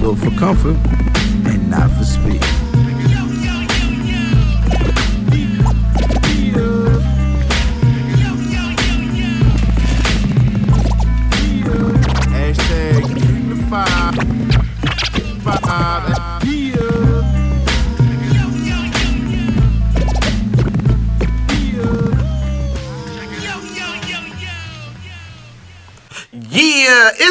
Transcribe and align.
built 0.00 0.18
for 0.18 0.30
comfort 0.32 0.76
and 1.46 1.70
not 1.70 1.90
for 1.90 2.04
speed. 2.04 2.95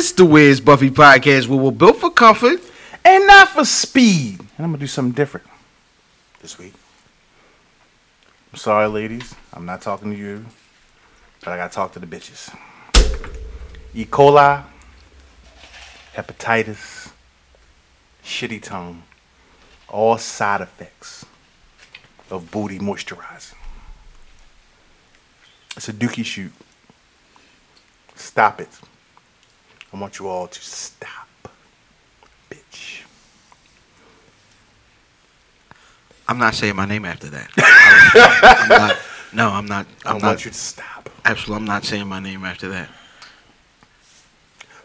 It's 0.06 0.12
the 0.12 0.24
Wiz 0.24 0.62
Buffy 0.62 0.92
podcast 0.92 1.48
where 1.48 1.58
we're 1.58 1.72
built 1.72 1.98
for 1.98 2.12
comfort. 2.12 2.62
and 3.04 3.26
not 3.26 3.50
for 3.50 3.66
speed. 3.66 4.38
And 4.40 4.50
I'm 4.60 4.66
gonna 4.68 4.78
do 4.78 4.86
something 4.86 5.14
different 5.14 5.48
this 6.44 6.60
week. 6.60 6.74
I'm 8.54 8.60
sorry, 8.60 8.86
ladies. 8.86 9.34
I'm 9.52 9.66
not 9.66 9.82
talking 9.82 10.12
to 10.12 10.18
you, 10.18 10.46
but 11.40 11.54
I 11.54 11.58
gotta 11.58 11.74
talk 11.74 11.94
to 11.94 12.00
the 12.00 12.06
bitches. 12.06 12.56
E. 13.96 14.06
coli, 14.06 14.64
hepatitis, 16.14 17.10
shitty 18.24 18.62
tongue, 18.62 19.02
all 19.90 20.20
side 20.20 20.62
effects 20.62 21.26
of 22.30 22.52
booty 22.52 22.78
moisturizing. 22.78 23.56
It's 25.76 25.90
a 25.90 25.94
dookie 25.94 26.24
shoot. 26.24 26.54
Stop 28.14 28.62
it. 28.62 28.70
I 29.94 30.00
want 30.00 30.20
you 30.20 30.28
all 30.28 30.48
to 30.48 30.62
stop 30.62 31.28
bitch. 32.50 33.02
I'm 36.28 36.38
not 36.38 36.56
saying 36.56 36.76
my 36.76 36.86
name 36.86 37.06
after 37.06 37.30
that. 37.30 37.50
I'm 38.62 38.70
not, 38.70 38.98
no, 39.34 39.50
I'm 39.50 39.66
not. 39.66 39.86
I 40.06 40.10
I'm 40.10 40.14
want 40.16 40.24
not. 40.24 40.46
you 40.46 40.52
to 40.52 40.58
stop. 40.58 41.10
Absolutely, 41.24 41.56
I'm 41.62 41.66
not 41.66 41.86
saying 41.86 42.08
my 42.08 42.20
name 42.20 42.44
after 42.46 42.68
that. 42.70 42.90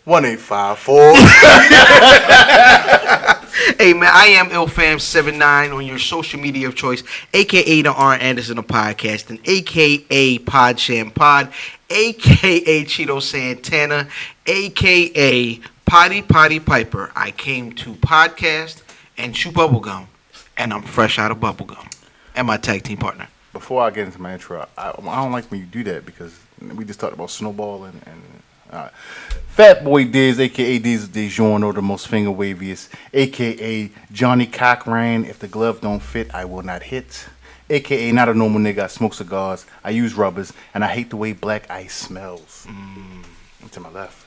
One 0.05 0.25
eight 0.25 0.41
five 0.41 0.79
four. 0.79 1.13
Hey 3.79 3.93
man, 3.95 4.11
I 4.13 4.27
am 4.27 4.49
IlFam79 4.51 5.75
on 5.75 5.87
your 5.87 5.99
social 5.99 6.41
media 6.41 6.69
of 6.69 6.75
choice, 6.75 7.03
aka 7.33 7.83
the 7.83 7.93
R 7.93 8.15
Anderson 8.15 8.59
of 8.59 8.67
podcast, 8.67 9.31
and 9.31 9.39
aka 9.47 10.39
Podsham 10.39 11.15
Pod, 11.15 11.53
aka 11.91 12.85
Cheeto 12.85 13.23
Santana, 13.23 14.09
aka 14.51 15.61
Potty 15.87 16.23
Potty 16.23 16.59
Piper. 16.59 17.13
I 17.15 17.31
came 17.31 17.73
to 17.75 17.95
podcast 17.95 18.83
and 19.17 19.33
chew 19.33 19.53
bubblegum, 19.53 20.07
and 20.57 20.73
I'm 20.73 20.83
fresh 20.83 21.19
out 21.21 21.31
of 21.31 21.39
bubblegum. 21.39 21.87
And 22.35 22.49
my 22.49 22.57
tag 22.57 22.83
team 22.83 22.99
partner. 22.99 23.29
Before 23.53 23.83
I 23.83 23.91
get 23.91 24.07
into 24.07 24.21
my 24.21 24.33
intro, 24.33 24.67
I, 24.77 24.91
I 24.91 25.23
don't 25.23 25.33
like 25.33 25.51
when 25.51 25.61
you 25.61 25.67
do 25.67 25.85
that 25.85 26.05
because 26.05 26.39
we 26.61 26.85
just 26.85 27.01
talked 27.01 27.15
about 27.15 27.31
snowball 27.31 27.85
and. 27.85 28.01
and 28.07 28.23
uh, 28.73 28.89
Fat 29.49 29.83
Boy 29.83 30.05
Diz, 30.05 30.39
aka 30.39 30.79
Diz 30.79 31.41
or 31.41 31.73
the 31.73 31.83
most 31.83 32.07
finger 32.07 32.31
waviest, 32.31 32.89
aka 33.13 33.91
Johnnie 34.13 34.47
Cochran. 34.47 35.25
If 35.25 35.41
the 35.41 35.49
glove 35.49 35.81
don't 35.81 36.01
fit, 36.01 36.33
I 36.33 36.45
will 36.45 36.63
not 36.63 36.85
hit. 36.85 37.27
AKA 37.69 38.13
not 38.13 38.29
a 38.29 38.35
normal 38.35 38.61
nigga. 38.61 38.81
I 38.81 38.87
smoke 38.89 39.15
cigars. 39.15 39.65
I 39.85 39.91
use 39.91 40.15
rubbers, 40.15 40.53
and 40.75 40.85
I 40.85 40.89
hate 40.89 41.11
the 41.11 41.17
way 41.17 41.33
black 41.33 41.71
ice 41.71 41.95
smells. 41.95 42.67
Mm. 42.69 43.25
To 43.73 43.81
my 43.81 43.91
left. 43.91 44.20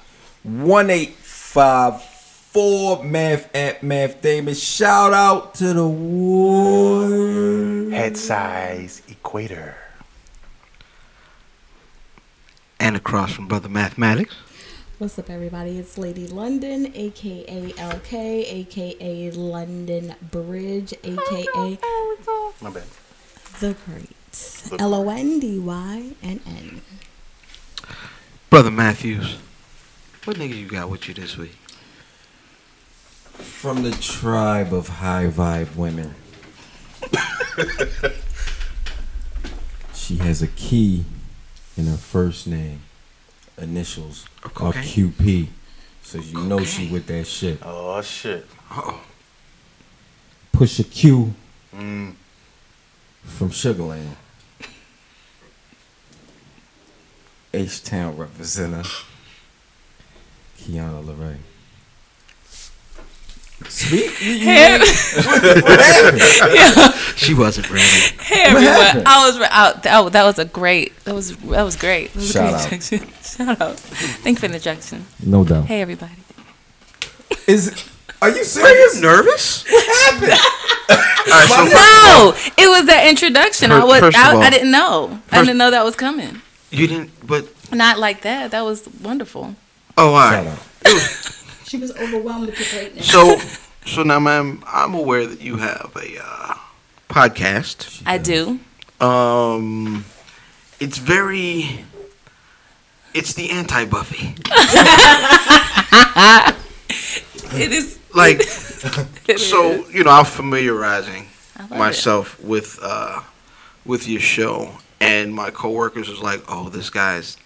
One 0.44 0.90
eight 0.90 1.14
five 1.14 2.04
four 2.04 3.02
math 3.02 3.54
at 3.56 3.81
math 3.81 4.22
Davis. 4.22 4.62
Shout 4.62 5.14
out 5.14 5.56
to 5.56 5.74
the 5.74 5.88
war. 5.88 7.09
Head 7.90 8.18
size 8.18 9.02
equator. 9.08 9.78
And 12.78 12.98
across 12.98 13.32
from 13.32 13.48
Brother 13.48 13.70
Mathematics. 13.70 14.36
What's 14.98 15.18
up, 15.18 15.30
everybody? 15.30 15.80
It's 15.80 15.98
Lady 15.98 16.28
London, 16.28 16.92
aka 16.94 17.72
LK, 17.72 18.14
aka 18.14 19.32
London 19.32 20.16
Bridge, 20.30 20.94
oh, 21.06 21.09
aka 21.09 21.80
oh, 21.82 22.53
My 22.59 22.70
bad. 22.70 22.84
The 23.62 23.78
Great. 23.86 24.80
L 24.80 24.94
O 24.94 25.09
N 25.09 25.40
D 25.40 25.58
Y 25.58 26.12
N 26.22 26.42
N. 26.46 26.82
Brother 28.50 28.72
Matthews. 28.72 29.38
What 30.25 30.38
nigga 30.38 30.56
you 30.57 30.67
got 30.67 30.89
with 30.89 31.07
you 31.07 31.13
this 31.13 31.38
week? 31.38 31.56
From 33.34 33.84
the 33.84 33.91
tribe 33.91 34.73
of 34.73 34.88
high 34.88 35.25
vibe 35.28 35.75
women. 35.75 36.16
she 39.94 40.17
has 40.17 40.41
a 40.41 40.47
key 40.47 41.06
in 41.75 41.88
her 41.88 41.97
first 41.97 42.47
name. 42.47 42.81
Initials 43.57 44.25
Of 44.44 44.59
are? 44.61 44.73
QP. 44.73 45.47
So 46.01 46.19
you 46.19 46.40
know 46.41 46.63
she 46.63 46.90
with 46.90 47.05
that 47.07 47.28
shit. 47.28 47.59
Oh 47.61 48.01
shit. 48.01 48.45
Oh, 48.72 49.01
Push 50.51 50.79
a 50.79 50.84
Q 50.84 51.34
Mm. 51.75 52.13
from 53.23 53.50
Sugarland. 53.50 54.16
H 57.53 57.84
Town 57.84 58.16
representative 58.16 59.05
Quiana 60.63 61.03
LaRae. 61.03 61.38
Speak. 63.69 64.22
You- 64.22 64.31
you- 64.34 64.46
Hey, 64.46 64.78
what 64.79 65.79
happened? 65.79 66.94
she 67.18 67.34
wasn't 67.34 67.69
ready. 67.69 67.84
hey 68.22 68.41
everyone! 68.44 68.63
happened? 68.73 69.07
I 69.07 69.25
was 69.29 69.47
out. 69.50 69.84
That, 69.84 70.12
that 70.12 70.23
was 70.23 70.38
a 70.40 70.46
great. 70.46 70.97
That 71.06 71.16
was 71.16 71.35
that 71.38 71.63
was 71.63 71.75
great. 71.78 72.12
That 72.13 72.19
was 72.19 72.31
Shout 72.31 72.47
a 72.50 72.52
great 72.52 72.66
out. 72.66 72.73
introduction. 72.73 73.13
Shout 73.47 73.62
out! 73.62 73.79
Thank 73.79 74.38
you 74.38 74.41
for 74.41 74.47
the 74.50 74.56
introduction. 74.56 75.06
No 75.23 75.44
doubt. 75.46 75.66
Hey 75.66 75.81
everybody! 75.81 76.12
Is 77.47 77.69
are 78.22 78.29
you 78.29 78.35
Are 78.35 78.38
you 78.38 78.44
serious? 78.44 79.02
nervous? 79.02 79.63
What 79.69 80.13
happened? 80.13 80.31
All 80.90 81.40
right, 81.40 81.47
so 81.47 81.63
No, 81.66 82.34
it 82.66 82.68
was 82.69 82.85
that 82.88 83.07
introduction. 83.09 83.72
I 83.72 83.84
was. 83.85 84.00
first 84.02 84.18
of 84.18 84.23
I, 84.23 84.34
all- 84.35 84.41
I 84.44 84.50
didn't 84.50 84.72
know. 84.72 85.19
I 85.31 85.40
didn't 85.40 85.57
know 85.57 85.72
that 85.72 85.85
was 85.85 85.96
coming. 85.96 86.41
you 86.69 86.88
didn't, 86.88 87.12
but 87.25 87.47
Not 87.72 87.97
like 87.97 88.22
that. 88.23 88.52
That 88.52 88.62
was 88.63 88.88
wonderful. 89.02 89.56
Oh, 89.98 90.08
all 90.08 90.14
right. 90.14 90.59
She 91.66 91.78
was 91.78 91.92
overwhelmed 91.98 92.46
with 92.46 92.58
the 92.59 92.78
greatness. 92.78 93.09
So, 93.09 93.38
so 93.84 94.04
now, 94.04 94.20
ma'am, 94.20 94.64
I'm 94.68 94.94
aware 94.94 95.26
that 95.26 95.42
you 95.42 95.58
have 95.58 95.92
a 95.96 96.20
uh, 96.24 96.54
podcast. 97.09 98.03
I 98.06 98.20
do. 98.20 98.59
Um, 99.03 100.06
it's 100.80 101.00
very, 101.00 101.84
it's 103.16 103.34
the 103.34 103.50
anti 103.50 103.86
Buffy. 103.86 104.36
It 107.56 107.72
is. 107.72 108.00
Like, 108.14 108.40
it 109.28 109.40
so 109.40 109.72
is. 109.72 109.94
you 109.94 110.03
know, 110.03 110.12
I'm 110.12 110.26
familiarizing 110.26 111.28
I 111.56 111.62
love 111.62 111.70
myself 111.72 112.44
with 112.44 112.79
uh, 112.82 113.22
with 113.85 114.08
your 114.08 114.22
show, 114.22 114.70
and 115.00 115.34
my 115.34 115.52
coworkers 115.52 116.09
was 116.09 116.20
like, 116.20 116.41
"Oh, 116.47 116.70
this 116.70 116.90
guy's." 116.90 117.38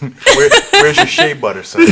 Where, 0.00 0.50
where's 0.72 0.96
your 0.96 1.06
shea 1.06 1.32
butter, 1.34 1.62
son? 1.62 1.82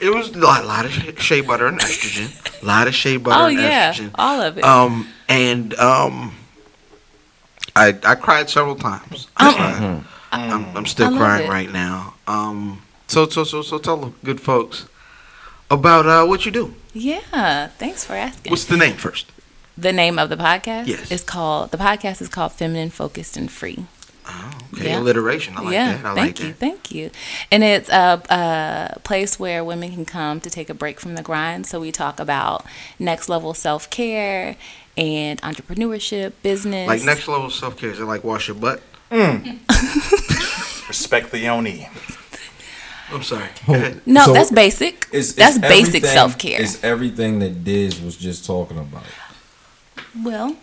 It 0.00 0.12
was 0.14 0.30
a 0.30 0.38
lot, 0.38 0.64
lot 0.64 0.84
of 0.84 0.92
sh- 0.92 1.10
shea 1.22 1.40
butter 1.42 1.66
and 1.66 1.78
estrogen, 1.80 2.62
a 2.62 2.66
lot 2.66 2.86
of 2.88 2.94
shea 2.94 3.16
butter 3.18 3.42
Oh 3.44 3.46
and 3.46 3.58
yeah, 3.58 3.92
estrogen. 3.92 4.10
all 4.16 4.40
of 4.40 4.58
it. 4.58 4.64
Um, 4.64 5.08
and 5.28 5.74
um, 5.74 6.34
I 7.74 7.96
I 8.04 8.14
cried 8.16 8.50
several 8.50 8.76
times. 8.76 9.28
I 9.36 9.52
cried. 9.54 10.04
I'm, 10.32 10.76
I'm 10.76 10.86
still 10.86 11.16
crying 11.16 11.46
it. 11.46 11.50
right 11.50 11.70
now. 11.72 12.14
Um, 12.26 12.82
so 13.06 13.28
so 13.28 13.44
so 13.44 13.62
so 13.62 13.78
tell 13.78 13.96
the 13.96 14.12
good 14.24 14.40
folks 14.40 14.86
about 15.70 16.06
uh, 16.06 16.24
what 16.26 16.44
you 16.46 16.52
do. 16.52 16.74
yeah. 16.92 17.68
Thanks 17.78 18.04
for 18.04 18.14
asking. 18.14 18.50
What's 18.50 18.64
the 18.64 18.76
name 18.76 18.96
first? 18.96 19.30
the 19.78 19.92
name 19.92 20.18
of 20.18 20.30
the 20.30 20.36
podcast 20.38 20.86
Yes. 20.86 21.10
is 21.12 21.22
called. 21.22 21.70
The 21.70 21.76
podcast 21.78 22.20
is 22.22 22.28
called 22.28 22.52
Feminine 22.52 22.88
Focused 22.90 23.36
and 23.36 23.50
Free. 23.50 23.84
Oh, 24.28 24.58
okay. 24.74 24.88
Yeah. 24.90 25.00
Alliteration. 25.00 25.56
I 25.56 25.60
like 25.60 25.72
yeah, 25.72 25.96
that. 25.96 26.06
I 26.06 26.14
thank 26.14 26.16
like 26.16 26.40
you, 26.40 26.46
that. 26.48 26.56
thank 26.56 26.90
you. 26.92 27.10
And 27.50 27.62
it's 27.62 27.88
a, 27.88 28.22
a 28.28 29.00
place 29.00 29.38
where 29.38 29.64
women 29.64 29.92
can 29.92 30.04
come 30.04 30.40
to 30.40 30.50
take 30.50 30.68
a 30.68 30.74
break 30.74 30.98
from 31.00 31.14
the 31.14 31.22
grind. 31.22 31.66
So 31.66 31.80
we 31.80 31.92
talk 31.92 32.18
about 32.18 32.64
next 32.98 33.28
level 33.28 33.54
self 33.54 33.88
care 33.90 34.56
and 34.96 35.40
entrepreneurship, 35.42 36.32
business. 36.42 36.88
Like 36.88 37.02
next 37.04 37.28
level 37.28 37.50
self 37.50 37.76
care 37.76 37.90
is 37.90 38.00
it 38.00 38.04
like 38.04 38.24
wash 38.24 38.48
your 38.48 38.56
butt? 38.56 38.82
Mm. 39.10 39.60
Respect 40.88 41.30
the 41.30 41.38
yoni. 41.38 41.88
I'm 43.10 43.22
sorry. 43.22 43.48
Oh, 43.68 43.94
no, 44.04 44.24
So, 44.24 44.32
that's 44.32 44.50
basic. 44.50 45.06
It's, 45.12 45.32
that's 45.34 45.58
basic 45.58 46.04
self 46.04 46.38
care. 46.38 46.60
It's 46.60 46.82
everything 46.82 47.38
that 47.38 47.62
Diz 47.62 48.00
was 48.00 48.16
just 48.16 48.44
talking 48.44 48.78
about, 48.78 49.04
Well, 50.24 50.56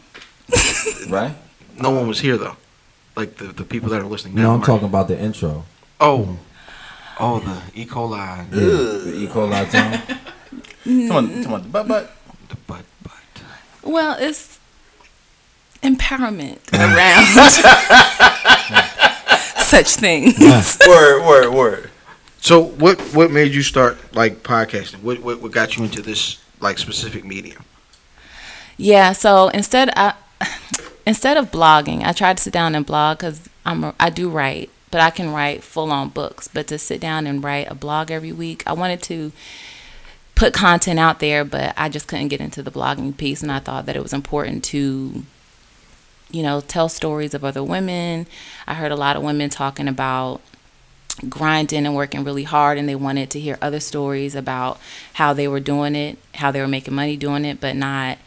right? 1.09 1.33
No 1.79 1.91
one 1.91 2.07
was 2.07 2.19
here 2.19 2.37
though. 2.37 2.57
Like 3.15 3.37
the, 3.37 3.45
the 3.45 3.63
people 3.63 3.89
that 3.89 4.01
are 4.01 4.05
listening 4.05 4.35
now. 4.35 4.43
No, 4.43 4.51
I'm 4.53 4.59
right? 4.59 4.65
talking 4.65 4.87
about 4.87 5.07
the 5.07 5.19
intro. 5.19 5.65
Oh. 5.99 6.37
Oh, 7.19 7.39
the 7.39 7.81
E. 7.81 7.85
coli. 7.85 8.17
Yeah, 8.19 8.45
the 8.51 9.13
E. 9.15 9.27
coli 9.27 9.71
time. 9.71 10.01
Come 10.83 11.11
on, 11.11 11.43
come 11.43 11.53
on. 11.53 11.69
But, 11.69 11.87
but. 11.87 12.15
The 12.49 12.55
butt, 12.55 12.83
butt. 13.03 13.43
well, 13.83 14.17
it's 14.19 14.59
empowerment 15.83 16.59
around 16.73 17.25
such 19.63 19.95
things. 19.95 20.37
Word, 20.87 21.27
word, 21.27 21.53
word. 21.53 21.89
So 22.39 22.61
what 22.61 22.99
what 23.13 23.31
made 23.31 23.53
you 23.53 23.63
start 23.63 23.97
like 24.13 24.43
podcasting? 24.43 25.01
What 25.01 25.19
what, 25.19 25.41
what 25.41 25.51
got 25.51 25.77
you 25.77 25.83
into 25.83 26.01
this 26.01 26.39
like 26.59 26.77
specific 26.77 27.23
medium? 27.23 27.63
Yeah, 28.77 29.13
so 29.13 29.49
instead 29.49 29.89
I 29.95 30.13
instead 31.05 31.37
of 31.37 31.51
blogging, 31.51 32.03
I 32.03 32.11
tried 32.11 32.37
to 32.37 32.43
sit 32.43 32.53
down 32.53 32.75
and 32.75 32.85
blog 32.85 33.19
cuz 33.19 33.49
I'm 33.65 33.93
I 33.99 34.09
do 34.09 34.29
write, 34.29 34.69
but 34.91 35.01
I 35.01 35.09
can 35.09 35.31
write 35.31 35.63
full-on 35.63 36.09
books, 36.09 36.47
but 36.47 36.67
to 36.67 36.77
sit 36.77 36.99
down 36.99 37.27
and 37.27 37.43
write 37.43 37.69
a 37.69 37.75
blog 37.75 38.11
every 38.11 38.31
week, 38.31 38.63
I 38.65 38.73
wanted 38.73 39.01
to 39.03 39.31
put 40.35 40.53
content 40.53 40.99
out 40.99 41.19
there, 41.19 41.45
but 41.45 41.73
I 41.77 41.89
just 41.89 42.07
couldn't 42.07 42.29
get 42.29 42.41
into 42.41 42.63
the 42.63 42.71
blogging 42.71 43.15
piece 43.15 43.41
and 43.41 43.51
I 43.51 43.59
thought 43.59 43.85
that 43.85 43.95
it 43.95 44.03
was 44.03 44.13
important 44.13 44.63
to 44.65 45.23
you 46.33 46.41
know, 46.41 46.59
tell 46.61 46.89
stories 46.89 47.35
of 47.35 47.45
other 47.45 47.63
women. 47.63 48.25
I 48.67 48.73
heard 48.73 48.91
a 48.91 48.95
lot 48.95 49.15
of 49.15 49.21
women 49.21 49.49
talking 49.51 49.87
about 49.87 50.41
grinding 51.29 51.85
and 51.85 51.95
working 51.95 52.23
really 52.23 52.43
hard 52.43 52.77
and 52.79 52.89
they 52.89 52.95
wanted 52.95 53.29
to 53.29 53.39
hear 53.39 53.59
other 53.61 53.79
stories 53.79 54.33
about 54.33 54.79
how 55.13 55.31
they 55.31 55.47
were 55.47 55.59
doing 55.59 55.95
it, 55.95 56.17
how 56.35 56.49
they 56.49 56.59
were 56.59 56.67
making 56.67 56.95
money 56.95 57.15
doing 57.15 57.45
it, 57.45 57.61
but 57.61 57.75
not 57.75 58.17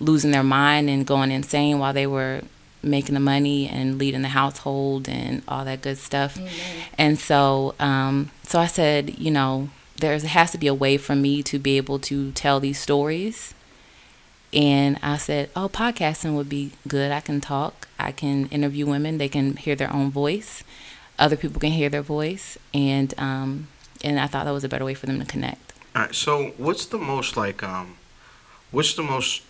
losing 0.00 0.30
their 0.30 0.42
mind 0.42 0.90
and 0.90 1.06
going 1.06 1.30
insane 1.30 1.78
while 1.78 1.92
they 1.92 2.06
were 2.06 2.42
making 2.82 3.14
the 3.14 3.20
money 3.20 3.66
and 3.68 3.98
leading 3.98 4.22
the 4.22 4.28
household 4.28 5.08
and 5.08 5.42
all 5.48 5.64
that 5.64 5.80
good 5.82 5.98
stuff. 5.98 6.38
And 6.98 7.18
so 7.18 7.74
um 7.80 8.30
so 8.42 8.58
I 8.58 8.66
said, 8.66 9.18
you 9.18 9.30
know, 9.30 9.70
there 9.96 10.18
has 10.18 10.50
to 10.52 10.58
be 10.58 10.66
a 10.66 10.74
way 10.74 10.96
for 10.96 11.14
me 11.14 11.42
to 11.44 11.58
be 11.58 11.76
able 11.76 11.98
to 12.00 12.32
tell 12.32 12.60
these 12.60 12.78
stories. 12.78 13.54
And 14.52 14.98
I 15.02 15.16
said, 15.16 15.50
"Oh, 15.56 15.68
podcasting 15.68 16.36
would 16.36 16.48
be 16.48 16.72
good. 16.86 17.10
I 17.10 17.20
can 17.20 17.40
talk. 17.40 17.88
I 17.98 18.12
can 18.12 18.46
interview 18.50 18.86
women. 18.86 19.18
They 19.18 19.28
can 19.28 19.56
hear 19.56 19.74
their 19.74 19.92
own 19.92 20.12
voice. 20.12 20.62
Other 21.18 21.36
people 21.36 21.60
can 21.60 21.72
hear 21.72 21.88
their 21.88 22.02
voice, 22.02 22.56
and 22.72 23.12
um, 23.18 23.68
and 24.04 24.20
I 24.20 24.28
thought 24.28 24.44
that 24.44 24.52
was 24.52 24.62
a 24.62 24.68
better 24.68 24.84
way 24.84 24.94
for 24.94 25.06
them 25.06 25.18
to 25.18 25.26
connect." 25.26 25.72
All 25.96 26.02
right. 26.02 26.14
So 26.14 26.52
what's 26.56 26.86
the 26.86 26.98
most 26.98 27.36
like 27.36 27.64
um, 27.64 27.96
what's 28.70 28.94
the 28.94 29.02
most 29.02 29.42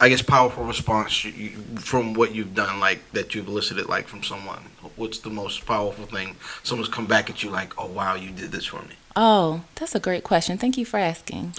I 0.00 0.10
guess 0.10 0.20
powerful 0.20 0.62
response 0.64 1.24
you, 1.24 1.32
you, 1.32 1.48
from 1.78 2.12
what 2.12 2.34
you've 2.34 2.54
done 2.54 2.80
like 2.80 3.00
that 3.12 3.34
you've 3.34 3.48
elicited 3.48 3.86
like 3.88 4.06
from 4.08 4.22
someone? 4.22 4.62
What's 4.96 5.20
the 5.20 5.30
most 5.30 5.64
powerful 5.64 6.04
thing 6.04 6.36
someone's 6.62 6.90
come 6.90 7.06
back 7.06 7.30
at 7.30 7.42
you 7.42 7.48
like, 7.50 7.72
oh 7.78 7.86
wow, 7.86 8.14
you 8.14 8.30
did 8.30 8.52
this 8.52 8.66
for 8.66 8.82
me? 8.82 8.94
Oh, 9.16 9.62
that's 9.76 9.94
a 9.94 10.00
great 10.00 10.22
question. 10.24 10.58
Thank 10.58 10.76
you 10.76 10.84
for 10.84 10.98
asking. 10.98 11.54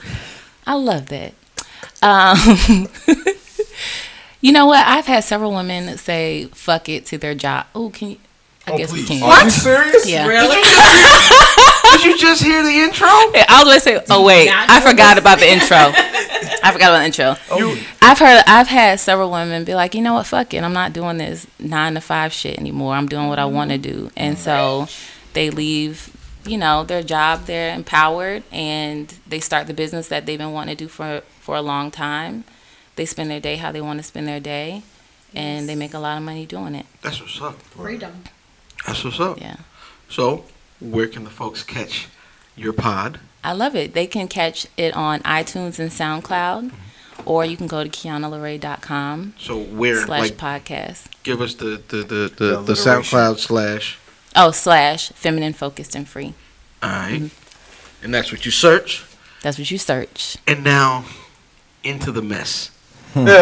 I 0.67 0.75
love 0.75 1.07
that. 1.07 1.33
Um, 2.03 2.87
you 4.41 4.51
know 4.51 4.67
what? 4.67 4.85
I've 4.85 5.07
had 5.07 5.23
several 5.23 5.51
women 5.53 5.97
say 5.97 6.45
"fuck 6.53 6.89
it" 6.89 7.05
to 7.07 7.17
their 7.17 7.33
job. 7.33 7.65
Oh, 7.73 7.89
can 7.89 8.11
you? 8.11 8.17
I 8.67 8.71
Oh, 8.73 8.77
guess 8.77 8.91
please. 8.91 9.09
we 9.09 9.19
can. 9.19 9.23
Are 9.31 9.43
you 9.43 9.49
serious? 9.49 10.07
Yeah. 10.07 10.27
Did 11.91 12.03
you 12.03 12.17
just 12.17 12.43
hear 12.43 12.61
the 12.63 12.69
intro? 12.69 13.07
Yeah, 13.33 13.45
I 13.49 13.63
was 13.63 13.83
gonna 13.83 13.99
say. 13.99 14.05
Oh 14.09 14.23
wait, 14.25 14.49
I 14.51 14.79
forgot 14.81 15.17
about 15.17 15.39
the 15.39 15.49
intro. 15.49 15.91
I 16.67 16.71
forgot 16.73 16.89
about 16.89 16.99
the 16.99 17.05
intro. 17.05 17.35
Oh. 17.49 17.87
I've 18.01 18.19
heard. 18.19 18.43
I've 18.45 18.67
had 18.67 18.99
several 18.99 19.31
women 19.31 19.63
be 19.63 19.73
like, 19.73 19.95
you 19.95 20.01
know 20.01 20.15
what? 20.15 20.25
Fuck 20.25 20.53
it. 20.53 20.63
I'm 20.63 20.73
not 20.73 20.91
doing 20.91 21.17
this 21.17 21.47
nine 21.59 21.93
to 21.93 22.01
five 22.01 22.33
shit 22.33 22.59
anymore. 22.59 22.93
I'm 22.93 23.07
doing 23.07 23.27
what 23.27 23.39
I 23.39 23.45
want 23.45 23.71
to 23.71 23.77
do, 23.77 24.11
and 24.17 24.37
so 24.37 24.87
they 25.33 25.49
leave. 25.49 26.13
You 26.45 26.57
know 26.57 26.83
their 26.83 27.03
job. 27.03 27.45
They're 27.45 27.73
empowered, 27.73 28.43
and 28.51 29.13
they 29.27 29.39
start 29.39 29.67
the 29.67 29.73
business 29.73 30.09
that 30.09 30.25
they've 30.25 30.37
been 30.37 30.51
wanting 30.51 30.75
to 30.75 30.83
do 30.83 30.89
for 30.89 31.21
for 31.39 31.55
a 31.55 31.61
long 31.61 31.89
time. 31.89 32.43
They 32.97 33.05
spend 33.05 33.31
their 33.31 33.39
day 33.39 33.55
how 33.55 33.71
they 33.71 33.81
want 33.81 33.99
to 33.99 34.03
spend 34.03 34.27
their 34.27 34.39
day, 34.41 34.83
and 35.33 35.69
they 35.69 35.75
make 35.75 35.93
a 35.93 35.99
lot 35.99 36.17
of 36.17 36.23
money 36.23 36.45
doing 36.45 36.75
it. 36.75 36.85
That's 37.01 37.21
what's 37.21 37.41
up. 37.41 37.61
Freedom. 37.61 38.23
That's 38.85 39.03
what's 39.03 39.19
up. 39.19 39.39
Yeah. 39.39 39.57
So 40.09 40.45
where 40.79 41.07
can 41.07 41.23
the 41.23 41.29
folks 41.29 41.63
catch 41.63 42.07
your 42.57 42.73
pod? 42.73 43.19
I 43.43 43.53
love 43.53 43.75
it. 43.75 43.93
They 43.93 44.07
can 44.07 44.27
catch 44.27 44.67
it 44.77 44.93
on 44.95 45.19
iTunes 45.21 45.79
and 45.79 45.89
SoundCloud, 45.91 46.71
mm-hmm. 46.71 47.21
or 47.29 47.45
you 47.45 47.55
can 47.55 47.67
go 47.67 47.83
to 47.83 47.89
QuianaLaRae.com 47.89 49.35
So 49.39 49.57
where 49.59 50.05
slash 50.05 50.19
like 50.31 50.33
podcast. 50.37 51.05
give 51.23 51.39
us 51.41 51.55
the 51.55 51.81
the 51.87 51.97
the, 51.97 52.03
the, 52.35 52.45
The 52.57 52.61
the. 52.61 52.73
SoundCloud 52.73 53.39
slash 53.39 53.97
Oh, 54.35 54.51
slash 54.51 55.09
feminine 55.13 55.53
focused 55.53 55.95
and 55.95 56.07
free. 56.07 56.33
all 56.83 56.89
right. 56.89 57.21
Mm-hmm. 57.21 58.03
and 58.05 58.13
that's 58.13 58.31
what 58.31 58.45
you 58.45 58.51
search. 58.51 59.03
That's 59.41 59.57
what 59.57 59.69
you 59.71 59.77
search. 59.77 60.37
And 60.45 60.63
now 60.63 61.05
into 61.83 62.11
the 62.11 62.21
mess. 62.21 62.71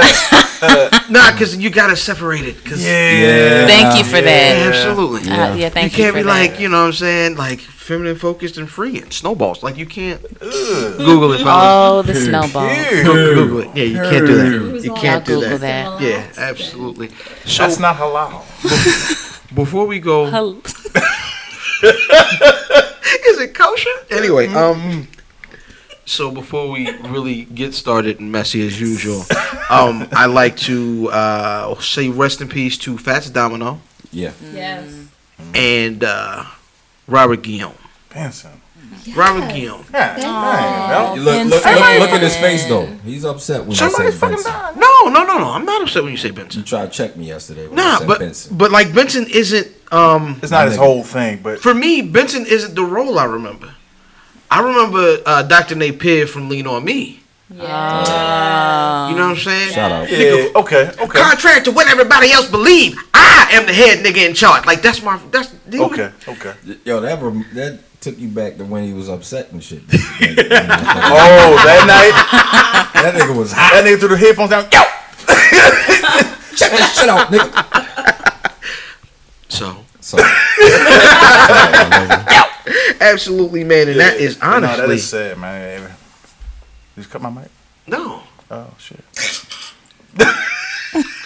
nah, 1.10 1.31
because 1.31 1.56
you 1.57 1.69
gotta 1.69 1.95
separate 1.95 2.45
it. 2.45 2.63
Cause 2.66 2.83
Yeah. 2.83 3.68
Thank 3.68 3.98
you 3.98 4.04
for 4.04 4.18
Yeah, 4.18 4.22
that. 4.22 4.75
absolutely. 4.75 5.30
Uh, 5.30 5.56
yeah, 5.56 5.69
thank 5.69 5.92
you 5.92 5.98
you, 5.98 6.04
can't 6.04 6.13
for 6.16 6.19
be 6.22 6.24
that. 6.24 6.30
like, 6.51 6.60
you 6.60 6.69
know 6.69 6.81
what 6.81 6.88
I'm 6.88 6.94
saying, 6.94 7.36
like 7.36 7.60
feminine 7.60 8.16
focused 8.16 8.57
and 8.57 8.69
free 8.69 9.00
and 9.01 9.12
snowballs. 9.13 9.62
Like 9.63 9.77
you 9.77 9.86
can't 9.86 10.22
Google 10.39 11.33
it. 11.33 11.44
fellas. 11.44 11.48
Oh, 11.48 12.01
the 12.01 12.16
snowball. 12.16 12.69
Google 13.04 13.60
it. 13.60 13.69
Yeah, 13.75 13.83
you 13.83 13.98
can't 14.10 14.25
do 14.25 14.36
that. 14.38 14.45
Who's 14.48 14.86
You 14.86 14.94
can't 14.94 15.25
do 15.25 15.39
that. 15.42 15.60
that. 15.62 16.01
Yeah, 16.01 16.25
absolutely. 16.38 17.10
So 17.45 17.63
That's 17.63 17.80
not 17.80 17.98
halal. 17.98 18.42
before 19.56 19.86
we 19.86 20.00
go, 20.00 20.25
is 20.25 20.31
it 23.39 23.54
kosher? 23.54 23.89
Anyway, 24.10 24.48
Mm-hmm. 24.48 24.57
um, 24.57 25.07
so 26.05 26.31
before 26.31 26.69
we 26.71 26.89
really 27.01 27.45
get 27.45 27.73
started 27.73 28.19
and 28.19 28.31
messy 28.31 28.65
as 28.65 28.79
usual, 28.79 29.21
um, 29.69 30.07
I 30.12 30.25
like 30.27 30.55
to 30.57 31.09
uh, 31.12 31.79
say 31.79 32.09
rest 32.09 32.41
in 32.41 32.47
peace 32.47 32.77
to 32.79 32.97
Fats 32.97 33.29
Domino 33.29 33.81
Yeah. 34.12 34.31
Yes. 34.53 34.91
and 35.53 36.03
uh, 36.03 36.45
Robert 37.07 37.41
Guillaume. 37.41 37.75
Benson. 38.13 38.51
Robert 39.15 39.53
Guillaume. 39.53 39.85
Yeah. 39.93 40.15
Dang, 40.17 41.17
You 41.17 41.24
look, 41.24 41.35
look, 41.45 41.51
look, 41.51 41.63
look 42.00 42.09
at 42.09 42.21
his 42.21 42.35
face 42.38 42.65
though. 42.65 42.85
He's 43.03 43.24
upset 43.25 43.65
when 43.65 43.75
Somebody 43.75 44.07
I 44.07 44.12
say 44.12 44.17
fucking 44.17 44.35
Benson. 44.38 44.51
died. 44.51 44.77
No, 44.77 45.09
no, 45.09 45.24
no, 45.24 45.38
no. 45.38 45.50
I'm 45.51 45.65
not 45.65 45.81
upset 45.83 46.03
when 46.03 46.12
you 46.12 46.17
say 46.17 46.31
Benson. 46.31 46.59
You 46.59 46.63
Benson. 46.63 46.65
tried 46.65 46.91
to 46.91 46.97
check 46.97 47.17
me 47.17 47.25
yesterday 47.27 47.67
when 47.67 47.77
I 47.79 47.83
Nah, 47.83 47.97
said 48.00 48.07
but 48.07 48.19
Benson. 48.19 48.57
but 48.57 48.71
like 48.71 48.93
Benson 48.95 49.27
isn't. 49.31 49.67
Um, 49.91 50.39
It's 50.41 50.51
not 50.51 50.67
his 50.67 50.77
whole 50.77 51.03
thing, 51.03 51.39
but 51.43 51.59
for 51.59 51.74
me, 51.74 52.01
Benson 52.01 52.45
isn't 52.47 52.74
the 52.74 52.83
role 52.83 53.19
I 53.19 53.25
remember. 53.25 53.74
I 54.55 54.62
remember 54.62 55.17
uh, 55.25 55.43
Dr. 55.43 55.75
Napier 55.75 56.27
from 56.27 56.47
Lean 56.47 56.65
on 56.65 56.85
Me. 56.85 57.19
Oh. 57.51 57.55
You 57.55 57.59
know 57.59 59.27
what 59.27 59.31
I'm 59.31 59.35
saying? 59.35 59.74
Shout 59.74 59.91
out. 59.91 60.09
yeah, 60.09 60.47
okay, 60.55 60.89
okay, 60.97 61.19
Contrary 61.19 61.62
to 61.63 61.71
what 61.71 61.89
everybody 61.89 62.31
else 62.31 62.50
believe, 62.50 62.97
I 63.13 63.50
am 63.51 63.65
the 63.65 63.74
head 63.74 64.00
nigga 64.05 64.25
in 64.25 64.33
charge. 64.33 64.65
Like 64.65 64.81
that's 64.81 65.01
my 65.03 65.19
that's 65.29 65.53
okay, 65.74 66.09
okay. 66.27 66.53
Yo, 66.85 67.01
that 67.01 67.21
rem- 67.21 67.45
that 67.53 67.79
took 68.00 68.17
you 68.17 68.29
back 68.29 68.55
to 68.57 68.63
when 68.65 68.83
he 68.85 68.93
was 68.93 69.09
upset 69.09 69.51
and 69.51 69.62
shit. 69.62 69.83
Oh, 69.91 71.55
that 71.65 71.83
night, 71.85 72.13
that 73.03 73.13
nigga 73.13 73.35
was 73.38 73.51
hot. 73.51 73.74
that 73.74 73.83
nigga 73.85 74.00
threw 74.00 74.07
the 74.09 74.17
headphones 74.17 74.51
down. 74.51 74.63
Yo, 74.71 74.81
Shut, 76.55 76.71
shut 76.95 77.09
out, 77.09 77.27
nigga. 77.27 77.51
So 79.50 79.75
So, 80.00 80.17
absolutely, 83.01 83.63
man, 83.63 83.88
and 83.89 84.00
that 84.00 84.17
is 84.17 84.39
honestly. 84.41 84.77
no, 84.77 84.88
that 84.88 84.93
is 84.93 85.07
sad, 85.10 85.38
man. 85.38 85.81
Did 85.81 85.89
you 86.98 87.03
just 87.03 87.10
cut 87.12 87.22
my 87.22 87.29
mic? 87.29 87.50
no. 87.88 88.24
Oh 88.51 88.67
shit. 88.77 89.03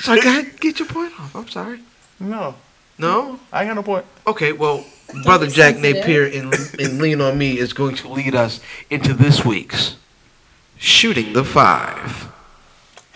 So 0.02 0.14
I 0.14 0.20
gotta 0.22 0.48
get 0.60 0.80
your 0.80 0.88
point 0.88 1.12
off. 1.20 1.36
I'm 1.36 1.48
sorry. 1.50 1.82
No, 2.20 2.56
No. 2.98 3.40
I 3.52 3.62
ain't 3.62 3.70
got 3.70 3.76
no 3.76 3.84
point. 3.84 4.06
Okay. 4.26 4.54
Well, 4.54 4.86
brother 5.24 5.48
Jack. 5.48 5.78
Napier 5.78 6.26
in 6.26 6.52
in 6.80 7.00
Lean 7.00 7.20
on 7.22 7.38
Me 7.38 7.58
is 7.60 7.74
going 7.74 7.96
to 7.98 8.08
lead 8.08 8.34
us 8.36 8.62
into 8.90 9.14
this 9.14 9.44
week's 9.46 9.98
shooting 10.78 11.34
the 11.34 11.44
five. 11.44 12.32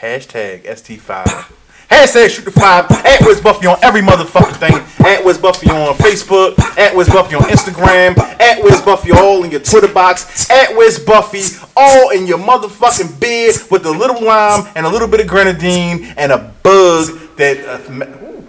Hashtag 0.01 0.65
ST5. 0.65 1.51
Hashtag 1.93 2.29
shoot 2.31 2.43
the 2.43 2.51
five. 2.51 2.89
At 2.89 3.21
Wiz 3.21 3.39
Buffy 3.39 3.67
on 3.67 3.77
every 3.83 4.01
motherfucking 4.01 4.57
thing. 4.57 5.05
At 5.05 5.23
Wiz 5.23 5.37
Buffy 5.37 5.69
on 5.69 5.93
Facebook. 5.95 6.57
At 6.75 6.95
Wiz 6.95 7.07
Buffy 7.07 7.35
on 7.35 7.43
Instagram. 7.43 8.17
At 8.17 8.63
Wiz 8.63 8.81
Buffy 8.81 9.11
all 9.11 9.43
in 9.43 9.51
your 9.51 9.59
Twitter 9.59 9.87
box. 9.87 10.49
At 10.49 10.75
Wiz 10.75 10.97
Buffy 10.97 11.43
all 11.77 12.09
in 12.09 12.25
your 12.25 12.39
motherfucking 12.39 13.19
beard 13.19 13.55
with 13.69 13.85
a 13.85 13.91
little 13.91 14.23
lime 14.23 14.67
and 14.75 14.87
a 14.87 14.89
little 14.89 15.07
bit 15.07 15.19
of 15.19 15.27
grenadine 15.27 16.05
and 16.17 16.31
a 16.31 16.39
bug 16.63 17.09
that 17.37 17.63
uh, 17.63 17.91
me- 17.91 18.07
ooh, 18.07 18.47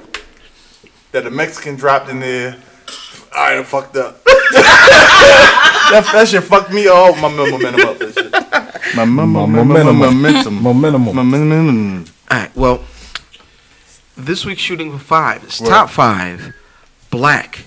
that 1.12 1.26
a 1.26 1.30
Mexican 1.30 1.76
dropped 1.76 2.08
in 2.08 2.20
there. 2.20 2.56
I 3.36 3.56
done 3.56 3.64
fucked 3.64 3.96
up. 3.96 4.24
that, 4.24 6.08
that 6.14 6.28
shit 6.28 6.44
fucked 6.44 6.72
me 6.72 6.86
all 6.88 7.14
my 7.16 7.28
momentum 7.28 7.88
up. 7.88 7.98
That 7.98 8.14
shit. 8.14 8.96
My, 8.96 9.04
momentum. 9.04 9.96
momentum. 9.98 10.62
Momentum. 10.62 11.14
Momentum. 11.14 12.04
All 12.30 12.38
right. 12.38 12.56
Well, 12.56 12.84
this 14.16 14.44
week's 14.44 14.60
shooting 14.62 14.92
for 14.92 14.98
five. 14.98 15.44
It's 15.44 15.60
What? 15.60 15.68
top 15.68 15.90
five. 15.90 16.54
Black. 17.10 17.64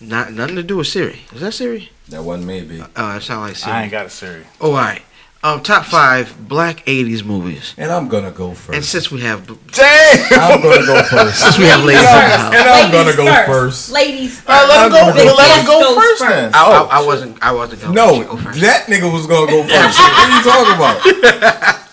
Not 0.00 0.32
nothing 0.32 0.56
to 0.56 0.62
do 0.62 0.76
with 0.76 0.86
Siri. 0.86 1.20
Is 1.32 1.40
that 1.40 1.52
Siri? 1.54 1.90
That 2.08 2.22
one 2.22 2.46
maybe. 2.46 2.80
Oh, 2.80 2.86
that 2.94 3.22
sound 3.22 3.42
like 3.42 3.56
Siri. 3.56 3.72
I 3.72 3.82
ain't 3.82 3.90
got 3.92 4.06
a 4.06 4.10
Siri. 4.10 4.44
Oh, 4.60 4.70
all 4.70 4.76
right. 4.76 5.02
Um, 5.42 5.62
top 5.62 5.84
five 5.84 6.48
black 6.48 6.84
'80s 6.86 7.22
movies. 7.24 7.72
And 7.78 7.92
I'm 7.92 8.08
gonna 8.08 8.32
go 8.32 8.54
first. 8.54 8.68
And 8.70 8.76
first. 8.78 8.90
since 8.90 9.10
we 9.12 9.20
have 9.20 9.46
Damn! 9.70 10.40
I'm 10.40 10.60
gonna 10.60 10.84
go 10.84 11.00
first. 11.10 11.40
since 11.40 11.58
we 11.58 11.64
have 11.66 11.84
ladies 11.84 12.00
in 12.00 12.06
the 12.06 12.10
house, 12.10 12.54
And 12.54 12.68
I'm 12.68 12.90
Ladies 12.92 13.16
gonna 13.16 13.30
go 13.30 13.46
first. 13.46 13.90
Ladies 13.92 14.40
first. 14.40 14.48
Uh, 14.48 14.66
let 14.68 14.86
him 14.86 14.92
go. 14.92 15.12
The 15.12 15.34
Let 15.34 15.50
him 15.60 15.64
guest 15.64 15.66
go 15.68 15.94
first 16.00 16.20
then. 16.22 16.50
I, 16.54 16.58
I, 16.90 16.98
I 17.00 17.06
wasn't. 17.06 17.40
I 17.42 17.52
wasn't 17.52 17.82
going. 17.82 17.94
No, 17.94 18.20
to 18.22 18.28
go 18.28 18.36
first. 18.36 18.60
that 18.62 18.86
nigga 18.86 19.12
was 19.12 19.26
gonna 19.28 19.46
go 19.50 19.62
first. 19.62 19.98
what 19.98 20.12
are 20.12 20.36
you 20.36 20.42
talking 20.42 20.74
about? 20.74 21.84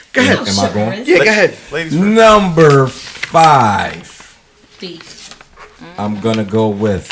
Go 0.14 0.22
ahead. 0.22 0.38
Am 0.38 0.60
I 0.60 0.72
going? 0.72 1.06
Yeah, 1.06 1.18
go 1.18 1.22
ahead. 1.24 1.58
Ladies 1.72 1.92
first. 1.92 2.04
Number 2.04 2.86
five. 2.86 4.38
Beef. 4.78 5.36
I'm 5.98 6.20
gonna 6.20 6.44
go 6.44 6.68
with 6.68 7.10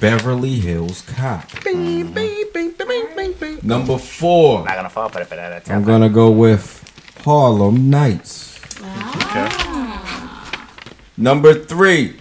Beverly 0.00 0.56
Hills 0.60 1.00
Cop. 1.00 1.48
Bing, 1.64 2.12
bing, 2.12 2.44
bing, 2.52 2.72
bing, 2.72 3.06
bing, 3.16 3.32
bing. 3.32 3.58
Number 3.62 3.96
four. 3.96 4.66
Not 4.66 4.76
gonna 4.76 4.90
fall 4.90 5.08
for 5.08 5.24
that. 5.24 5.70
I'm 5.70 5.82
gonna 5.82 6.10
go 6.10 6.30
with 6.30 6.84
Harlem 7.24 7.88
Nights. 7.88 8.60
Ah. 8.82 10.68
Number 11.16 11.54
three. 11.54 12.16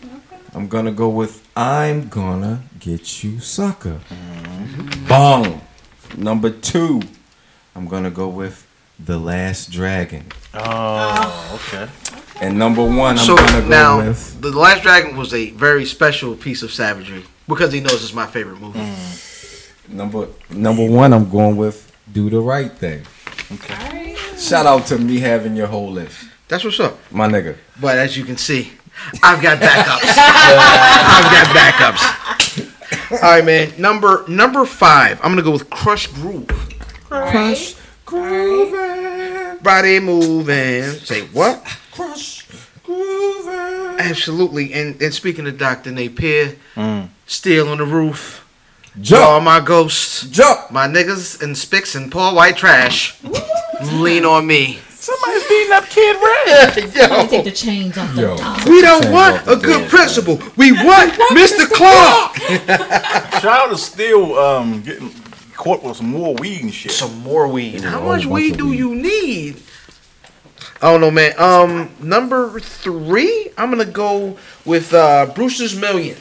I'm 0.53 0.69
gonna 0.69 0.93
go 0.93 1.09
with 1.09 1.45
I'm 1.57 2.07
gonna 2.07 2.63
get 2.79 3.21
you 3.21 3.41
sucker. 3.41 3.99
Mm-hmm. 4.09 5.07
Bong. 5.07 5.61
Number 6.15 6.49
two. 6.49 7.01
I'm 7.75 7.85
gonna 7.85 8.11
go 8.11 8.29
with 8.29 8.65
The 8.99 9.17
Last 9.17 9.71
Dragon. 9.71 10.25
Oh, 10.53 11.59
okay. 11.67 11.89
And 12.41 12.57
number 12.57 12.83
one, 12.83 13.17
I'm 13.17 13.25
So 13.25 13.35
gonna 13.35 13.61
go 13.61 13.67
now, 13.67 13.97
with 13.97 14.41
the 14.41 14.51
Last 14.51 14.83
Dragon 14.83 15.15
was 15.17 15.33
a 15.33 15.51
very 15.51 15.85
special 15.85 16.35
piece 16.35 16.63
of 16.63 16.71
savagery 16.71 17.23
because 17.47 17.71
he 17.73 17.79
knows 17.81 18.03
it's 18.03 18.13
my 18.13 18.25
favorite 18.27 18.59
movie. 18.59 18.79
Mm. 18.79 19.89
number 19.89 20.27
number 20.49 20.85
one. 20.85 21.13
I'm 21.13 21.29
going 21.29 21.55
with 21.57 21.91
Do 22.11 22.29
the 22.29 22.39
Right 22.39 22.71
Thing. 22.71 23.05
Okay. 23.51 24.15
Shout 24.37 24.65
out 24.65 24.85
to 24.87 24.97
me 24.97 25.19
having 25.19 25.55
your 25.55 25.67
whole 25.67 25.91
list, 25.91 26.25
That's 26.47 26.63
what's 26.63 26.79
up. 26.79 26.97
my 27.11 27.27
nigga. 27.27 27.55
But 27.81 27.97
as 27.97 28.15
you 28.15 28.23
can 28.23 28.37
see, 28.37 28.71
I've 29.23 29.41
got 29.41 29.59
backups. 29.59 30.03
I've 30.17 31.31
got 31.31 31.47
backups. 31.55 33.11
All 33.11 33.17
right, 33.31 33.43
man. 33.45 33.71
Number 33.77 34.23
number 34.27 34.65
five. 34.65 35.19
I'm 35.23 35.31
gonna 35.31 35.41
go 35.41 35.51
with 35.51 35.69
Krush 35.69 36.13
Groove. 36.13 36.47
Crush, 37.09 37.73
Body 39.61 39.99
moving. 39.99 40.83
Say 40.99 41.21
what? 41.27 41.63
crush, 41.91 42.47
grooving. 42.83 43.99
Absolutely. 43.99 44.73
And 44.73 45.01
and 45.01 45.13
speaking 45.13 45.47
of 45.47 45.57
Dr. 45.57 45.91
Napier, 45.91 46.55
Steel 47.27 47.69
on 47.69 47.77
the 47.77 47.85
Roof, 47.85 48.45
All 49.13 49.41
My 49.41 49.59
Ghosts, 49.59 50.27
jump. 50.29 50.71
My 50.71 50.87
Niggas 50.87 51.41
and 51.43 51.57
Spicks 51.57 51.95
and 51.95 52.11
Paul 52.11 52.35
White 52.35 52.57
Trash, 52.57 53.15
Lean 53.93 54.25
on 54.25 54.47
Me. 54.47 54.79
Somebody's 54.89 55.47
beating 55.47 55.71
up 55.73 55.85
Kid 55.85 56.15
Red. 56.15 56.75
Let 56.95 57.23
me 57.23 57.27
take 57.29 57.43
the 57.45 57.51
chains 57.51 57.97
off 57.97 58.13
the 58.15 58.21
Yo. 58.21 58.37
top. 58.37 58.65
We 58.65 58.81
don't 58.81 59.01
Change 59.03 59.13
want 59.13 59.35
off 59.35 59.47
a 59.47 59.55
good 59.55 59.79
door, 59.81 59.89
principal. 59.89 60.35
We 60.57 60.71
want 60.73 61.13
Mr. 61.13 61.67
Clark. 61.71 62.35
Child 63.41 63.71
is 63.73 63.83
still 63.83 64.37
um 64.37 64.81
getting 64.81 65.09
caught 65.59 65.83
with 65.83 65.97
some 65.97 66.09
more 66.09 66.33
weed 66.35 66.63
and 66.63 66.73
shit. 66.73 66.91
Some 66.91 67.19
more 67.19 67.47
weed. 67.47 67.81
How 67.81 68.01
much 68.01 68.25
weed 68.25 68.57
do 68.57 68.69
weed. 68.69 68.79
you 68.79 68.95
need? 68.95 69.61
I 70.81 70.91
don't 70.91 71.01
know, 71.01 71.11
man. 71.11 71.33
Um, 71.37 71.89
number 72.01 72.59
three, 72.59 73.49
I'm 73.57 73.69
gonna 73.69 73.85
go 73.85 74.37
with 74.65 74.93
uh, 74.93 75.27
Brewster's 75.35 75.75
Million. 75.75 76.17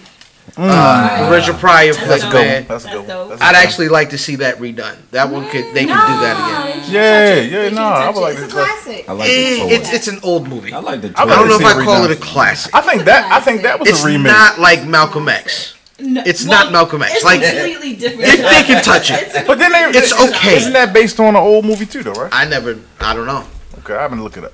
Uh, 0.57 1.29
Richard 1.31 1.57
Pryor 1.57 1.93
flick, 1.93 2.09
That's 2.09 2.25
a 2.25 2.31
good 2.31 2.47
man. 2.47 2.63
one. 2.65 2.69
That's 2.69 2.85
a 2.85 2.89
good 2.89 2.97
That's 2.97 2.97
one. 2.99 3.07
dope. 3.07 3.29
That's 3.29 3.41
a 3.43 3.45
I'd 3.45 3.53
good 3.53 3.63
actually 3.69 3.89
like 3.89 4.11
to 4.11 4.19
see 4.19 4.37
that 4.37 4.57
redone. 4.57 4.97
That 5.13 5.31
one 5.31 5.45
could 5.51 5.67
they 5.75 5.85
could 5.87 6.03
do 6.11 6.17
that 6.25 6.37
again. 6.75 6.81
one. 6.83 6.91
Yeah, 6.93 7.41
yeah, 7.41 7.69
no, 7.69 7.85
I 7.87 8.07
touch 8.07 8.15
would 8.15 8.21
it. 8.21 8.23
like 8.25 8.39
It's 8.39 8.53
to. 8.55 8.61
a 8.61 8.65
classic. 8.65 9.09
I 9.09 9.13
like 9.13 9.29
Eh, 9.29 9.33
the 9.69 9.75
it's 9.75 9.93
it's 9.93 10.09
an 10.09 10.19
old 10.25 10.49
movie. 10.49 10.73
I 10.73 10.79
like 10.81 11.03
the 11.03 11.13
I 11.17 11.23
I 11.23 11.27
don't 11.27 11.49
know 11.49 11.57
if 11.61 11.65
I 11.65 11.85
call 11.85 12.05
it 12.05 12.11
a 12.11 12.17
classic. 12.21 12.75
I 12.75 12.81
think 12.81 13.05
that 13.05 13.31
I 13.31 13.39
think 13.41 13.63
that 13.63 13.79
was 13.79 13.89
It's 13.89 14.03
a 14.03 14.07
remake. 14.07 14.33
not 14.33 14.59
like 14.59 14.85
Malcolm 14.87 15.29
X. 15.29 15.75
No, 16.01 16.23
It's 16.25 16.45
not 16.45 16.71
Malcolm 16.71 17.03
X. 17.03 17.13
It's 17.17 17.25
Like- 17.25 17.43
completely 17.43 17.95
different. 17.97 18.23
They, 18.23 18.37
they 18.37 18.63
can 18.65 18.83
touch 18.85 19.11
it. 19.11 19.47
but 19.47 19.59
then 19.59 19.73
they, 19.73 19.99
It's 19.99 20.13
okay. 20.13 20.57
Isn't 20.57 20.73
that 20.75 20.93
based 20.93 21.19
on 21.19 21.29
an 21.35 21.43
old 21.43 21.65
movie 21.65 21.87
too, 21.87 22.03
though, 22.05 22.13
right? 22.13 22.31
I 22.33 22.45
never. 22.45 22.79
I 23.01 23.15
don't 23.15 23.27
know. 23.27 23.45
Okay, 23.79 23.95
I've 23.97 24.11
been 24.11 24.23
looking 24.23 24.45
it 24.45 24.47
up. 24.47 24.53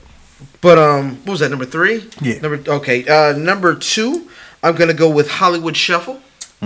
But 0.60 0.78
um, 0.78 1.16
what 1.24 1.32
was 1.32 1.40
that? 1.40 1.50
Number 1.50 1.66
three. 1.66 2.08
Yeah. 2.20 2.38
Number 2.40 2.60
okay. 2.76 3.06
Uh, 3.06 3.36
number 3.36 3.74
two. 3.74 4.28
I'm 4.62 4.74
gonna 4.74 4.94
go 4.94 5.10
with 5.10 5.28
Hollywood 5.30 5.76
Shuffle. 5.76 6.20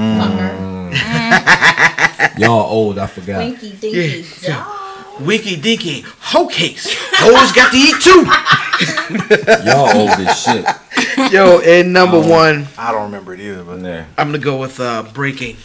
Y'all 2.38 2.70
old, 2.70 2.99
I 2.99 3.06
forgot. 3.08 3.38
Winky 3.38 3.70
dinky 3.73 4.25
Yeah. 4.42 4.49
dog. 4.64 4.75
Winky 5.26 5.56
Dinky 5.56 6.04
Hoe 6.20 6.47
Case. 6.47 6.94
Hoes 7.14 7.50
got 7.52 7.73
to 7.73 7.76
eat 7.76 8.00
too. 8.00 8.25
Y'all 9.64 9.97
old 9.97 10.11
as 10.11 10.40
shit. 10.42 10.64
Yo, 11.32 11.61
and 11.61 11.92
number 11.92 12.16
Oh. 12.18 12.28
one, 12.28 12.66
I 12.78 12.92
don't 12.92 13.04
remember 13.04 13.35
it 13.35 13.40
either, 13.40 13.62
but 13.64 13.80
Yeah. 13.80 14.04
I'm 14.16 14.28
gonna 14.28 14.38
go 14.38 14.56
with 14.58 14.78
uh, 14.80 15.02
Breaking. 15.14 15.56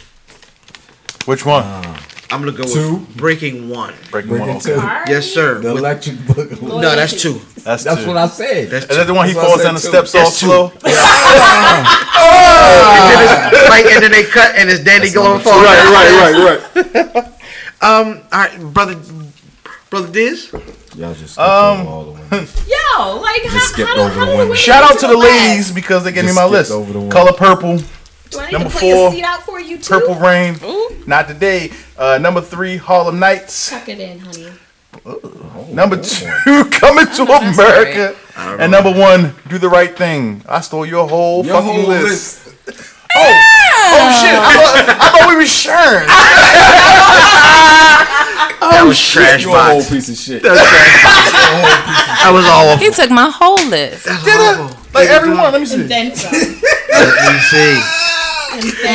which 1.26 1.44
one? 1.46 1.64
I'm 2.30 2.40
gonna 2.40 2.52
go 2.52 2.64
Two? 2.64 2.94
with 2.96 3.16
Breaking 3.16 3.68
One. 3.68 3.94
Breaking 4.10 4.30
Bring 4.30 4.40
one. 4.46 4.50
it 4.56 4.66
Okay. 4.66 4.74
to 4.74 5.04
Yes, 5.06 5.26
sir. 5.32 5.60
the 5.60 5.72
With- 5.74 5.78
electric 5.82 6.16
boogaloo. 6.16 6.80
no, 6.80 6.96
that's 6.96 7.20
two. 7.20 7.40
That's 7.62 7.84
That's 7.84 8.02
two. 8.02 8.08
what 8.08 8.16
I 8.16 8.26
said. 8.28 8.70
That's 8.70 8.86
Is 8.86 8.96
that 8.96 9.06
the 9.06 9.14
one 9.14 9.28
he 9.28 9.34
That's 9.34 9.46
falls 9.46 9.58
said 9.60 9.64
down 9.66 9.74
the 9.74 9.80
too. 9.80 9.88
steps 9.88 10.14
all 10.14 10.24
That's 10.24 10.40
two. 10.40 10.46
slow? 10.46 10.64
And 10.66 10.82
then 13.10 13.22
it's- 13.22 13.68
right, 13.70 13.86
and 13.86 14.02
then 14.02 14.10
they 14.10 14.24
cut, 14.24 14.54
and 14.56 14.68
it's 14.70 14.82
Danny 14.82 15.10
Glover 15.10 15.38
falling. 15.42 15.64
right, 15.64 16.60
right. 16.74 17.24
Um, 17.82 18.20
all 18.32 18.38
right, 18.40 18.58
brother, 18.72 18.96
brother 19.90 20.08
Diz. 20.08 20.50
Y'all 20.96 21.14
just 21.14 21.38
Um, 21.38 21.80
over 21.80 21.90
all 21.90 22.04
the 22.04 22.10
ones. 22.12 22.23
Yo, 22.66 23.16
like 23.20 23.42
how, 23.44 23.58
skipped 23.60 23.90
how, 23.90 24.00
over 24.06 24.14
how 24.14 24.26
the 24.36 24.44
do 24.44 24.50
we 24.50 24.56
Shout 24.56 24.82
out 24.90 24.98
to 25.00 25.06
the 25.06 25.16
ladies 25.16 25.70
because 25.72 26.04
they 26.04 26.12
gave 26.12 26.24
me 26.24 26.32
my 26.34 26.44
list. 26.44 26.70
over 26.70 26.92
the 26.92 27.00
one. 27.00 27.10
Color 27.10 27.32
purple, 27.32 27.78
Do 28.30 28.38
I 28.38 28.46
need 28.46 28.52
Number 28.52 28.70
to 28.70 28.76
play 28.76 28.92
four, 28.92 29.12
seat 29.12 29.22
out 29.24 29.42
for 29.42 29.60
you 29.60 29.78
too? 29.78 29.88
purple 30.00 30.14
rain. 30.16 30.56
Not 31.06 31.28
today. 31.28 31.70
Uh, 31.96 32.18
number 32.18 32.40
three, 32.40 32.76
Harlem 32.76 33.18
Nights. 33.18 33.70
Tuck 33.70 33.88
it 33.88 34.00
in, 34.00 34.18
honey. 34.20 34.50
Number 35.72 35.96
two, 36.00 36.26
Coming 36.70 37.06
to 37.06 37.22
America. 37.24 38.16
And 38.36 38.70
number 38.72 38.90
one, 38.92 39.34
Do 39.48 39.58
the 39.58 39.68
Right 39.68 39.94
Thing. 39.96 40.42
I 40.48 40.60
stole 40.60 40.86
your 40.86 41.06
whole 41.08 41.44
Your 41.44 41.54
fucking 41.56 41.70
whole 41.72 41.88
list. 41.88 42.46
list. 42.66 42.94
Oh 43.16 44.10
shit! 44.20 44.34
I 44.34 44.54
thought, 44.56 44.74
I 44.88 45.08
thought 45.10 45.28
we 45.28 45.36
were 45.36 45.46
sharing. 45.46 46.08
Oh, 48.60 48.70
that 48.72 48.84
was 48.86 48.98
trash 48.98 49.42
You 49.44 49.54
a 49.54 49.58
whole 49.58 49.82
piece 49.84 50.08
of 50.08 50.16
shit. 50.16 50.42
That 50.42 52.30
was 52.32 52.44
awful. 52.46 52.76
He 52.84 52.90
took 52.90 53.10
my 53.10 53.30
whole 53.30 53.60
list. 53.68 54.04
That's 54.04 54.24
Did 54.24 54.34
awful. 54.40 54.70
it? 54.78 54.94
Like 54.94 55.08
everyone. 55.08 55.52
Let 55.52 55.60
me 55.60 55.66
see. 55.66 55.80
And 55.82 55.90
then 55.90 56.14
some. 56.16 56.32
Let 56.32 57.32
me 57.32 57.38
see. 57.50 57.74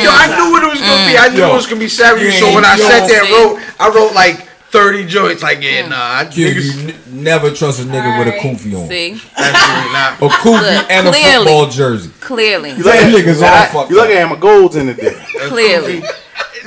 Yo, 0.02 0.08
I 0.08 0.26
knew 0.36 0.50
what 0.52 0.62
it 0.64 0.70
was 0.72 0.80
gonna 0.80 1.06
be. 1.06 1.16
I 1.18 1.28
knew 1.32 1.40
Yo. 1.40 1.50
it 1.50 1.54
was 1.54 1.66
gonna 1.66 1.80
be 1.80 1.88
savage. 1.88 2.22
You 2.22 2.30
So 2.32 2.46
ain't 2.46 2.54
when 2.56 2.64
I 2.64 2.76
sat 2.76 3.06
there 3.08 3.22
and 3.24 3.30
wrote, 3.30 3.60
I 3.78 3.88
wrote 3.90 4.14
like 4.14 4.48
30 4.72 5.04
joints. 5.06 5.42
Like, 5.42 5.60
yeah, 5.62 5.86
nah, 5.86 5.96
I 6.20 6.24
Kid, 6.24 6.56
niggas, 6.56 6.64
you 6.64 6.88
n- 6.94 7.22
never 7.24 7.50
trust 7.50 7.80
a 7.80 7.84
nigga 7.84 8.18
with 8.18 8.28
a 8.28 8.38
Alright. 8.38 8.56
kufi 8.56 8.74
on. 8.80 8.88
See, 8.88 9.20
absolutely 9.36 9.92
not. 9.92 10.16
A 10.22 10.28
kufi 10.28 10.76
Look, 10.76 10.90
and 10.90 11.08
a 11.08 11.10
clearly. 11.10 11.36
football 11.44 11.66
jersey. 11.68 12.10
clearly, 12.20 12.70
You 12.70 12.76
look 12.76 12.84
That 12.86 13.02
at, 13.02 13.12
nigga's 13.14 13.42
all 13.42 13.66
fucked 13.66 13.90
you 13.90 13.96
look 13.96 14.06
up. 14.08 14.16
at 14.16 14.22
him, 14.26 14.32
a 14.32 14.36
gold's 14.40 14.76
in 14.76 14.86
the 14.86 14.94
day. 14.94 15.14
clearly. 15.48 16.02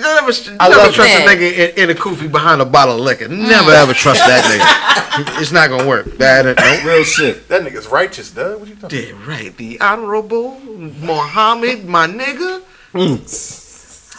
You 0.03 0.09
never, 0.15 0.31
I 0.59 0.69
never 0.69 0.81
love 0.83 0.93
trust 0.93 1.13
a 1.13 1.19
nigga 1.19 1.51
in, 1.77 1.89
in 1.89 1.89
a 1.95 1.99
kufi 1.99 2.27
behind 2.31 2.61
a 2.61 2.65
bottle 2.65 2.95
of 2.95 3.01
liquor. 3.01 3.27
Never 3.29 3.71
ever 3.71 3.93
trust 3.93 4.19
that 4.25 4.43
nigga. 4.45 5.39
It's 5.39 5.51
not 5.51 5.69
gonna 5.69 5.87
work. 5.87 6.05
That 6.17 6.45
nope. 6.45 6.83
Real 6.83 7.03
shit. 7.03 7.47
That 7.47 7.61
nigga's 7.61 7.87
righteous, 7.87 8.31
dude. 8.31 8.59
What 8.59 8.67
you 8.67 8.75
talking? 8.75 8.99
Yeah, 8.99 9.13
right. 9.27 9.55
The 9.55 9.79
honorable 9.79 10.59
Mohammed, 10.59 11.85
my 11.85 12.07
nigga. 12.07 12.61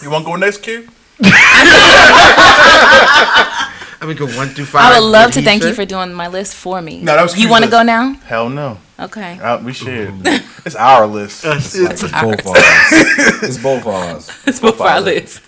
You 0.03 0.11
want 0.11 0.25
to 0.25 0.31
go 0.31 0.37
next, 0.37 0.59
kid? 0.63 0.89
I 4.01 4.07
mean, 4.07 4.17
go 4.17 4.27
one 4.37 4.49
through 4.49 4.67
five. 4.67 4.83
I 4.93 5.01
would 5.01 5.07
love 5.07 5.33
to 5.33 5.41
he 5.41 5.45
thank 5.45 5.65
you 5.65 5.73
for 5.75 5.85
doing 5.85 6.13
my 6.13 6.29
list 6.29 6.55
for 6.55 6.81
me. 6.83 7.01
No, 7.01 7.15
that 7.17 7.23
was 7.23 7.37
You 7.39 7.49
want 7.49 7.65
to 7.65 7.71
go 7.71 7.83
now? 7.83 8.15
Hell 8.27 8.49
no. 8.51 8.79
Okay. 9.01 9.39
Uh, 9.41 9.59
we 9.63 9.73
should. 9.73 10.13
It's 10.65 10.77
our 10.77 11.07
list. 11.07 11.45
It's- 11.45 11.75
Like, 11.77 11.93
it's- 11.93 12.03
it's 12.05 12.13
both 12.23 12.47
ours. 12.47 13.43
It's 13.43 13.59
both 13.59 13.87
ours. 13.87 14.31
It's 14.47 14.61
both 14.61 14.81
our 14.81 15.01
list. 15.01 15.41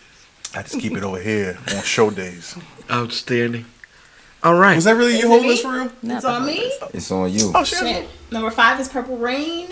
I 0.54 0.62
just 0.62 0.78
keep 0.80 0.92
it 0.96 1.02
over 1.02 1.20
here 1.20 1.58
on 1.74 1.82
show 1.82 2.10
days. 2.10 2.56
outstanding. 2.90 3.66
All 4.42 4.54
right. 4.54 4.76
Was 4.76 4.84
that 4.84 4.94
really 4.96 5.14
Is 5.14 5.20
your 5.22 5.28
whole 5.30 5.42
it 5.42 5.46
list 5.46 5.62
for 5.62 5.72
real? 5.72 5.90
It's 6.04 6.24
on 6.24 6.46
me. 6.46 6.58
It's 6.94 7.10
on 7.10 7.32
you. 7.32 7.52
Oh 7.54 7.64
shit! 7.64 7.78
Shit. 7.80 8.08
Number 8.30 8.50
five 8.50 8.78
is 8.80 8.88
Purple 8.88 9.16
Rain. 9.16 9.68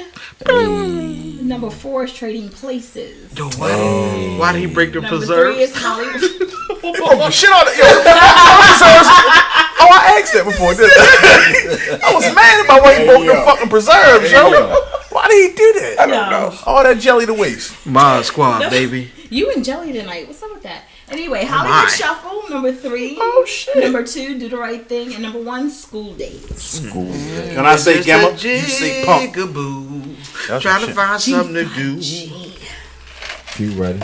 Number 1.47 1.71
four 1.71 2.05
is 2.05 2.13
Trading 2.13 2.49
Places. 2.49 3.37
Yo, 3.39 3.49
why, 3.51 3.69
did, 3.71 4.39
why 4.41 4.53
did 4.53 4.61
he 4.61 4.67
break 4.67 4.93
the 4.93 5.01
Number 5.01 5.19
preserves? 5.19 5.55
three 5.57 5.65
is 5.65 5.75
Hollywood. 5.77 6.51
Oh 6.87 7.31
shit 7.31 7.51
on 7.51 7.65
it! 7.67 7.77
Yo, 7.79 7.85
preserves. 7.85 9.09
Oh, 9.81 9.89
I 9.91 10.21
asked 10.21 10.33
that 10.35 10.45
before. 10.45 10.75
Didn't 10.75 10.93
I? 10.93 12.11
I 12.11 12.15
was 12.15 12.35
mad 12.35 12.65
about 12.65 12.83
why 12.83 12.99
he 12.99 13.07
broke 13.07 13.25
the 13.27 13.43
fucking 13.45 13.69
preserves, 13.71 14.31
yo. 14.31 14.51
Why 15.11 15.29
did 15.29 15.51
he 15.51 15.57
do 15.57 15.73
that? 15.81 15.97
I 16.01 16.07
don't 16.07 16.31
know. 16.31 16.59
All 16.67 16.83
that 16.83 16.99
jelly 16.99 17.25
to 17.27 17.33
waste. 17.35 17.87
My 17.87 18.21
Squad, 18.23 18.69
baby. 18.71 19.11
You 19.35 19.51
and 19.51 19.65
Jelly 19.65 19.93
tonight. 19.93 20.29
What's 20.29 20.41
up 20.45 20.55
with 20.55 20.63
that? 20.63 20.83
Anyway, 21.09 21.43
my. 21.43 21.49
Hollywood 21.49 21.91
Shuffle. 21.91 22.49
Number 22.51 22.73
three. 22.73 23.17
Oh 23.21 23.45
shit! 23.49 23.83
Number 23.83 24.05
two, 24.05 24.39
Do 24.39 24.49
the 24.49 24.57
Right 24.57 24.87
Thing. 24.89 25.13
And 25.13 25.25
number 25.25 25.43
one, 25.43 25.71
School 25.71 26.15
Daze. 26.15 26.57
School. 26.63 27.07
Mm. 27.07 27.49
Yeah. 27.49 27.55
Can 27.57 27.67
I 27.67 27.75
say 27.75 27.95
Just 27.95 28.07
Gamma? 28.07 28.29
a 28.29 28.31
You 28.35 28.59
say 28.61 29.05
punk. 29.05 29.35
jigaboo. 29.35 30.47
That's 30.47 30.63
Trying 30.63 30.83
my 30.83 30.87
to 30.87 30.95
find 30.95 31.21
something 31.21 31.55
to 31.55 31.65
do. 31.65 32.01
You 33.59 33.73
ready? 33.73 34.01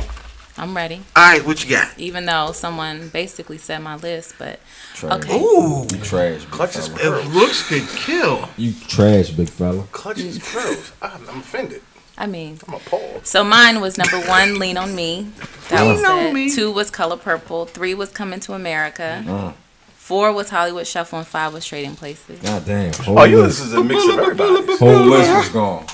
I'm 0.59 0.77
ready. 0.77 0.97
All 1.15 1.23
right, 1.33 1.47
what 1.47 1.63
you 1.63 1.71
got? 1.71 1.97
Even 1.97 2.27
though 2.27 2.51
someone 2.51 3.09
basically 3.09 3.59
said 3.59 3.79
my 3.79 3.95
list, 3.97 4.35
but 4.37 4.59
Trash. 4.95 5.13
Okay. 5.25 5.39
Ooh, 5.41 5.83
You 5.83 5.99
trash. 6.03 6.41
Big 6.41 6.51
Clutch 6.51 6.75
his 6.75 6.89
it 6.89 7.27
looks 7.29 7.69
could 7.69 7.87
kill. 7.89 8.49
You 8.57 8.73
trash, 8.89 9.31
big 9.31 9.49
fella. 9.49 9.85
Clutches 9.93 10.41
pearls. 10.41 10.91
I'm, 11.01 11.29
I'm 11.29 11.39
offended. 11.39 11.83
I 12.21 12.27
mean, 12.27 12.59
I'm 12.69 12.75
appalled. 12.75 13.27
so 13.27 13.43
mine 13.43 13.81
was 13.81 13.97
number 13.99 14.21
one, 14.29 14.59
Lean 14.59 14.77
on 14.77 14.95
Me. 14.95 15.31
That 15.71 15.87
was 15.87 16.03
Lean 16.03 16.11
on 16.11 16.19
it. 16.27 16.33
Me. 16.35 16.55
Two 16.55 16.71
was 16.71 16.91
Color 16.91 17.17
Purple. 17.17 17.67
Three 17.67 17.95
was 17.95 18.11
Coming 18.11 18.41
to 18.41 18.53
America. 18.53 19.25
Uh, 19.27 19.53
Four 19.97 20.33
was 20.33 20.51
Hollywood 20.51 20.87
Shuffle, 20.87 21.19
and 21.21 21.27
five 21.27 21.53
was 21.55 21.65
Trading 21.65 21.95
Places. 21.97 22.41
God 22.41 22.65
damn. 22.67 22.93
Whole 22.93 23.19
Oh, 23.21 23.25
you 23.25 23.43
this 23.43 23.61
is 23.61 23.73
a 23.73 23.83
mix 23.83 24.05
of 24.09 24.19
everybody. 24.19 24.77
whole 24.77 25.07
list 25.07 25.31
was 25.33 25.49
gone. 25.51 25.87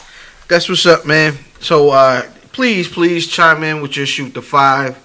That's 0.49 0.69
what's 0.69 0.87
up, 0.87 1.05
man. 1.07 1.37
So, 1.61 1.91
uh, 1.91 2.23
please, 2.53 2.89
please 2.89 3.27
chime 3.29 3.63
in 3.63 3.81
with 3.83 3.97
your 3.97 4.07
shoot 4.07 4.33
the 4.35 4.41
five. 4.43 4.97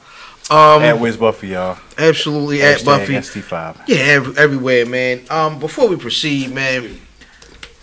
Um, 0.49 0.81
At 0.81 0.99
Wiz 0.99 1.17
Buffy, 1.17 1.49
y'all. 1.49 1.77
absolutely 1.97 2.61
at 2.63 2.83
Buffy. 2.83 3.13
ST5. 3.13 3.81
Yeah, 3.87 3.97
ev- 3.97 4.37
everywhere, 4.37 4.85
man. 4.85 5.21
Um, 5.29 5.59
before 5.59 5.87
we 5.87 5.97
proceed, 5.97 6.51
man, 6.53 6.83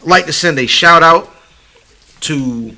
I'd 0.00 0.06
like 0.06 0.26
to 0.26 0.32
send 0.32 0.58
a 0.58 0.66
shout 0.66 1.02
out 1.02 1.30
to 2.22 2.74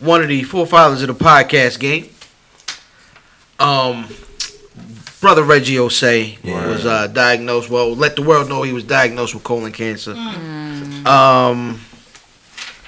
one 0.00 0.22
of 0.22 0.28
the 0.28 0.42
forefathers 0.42 1.02
of 1.02 1.08
the 1.08 1.24
podcast 1.24 1.78
game. 1.78 2.08
Um, 3.58 4.06
brother 5.20 5.42
Reggie 5.42 5.76
Ossé 5.76 6.42
was 6.44 6.86
uh, 6.86 7.06
diagnosed. 7.08 7.68
Well, 7.70 7.94
let 7.94 8.16
the 8.16 8.22
world 8.22 8.48
know 8.48 8.62
he 8.62 8.72
was 8.72 8.84
diagnosed 8.84 9.34
with 9.34 9.44
colon 9.44 9.72
cancer. 9.72 10.12
Um, 11.06 11.80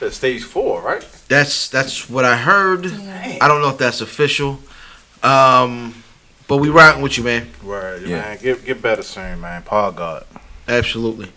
That's 0.00 0.16
stage 0.16 0.42
four, 0.44 0.80
right? 0.82 1.06
that's 1.28 1.68
that's 1.70 2.10
what 2.10 2.26
I 2.26 2.36
heard. 2.36 2.84
I 2.86 3.48
don't 3.48 3.62
know 3.62 3.70
if 3.70 3.78
that's 3.78 4.02
official. 4.02 4.58
Um, 5.22 6.02
but 6.46 6.58
we 6.58 6.68
rocking 6.68 7.00
with 7.02 7.16
you, 7.16 7.24
man. 7.24 7.48
Right, 7.62 8.02
Yeah. 8.02 8.20
man. 8.20 8.38
Get 8.42 8.64
get 8.66 8.82
better 8.82 9.02
soon, 9.02 9.40
man. 9.40 9.62
Paul 9.62 9.92
God. 9.92 10.26
Absolutely. 10.68 11.30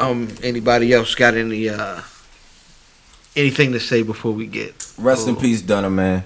Um, 0.00 0.28
anybody 0.42 0.92
else 0.92 1.14
got 1.14 1.34
any 1.34 1.68
uh 1.68 2.00
anything 3.36 3.72
to 3.72 3.80
say 3.80 4.02
before 4.02 4.32
we 4.32 4.46
get? 4.46 4.92
Rest 4.98 5.28
in 5.28 5.36
peace, 5.36 5.60
Dunner, 5.62 5.90
man. 5.90 6.24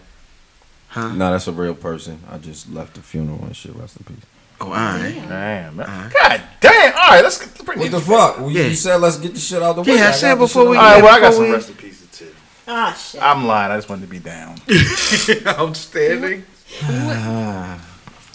Huh? 0.88 1.12
No, 1.12 1.30
that's 1.30 1.46
a 1.48 1.52
real 1.52 1.74
person. 1.74 2.18
I 2.30 2.38
just 2.38 2.70
left 2.72 2.94
the 2.94 3.02
funeral 3.02 3.40
and 3.44 3.54
shit. 3.54 3.74
Rest 3.76 3.96
in 3.98 4.04
peace. 4.04 4.24
Oh, 4.60 4.66
all 4.66 4.70
right. 4.72 5.14
Damn, 5.28 5.76
man. 5.76 5.86
Uh-huh. 5.86 6.08
God 6.12 6.42
damn. 6.60 6.92
All 6.94 7.08
right, 7.10 7.22
let's, 7.22 7.40
let's 7.40 7.62
bring 7.62 7.78
What 7.78 7.90
the 7.90 8.00
fuck? 8.00 8.38
Well, 8.38 8.50
you- 8.50 8.60
Yeah. 8.62 8.66
You 8.68 8.74
said 8.74 8.96
let's 8.96 9.18
get 9.18 9.34
the 9.34 9.40
shit 9.40 9.62
out 9.62 9.76
the 9.76 9.82
way. 9.82 9.88
Yeah, 9.94 9.94
I 9.94 10.06
got 10.06 10.14
said 10.14 10.34
before 10.36 10.68
we 10.68 10.76
out 10.76 10.82
All 10.84 10.98
the 10.98 11.04
well, 11.04 11.14
I 11.14 11.20
got 11.20 11.34
some 11.34 11.42
we- 11.44 11.52
rest 11.52 11.68
in 11.70 11.76
pieces 11.76 12.09
too. 12.18 12.35
Ah, 12.66 12.92
shit. 12.94 13.22
I'm 13.22 13.46
lying. 13.46 13.70
I 13.70 13.76
just 13.76 13.88
wanted 13.88 14.02
to 14.02 14.09
be 14.09 14.18
down. 14.18 14.56
Outstanding. 15.46 16.44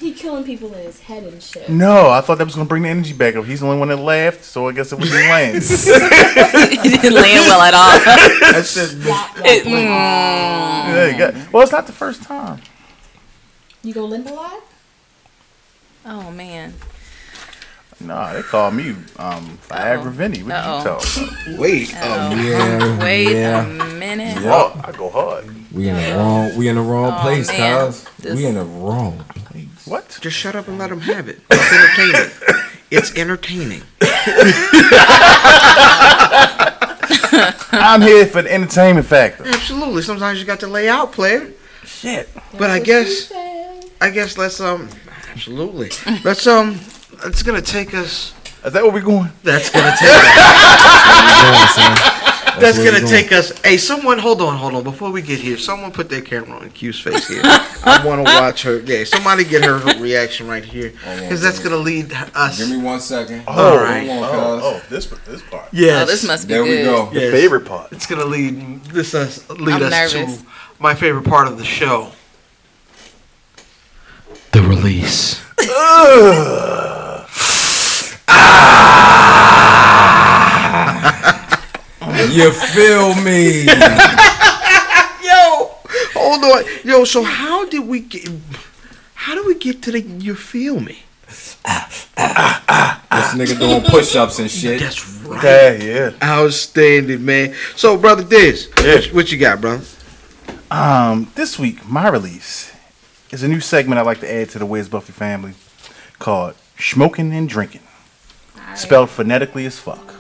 He 0.04 0.12
killing 0.12 0.44
people 0.44 0.68
in 0.74 0.84
his 0.84 1.00
head 1.00 1.24
and 1.24 1.42
shit. 1.42 1.70
No, 1.70 2.10
I 2.10 2.20
thought 2.20 2.38
that 2.40 2.44
was 2.44 2.56
gonna 2.56 2.68
bring 2.68 2.84
the 2.84 2.90
energy 2.90 3.14
back 3.14 3.38
up. 3.38 3.46
He's 3.46 3.62
the 3.62 3.68
only 3.68 3.80
one 3.80 3.88
that 3.88 3.96
laughed, 3.96 4.44
so 4.44 4.68
I 4.68 4.74
guess 4.74 4.92
it 4.92 5.00
wasn't 5.00 5.22
Lance. 5.30 5.86
he 5.86 6.90
didn't 6.90 7.14
land 7.14 7.46
well 7.48 7.62
at 7.62 7.74
all. 7.74 7.90
that 8.52 8.66
shit. 8.66 8.98
Wop, 9.08 9.38
wop, 9.38 9.46
It- 9.46 9.66
wop. 9.66 9.74
Yeah, 9.74 11.08
you 11.08 11.18
got, 11.18 11.54
well, 11.54 11.64
it's 11.64 11.72
not 11.72 11.88
the 11.88 11.94
first 11.94 12.22
time. 12.24 12.60
You 13.82 13.94
go 13.94 14.04
limp 14.04 14.28
a 14.30 14.34
lot? 14.34 14.60
oh 16.06 16.32
man. 16.32 16.74
Nah, 18.02 18.34
they 18.34 18.42
call 18.42 18.72
me 18.72 18.90
um, 19.18 19.58
Viagra 19.70 20.12
Vinny. 20.12 20.44
What 20.44 20.52
Uh-oh. 20.56 20.78
you 20.80 20.84
talk? 20.84 21.04
Wait. 21.60 21.96
Oh, 22.02 22.36
Yeah, 22.36 23.00
wait 23.00 23.32
yeah. 23.38 23.66
a 23.66 23.94
minute. 23.94 24.42
Yeah. 24.42 24.82
I 24.84 24.92
go 24.92 25.10
hard. 25.10 25.46
We 25.72 25.88
in 25.88 25.96
the 25.96 26.16
wrong. 26.18 26.58
We 26.58 26.68
in 26.68 26.76
the 26.76 26.82
wrong 26.82 27.14
Oh, 27.18 27.22
place, 27.22 27.48
man. 27.48 27.86
cuz. 27.88 28.04
This- 28.20 28.36
We 28.36 28.46
in 28.48 28.56
the 28.56 28.66
wrong 28.66 29.24
place. 29.36 29.63
What? 29.86 30.18
Just 30.22 30.38
shut 30.38 30.56
up 30.56 30.68
and 30.68 30.78
let 30.80 30.90
them 30.90 31.02
have 31.02 31.28
it. 31.28 31.40
It's 31.50 31.74
entertaining. 31.74 32.32
it's 32.92 33.16
entertaining. 33.18 33.82
I'm 37.72 38.02
here 38.02 38.26
for 38.26 38.42
the 38.42 38.54
entertainment 38.54 39.06
factor. 39.06 39.46
Absolutely. 39.48 40.02
Sometimes 40.04 40.40
you 40.40 40.46
got 40.46 40.60
to 40.62 40.68
lay 40.68 40.88
out, 40.88 41.12
player. 41.12 41.52
Shit. 41.84 42.30
But 42.58 42.70
I 42.70 42.80
guess 42.80 43.32
I 44.00 44.10
guess 44.10 44.38
let's 44.38 44.62
um 44.62 44.88
absolutely. 45.32 45.90
Let's 46.24 46.48
um 46.48 46.80
it's 47.26 47.44
gonna 47.44 47.62
take 47.62 47.94
us 47.94 48.34
Is 48.64 48.72
that 48.74 48.84
where 48.84 48.92
we 48.92 49.02
going? 49.02 49.30
that's 49.44 49.70
gonna 49.70 49.94
take 50.00 50.10
us 50.10 50.24
That's 52.60 52.78
where 52.78 52.92
gonna 52.92 53.02
going. 53.02 53.12
take 53.12 53.32
us. 53.32 53.52
Hey, 53.62 53.78
someone, 53.78 54.20
hold 54.20 54.42
on, 54.42 54.58
hold 54.58 54.74
on. 54.76 54.84
Before 54.84 55.12
we 55.12 55.22
get 55.22 55.40
here, 55.40 55.58
someone 55.58 55.92
put 55.92 56.10
their 56.10 56.22
camera 56.22 56.60
on 56.60 56.70
Q's 56.72 57.00
face 57.00 57.28
here. 57.28 57.42
I 57.44 58.02
want 58.06 58.26
to 58.26 58.32
watch 58.34 58.64
her. 58.64 58.80
Yeah, 58.80 59.04
somebody 59.06 59.44
get 59.44 59.64
her 59.64 59.78
reaction 60.00 60.48
right 60.48 60.64
here, 60.64 60.90
because 61.20 61.42
that's 61.42 61.60
gonna 61.60 61.78
lead 61.78 62.12
us. 62.36 62.58
Give 62.60 62.70
me 62.70 62.78
one 62.78 63.00
second. 63.00 63.44
All 63.48 63.78
right. 63.78 64.08
Hold 64.08 64.24
on, 64.24 64.36
Oh, 64.36 64.60
cuz. 64.60 64.64
oh, 64.64 64.82
this 64.90 65.06
this 65.26 65.42
part. 65.50 65.68
Yes. 65.72 66.04
Oh, 66.04 66.06
this 66.12 66.24
must 66.26 66.48
be 66.48 66.54
There 66.54 66.64
we 66.64 66.84
go. 66.84 67.10
Your 67.12 67.24
Yes. 67.24 67.32
favorite 67.32 67.66
part. 67.66 67.92
It's 67.92 68.06
gonna 68.06 68.26
lead 68.26 68.84
this 68.86 69.14
us 69.16 69.48
lead 69.50 69.76
I'm 69.76 69.84
us 69.84 69.92
nervous. 70.14 70.38
to 70.38 70.46
my 70.80 70.94
favorite 70.96 71.26
part 71.26 71.48
of 71.48 71.58
the 71.58 71.66
show. 71.66 72.12
The 74.52 74.62
release. 74.62 75.42
You 82.32 82.52
feel 82.52 83.16
me? 83.16 83.64
Yo, 83.66 83.76
hold 86.14 86.44
on. 86.44 86.64
Yo, 86.84 87.04
so 87.06 87.24
how 87.24 87.68
did 87.70 87.88
we 87.88 88.02
get? 88.02 88.28
How 89.14 89.36
did 89.36 89.46
we 89.46 89.56
get 89.56 89.82
to 89.84 89.92
the? 89.92 90.02
You 90.02 90.36
feel 90.36 90.80
me? 90.80 91.00
this 91.28 91.58
nigga 93.34 93.58
doing 93.60 93.82
push-ups 93.84 94.40
and 94.40 94.50
shit. 94.52 94.80
That's 94.82 95.04
right. 95.24 95.44
Yeah, 95.44 95.72
yeah. 95.72 96.12
Outstanding, 96.22 97.24
man. 97.26 97.56
So, 97.76 97.98
brother 97.98 98.24
Diz, 98.24 98.70
Yeah. 98.80 98.96
what, 98.96 99.06
what 99.14 99.32
you 99.32 99.38
got, 99.38 99.62
bro? 99.62 99.80
Um, 100.70 101.32
this 101.36 101.58
week, 101.58 101.86
my 101.88 102.10
release 102.10 102.72
is 103.32 103.44
a 103.44 103.48
new 103.48 103.60
segment 103.62 104.00
I 104.00 104.04
like 104.04 104.20
to 104.22 104.32
add 104.32 104.50
to 104.52 104.60
the 104.60 104.66
Wiz 104.66 104.90
Buffy 104.90 105.14
family 105.14 105.54
called 106.20 106.56
Smoking 106.80 107.34
and 107.34 107.48
Drinking. 107.48 107.82
Spelled 108.76 109.10
phonetically 109.10 109.66
as 109.66 109.80
fuck. 109.80 110.14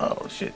Oh, 0.00 0.26
shit. 0.28 0.54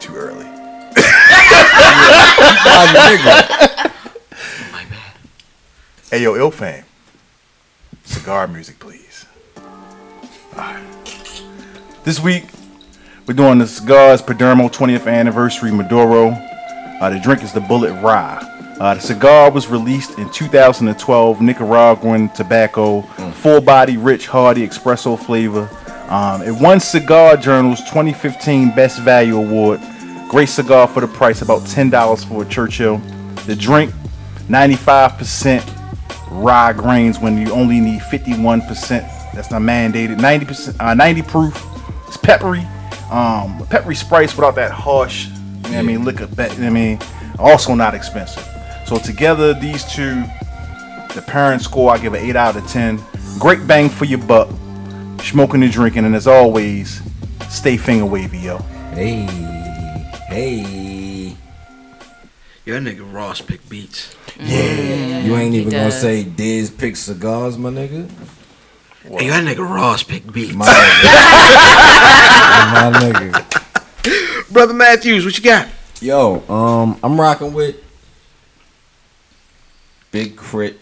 Too 0.00 0.16
early. 0.16 0.44
My 0.44 0.96
nigga. 2.96 3.92
Hey, 6.10 6.22
yo, 6.22 6.36
Ill 6.36 6.50
fame. 6.50 6.84
Cigar 8.04 8.46
music, 8.48 8.78
please. 8.78 9.26
This 12.04 12.18
week, 12.18 12.44
we're 13.26 13.34
doing 13.34 13.58
the 13.58 13.66
Cigars 13.66 14.22
Perdomo 14.22 14.70
20th 14.72 15.06
Anniversary 15.06 15.70
Maduro. 15.70 16.30
Uh, 16.30 17.10
the 17.10 17.20
drink 17.20 17.42
is 17.42 17.52
the 17.52 17.60
Bulleit 17.60 18.02
Rye. 18.02 18.38
Uh, 18.80 18.94
the 18.94 19.00
cigar 19.00 19.50
was 19.50 19.68
released 19.68 20.18
in 20.18 20.30
2012, 20.30 21.40
Nicaraguan 21.42 22.30
tobacco, 22.30 23.02
full 23.32 23.60
body, 23.60 23.98
rich, 23.98 24.26
hearty 24.26 24.66
espresso 24.66 25.18
flavor. 25.22 25.68
Um, 26.10 26.42
it 26.42 26.50
won 26.50 26.80
Cigar 26.80 27.36
Journal's 27.36 27.80
2015 27.80 28.74
Best 28.74 28.98
Value 29.00 29.36
Award. 29.36 29.80
Great 30.28 30.48
cigar 30.48 30.88
for 30.88 31.00
the 31.00 31.06
price, 31.06 31.40
about 31.40 31.62
$10 31.62 32.28
for 32.28 32.42
a 32.42 32.48
Churchill. 32.48 32.98
The 33.46 33.54
drink, 33.54 33.92
95% 34.48 35.62
rye 36.30 36.72
grains 36.72 37.20
when 37.20 37.38
you 37.38 37.52
only 37.52 37.78
need 37.78 38.00
51%. 38.00 38.88
That's 39.32 39.50
not 39.52 39.62
mandated. 39.62 40.18
90%, 40.18 40.76
uh, 40.80 40.94
90 40.94 41.22
proof. 41.22 41.66
It's 42.08 42.16
peppery. 42.16 42.66
Um, 43.10 43.64
peppery 43.68 43.94
sprites 43.94 44.34
without 44.36 44.56
that 44.56 44.72
harsh, 44.72 45.26
you 45.26 45.32
know 45.32 45.70
what 45.70 45.76
I 45.76 45.82
mean, 45.82 46.04
liquor. 46.04 46.28
you 46.28 46.60
know 46.60 46.66
I 46.66 46.70
mean, 46.70 46.98
also 47.38 47.74
not 47.74 47.94
expensive. 47.94 48.46
So 48.86 48.98
together, 48.98 49.54
these 49.54 49.84
two, 49.84 50.22
the 51.14 51.24
parent 51.26 51.62
score, 51.62 51.92
I 51.92 51.98
give 51.98 52.14
an 52.14 52.24
eight 52.24 52.36
out 52.36 52.56
of 52.56 52.66
ten. 52.68 53.00
Great 53.38 53.66
bang 53.66 53.88
for 53.88 54.04
your 54.04 54.18
buck, 54.20 54.48
smoking 55.22 55.62
and 55.62 55.72
drinking, 55.72 56.04
and 56.04 56.14
as 56.14 56.26
always, 56.26 57.02
stay 57.48 57.76
finger 57.76 58.06
wavy, 58.06 58.38
yo. 58.38 58.58
Hey, 58.92 59.22
hey. 60.28 61.36
Yo, 62.64 62.78
that 62.78 62.82
nigga 62.82 63.12
Ross 63.12 63.40
pick 63.40 63.66
beats. 63.68 64.14
Yeah. 64.38 65.20
You 65.20 65.36
ain't 65.36 65.54
he 65.54 65.60
even 65.60 65.72
gonna 65.72 65.90
say 65.90 66.24
Diz 66.24 66.70
pick 66.70 66.96
cigars, 66.96 67.56
my 67.58 67.70
nigga. 67.70 68.08
Hey, 69.02 69.26
yo, 69.26 69.32
that 69.32 69.44
nigga 69.44 69.68
Ross 69.68 70.02
pick 70.02 70.30
beats. 70.32 70.54
My 70.54 70.66
nigga. 70.66 71.02
my 72.92 72.98
nigga. 73.00 74.52
Brother 74.52 74.74
Matthews, 74.74 75.24
what 75.24 75.36
you 75.36 75.44
got? 75.44 75.68
Yo, 76.00 76.42
um, 76.48 76.98
I'm 77.02 77.20
rocking 77.20 77.52
with 77.52 77.76
Big 80.10 80.36
K.R.I.T. 80.36 80.76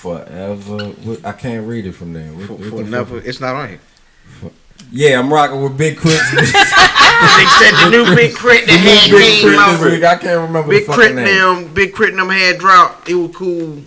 Forever. 0.00 0.78
What, 1.04 1.24
I 1.26 1.32
can't 1.32 1.66
read 1.68 1.84
it 1.86 1.92
from 1.92 2.12
there. 2.14 2.28
What- 2.32 2.46
For, 2.46 2.52
what 2.54 2.70
for 2.70 2.76
the 2.76 2.84
never, 2.84 3.18
it's 3.18 3.40
not 3.40 3.54
on 3.54 3.68
here. 3.68 3.80
Yeah, 4.90 5.18
I'm 5.18 5.30
rocking 5.32 5.62
with 5.62 5.76
Big 5.76 5.98
Crit. 5.98 6.18
they 6.34 6.44
said 6.46 7.72
the 7.84 7.90
new 7.90 8.14
Big 8.16 8.34
K.R.I.T. 8.34 8.64
that 8.66 8.78
had 8.78 9.10
Big 9.10 9.40
K.R.I.T. 9.42 9.56
out. 9.58 9.78
this 9.78 9.92
week. 9.92 10.04
I 10.04 10.16
can't 10.16 10.40
remember 10.40 10.70
Big 10.70 10.86
the 10.86 10.92
Crit 10.92 11.14
name. 11.14 11.26
them, 11.26 11.74
Big 11.74 11.94
K.R.I.T. 11.94 12.16
them 12.16 12.28
had 12.30 12.58
dropped. 12.58 13.08
It 13.08 13.14
was 13.14 13.36
cool. 13.36 13.82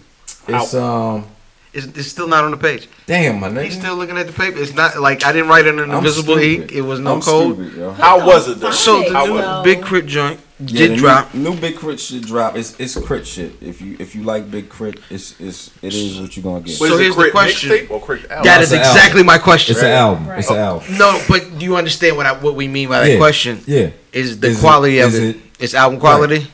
It's 0.48 0.74
um, 0.76 1.26
It's, 1.74 1.88
it's 1.88 2.08
still 2.10 2.28
not 2.28 2.44
on 2.44 2.52
the 2.52 2.58
page. 2.58 2.88
damn 3.08 3.40
my 3.40 3.50
nigga. 3.50 3.64
He's 3.66 3.78
still 3.80 3.96
looking 3.96 4.18
at 4.20 4.28
the 4.28 4.34
paper. 4.34 4.60
It's 4.60 4.76
not 4.76 5.00
like 5.00 5.26
I 5.26 5.32
didn't 5.32 5.50
write 5.50 5.66
it 5.66 5.74
in 5.74 5.80
I'm 5.90 5.98
invisible 5.98 6.36
stupid. 6.36 6.62
ink. 6.64 6.72
It 6.74 6.82
was 6.82 7.00
no 7.00 7.16
I'm 7.16 7.22
code. 7.22 7.56
stupid, 7.56 7.74
yo. 7.78 7.92
How 7.94 8.26
was 8.26 8.48
it 8.50 8.60
though? 8.60 8.70
So 8.72 9.02
the 9.02 9.26
new 9.26 9.64
Big 9.64 9.84
K.R.I.T. 9.84 10.08
joint 10.08 10.40
Yeah, 10.72 10.88
did 10.88 10.98
drop. 10.98 11.34
New, 11.34 11.52
new 11.52 11.60
Big 11.60 11.78
K.R.I.T. 11.80 11.98
should 11.98 12.24
drop. 12.26 12.56
It's 12.56 12.80
it's 12.80 12.96
crit 13.00 13.26
shit. 13.28 13.54
If 13.62 13.82
you 13.82 13.96
if 14.00 14.16
you 14.16 14.24
like 14.24 14.50
Big 14.52 14.70
K.R.I.T., 14.70 15.00
it's 15.10 15.40
it's 15.40 15.72
it 15.82 15.94
is 15.94 16.20
what 16.20 16.36
you're 16.36 16.44
gonna 16.44 16.62
get. 16.62 16.76
So 16.76 16.98
here's 16.98 17.16
the 17.16 17.32
question. 17.32 17.70
Mixtape 17.70 17.92
or 17.92 18.02
Crit 18.02 18.30
album? 18.32 18.46
That 18.46 18.62
it's 18.62 18.72
is 18.72 18.74
an 18.74 18.80
album. 18.80 18.96
exactly 18.98 19.24
my 19.24 19.38
question. 19.38 19.74
It's 19.74 19.84
an 19.84 19.92
album. 19.92 20.30
It's 20.30 20.50
an 20.50 20.58
album. 20.58 20.98
No, 20.98 21.22
but 21.28 21.58
do 21.58 21.66
you 21.66 21.76
understand 21.76 22.18
what 22.18 22.26
I, 22.26 22.34
what 22.34 22.56
we 22.56 22.68
mean 22.68 22.90
by 22.90 23.00
that 23.02 23.12
Yeah. 23.12 23.18
question? 23.18 23.62
Yeah. 23.66 23.90
Is 24.12 24.40
the 24.40 24.48
Is 24.48 24.58
it- 24.58 24.62
quality 24.62 25.00
of 25.00 25.10
is 25.10 25.20
it? 25.20 25.36
it- 25.36 25.42
It's 25.60 25.74
album 25.74 26.00
quality. 26.00 26.48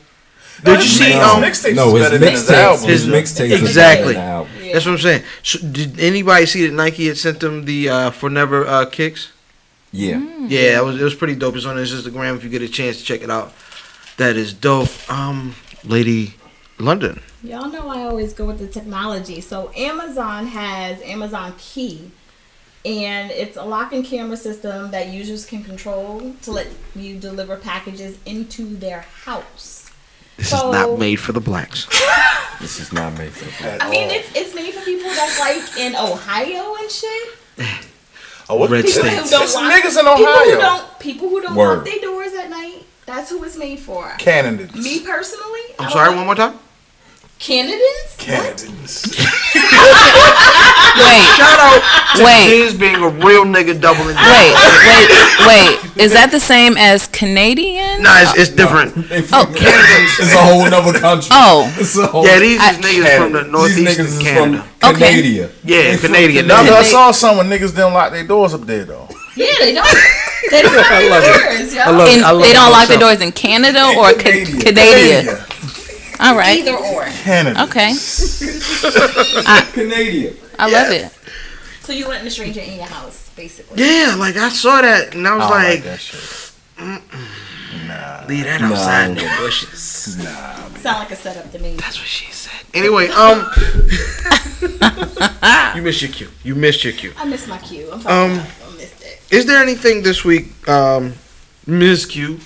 Did 0.64 0.80
you 0.80 0.86
see? 0.90 1.06
His 1.06 1.16
Um, 1.16 1.42
mixtapes 1.42 1.76
no, 1.76 1.88
is 1.88 1.94
his 1.94 2.04
better 2.04 2.18
than 2.18 2.32
his 2.32 2.44
mixtapes. 2.50 2.86
His 2.86 3.04
His- 3.04 3.08
mixtapes. 3.08 3.60
Exactly. 3.60 4.14
better 4.14 4.14
than 4.14 4.14
the 4.14 4.20
album. 4.22 4.52
that's 4.74 4.86
what 4.86 4.92
I'm 4.92 4.98
saying. 5.00 5.24
So, 5.42 5.60
did 5.60 6.00
anybody 6.00 6.46
see 6.46 6.68
that 6.68 6.74
Nike 6.74 7.08
had 7.08 7.18
sent 7.18 7.40
them 7.40 7.64
the 7.66 7.90
uh, 7.90 8.10
for 8.12 8.30
never 8.30 8.68
uh, 8.68 8.86
kicks? 8.86 9.30
Yeah. 9.92 10.22
Yeah, 10.48 10.78
it 10.80 10.84
was 10.86 11.00
it 11.00 11.04
was 11.04 11.16
pretty 11.16 11.36
dope. 11.36 11.56
It's 11.56 11.66
on 11.66 11.78
his 11.78 11.92
Instagram 11.94 12.36
if 12.36 12.44
you 12.44 12.50
get 12.50 12.62
a 12.62 12.68
chance 12.68 12.98
to 12.98 13.04
check 13.04 13.22
it 13.24 13.32
out. 13.32 13.54
That 14.20 14.36
is 14.36 14.54
dope. 14.54 14.90
Um, 15.10 15.56
Lady 15.86 16.34
London. 16.78 17.22
Y'all 17.42 17.70
know 17.70 17.88
I 17.88 18.04
always 18.04 18.34
go 18.34 18.46
with 18.46 18.60
the 18.60 18.68
technology. 18.68 19.40
So 19.40 19.72
Amazon 19.78 20.46
has 20.48 21.02
Amazon 21.04 21.54
Key, 21.58 22.12
and 22.86 23.32
it's 23.32 23.56
a 23.56 23.64
lock 23.64 23.94
and 23.94 24.04
camera 24.04 24.36
system 24.36 24.92
that 24.92 25.08
users 25.08 25.46
can 25.46 25.64
control 25.64 26.34
to 26.42 26.52
let 26.52 26.68
you 26.96 27.18
deliver 27.18 27.56
packages 27.56 28.18
into 28.26 28.76
their 28.76 29.02
house. 29.24 29.90
This 30.36 30.50
So- 30.50 30.58
is 30.74 30.74
not 30.74 31.00
made 31.00 31.16
for 31.16 31.32
the 31.32 31.40
blacks. 31.42 31.88
This 32.60 32.78
is 32.82 32.92
not 32.92 33.18
made 33.18 33.32
for 33.32 33.64
that. 33.64 33.82
I 33.82 33.90
mean, 33.90 34.10
it's 34.10 34.30
it's 34.36 34.54
made 34.54 34.74
for 34.74 34.84
people 34.84 35.10
that's 35.10 35.40
like 35.40 35.78
in 35.80 35.96
Ohio 35.96 36.76
and 36.76 36.92
shit. 36.92 37.30
Oh, 38.50 38.56
what 38.58 38.70
Red 38.70 38.84
people- 38.84 39.00
States. 39.04 39.30
People 39.30 39.40
who 39.40 39.54
don't 39.54 39.64
lock- 39.64 39.74
niggas 39.74 39.98
in 39.98 40.06
People 40.06 40.16
who 40.18 40.24
Ohio. 40.26 40.60
don't 40.60 41.00
people 41.00 41.30
who 41.30 41.42
don't 41.42 41.56
Word. 41.56 41.76
lock 41.78 41.86
their 41.86 42.00
doors 42.02 42.34
at 42.34 42.50
night. 42.50 42.84
That's 43.10 43.32
who 43.32 43.44
it's 43.44 43.58
made 43.58 43.80
for. 43.80 44.08
Canadians. 44.20 44.72
Me 44.76 45.00
personally, 45.00 45.62
I 45.80 45.86
I'm 45.86 45.90
sorry. 45.90 46.10
like- 46.10 46.18
One 46.18 46.26
more 46.28 46.36
time. 46.36 46.60
Canadians. 47.40 48.16
Canadians. 48.20 49.06
Wait, 49.08 49.16
Shout 51.40 51.58
out 51.58 51.82
to 52.18 52.24
Wait. 52.24 52.50
Diz 52.50 52.76
being 52.78 52.96
a 52.98 53.10
real 53.10 53.46
nigga 53.46 53.80
doubling 53.82 54.14
down. 54.16 54.30
wait, 54.30 54.54
wait, 54.86 55.10
wait. 55.48 55.80
Is 56.04 56.12
that 56.14 56.30
the 56.32 56.40
same 56.40 56.78
as 56.78 57.08
Canadian? 57.08 58.04
Nah, 58.04 58.22
it's, 58.22 58.38
it's 58.38 58.50
different. 58.52 58.94
Oh. 58.96 59.02
it's 59.10 59.32
a 59.32 59.46
whole 60.38 60.70
nother 60.70 61.00
country. 61.00 61.30
Oh. 61.34 61.66
It's 61.80 61.98
a 61.98 62.06
whole 62.06 62.26
Yeah, 62.28 62.38
these 62.40 62.60
I- 62.62 62.72
is 62.72 62.78
niggas 62.78 63.18
from 63.18 63.32
the 63.34 63.42
These 63.44 63.52
northeast 63.52 63.98
niggas 64.00 64.02
of 64.02 64.08
is 64.08 64.20
Canada. 64.22 64.64
Okay. 64.84 65.00
Canada. 65.00 65.50
Yeah, 65.64 65.82
They 65.82 65.98
from 65.98 66.08
Canadian. 66.14 66.46
Now, 66.48 66.58
Canada. 66.58 66.76
I 66.78 66.84
saw 66.84 67.12
some 67.12 67.38
when 67.38 67.48
niggas 67.48 67.72
didn't 67.76 67.94
lock 67.94 68.12
their 68.12 68.24
doors 68.28 68.54
up 68.54 68.62
there 68.62 68.86
though. 68.86 69.08
Yeah, 69.40 69.56
they 69.60 69.74
don't. 69.74 69.88
They 70.52 70.62
don't 70.64 70.74
lock 70.76 70.88
their 70.88 71.58
doors, 71.58 71.74
yo. 71.76 71.92
love. 71.92 72.08
In, 72.08 72.24
I 72.24 72.32
love 72.32 72.42
they 72.44 72.54
don't 72.54 72.72
lock 72.72 72.88
their 72.88 72.98
myself. 72.98 73.20
doors 73.20 73.22
in 73.22 73.32
Canada 73.34 73.84
or 73.98 74.14
Ca- 74.14 74.46
Canadian. 74.64 75.26
Canada. 75.26 75.46
All 76.22 76.36
right. 76.36 76.60
Either 76.60 76.76
or. 76.78 77.04
Canada. 77.06 77.64
Okay. 77.64 77.94
Canadian. 79.74 80.36
I 80.58 80.70
love 80.72 80.92
it. 80.92 81.12
So 81.82 81.92
you 81.94 82.08
letting 82.08 82.26
a 82.26 82.32
stranger 82.32 82.62
in 82.62 82.76
your 82.78 82.86
house, 82.86 83.30
basically. 83.36 83.84
Yeah, 83.84 84.16
like 84.18 84.38
I 84.38 84.50
saw 84.50 84.82
that 84.82 85.14
and 85.14 85.28
I 85.28 85.36
was 85.36 85.44
I 85.46 85.50
like 85.50 85.68
like, 85.76 85.84
that 85.84 86.00
shit. 86.00 86.20
leave 88.30 88.46
that 88.46 88.62
outside 88.62 89.08
Nah. 89.08 89.12
in 89.12 89.16
the 89.16 89.30
bushes. 89.40 90.18
Nah. 90.18 90.56
Sound 90.80 91.00
like 91.00 91.12
a 91.12 91.16
setup 91.16 91.52
to 91.52 91.60
me. 91.60 91.76
That's 91.76 91.98
what 92.00 92.08
she 92.08 92.32
said. 92.32 92.66
Anyway, 92.74 93.10
um, 93.10 93.46
you 95.76 95.82
missed 95.82 96.02
your 96.02 96.12
cue. 96.12 96.30
You 96.44 96.56
missed 96.56 96.84
your 96.84 96.94
cue. 96.94 97.14
I 97.18 97.26
missed 97.26 97.48
my 97.48 97.58
cue. 97.60 97.90
I'm 97.92 98.00
Um, 98.00 98.02
sorry. 98.02 98.18
I 98.32 98.38
missed 98.38 98.62
it. 98.62 98.69
Is 99.32 99.46
there 99.46 99.62
anything 99.62 100.02
this 100.02 100.26
week, 100.26 100.68
um, 100.68 101.14
Ms. 101.68 102.06
Q, 102.08 102.40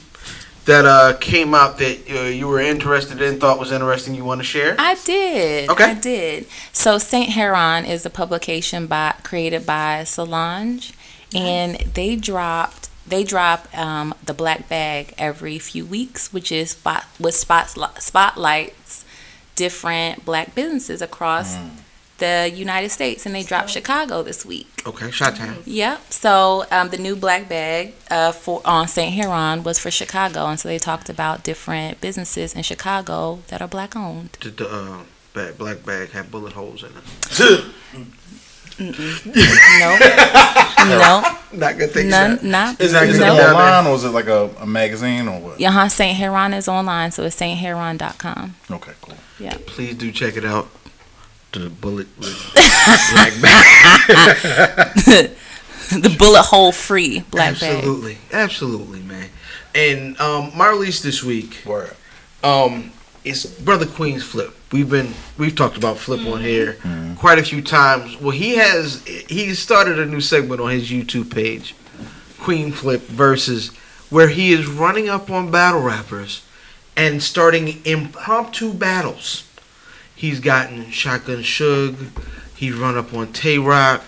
that 0.65 0.85
uh 0.85 1.13
came 1.19 1.53
out 1.53 1.77
that 1.79 1.99
uh, 2.09 2.21
you 2.23 2.47
were 2.47 2.59
interested 2.59 3.21
in, 3.21 3.39
thought 3.39 3.59
was 3.59 3.71
interesting, 3.71 4.15
you 4.15 4.25
want 4.25 4.39
to 4.39 4.45
share? 4.45 4.75
I 4.77 4.95
did. 4.95 5.69
Okay. 5.69 5.91
I 5.91 5.93
did. 5.93 6.47
So 6.71 6.97
Saint 6.97 7.29
Heron 7.29 7.85
is 7.85 8.05
a 8.05 8.09
publication 8.09 8.87
by 8.87 9.15
created 9.23 9.65
by 9.65 10.03
Solange, 10.03 10.93
and 11.33 11.75
they 11.75 12.15
dropped 12.15 12.89
they 13.05 13.23
drop 13.23 13.67
um, 13.77 14.13
the 14.23 14.33
black 14.33 14.69
bag 14.69 15.13
every 15.17 15.59
few 15.59 15.85
weeks, 15.85 16.31
which 16.31 16.51
is 16.51 16.71
spot 16.71 17.05
with 17.19 17.35
spots 17.35 17.77
spotlights 17.99 19.05
different 19.55 20.25
black 20.25 20.55
businesses 20.55 21.01
across 21.01 21.57
the 22.17 22.51
United 22.53 22.89
States, 22.89 23.25
and 23.25 23.33
they 23.33 23.43
dropped 23.43 23.69
Chicago 23.69 24.23
this 24.23 24.45
week. 24.45 24.67
Okay, 24.85 25.11
shot 25.11 25.35
time. 25.35 25.57
Yep. 25.65 26.11
So 26.11 26.65
um, 26.71 26.89
the 26.89 26.97
new 26.97 27.15
black 27.15 27.49
bag 27.49 27.93
uh, 28.09 28.31
for 28.31 28.61
on 28.65 28.87
Saint 28.87 29.13
Heron 29.13 29.63
was 29.63 29.79
for 29.79 29.91
Chicago, 29.91 30.45
and 30.45 30.59
so 30.59 30.69
they 30.69 30.79
talked 30.79 31.09
about 31.09 31.43
different 31.43 32.01
businesses 32.01 32.55
in 32.55 32.63
Chicago 32.63 33.39
that 33.47 33.61
are 33.61 33.67
black 33.67 33.95
owned. 33.95 34.37
Did 34.39 34.57
the 34.57 34.69
uh, 34.69 35.03
bag, 35.33 35.57
black 35.57 35.85
bag 35.85 36.11
have 36.11 36.31
bullet 36.31 36.53
holes 36.53 36.83
in 36.83 36.89
it? 36.89 37.65
No, 38.79 39.97
no, 40.87 41.37
Not 41.53 41.77
good 41.77 41.91
things. 41.91 42.09
none, 42.09 42.39
not. 42.41 42.81
Is 42.81 42.93
it, 42.93 43.09
is 43.09 43.17
it 43.17 43.21
no. 43.21 43.37
down 43.37 43.55
online 43.55 43.85
or 43.87 43.95
is 43.95 44.03
it 44.03 44.09
like 44.09 44.27
a, 44.27 44.49
a 44.59 44.65
magazine 44.65 45.27
or 45.27 45.39
what? 45.39 45.59
Yeah, 45.59 45.71
huh? 45.71 45.89
Saint 45.89 46.17
Heron 46.17 46.53
is 46.53 46.67
online, 46.67 47.11
so 47.11 47.23
it's 47.23 47.35
saintheron.com. 47.39 48.55
Okay, 48.71 48.93
cool. 49.01 49.15
Yeah. 49.39 49.57
Please 49.67 49.95
do 49.95 50.11
check 50.11 50.37
it 50.37 50.45
out. 50.45 50.67
The 51.53 51.69
bullet 51.69 52.07
black 52.19 53.41
bag. 53.41 54.01
the 55.91 56.15
bullet 56.17 56.41
hole 56.41 56.71
free 56.71 57.19
black 57.29 57.59
bag. 57.59 57.75
Absolutely, 57.77 58.17
absolutely, 58.31 59.01
man. 59.01 59.29
And 59.75 60.19
um, 60.19 60.51
my 60.55 60.69
release 60.69 61.01
this 61.03 61.23
week 61.23 61.61
Word. 61.63 61.95
um, 62.43 62.91
is 63.23 63.45
Brother 63.45 63.85
Queenzflip. 63.85 64.51
We've 64.71 64.89
been 64.89 65.13
we've 65.37 65.55
talked 65.55 65.77
about 65.77 65.97
Flip 65.97 66.25
on 66.25 66.41
here 66.41 66.77
quite 67.19 67.37
a 67.37 67.43
few 67.43 67.61
times. 67.61 68.19
Well, 68.19 68.31
he 68.31 68.55
has 68.55 69.05
he 69.05 69.53
started 69.53 69.99
a 69.99 70.07
new 70.07 70.21
segment 70.21 70.59
on 70.59 70.71
his 70.71 70.89
YouTube 70.89 71.31
page, 71.31 71.75
Queen 72.39 72.71
Flip 72.71 73.01
versus, 73.01 73.69
where 74.09 74.29
he 74.29 74.51
is 74.53 74.65
running 74.65 75.07
up 75.07 75.29
on 75.29 75.51
battle 75.51 75.81
rappers 75.81 76.43
and 76.97 77.21
starting 77.21 77.79
impromptu 77.85 78.73
battles. 78.73 79.42
He's 80.23 80.39
gotten 80.39 80.89
Shotgun 80.89 81.39
Suge. 81.39 81.97
He 82.55 82.71
run 82.71 82.95
up 82.95 83.13
on 83.13 83.33
Tay 83.33 83.57
Roc. 83.57 84.01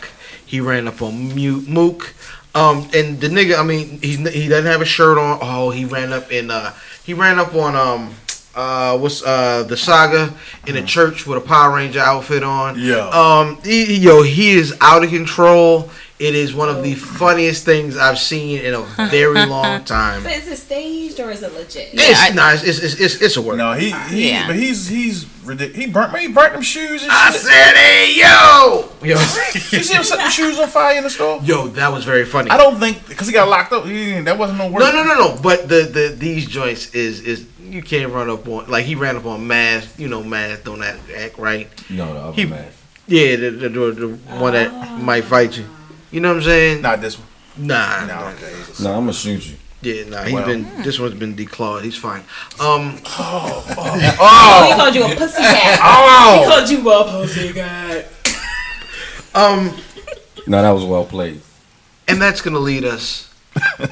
He 0.45 0.61
ran 0.61 0.87
up 0.87 1.01
on 1.01 1.31
Murda 1.31 1.67
Mook. 1.67 2.13
Um, 2.55 2.87
and 2.93 3.19
the 3.19 3.27
nigga, 3.27 3.59
I 3.59 3.63
mean, 3.63 3.99
he 3.99 4.15
he 4.15 4.47
doesn't 4.47 4.65
have 4.65 4.79
a 4.79 4.85
shirt 4.85 5.17
on. 5.17 5.39
Oh, 5.41 5.71
he 5.71 5.83
ran 5.83 6.13
up 6.13 6.31
in 6.31 6.51
uh, 6.51 6.73
he 7.03 7.13
ran 7.13 7.37
up 7.37 7.53
on 7.53 7.75
um, 7.75 8.13
uh, 8.55 8.97
what's 8.97 9.25
uh 9.25 9.63
the 9.63 9.75
saga 9.75 10.33
in 10.65 10.77
a 10.77 10.85
church 10.85 11.27
with 11.27 11.37
a 11.37 11.45
Power 11.45 11.75
Ranger 11.75 11.99
outfit 11.99 12.43
on. 12.43 12.79
Yeah. 12.79 13.09
Um, 13.09 13.59
he, 13.61 13.97
yo, 13.97 14.23
he 14.23 14.51
is 14.51 14.73
out 14.79 15.03
of 15.03 15.09
control. 15.09 15.91
It 16.17 16.33
is 16.33 16.55
one 16.55 16.69
of 16.69 16.81
the 16.81 16.93
oh. 16.93 16.95
funniest 16.95 17.65
things 17.65 17.97
I've 17.97 18.17
seen 18.19 18.59
in 18.61 18.73
a 18.73 18.81
very 19.09 19.45
long 19.47 19.83
time. 19.83 20.23
But 20.23 20.31
is 20.31 20.47
it 20.47 20.57
staged 20.57 21.19
or 21.19 21.29
is 21.29 21.43
it 21.43 21.51
legit? 21.53 21.89
It's 21.91 22.33
nice. 22.33 22.63
It's, 22.63 22.79
it's 22.79 22.99
it's 23.01 23.21
it's 23.21 23.35
a 23.37 23.41
work. 23.41 23.57
No, 23.57 23.73
he 23.73 23.91
he 23.91 24.29
Yeah. 24.29 24.47
but 24.47 24.55
he's 24.55 24.87
he's 24.87 25.25
ridiculous. 25.43 25.85
He 25.85 25.91
burnt 25.91 26.17
he 26.17 26.27
burnt 26.29 26.53
them 26.53 26.61
shoes 26.61 27.03
and 27.03 27.11
I 27.11 27.31
shit. 27.31 27.41
said, 27.41 27.73
hey 27.75 28.13
yo, 28.17 28.89
yo, 29.01 29.19
you 29.19 29.83
see 29.83 29.93
him 29.93 30.03
set 30.05 30.17
the 30.19 30.29
shoes 30.29 30.57
on 30.57 30.69
fire 30.69 30.95
in 30.97 31.03
the 31.03 31.09
store? 31.09 31.41
yo, 31.43 31.67
that 31.67 31.91
was 31.91 32.05
very 32.05 32.23
funny. 32.25 32.49
I 32.49 32.55
don't 32.55 32.79
think 32.79 33.05
because 33.09 33.27
he 33.27 33.33
got 33.33 33.49
locked 33.49 33.73
up. 33.73 33.83
He, 33.85 34.21
that 34.21 34.37
wasn't 34.37 34.59
no 34.59 34.69
work. 34.71 34.79
No, 34.79 34.91
no, 34.91 35.03
no, 35.03 35.15
no. 35.15 35.41
But 35.41 35.67
the 35.67 35.81
the 35.83 36.15
these 36.17 36.45
joints 36.45 36.95
is 36.95 37.19
is 37.21 37.45
you 37.61 37.81
can't 37.81 38.13
run 38.13 38.29
up 38.29 38.47
on 38.47 38.69
like 38.69 38.85
he 38.85 38.95
ran 38.95 39.17
up 39.17 39.25
on 39.25 39.45
math. 39.45 39.99
You 39.99 40.07
know, 40.07 40.23
math 40.23 40.63
don't 40.63 40.81
act, 40.81 41.09
act 41.11 41.37
right. 41.37 41.67
No, 41.89 42.13
the 42.13 42.19
other 42.21 42.35
He- 42.35 42.45
man. 42.45 42.71
Yeah, 43.07 43.35
the 43.35 43.49
the, 43.51 43.69
the, 43.69 43.91
the 43.91 44.07
one 44.39 44.53
that 44.53 44.99
might 45.01 45.25
fight 45.25 45.57
you. 45.57 45.65
You 46.15 46.21
know 46.21 46.29
what 46.29 46.37
I'm 46.37 46.43
saying? 46.43 46.81
Not 46.81 47.01
this 47.01 47.19
one. 47.19 47.27
Nah, 47.57 48.05
No, 48.05 48.07
nah. 48.07 48.29
okay. 48.29 48.53
No, 48.81 48.93
I'm 48.93 49.01
gonna 49.01 49.11
shoot 49.11 49.45
you. 49.47 49.57
Yeah, 49.81 50.09
nah. 50.09 50.23
He's 50.23 50.33
Well. 50.33 50.45
been 50.45 50.81
this 50.81 50.97
one's 50.97 51.15
been 51.15 51.35
declawed. 51.35 51.83
He's 51.83 51.97
fine. 51.97 52.23
Um. 52.57 53.01
Oh, 53.17 54.65
he 54.65 54.75
called 54.79 54.95
you 54.95 55.03
a 55.03 55.13
pussy 55.13 55.41
cat. 55.41 55.77
Oh. 55.83 56.39
He 56.39 56.45
called 56.49 56.69
you 56.69 56.89
a 56.89 57.03
pussy 57.03 57.51
cat. 57.51 58.07
Um. 59.35 59.77
No, 60.47 60.61
that 60.61 60.71
was 60.71 60.85
well 60.85 61.03
played. 61.03 61.41
And 62.07 62.21
that's 62.21 62.39
gonna 62.39 62.59
lead 62.59 62.85
us 62.85 63.29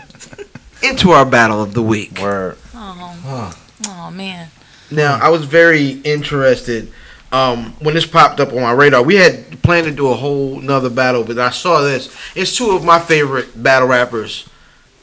into 0.81 1.11
our 1.11 1.25
battle 1.25 1.61
of 1.61 1.73
the 1.73 1.83
week. 1.83 2.19
Word. 2.21 2.57
Oh, 2.73 3.53
oh 3.85 4.11
man. 4.11 4.47
Now, 4.89 5.19
I 5.21 5.27
was 5.27 5.43
very 5.43 5.89
interested 6.05 6.89
um, 7.33 7.73
when 7.79 7.95
this 7.95 8.05
popped 8.05 8.39
up 8.39 8.53
on 8.53 8.61
my 8.61 8.71
radar. 8.71 9.03
We 9.03 9.15
had 9.15 9.61
planned 9.63 9.87
to 9.87 9.91
do 9.91 10.07
a 10.07 10.13
whole 10.13 10.61
nother 10.61 10.89
battle, 10.89 11.23
but 11.23 11.37
I 11.39 11.49
saw 11.49 11.81
this. 11.81 12.15
It's 12.35 12.55
two 12.55 12.71
of 12.71 12.85
my 12.85 12.99
favorite 12.99 13.61
battle 13.61 13.87
rappers 13.87 14.47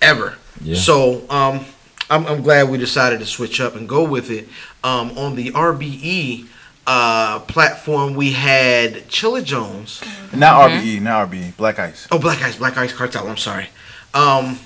ever. 0.00 0.38
Yeah. 0.62 0.76
So 0.76 1.28
um, 1.28 1.66
I'm, 2.08 2.24
I'm 2.26 2.42
glad 2.42 2.70
we 2.70 2.78
decided 2.78 3.18
to 3.18 3.26
switch 3.26 3.60
up 3.60 3.74
and 3.74 3.88
go 3.88 4.08
with 4.08 4.30
it. 4.30 4.48
Um, 4.84 5.18
on 5.18 5.34
the 5.34 5.50
RBE 5.50 6.46
uh, 6.86 7.40
platform, 7.40 8.14
we 8.14 8.32
had 8.32 9.08
Chilla 9.08 9.44
Jones. 9.44 10.00
Not 10.32 10.70
RBE. 10.70 11.02
Not 11.02 11.30
RBE. 11.30 11.56
Black 11.56 11.80
Ice. 11.80 12.06
Oh, 12.12 12.18
Black 12.18 12.40
Ice, 12.42 12.56
Black 12.56 12.76
Ice 12.78 12.92
Cartel. 12.92 13.26
I'm 13.26 13.36
sorry. 13.36 13.68
Um, 14.14 14.60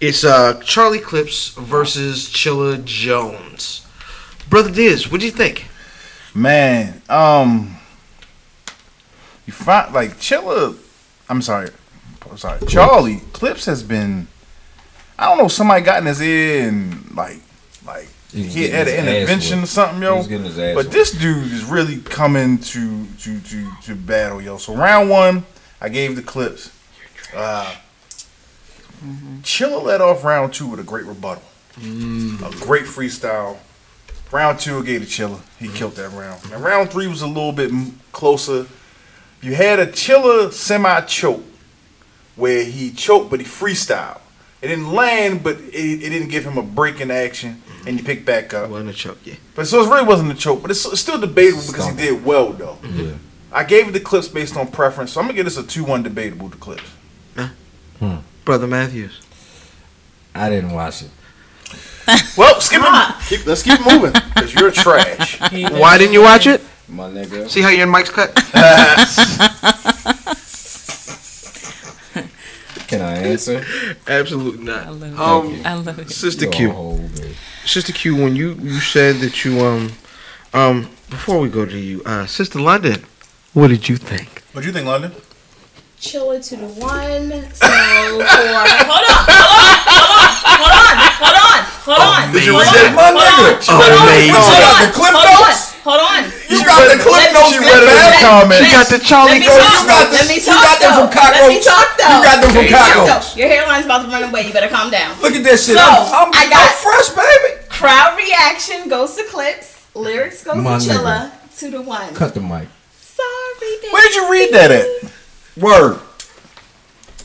it's 0.00 0.24
uh, 0.24 0.60
Charlie 0.64 0.98
Clips 0.98 1.50
versus 1.50 2.28
Chilla 2.28 2.82
Jones. 2.82 3.86
Brother 4.48 4.70
Diz, 4.70 5.10
what 5.12 5.20
do 5.20 5.26
you 5.26 5.32
think? 5.32 5.66
Man, 6.34 7.02
um, 7.08 7.76
you 9.46 9.52
find 9.52 9.92
like 9.92 10.12
Chilla. 10.18 10.76
I'm 11.28 11.42
sorry. 11.42 11.70
I'm 12.30 12.38
sorry. 12.38 12.66
Charlie 12.66 13.20
Clips 13.32 13.66
has 13.66 13.82
been. 13.82 14.28
I 15.18 15.26
don't 15.28 15.38
know. 15.38 15.48
Somebody 15.48 15.82
got 15.84 16.00
in 16.00 16.06
his 16.06 16.22
ear 16.22 16.68
and 16.68 17.14
like, 17.14 17.38
like 17.86 18.08
He 18.32 18.44
was 18.44 18.54
he 18.54 18.60
getting 18.62 18.76
had 18.76 18.88
an 18.88 19.08
intervention 19.08 19.60
or 19.60 19.66
something, 19.66 20.02
yo. 20.02 20.16
was 20.16 20.26
getting 20.26 20.46
his 20.46 20.58
ass 20.58 20.74
But 20.74 20.90
this 20.90 21.12
dude 21.12 21.52
is 21.52 21.64
really 21.64 21.98
coming 21.98 22.58
to 22.58 23.06
to 23.06 23.40
to 23.40 23.70
to 23.82 23.94
battle, 23.94 24.40
yo. 24.40 24.56
So 24.56 24.74
round 24.74 25.10
one, 25.10 25.44
I 25.80 25.90
gave 25.90 26.16
the 26.16 26.22
clips. 26.22 26.70
Uh, 27.34 27.76
Chilla 29.42 29.82
led 29.82 30.00
off 30.00 30.24
round 30.24 30.54
two 30.54 30.66
with 30.68 30.80
a 30.80 30.84
great 30.84 31.04
rebuttal, 31.04 31.42
a 31.78 32.50
great 32.60 32.84
freestyle. 32.84 33.58
Round 34.32 34.58
two, 34.58 34.78
I 34.78 34.82
gave 34.82 35.02
to 35.02 35.06
Chilla. 35.06 35.40
He 35.58 35.66
mm-hmm. 35.66 35.74
killed 35.76 35.92
that 35.96 36.10
round. 36.10 36.42
And 36.50 36.64
round 36.64 36.90
three 36.90 37.06
was 37.06 37.22
a 37.22 37.26
little 37.26 37.52
bit 37.52 37.70
closer. 38.12 38.66
You 39.42 39.54
had 39.54 39.78
a 39.78 39.86
Chilla 39.86 40.52
semi 40.52 41.00
choke 41.02 41.44
where 42.36 42.64
he 42.64 42.90
choked, 42.90 43.30
but 43.30 43.40
he 43.40 43.46
freestyled. 43.46 44.20
It 44.62 44.68
didn't 44.68 44.92
land, 44.92 45.42
but 45.42 45.58
it, 45.58 46.02
it 46.02 46.10
didn't 46.10 46.28
give 46.28 46.44
him 46.44 46.56
a 46.56 46.62
break 46.62 47.00
in 47.00 47.10
action, 47.10 47.56
mm-hmm. 47.66 47.88
and 47.88 47.98
you 47.98 48.04
pick 48.04 48.24
back 48.24 48.54
up. 48.54 48.70
Wasn't 48.70 48.88
a 48.88 48.92
choke, 48.92 49.18
yeah. 49.24 49.34
But 49.54 49.66
so 49.66 49.82
it 49.82 49.88
really 49.88 50.06
wasn't 50.06 50.30
a 50.30 50.34
choke, 50.34 50.62
but 50.62 50.70
it's, 50.70 50.84
it's 50.86 51.00
still 51.00 51.20
debatable 51.20 51.64
because 51.66 51.88
he 51.88 51.96
did 51.96 52.24
well 52.24 52.52
though. 52.52 52.78
Mm-hmm. 52.82 53.00
Yeah. 53.00 53.14
I 53.52 53.64
gave 53.64 53.88
it 53.88 53.92
the 53.92 54.00
clips 54.00 54.28
based 54.28 54.56
on 54.56 54.68
preference, 54.68 55.12
so 55.12 55.20
I'm 55.20 55.26
gonna 55.26 55.36
give 55.36 55.44
this 55.44 55.58
a 55.58 55.62
two-one 55.62 56.02
debatable 56.02 56.48
The 56.48 56.56
clips. 56.56 56.90
Hmm. 57.98 58.16
Brother 58.44 58.66
Matthews. 58.66 59.20
I 60.34 60.48
didn't 60.48 60.72
watch 60.72 61.02
it. 61.02 61.10
Well, 62.36 62.60
skip 62.60 62.82
it. 62.84 63.14
Keep, 63.28 63.46
let's 63.46 63.62
keep 63.62 63.80
moving 63.80 64.12
because 64.34 64.54
you're 64.54 64.70
trash. 64.70 65.38
Why 65.50 65.98
didn't 65.98 66.12
you 66.12 66.22
watch 66.22 66.46
it? 66.46 66.60
My 66.88 67.08
nigga. 67.08 67.48
See 67.48 67.62
how 67.62 67.68
your 67.68 67.86
mic's 67.86 68.10
cut? 68.10 68.34
Can 72.88 73.00
I 73.00 73.16
answer? 73.18 73.64
Absolutely 74.06 74.64
not. 74.64 74.86
I 74.86 74.90
love 74.90 75.12
it. 75.12 75.18
Um, 75.18 75.62
I 75.64 75.74
love 75.74 75.98
it. 75.98 76.10
Sister 76.10 76.44
You're 76.44 76.52
a 76.52 76.56
Q, 76.56 76.70
whole 76.72 76.98
bitch. 76.98 77.36
Sister 77.66 77.92
Q, 77.92 78.16
when 78.16 78.36
you 78.36 78.54
you 78.54 78.80
said 78.80 79.16
that 79.16 79.44
you 79.44 79.60
um 79.64 79.92
um 80.52 80.90
before 81.08 81.38
we 81.40 81.48
go 81.48 81.64
to 81.64 81.78
you, 81.78 82.02
uh, 82.04 82.26
Sister 82.26 82.60
London, 82.60 83.04
what 83.54 83.68
did 83.68 83.88
you 83.88 83.96
think? 83.96 84.42
What 84.52 84.60
do 84.62 84.66
you 84.66 84.72
think, 84.72 84.86
London? 84.86 85.12
Chilla 85.98 86.46
to 86.48 86.56
the 86.56 86.66
one. 86.66 87.30
So 87.54 87.66
for 87.66 87.70
hold 87.70 88.22
on, 88.52 88.66
hold 88.90 89.06
on, 89.08 89.24
hold 89.30 89.92
on, 90.18 90.34
hold 90.58 90.72
on, 90.72 90.96
hold 91.22 91.66
on. 91.66 91.71
Did 91.82 92.46
you 92.46 92.54
hold 92.54 92.62
read 92.62 92.86
on, 92.86 92.94
My 92.94 93.10
hold 93.10 93.18
nigga. 93.18 93.58
on, 93.58 93.58
oh, 93.58 93.74
hold 93.74 93.90
on, 93.90 94.06
Amazing. 94.06 94.30
hold 94.38 94.54
You 94.54 94.62
got 94.62 94.70
on, 94.70 94.82
the 94.86 94.92
clip 94.94 95.12
hold 95.12 95.26
on, 95.26 95.42
notes? 95.42 95.62
Hold 95.82 95.98
on. 95.98 96.22
You 96.46 96.58
got 96.62 96.80
the 96.86 96.98
clip 97.02 97.26
notes. 97.34 97.50
She 97.50 97.58
read 97.58 97.74
it 97.74 97.82
in 97.82 97.90
bag? 97.90 98.14
the 98.14 98.22
comments. 98.22 98.62
She 98.62 98.68
got 98.70 98.86
the 98.86 98.98
Charlie 99.02 99.30
Let 99.34 99.42
me 99.42 99.46
Ghost. 99.50 99.66
talk. 99.66 99.82
You 99.82 99.86
got 99.90 100.06
the- 100.06 100.14
Let 100.14 100.28
me 100.30 100.36
you 100.38 100.46
got 100.46 100.78
them 100.78 100.92
from 100.94 101.08
though. 101.10 101.34
Let 101.42 101.50
me 101.50 101.58
talk 101.58 101.88
though. 101.98 102.06
You 102.06 102.20
got 102.22 102.36
them 102.38 102.50
from 102.54 102.62
Let 102.62 102.70
me 102.70 102.70
talk, 102.70 102.86
Cockroach. 103.02 103.26
Your 103.36 103.48
hairline's 103.50 103.86
about 103.90 104.00
to 104.06 104.08
run 104.14 104.22
away. 104.30 104.40
You 104.46 104.52
better 104.54 104.70
calm 104.70 104.88
down. 104.94 105.10
Look 105.18 105.34
at 105.34 105.42
this 105.42 105.66
shit. 105.66 105.74
So, 105.74 105.82
I'm, 105.82 106.30
I'm, 106.30 106.30
I 106.30 106.46
got- 106.46 106.70
I'm 106.70 106.76
fresh, 106.78 107.08
baby. 107.18 107.66
Crowd 107.66 108.14
reaction 108.14 108.86
goes 108.88 109.16
to 109.18 109.24
clips. 109.26 109.82
Lyrics 109.98 110.44
goes 110.46 110.62
My 110.62 110.78
to 110.78 110.86
Chilla 110.86 111.30
to 111.58 111.70
the 111.70 111.82
one. 111.82 112.14
Cut 112.14 112.34
the 112.34 112.40
mic. 112.40 112.68
Sorry, 112.94 113.52
baby. 113.60 113.90
Where 113.90 114.02
did 114.06 114.14
you 114.14 114.30
read 114.30 114.48
that 114.54 114.70
at? 114.70 114.86
Word. 115.58 115.98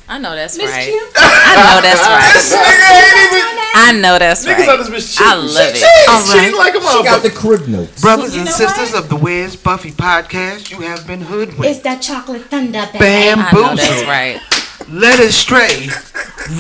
I 0.10 0.18
know 0.20 0.36
that's 0.36 0.58
Miss 0.58 0.72
right. 0.72 0.86
Q? 0.88 0.94
I 1.16 1.56
know 1.68 1.82
that's 1.82 2.02
right. 2.08 2.32
This 2.34 2.54
nigga 2.56 2.92
ain't 2.96 3.34
even. 3.36 3.58
I 3.80 3.92
know 4.02 4.18
that's 4.18 4.46
Niggas 4.46 4.68
out 4.68 4.68
right. 4.68 4.78
this 4.80 4.90
bitch 4.90 5.18
cheating. 5.18 5.28
I 5.28 5.36
love 5.36 5.52
she 5.54 5.60
it. 5.60 5.74
Cheating, 5.76 6.08
All 6.08 6.22
right. 6.22 6.40
cheating 6.40 6.58
like 6.58 6.74
a 6.76 6.82
She 6.82 7.04
got 7.04 7.22
the 7.24 7.30
crib 7.30 7.68
notes. 7.68 8.02
Brothers 8.02 8.34
You 8.36 8.42
and 8.42 8.50
sisters 8.50 8.94
what? 8.94 9.04
of 9.04 9.10
the 9.10 9.16
Wiz 9.18 9.56
Buffy 9.56 9.92
podcast, 9.92 10.72
you 10.72 10.80
have 10.82 11.06
been 11.06 11.22
hoodwinked, 11.22 11.66
It's 11.66 11.80
that 11.82 12.02
chocolate 12.02 12.44
thunder, 12.46 12.86
baby. 12.94 13.00
Bam. 13.00 13.40
I 13.40 13.52
know 13.52 13.76
that's 13.76 14.04
Bamboozled. 14.06 14.98
Let 15.02 15.20
it 15.20 15.32
stray. 15.34 15.90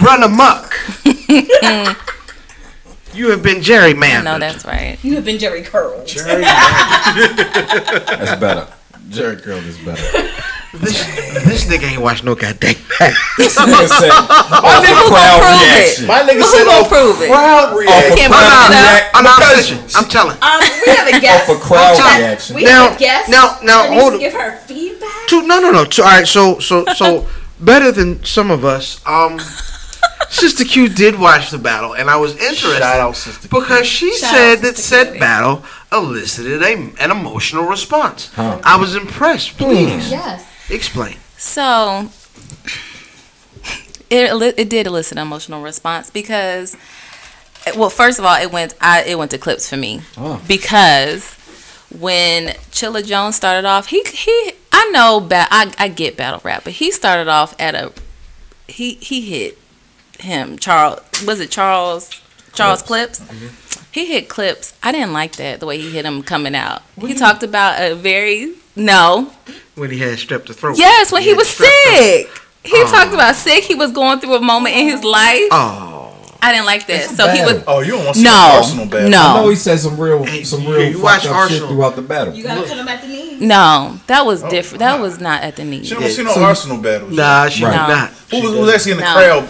run 0.04 0.24
amok. 0.24 0.74
you 3.14 3.30
have 3.32 3.42
been 3.42 3.58
I 3.58 3.62
gerrymandered. 3.62 4.24
know 4.26 4.40
that's 4.40 4.66
right. 4.66 4.98
You 5.02 5.16
have 5.16 5.24
been 5.26 5.40
Jerry 5.40 5.64
Curl. 5.64 5.98
That's 6.06 6.14
better. 8.40 8.68
Jerry 9.10 9.38
Curl 9.38 9.58
is 9.60 9.78
better. 9.80 10.04
This, 10.74 11.00
this 11.46 11.66
nigga 11.66 11.92
ain't 11.92 12.02
watched 12.02 12.24
no 12.24 12.36
goddamn 12.36 12.76
back. 13.00 13.14
This 13.38 13.56
nigga 13.58 13.88
said, 13.88 14.12
off 14.12 14.84
Who 14.84 14.92
a 14.92 14.94
gonna 14.94 15.08
crowd 15.10 15.40
prove 15.42 16.04
it? 16.04 16.08
My 16.08 16.20
nigga 16.22 16.42
Who 16.42 16.44
said, 16.44 16.66
gonna 16.66 16.86
"Oh, 16.86 16.90
prove 16.90 17.22
it? 17.22 17.30
crowd 17.32 17.70
Off 17.70 17.74
a 17.74 17.78
reaction." 17.78 18.18
Crowd 18.18 18.18
bring 18.18 18.28
it 18.28 18.52
up. 18.52 18.70
reaction. 18.70 19.12
I'm 19.16 19.24
not 19.24 19.40
Because- 19.40 19.96
I'm 19.96 20.06
telling. 20.10 20.38
Um, 20.42 20.60
we 20.86 20.94
have 20.94 21.08
a 21.08 21.20
guest. 21.22 21.50
Off 21.50 21.56
a 21.56 21.60
crowd 21.60 21.98
reaction. 22.20 22.56
We 22.56 22.64
Now- 22.64 22.84
have 22.90 22.96
a 22.96 23.00
guest. 23.00 23.30
now- 23.30 23.58
now, 23.64 23.82
that 23.84 23.90
needs 23.92 24.02
hold 24.02 24.14
on. 24.14 24.20
give 24.20 24.34
her 24.34 24.58
feedback. 24.68 25.28
Two, 25.28 25.42
no, 25.48 25.60
no, 25.60 25.72
no. 25.72 25.86
Two, 25.86 26.02
all 26.04 26.10
right, 26.10 26.28
so, 26.28 26.60
so, 26.60 26.86
so, 26.96 27.28
better 27.62 27.92
than 27.92 28.24
some 28.26 28.52
of 28.52 28.66
us. 28.66 29.00
Um, 29.06 29.40
Sister 30.30 30.66
Q 30.66 30.90
did 30.90 31.18
watch 31.18 31.50
the 31.52 31.58
battle, 31.58 31.94
and 31.94 32.10
I 32.10 32.18
was 32.18 32.34
interested 32.34 32.82
out, 32.82 33.16
because 33.50 33.88
she 33.88 34.16
Shout 34.18 34.32
said 34.32 34.56
that 34.60 34.76
Sister 34.76 34.82
said 35.06 35.12
Q. 35.14 35.20
battle 35.22 35.64
elicited 35.92 36.62
a, 36.62 36.74
an 37.02 37.12
emotional 37.12 37.64
response. 37.66 38.30
Huh. 38.36 38.60
I 38.64 38.76
was 38.76 38.96
impressed. 38.96 39.58
Please 39.58 40.12
Yes. 40.12 40.44
Explain. 40.70 41.18
So 41.38 42.10
it 44.10 44.58
it 44.58 44.70
did 44.70 44.88
elicit 44.88 45.18
an 45.18 45.22
emotional 45.22 45.62
response 45.62 46.10
because, 46.10 46.76
well, 47.76 47.90
first 47.90 48.20
of 48.20 48.26
all, 48.26 48.36
it 48.42 48.52
went 48.52 48.74
I 48.82 49.04
it 49.04 49.18
went 49.18 49.32
to 49.32 49.38
clips 49.38 49.70
for 49.70 49.78
me 49.78 50.02
Oh. 50.18 50.42
because 50.48 51.34
when 51.98 52.48
Chilla 52.72 53.06
Jones 53.06 53.36
started 53.36 53.66
off, 53.68 53.88
he 53.88 54.04
he 54.04 54.52
I 54.72 54.90
know 54.92 55.20
ba- 55.20 55.48
I 55.52 55.74
I 55.78 55.88
get 55.90 56.18
battle 56.18 56.42
rap, 56.44 56.64
but 56.64 56.74
he 56.74 56.92
started 56.92 57.28
off 57.28 57.56
at 57.60 57.76
a 57.76 57.92
he 58.68 58.94
he 58.96 59.22
hit 59.22 59.58
him 60.20 60.58
Charles 60.58 61.00
was 61.26 61.40
it 61.40 61.52
Charles 61.52 62.10
Charles 62.54 62.82
Clips. 62.82 63.20
Mm-hmm. 63.20 63.48
He 63.92 64.06
hit 64.06 64.30
clips. 64.30 64.74
I 64.84 64.92
didn't 64.92 65.14
like 65.14 65.38
that 65.38 65.60
the 65.60 65.66
way 65.66 65.80
he 65.80 65.90
hit 65.92 66.06
him 66.06 66.22
coming 66.22 66.54
out. 66.56 66.82
he 67.00 67.14
talked 67.16 67.42
about 67.44 67.82
a 67.82 67.96
very 67.96 68.54
no 68.76 69.32
When 69.78 69.92
he 69.92 70.00
had 70.00 70.18
strep 70.18 70.46
to 70.48 70.54
throat. 70.54 70.78
Yes, 70.78 71.12
when 71.12 71.22
he 71.22 71.30
had 71.30 71.38
was 71.38 71.48
strep 71.48 71.58
throat. 71.58 71.96
sick. 71.98 72.42
He 72.64 72.72
oh. 72.76 72.88
talked 72.92 73.14
about 73.14 73.36
sick. 73.36 73.64
He 73.64 73.76
was 73.76 73.92
going 73.92 74.20
through 74.20 74.36
a 74.36 74.42
moment 74.42 74.76
in 74.76 74.88
his 74.88 75.04
life. 75.04 75.48
Oh, 75.52 76.14
I 76.42 76.52
didn't 76.52 76.66
like 76.66 76.86
that. 76.88 77.04
It's 77.04 77.14
a 77.14 77.16
So 77.16 77.28
he 77.30 77.42
was 77.42 77.64
Oh, 77.68 77.80
you 77.82 77.92
don't 77.92 78.06
want 78.06 78.16
to 78.16 78.20
see 78.22 78.26
no, 78.26 78.54
Arsenal 78.58 78.86
battle. 78.88 79.10
no, 79.10 79.22
I 79.22 79.42
know 79.42 79.50
he 79.50 79.56
said 79.56 79.78
some 79.80 80.00
real, 80.00 80.24
Hey, 80.24 80.44
some 80.44 80.66
real 80.66 80.90
you 80.92 81.02
watch 81.02 81.24
fucked 81.28 81.36
up 81.36 81.50
shit 81.50 81.62
throughout 81.62 81.96
the 81.96 82.02
battle. 82.02 82.34
You 82.34 82.44
gotta 82.44 82.68
cut 82.68 82.78
him 82.78 82.88
at 82.88 83.02
the 83.02 83.08
knees. 83.08 83.42
no. 83.42 84.00
That 84.08 84.26
was 84.26 84.44
oh, 84.44 84.50
different. 84.50 84.80
That 84.80 85.00
was 85.00 85.20
not 85.20 85.44
at 85.44 85.56
the 85.56 85.64
knee. 85.64 85.84
She 85.84 85.94
don't 85.96 86.10
see 86.10 86.24
no 86.24 86.34
So- 86.34 86.44
Arsenal 86.44 86.78
battles. 86.78 87.14
Nah, 87.16 87.50
she 87.50 87.64
Right. 87.64 87.72
did 87.72 87.78
No. 87.78 87.88
not. 87.88 88.10
Who 88.32 88.42
was, 88.42 88.52
who 88.54 88.60
was 88.62 88.74
actually 88.74 88.92
in 88.94 88.98
the 88.98 89.04
No. 89.04 89.14
crowd 89.14 89.50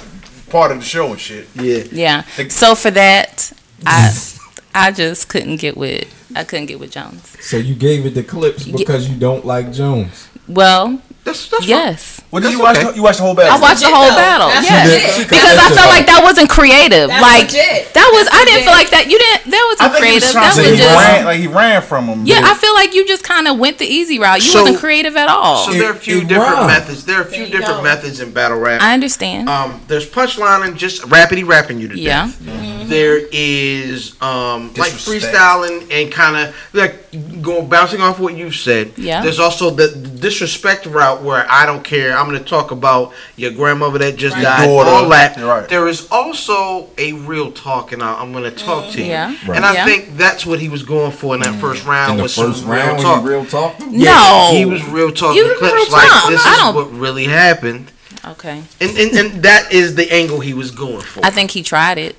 part 0.50 0.72
of 0.72 0.80
the 0.80 0.86
show 0.86 1.08
and 1.12 1.20
shit? 1.20 1.48
Yeah. 1.56 1.84
Yeah. 1.92 2.24
Like- 2.38 2.52
So 2.52 2.76
for 2.76 2.92
that, 2.92 3.52
I 3.86 4.10
I 4.78 4.92
just 4.92 5.28
couldn't 5.28 5.56
get 5.56 5.76
with 5.76 6.08
I 6.36 6.44
couldn't 6.44 6.68
get 6.68 6.80
with 6.80 6.92
Jones. 6.92 7.36
So 7.42 7.58
you 7.58 7.74
gave 7.74 8.06
it 8.06 8.14
the 8.14 8.24
clips 8.24 8.64
because 8.66 9.10
you 9.10 9.18
don't 9.18 9.44
like 9.44 9.74
Jones. 9.74 10.28
Well, 10.48 11.02
That's 11.28 11.50
that's 11.50 11.68
yes. 11.68 12.22
What 12.30 12.44
did 12.44 12.52
you 12.54 12.60
watch? 12.60 12.78
okay. 12.78 12.88
The, 12.92 12.96
you 12.96 13.04
watched 13.04 13.20
the 13.20 13.24
whole 13.28 13.36
battle. 13.36 13.52
I 13.56 13.60
watched 13.60 13.82
the 13.82 13.92
whole 13.92 14.08
though. 14.08 14.16
battle. 14.16 14.48
That's 14.48 14.64
Yes. 14.68 14.88
legit. 14.88 15.30
Because 15.30 15.58
I 15.60 15.68
felt 15.76 15.90
like 15.92 16.06
that 16.08 16.22
wasn't 16.24 16.50
creative. 16.50 17.08
That's 17.08 17.22
like 17.22 17.48
legit. 17.52 17.94
that 17.94 18.10
was 18.16 18.26
That's 18.28 18.36
I 18.36 18.46
didn't 18.46 18.64
feel 18.64 18.72
like 18.76 18.90
that. 18.92 19.06
You 19.12 19.20
didn't 19.20 19.52
that 19.52 19.64
wasn't 19.68 19.92
think 19.94 20.06
he 20.08 20.14
was 20.16 20.24
creative. 20.24 20.40
That 20.40 20.56
was 20.56 20.80
just 20.80 20.96
ran, 21.08 21.26
like 21.26 21.40
he 21.40 21.48
ran 21.48 21.82
from 21.84 22.06
him. 22.08 22.26
Yeah, 22.26 22.42
I 22.44 22.56
feel 22.56 22.74
like 22.74 22.94
you 22.96 23.06
just 23.08 23.24
kind 23.24 23.48
of 23.48 23.60
went 23.60 23.78
the 23.78 23.86
easy 23.86 24.20
route. 24.20 24.40
You 24.44 24.52
So- 24.52 24.62
wasn't 24.64 24.80
creative 24.80 25.16
at 25.16 25.28
all. 25.30 25.66
So 25.68 25.72
there 25.76 25.90
are 25.92 25.96
a 25.96 26.00
few 26.00 26.22
it 26.24 26.28
different 26.28 26.56
rhymed. 26.56 26.68
methods. 26.68 27.04
There 27.06 27.20
are 27.20 27.24
a 27.24 27.32
few 27.32 27.46
different 27.46 27.80
go. 27.80 27.82
methods 27.84 28.20
in 28.20 28.32
battle 28.32 28.58
rap. 28.58 28.82
I 28.82 28.94
understand. 28.94 29.48
Um, 29.50 29.82
there's 29.88 30.08
punchlining, 30.08 30.76
just 30.76 31.04
rapidy 31.04 31.46
rapping 31.46 31.80
you 31.80 31.88
to 31.90 31.98
Yeah. 32.00 32.26
death. 32.28 32.88
There 32.88 33.20
is 33.32 34.16
um 34.22 34.72
like 34.78 34.92
freestyling 34.94 35.92
and 35.92 36.12
kind 36.12 36.36
of 36.48 36.56
like 36.74 37.07
going 37.42 37.68
bouncing 37.68 38.02
off 38.02 38.20
what 38.20 38.36
you 38.36 38.52
said. 38.52 38.92
Yeah. 38.98 39.22
There's 39.22 39.40
also 39.40 39.70
the 39.70 39.88
disrespect 39.90 40.86
route 40.86 41.22
where 41.24 41.46
I 41.50 41.66
don't 41.66 41.84
care. 41.84 42.18
I'm 42.18 42.28
going 42.28 42.40
to 42.40 42.46
talk 42.46 42.72
about 42.72 43.14
your 43.36 43.52
grandmother 43.52 44.00
that 44.00 44.16
just 44.18 44.36
Right. 44.36 44.44
died. 44.44 44.68
Daughter. 44.68 44.90
All 44.90 45.10
that. 45.10 45.38
Right. 45.38 45.68
There 45.70 45.88
is 45.88 46.08
also 46.12 46.90
a 46.98 47.14
real 47.14 47.52
talk, 47.52 47.92
and 47.92 48.02
I, 48.04 48.14
I'm 48.22 48.32
going 48.32 48.44
to 48.44 48.52
talk 48.52 48.92
to 48.94 49.00
you. 49.02 49.08
Yeah. 49.08 49.36
Right. 49.48 49.56
And 49.58 49.66
I 49.66 49.74
Yeah. 49.74 49.86
think 49.86 50.18
that's 50.18 50.46
what 50.46 50.60
he 50.60 50.70
was 50.70 50.84
going 50.84 51.12
for 51.12 51.34
in 51.36 51.42
that 51.42 51.54
mm. 51.56 51.60
first 51.62 51.86
round. 51.86 52.12
In 52.12 52.18
the 52.18 52.24
was 52.24 52.36
first 52.36 52.60
some 52.62 52.70
round, 52.70 52.88
real 52.88 52.96
when 52.96 53.04
talk. 53.04 53.24
you 53.24 53.30
real 53.30 53.46
talk. 53.46 53.80
no, 53.92 54.50
he 54.54 54.66
was 54.66 54.84
real 54.86 55.12
talking 55.12 55.38
You 55.38 55.56
clips 55.58 55.74
real 55.74 55.92
like 55.92 56.10
talk. 56.10 56.30
this 56.30 56.46
I 56.46 56.52
is 56.54 56.58
don't- 56.60 56.76
what 56.76 56.92
really 56.94 57.26
happened, 57.26 57.92
okay. 58.26 58.62
and, 58.82 58.98
and 58.98 59.12
and 59.18 59.44
that 59.44 59.72
is 59.72 59.96
the 59.96 60.12
angle 60.14 60.40
he 60.40 60.54
was 60.54 60.72
going 60.72 61.02
for. 61.02 61.26
I 61.26 61.30
think 61.30 61.52
he 61.52 61.64
tried 61.64 61.98
it. 61.98 62.16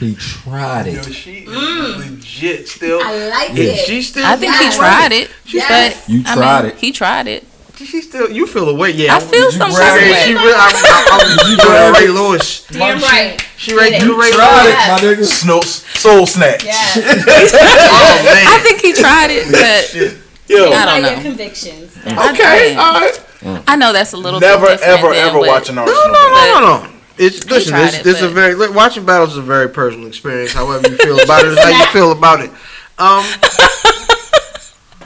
He 0.00 0.14
tried 0.16 0.86
Yo, 0.86 1.00
it. 1.00 1.12
she 1.12 1.44
is 1.46 1.96
legit 1.98 2.66
still. 2.68 3.00
I 3.02 3.28
like 3.28 3.48
Yeah, 3.56 3.64
it. 3.64 3.86
she 3.86 4.00
still. 4.02 4.24
I 4.24 4.34
think 4.36 4.52
Yes. 4.54 4.72
he 4.74 4.78
tried 4.80 5.12
it, 5.12 5.30
Yes. 5.46 5.68
but 6.04 6.08
You 6.12 6.22
I 6.26 6.34
tried 6.34 6.62
mean, 6.64 6.72
it. 6.72 6.78
He 6.78 6.92
tried 6.92 7.26
it. 7.28 7.46
She 7.76 8.02
still. 8.02 8.30
You 8.30 8.46
feel 8.46 8.66
the 8.66 8.74
way, 8.74 8.90
yeah. 8.90 9.16
I 9.16 9.20
feel 9.20 9.50
some 9.52 9.70
grab 9.70 9.98
type 9.98 10.02
of 10.02 10.08
it? 10.08 10.26
She 10.26 10.34
really. 10.34 10.52
I'm, 10.52 10.74
I'm, 10.76 11.20
I'm, 11.20 11.50
you 11.50 11.56
grab 11.56 11.94
Ray? 11.96 12.08
Lewis. 12.08 12.66
Damn 12.66 12.98
right. 13.00 13.40
She 13.56 13.74
right. 13.76 13.92
It. 13.94 14.02
You 14.02 14.20
Ray 14.20 14.30
Tried 14.32 14.64
Lewis. 14.64 14.74
it, 14.74 14.88
my 14.88 14.98
nigga. 15.00 15.24
Snow, 15.24 15.60
soul 15.62 16.26
snatch. 16.26 16.64
Yes. 16.64 16.96
Oh 16.96 18.24
man. 18.24 18.46
I 18.48 18.58
think 18.62 18.80
he 18.80 18.92
tried 18.92 19.30
it, 19.30 19.50
but 19.50 20.20
Yo, 20.48 20.66
I 20.72 20.84
don't 20.84 21.02
Like 21.02 21.02
your 21.12 21.16
know. 21.16 21.22
convictions. 21.22 21.96
Okay. 22.04 22.74
I, 22.74 22.76
All 22.76 23.00
right. 23.00 23.64
I 23.68 23.76
know 23.76 23.92
that's 23.92 24.12
a 24.12 24.16
little 24.16 24.40
never, 24.40 24.66
bit 24.66 24.78
different 24.80 24.98
ever, 24.98 25.14
than 25.14 25.28
ever 25.28 25.38
what- 25.38 25.48
watching 25.48 25.74
No, 25.76 25.82
Arsenal. 25.82 26.08
no, 26.08 26.12
no, 26.12 26.60
no, 26.60 26.82
no. 26.82 26.90
It's 27.20 27.44
listen. 27.44 27.72
tried 27.72 27.88
This, 27.88 28.00
it, 28.00 28.04
this 28.04 28.16
is 28.16 28.22
a 28.22 28.28
very 28.30 28.54
look, 28.54 28.74
watching 28.74 29.04
battles 29.04 29.32
is 29.32 29.36
a 29.36 29.42
very 29.42 29.68
personal 29.68 30.06
experience. 30.06 30.54
However 30.54 30.88
you 30.88 30.96
feel 30.96 31.20
about 31.20 31.44
it, 31.44 31.52
is 31.52 31.58
how 31.58 31.68
you 31.68 31.86
feel 31.92 32.12
about 32.12 32.40
it. 32.40 32.50
Um, 32.98 33.22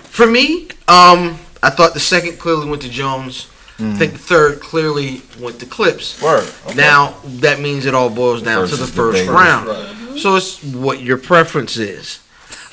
for 0.05 0.24
me, 0.24 0.68
um, 0.87 1.37
I 1.61 1.70
thought 1.70 1.92
the 1.92 2.00
second 2.00 2.38
clearly 2.38 2.70
went 2.70 2.83
to 2.83 2.88
Jones. 2.88 3.50
I 3.81 3.92
think 3.94 4.12
the 4.12 4.18
third 4.18 4.61
clearly 4.61 5.22
went 5.40 5.59
to 5.59 5.66
Clips. 5.66 6.22
Word. 6.22 6.48
Okay. 6.66 6.77
Now 6.77 7.16
that 7.24 7.59
means 7.59 7.85
it 7.87 7.94
all 7.94 8.09
boils 8.09 8.42
down 8.42 8.62
First 8.62 8.74
to 8.74 8.77
the 8.79 8.85
is 8.85 8.90
the 8.90 8.96
first 8.96 9.18
big 9.18 9.31
round. 9.31 10.20
So 10.20 10.37
it's 10.37 10.62
what 10.62 11.00
your 11.03 11.18
preference 11.18 11.77
is. 11.77 12.20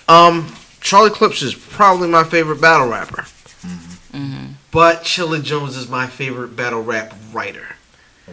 Um, 0.08 0.54
Charlie 0.82 1.10
Clips 1.10 1.42
is 1.42 1.56
probably 1.56 2.08
my 2.08 2.24
favorite 2.24 2.62
battle 2.62 2.88
rapper, 2.88 3.26
but 4.70 5.02
Chilla 5.02 5.42
Jones 5.42 5.76
is 5.78 5.90
my 5.90 6.06
favorite 6.06 6.56
battle 6.56 6.84
rap 6.84 7.16
writer. 7.34 7.70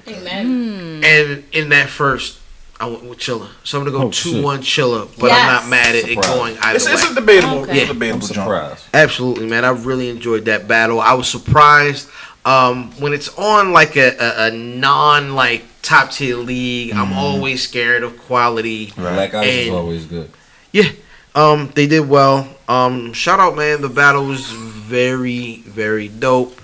Amen. 0.06 1.02
And 1.04 1.44
in 1.52 1.68
that 1.70 1.88
first, 1.88 2.38
I 2.80 2.86
went 2.86 3.04
with 3.04 3.18
Chilla. 3.18 3.48
So 3.64 3.78
I'm 3.78 3.84
gonna 3.84 3.96
go 3.98 4.04
Oh, 4.06 4.10
two 4.10 4.32
shit. 4.34 4.44
one 4.44 4.60
Chilla, 4.60 5.08
but 5.18 5.32
I'm 5.32 5.46
not 5.46 5.68
mad 5.68 5.96
at 5.96 6.08
it 6.08 6.20
going 6.22 6.56
either 6.62 6.76
It's, 6.76 6.86
way. 6.86 6.92
it's 6.92 7.10
a 7.10 7.14
debatable, 7.14 7.58
Okay. 7.62 7.80
Yeah. 7.80 7.86
Debatable 7.86 8.20
jump. 8.28 8.34
surprised. 8.34 8.84
Absolutely, 8.94 9.46
man. 9.46 9.64
I 9.64 9.70
really 9.70 10.08
enjoyed 10.10 10.44
that 10.44 10.68
battle. 10.68 11.00
I 11.00 11.14
was 11.14 11.28
surprised 11.28 12.08
um, 12.44 12.92
when 13.00 13.12
it's 13.12 13.28
on 13.36 13.72
like 13.72 13.96
a, 13.96 14.16
a, 14.18 14.46
a 14.46 14.50
non 14.52 15.34
like 15.34 15.64
top 15.82 16.12
tier 16.12 16.36
league. 16.36 16.92
I'm 16.94 17.12
always 17.14 17.62
scared 17.66 18.02
of 18.04 18.16
quality. 18.18 18.92
Black 18.96 19.34
Ice 19.34 19.46
is 19.66 19.70
always 19.70 20.04
good. 20.06 20.30
Yeah, 20.72 20.90
um, 21.34 21.72
they 21.74 21.86
did 21.88 22.08
well. 22.08 22.48
Um, 22.68 23.12
shout 23.12 23.40
out, 23.40 23.56
man. 23.56 23.80
The 23.80 23.88
battle 23.88 24.24
was 24.26 24.46
very, 24.50 25.62
very 25.66 26.06
dope. 26.08 26.60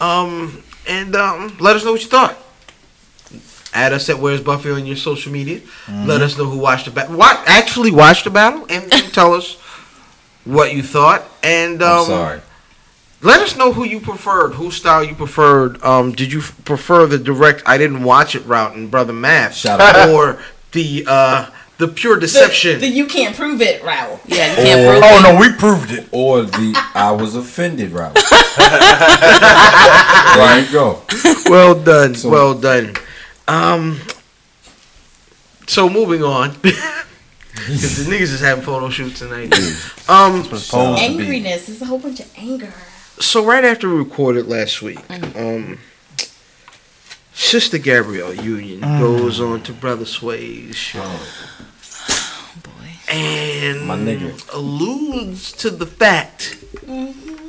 Um, 0.00 0.62
and 0.88 1.14
um, 1.14 1.56
let 1.60 1.76
us 1.76 1.84
know 1.84 1.92
what 1.92 2.02
you 2.02 2.08
thought. 2.08 2.36
Add 3.74 3.92
us 3.94 4.08
at 4.10 4.18
Where's 4.18 4.40
Buffy 4.42 4.70
on 4.70 4.84
your 4.86 4.96
social 4.96 5.32
media. 5.32 5.60
Let 5.88 6.20
us 6.20 6.36
know 6.36 6.44
who 6.44 6.58
watched 6.58 6.84
the 6.84 6.90
battle. 6.90 7.16
What 7.16 7.42
actually 7.46 7.90
watched 7.90 8.24
the 8.24 8.30
battle, 8.30 8.66
and, 8.68 8.92
and 8.92 9.12
tell 9.14 9.32
us 9.34 9.54
what 10.44 10.74
you 10.74 10.82
thought. 10.82 11.24
And 11.42 11.82
um, 11.82 12.00
I'm 12.00 12.06
sorry. 12.06 12.40
let 13.22 13.40
us 13.40 13.56
know 13.56 13.72
who 13.72 13.84
you 13.84 14.00
preferred, 14.00 14.54
whose 14.54 14.76
style 14.76 15.02
you 15.02 15.14
preferred. 15.14 15.82
Um, 15.82 16.12
did 16.12 16.30
you 16.32 16.40
f- 16.40 16.54
prefer 16.66 17.06
the 17.06 17.16
direct 17.18 17.62
"I 17.64 17.78
didn't 17.78 18.02
watch 18.04 18.34
it" 18.34 18.44
route 18.44 18.74
in 18.76 18.88
Brother 18.88 19.12
Math, 19.14 19.54
Shout 19.54 19.80
out. 19.80 20.08
or 20.14 20.38
the 20.72 21.04
uh, 21.08 21.48
the 21.78 21.88
pure 21.88 22.16
The, 22.16 22.20
deception? 22.22 22.78
the 22.80 22.88
you 22.88 23.06
can't 23.06 23.34
prove 23.34 23.62
it 23.62 23.82
route. 23.82 24.20
Yeah, 24.26 24.50
you 24.50 24.56
can't 24.56 24.80
Or- 24.82 24.90
prove 24.92 25.02
Oh 25.02 25.16
it. 25.18 25.24
Oh 25.26 25.32
no, 25.32 25.40
we 25.40 25.50
proved 25.56 25.90
it. 25.92 26.08
Or 26.12 26.42
the 26.42 26.74
I 26.94 27.10
was 27.12 27.34
offended 27.36 27.92
route. 27.92 28.14
there 30.36 30.60
you 30.60 30.70
go. 30.72 31.02
well 31.46 31.74
done, 31.74 32.14
So- 32.14 32.28
well 32.28 32.54
done. 32.54 32.94
Um, 33.52 34.00
so 35.66 35.88
moving 35.88 36.22
on, 36.22 36.52
because 36.62 38.04
the 38.06 38.10
niggas 38.10 38.32
is 38.32 38.40
having 38.40 38.64
photo 38.64 38.88
shoots 38.88 39.18
tonight. 39.18 39.52
Um, 40.08 40.42
Supposed 40.42 40.70
to 40.70 40.76
be. 41.18 41.24
Angriness. 41.24 41.68
It's 41.68 41.80
a 41.82 41.84
whole 41.84 41.98
bunch 41.98 42.20
of 42.20 42.32
anger. 42.38 42.72
so 43.18 43.44
right 43.44 43.64
after 43.64 43.88
we 43.90 43.96
recorded 43.96 44.46
last 44.46 44.80
week, 44.82 44.98
um, 45.36 45.78
Sister 47.34 47.78
Gabrielle 47.78 48.34
Union 48.34 48.80
goes 48.80 49.40
on 49.40 49.62
to 49.64 49.72
Brother 49.72 50.04
Sway's 50.06 50.74
show. 50.76 51.00
Boy. 52.62 52.70
and 53.08 53.86
My 53.86 53.96
nigga. 53.96 54.52
alludes 54.54 55.52
to 55.52 55.70
the 55.70 55.86
fact 55.86 56.58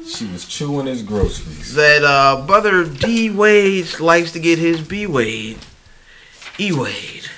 She 0.08 0.26
was 0.28 0.46
chewing 0.48 0.86
his 0.88 1.02
groceries. 1.02 1.74
that 1.76 2.04
uh, 2.04 2.46
brother 2.46 2.84
D 2.86 3.30
Wade 3.30 4.00
likes 4.00 4.32
to 4.34 4.40
get 4.40 4.58
his 4.60 4.82
B 4.82 5.06
Wade, 5.08 5.58
E 6.60 6.72
Wade. 6.72 7.30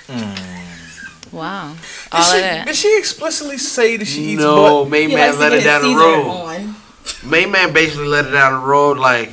Wow. 1.32 1.72
Did 1.72 1.78
All 2.12 2.22
she, 2.22 2.36
of 2.36 2.42
that. 2.42 2.66
did 2.66 2.76
she 2.76 2.98
explicitly 2.98 3.58
say 3.58 3.96
that 3.96 4.04
she 4.06 4.20
eats 4.32 4.40
No, 4.42 4.84
butt? 4.84 4.90
main 4.90 5.12
man 5.12 5.38
let 5.38 5.50
get 5.50 5.60
it 5.60 5.64
down 5.64 5.82
the 5.82 5.94
road. 5.96 6.28
on. 6.30 6.76
Main 7.24 7.50
man 7.50 7.72
basically 7.72 8.06
let 8.06 8.26
it 8.26 8.30
down 8.30 8.60
the 8.60 8.66
road. 8.66 8.96
Like, 8.98 9.30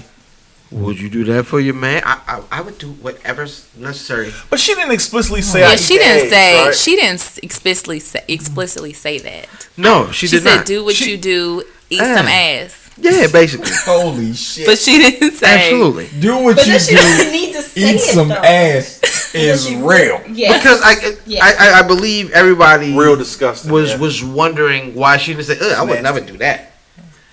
would 0.72 1.00
you 1.00 1.10
do 1.10 1.24
that 1.26 1.46
for 1.46 1.60
your 1.60 1.76
man? 1.76 2.02
I 2.06 2.20
I, 2.28 2.58
I 2.60 2.62
would 2.62 2.78
do 2.78 2.88
whatever's 2.94 3.68
necessary. 3.78 4.34
But 4.50 4.60
she 4.60 4.74
didn't 4.76 4.92
explicitly 4.92 5.42
say. 5.44 5.64
I 5.64 5.68
Yeah, 5.70 5.74
eat 5.76 5.80
she 5.80 5.98
the 5.98 6.04
didn't 6.04 6.22
eggs, 6.24 6.30
say 6.32 6.66
right? 6.66 6.76
she 6.76 6.96
didn't 6.96 7.40
explicitly 7.44 8.00
say, 8.00 8.24
explicitly 8.28 8.94
say 8.94 9.20
that. 9.20 9.48
No, 9.78 10.12
she, 10.12 10.28
didn't 10.28 10.28
She, 10.28 10.28
did 10.28 10.44
said, 10.44 10.56
not. 10.58 10.66
"Do 10.66 10.84
what 10.86 10.96
She- 10.96 11.12
you 11.12 11.18
do, 11.18 11.64
eat 11.90 12.02
Ah. 12.02 12.16
some 12.18 12.28
ass." 12.28 12.80
Yeah, 12.98 13.26
basically, 13.28 13.72
Holy 13.86 14.34
shit. 14.34 14.68
But 14.68 14.78
she 14.78 14.98
didn't 15.00 15.32
say. 15.32 15.48
absolutely. 15.72 16.10
Do 16.20 16.38
what 16.44 16.58
But 16.58 16.66
you 16.68 16.74
then 16.74 16.80
she 16.82 16.92
do. 16.92 16.96
doesn't 16.98 17.32
need 17.32 17.54
to 17.54 17.62
say 17.64 17.82
Eat 17.82 17.96
it, 17.96 18.00
some 18.02 18.28
though. 18.28 18.36
ass 18.36 19.00
is 19.34 19.66
She- 19.68 19.76
real. 19.76 20.22
Yeah. 20.30 20.58
Because 20.58 20.82
I, 20.84 21.16
Yeah. 21.26 21.44
I, 21.44 21.54
I 21.60 21.80
I 21.80 21.82
believe 21.88 22.32
everybody 22.32 22.96
Real 22.98 23.16
disgusting. 23.16 23.72
was 23.72 23.92
yeah. 23.92 23.98
was 23.98 24.24
wondering 24.24 24.94
why 24.96 25.18
she 25.18 25.34
didn't 25.34 25.46
say. 25.46 25.58
Ugh, 25.60 25.74
I 25.78 25.84
would 25.84 26.02
never 26.04 26.20
do 26.22 26.38
that. 26.38 26.72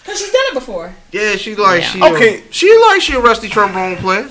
Because 0.03 0.19
she's 0.19 0.31
done 0.33 0.43
it 0.51 0.55
before. 0.55 0.95
Yeah, 1.13 1.37
she 1.37 1.55
like 1.55 1.83
Yeah. 1.83 1.89
she 1.89 2.03
Okay. 2.03 2.43
She 2.51 2.79
like 2.89 3.01
she 3.03 3.13
a 3.15 3.21
rusty 3.21 3.49
trombone 3.49 3.97
player. 3.97 4.29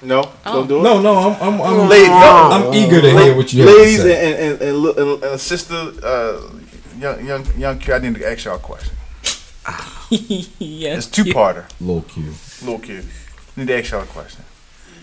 no, 0.00 0.20
Oh. 0.46 0.52
don't 0.54 0.66
do 0.68 0.78
it. 0.80 0.82
No, 0.82 1.00
no, 1.00 1.16
I'm 1.18 1.36
I'm 1.54 1.60
I'm, 1.60 1.88
Lady- 1.88 2.08
no. 2.08 2.48
I'm 2.52 2.74
eager 2.74 3.00
to 3.00 3.10
hear 3.10 3.36
what 3.36 3.52
you 3.52 3.62
have 3.62 3.70
Ladies 3.76 4.02
to 4.02 4.16
and, 4.16 4.18
say. 4.18 4.48
and, 4.50 4.62
and, 4.62 4.86
and, 4.86 4.98
and, 4.98 5.24
and 5.24 5.40
sister, 5.40 5.92
uh, 6.02 6.40
young 6.98 7.24
young 7.26 7.46
young 7.56 7.78
Q, 7.78 7.94
I 7.94 7.98
need 7.98 8.14
to 8.16 8.28
ask 8.30 8.44
y'all 8.44 8.56
a 8.56 8.58
question. 8.58 8.94
yes. 10.10 10.98
It's 10.98 11.06
two 11.06 11.24
parter, 11.24 11.64
Low 11.80 12.00
Q. 12.02 12.24
little 12.62 12.78
Q. 12.80 13.02
Need 13.56 13.68
to 13.68 13.78
ask 13.78 13.90
y'all 13.92 14.02
a 14.02 14.06
question. 14.06 14.42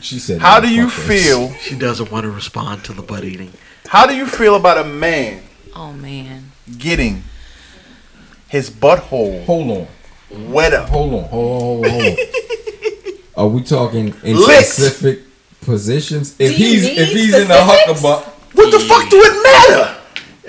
She 0.02 0.20
said. 0.20 0.42
How 0.42 0.60
do 0.60 0.68
you 0.74 0.88
motherfuckers. 0.88 1.24
feel? 1.24 1.54
She 1.56 1.76
doesn't 1.76 2.12
want 2.12 2.24
to 2.24 2.32
respond 2.32 2.84
to 2.86 2.94
the 2.94 3.02
butt 3.02 3.24
eating. 3.24 3.52
How 3.88 4.06
do 4.06 4.16
you 4.16 4.26
feel 4.28 4.56
about 4.56 4.78
a 4.78 4.84
man 4.84 5.42
Oh 5.76 5.92
man. 5.94 6.52
getting 6.78 7.24
his 8.48 8.70
butthole 8.70 9.44
Hold 9.46 9.88
on. 10.32 10.52
wet 10.52 10.74
up? 10.74 10.90
Hold 10.90 11.14
on. 11.14 11.24
Hold 11.26 11.86
on. 11.86 11.90
Hold 11.92 12.02
on. 12.02 12.02
Hold 12.02 12.20
on. 12.20 13.14
Are 13.36 13.48
we 13.48 13.62
talking 13.64 14.14
in 14.24 14.38
Licked. 14.38 14.68
specific 14.68 15.22
positions? 15.62 16.36
If 16.40 16.56
he's 16.56 16.86
if 16.86 17.10
he's 17.10 17.34
in 17.34 17.48
the 17.48 17.56
specifics? 17.56 18.02
huckabuck, 18.02 18.24
What 18.56 18.72
the 18.72 18.80
fuck 18.80 19.10
do 19.10 19.18
it 19.22 19.44
matter? 19.44 19.99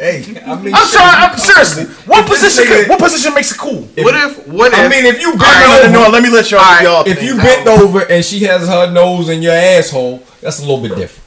Hey, 0.01 0.25
I 0.47 0.57
mean, 0.57 0.73
I'm 0.73 0.81
shit, 0.89 0.97
sorry. 0.97 1.13
I'm 1.13 1.37
seriously. 1.39 1.85
What 2.09 2.27
position? 2.27 2.65
nigga- 2.65 2.89
What 2.89 3.01
position 3.01 3.35
makes 3.35 3.53
it 3.53 3.59
cool? 3.59 3.83
What 4.01 4.15
if? 4.17 4.49
What 4.49 4.73
if? 4.73 4.79
I 4.79 4.89
mean, 4.89 5.05
if 5.05 5.21
you 5.21 5.33
bent 5.33 5.43
All 5.43 5.49
right, 5.53 5.85
over, 5.85 5.93
No, 5.93 6.09
let 6.09 6.23
me 6.23 6.31
let 6.31 6.51
y'all. 6.51 6.61
All 6.61 6.73
right, 6.73 6.83
y'all 6.83 7.05
if 7.07 7.23
you 7.23 7.37
think. 7.37 7.43
bent 7.67 7.69
over 7.69 8.01
and 8.11 8.25
she 8.25 8.41
has 8.45 8.67
her 8.67 8.91
nose 8.91 9.29
in 9.29 9.43
your 9.43 9.53
asshole, 9.53 10.23
that's 10.41 10.59
a 10.59 10.63
little 10.63 10.81
bit 10.81 10.97
different. 10.97 11.21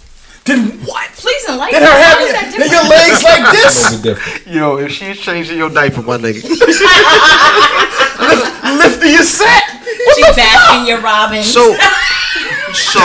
then 0.45 0.71
what? 0.89 1.07
Please 1.11 1.45
enlighten 1.47 1.79
Then 1.79 1.87
her 1.87 1.95
us. 1.95 2.01
How 2.03 2.09
having 2.17 2.25
is 2.27 2.33
that 2.33 2.41
then 2.49 2.51
different? 2.65 2.71
your 2.73 2.89
legs 2.89 3.23
like 3.23 3.45
A 3.47 3.51
this. 3.53 3.75
little 3.91 4.01
bit 4.01 4.15
different. 4.17 4.47
Yo, 4.55 4.77
if 4.77 4.91
she's 4.91 5.19
changing 5.19 5.57
your 5.57 5.69
diaper, 5.69 6.01
my 6.01 6.17
nigga. 6.17 6.41
Lifting 8.81 9.11
your 9.13 9.23
sack. 9.23 9.63
She 10.15 10.21
basking 10.33 10.87
your 10.87 10.99
robin. 11.01 11.43
So, 11.43 11.77
so, 12.73 12.99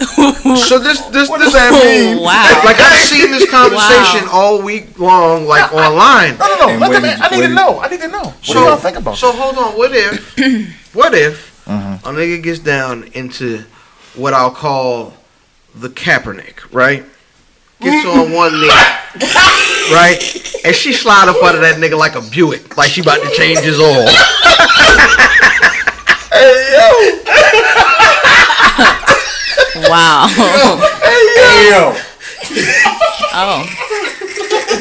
so 0.66 0.78
this 0.78 1.00
this 1.12 1.28
What 1.28 1.38
this 1.40 1.52
does 1.52 1.54
that 1.54 1.72
mean? 1.84 2.22
Wow. 2.22 2.62
like 2.64 2.80
I've 2.80 2.98
seen 3.00 3.30
this 3.30 3.48
conversation 3.50 4.26
Wow. 4.26 4.32
all 4.32 4.62
week 4.62 4.98
long, 4.98 5.46
like 5.46 5.72
online. 5.72 6.38
No, 6.38 6.48
no, 6.48 6.56
no. 6.56 6.68
And 6.70 6.80
Let 6.80 6.90
when 6.90 7.02
them, 7.02 7.18
did- 7.18 7.20
I 7.20 7.28
need 7.36 7.42
to 7.42 7.48
know. 7.54 7.80
I 7.80 7.88
need 7.88 8.00
to 8.00 8.08
know. 8.08 8.22
What 8.22 8.44
So, 8.44 8.52
do 8.54 8.60
y'all 8.60 8.76
think 8.76 8.96
about 8.96 9.16
so 9.18 9.32
hold 9.32 9.58
on. 9.58 9.76
What 9.76 9.90
if, 9.94 10.36
what 10.94 11.14
if 11.14 11.50
Mm-hmm. 11.66 12.08
a 12.08 12.12
nigga 12.12 12.42
gets 12.42 12.58
down 12.58 13.04
into 13.12 13.62
what 14.16 14.34
I'll 14.34 14.50
call 14.50 15.12
the 15.74 15.88
Kaepernick, 15.88 16.72
right? 16.72 17.04
Gets 17.80 18.06
on 18.06 18.32
one 18.32 18.52
knee, 18.60 18.68
right? 19.92 20.18
And 20.64 20.74
she 20.74 20.92
slide 20.92 21.28
up 21.28 21.40
under 21.42 21.60
that 21.60 21.76
nigga 21.78 21.96
like 21.96 22.16
a 22.16 22.22
Buick, 22.22 22.76
like 22.76 22.90
she 22.90 23.02
about 23.02 23.22
to 23.22 23.30
change 23.36 23.60
his 23.60 23.78
oil. 23.78 24.08
Wow. 29.90 30.26
Hey, 31.02 31.70
yo. 31.70 31.94
Oh. 33.32 33.66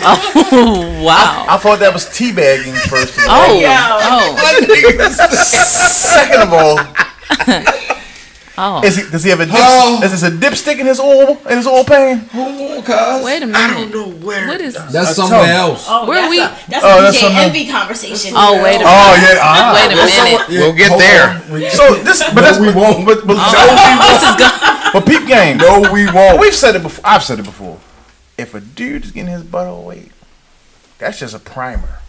Oh, 0.01 1.01
wow. 1.03 1.45
I 1.49 1.57
thought 1.57 1.79
that 1.79 1.93
was 1.93 2.05
teabagging 2.05 2.75
first 2.87 3.17
of 3.17 3.23
all. 3.27 3.45
Oh. 3.49 3.61
Oh. 4.01 4.37
Second 5.13 6.41
of 6.43 6.53
all, 6.53 6.79
Oh. 8.61 8.83
is 8.83 8.97
he, 8.97 9.09
does 9.09 9.23
he 9.23 9.29
have 9.29 9.39
a 9.39 9.45
dip, 9.45 9.55
Oh. 9.57 10.01
is 10.03 10.11
this 10.11 10.23
a 10.23 10.29
dipstick 10.31 10.79
in 10.79 10.85
his 10.85 10.99
oil 10.99 11.39
in 11.49 11.55
his 11.57 11.65
oil 11.65 11.85
pan? 11.85 12.27
Hold 12.35 12.59
on, 12.59 12.83
cuz. 12.83 13.23
Wait 13.23 13.41
a 13.41 13.47
minute. 13.47 13.55
I 13.55 13.73
don't 13.73 13.93
know 13.93 14.09
where. 14.19 14.47
What 14.47 14.59
is? 14.59 14.73
That's 14.91 15.11
A 15.11 15.13
something 15.15 15.39
else. 15.47 15.85
oh, 15.87 16.05
Where 16.05 16.19
that's 16.19 16.29
we- 16.29 16.41
A, 16.43 16.51
that's 16.67 16.83
Oh, 16.83 16.99
a 16.99 17.01
that's 17.03 17.21
DJ 17.23 17.35
envy 17.39 17.67
conversation. 17.71 18.33
Oh, 18.35 18.59
wait 18.61 18.75
a 18.75 18.83
minute. 18.83 18.91
Oh 18.91 19.15
yeah. 19.15 19.39
ah. 19.39 19.71
Wait 19.73 19.85
a 19.87 19.95
minute. 19.95 20.49
Yeah, 20.49 20.59
We'll 20.59 20.73
get 20.75 20.89
hold 20.89 20.99
there. 21.01 21.29
on. 21.39 21.71
So 21.71 21.95
this, 22.03 22.19
but 22.35 22.41
that's 22.41 22.59
we 22.59 22.73
won't. 22.73 23.05
But, 23.07 23.23
but, 23.25 23.35
This 23.39 24.23
is 24.27 24.35
good. 24.35 24.51
But 24.93 25.05
peep 25.05 25.27
game. 25.27 25.57
No, 25.57 25.81
we 25.91 26.09
won't. 26.11 26.39
We've 26.39 26.53
said 26.55 26.75
it 26.75 26.83
before. 26.83 27.05
I've 27.05 27.23
said 27.23 27.39
it 27.39 27.45
before. 27.45 27.79
If 28.37 28.53
a 28.55 28.59
dude 28.61 29.03
is 29.05 29.11
getting 29.11 29.31
his 29.31 29.43
butt 29.43 29.67
overweight, 29.67 30.11
that's 30.97 31.19
just 31.19 31.35
a 31.35 31.39
primer. 31.39 31.99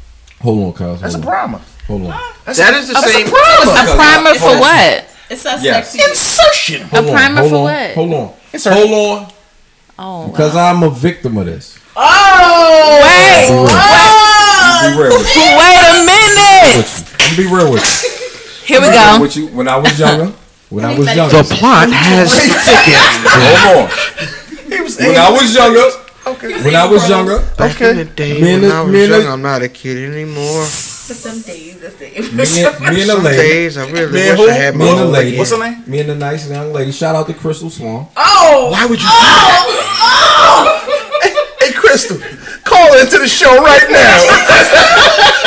Hold 0.43 0.65
on, 0.65 0.73
cuz. 0.73 1.01
That's 1.03 1.15
a 1.15 1.19
primer. 1.19 1.61
Hold 1.87 2.03
on. 2.07 2.21
That's 2.45 2.59
That 2.59 2.75
a, 2.75 2.79
is 2.79 2.89
the 2.89 2.95
that's 2.95 3.13
same- 3.13 3.27
A 3.27 3.31
primer. 3.31 3.73
A 3.73 3.95
primer 3.97 4.35
for 4.39 4.59
what? 4.61 5.07
It's 5.29 5.43
suspect 5.43 5.63
Yes. 5.65 5.93
to. 5.93 6.09
Insertion. 6.09 6.83
Hold 6.89 7.07
on, 7.07 7.13
primer 7.13 7.41
hold 7.41 7.51
for 7.51 7.57
on, 7.57 7.63
what? 7.65 7.91
Hold 7.95 8.15
on. 8.15 8.33
Insert. 8.53 8.73
Hold 8.73 8.91
on. 8.93 9.33
Oh. 9.99 10.29
Because 10.29 10.57
I'm 10.57 10.83
a 10.83 10.91
victim 10.91 11.37
of 11.37 11.47
this. 11.47 11.79
Oh, 11.97 13.01
Wait. 13.03 13.49
Be 14.83 14.99
real 14.99 15.19
with 15.19 15.37
you. 15.37 15.43
Wait 15.43 15.79
a 15.85 16.05
minute. 16.07 16.77
With 16.79 16.93
you. 16.99 17.27
I'm 17.27 17.37
be 17.37 17.47
real 17.55 17.73
with 17.73 17.85
you. 18.03 18.75
Here 18.77 18.81
we 18.81 18.89
go. 18.89 19.19
With 19.21 19.37
you. 19.37 19.49
When 19.49 19.69
I 19.69 19.77
was 19.77 19.99
younger. 19.99 20.33
When 20.71 20.85
I 20.85 20.97
was 20.97 21.07
Anybody- 21.09 21.17
younger. 21.17 21.43
The 21.43 21.55
plot 21.55 21.89
has 21.91 22.31
thickened. 22.35 23.27
Hold 23.27 23.85
on. 23.85 23.91
He 24.71 24.81
was 24.81 24.97
When 24.99 25.17
I 25.17 25.31
was 25.31 25.55
younger. 25.55 25.89
okay. 26.27 26.63
When 26.65 26.77
I 26.77 26.87
was 26.87 27.09
younger. 27.09 27.39
Back 27.59 27.81
in 27.81 27.97
the 27.97 28.05
day 28.05 28.41
Me 28.41 28.53
and 28.55 28.63
when 28.63 28.71
I 28.73 28.85
me 28.85 28.93
was 29.01 29.11
and 29.11 29.23
young, 29.25 29.33
I'm 29.33 29.43
not 29.43 29.63
a 29.63 29.69
kid 29.69 29.97
anymore. 30.13 30.65
For 30.65 31.15
some 31.15 31.41
days, 31.43 31.81
that's 31.81 32.01
it. 32.01 32.13
Me 32.33 32.45
and, 32.63 32.81
me 32.95 33.03
and 33.03 33.11
the 33.11 33.15
Some 33.19 33.25
lady. 33.25 33.37
days 33.37 33.77
I 33.77 33.91
really 33.91 34.13
Man, 34.13 34.39
wish 34.39 34.39
who? 34.39 34.49
I 34.49 34.53
had 34.55 34.77
my 34.77 34.85
Me 34.85 34.91
and 34.91 34.99
the 35.01 35.05
lady. 35.07 35.39
What's 35.39 35.51
her 35.51 35.59
name? 35.59 35.83
Me 35.89 35.99
and 36.01 36.09
the 36.11 36.15
nice 36.15 36.49
young 36.49 36.73
lady. 36.73 36.93
Shout 36.93 37.17
out 37.17 37.27
to 37.27 37.35
Crystal 37.35 37.69
Swan. 37.69 38.07
Oh, 38.17 38.69
Why 38.71 38.87
would 38.87 39.01
you? 39.01 39.09
Oh! 39.11 39.67
Oh! 40.47 41.59
Hey, 41.59 41.73
Crystal, 41.73 42.17
call 42.63 42.95
into 43.01 43.19
the 43.19 43.27
show 43.27 43.51
right 43.59 43.91
now. 43.91 45.37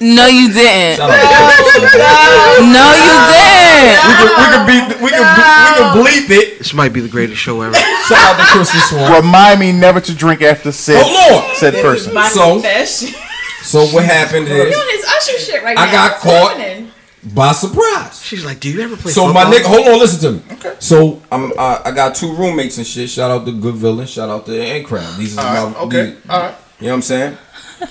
No, 0.00 0.26
you 0.26 0.52
didn't. 0.52 0.96
Shout 0.98 1.10
out 1.10 1.20
to 1.20 1.62
Crystal 1.62 1.88
Swan. 1.90 2.72
No, 2.72 2.84
you 2.94 3.14
didn't. 3.34 4.00
We 4.06 4.12
could, 4.20 4.32
we 4.38 4.46
could 4.52 4.66
be, 4.66 4.78
we 5.04 5.10
could, 5.10 5.28
we 5.28 5.72
could 5.76 5.90
bleep 5.98 6.30
it. 6.30 6.58
This 6.58 6.74
might 6.74 6.92
be 6.92 7.00
the 7.00 7.08
greatest 7.08 7.40
show 7.40 7.60
ever. 7.62 7.74
Shout 7.74 8.12
out 8.12 8.36
to 8.38 8.44
Crystal 8.52 8.80
Swan. 8.80 9.12
Remind 9.22 9.60
me 9.60 9.72
never 9.72 10.00
to 10.00 10.14
drink 10.14 10.42
after 10.42 10.72
said 10.72 11.02
Hold 11.04 11.42
on. 11.50 11.54
said 11.56 11.74
this 11.74 11.82
person. 11.82 12.08
is 12.10 12.14
my 12.14 12.28
So- 12.28 12.52
confession. 12.54 13.14
So 13.62 13.86
what 13.86 14.04
happened 14.04 14.46
You're 14.46 14.66
is 14.66 14.76
on 14.76 14.86
his 14.90 15.04
usher 15.06 15.38
shit 15.38 15.62
right 15.64 15.78
I 15.78 15.86
now. 15.86 15.92
got 15.92 16.10
What's 16.12 16.22
caught. 16.24 16.56
happening? 16.58 16.90
by 17.32 17.52
surprise. 17.52 18.20
She's 18.22 18.44
like, 18.44 18.60
"Do 18.60 18.68
you 18.70 18.82
ever 18.82 18.98
play 18.98 19.10
So 19.10 19.24
football?" 19.24 19.46
my 19.46 19.50
nigga, 19.50 19.62
hold 19.64 19.88
on, 19.88 19.98
listen 19.98 20.20
to 20.20 20.32
me. 20.32 20.42
Okay. 20.58 20.74
So 20.78 21.22
I'm, 21.32 21.50
uh, 21.56 21.78
I 21.82 21.90
got 21.92 22.14
two 22.14 22.34
roommates 22.34 22.76
and 22.76 22.86
shit. 22.86 23.08
Shout 23.08 23.30
out 23.30 23.46
to 23.46 23.52
Good 23.52 23.76
Villain. 23.76 24.06
Shout 24.06 24.28
out 24.28 24.44
to 24.44 24.52
Encrown. 24.62 25.18
These 25.18 25.38
are 25.38 25.46
All 25.46 25.70
my 25.70 25.72
right, 25.72 25.82
okay, 25.86 26.02
these- 26.10 26.16
all 26.28 26.40
right. 26.40 26.54
You 26.80 26.86
know 26.88 26.92
what 26.92 26.96
I'm 26.96 27.02
saying? 27.02 27.38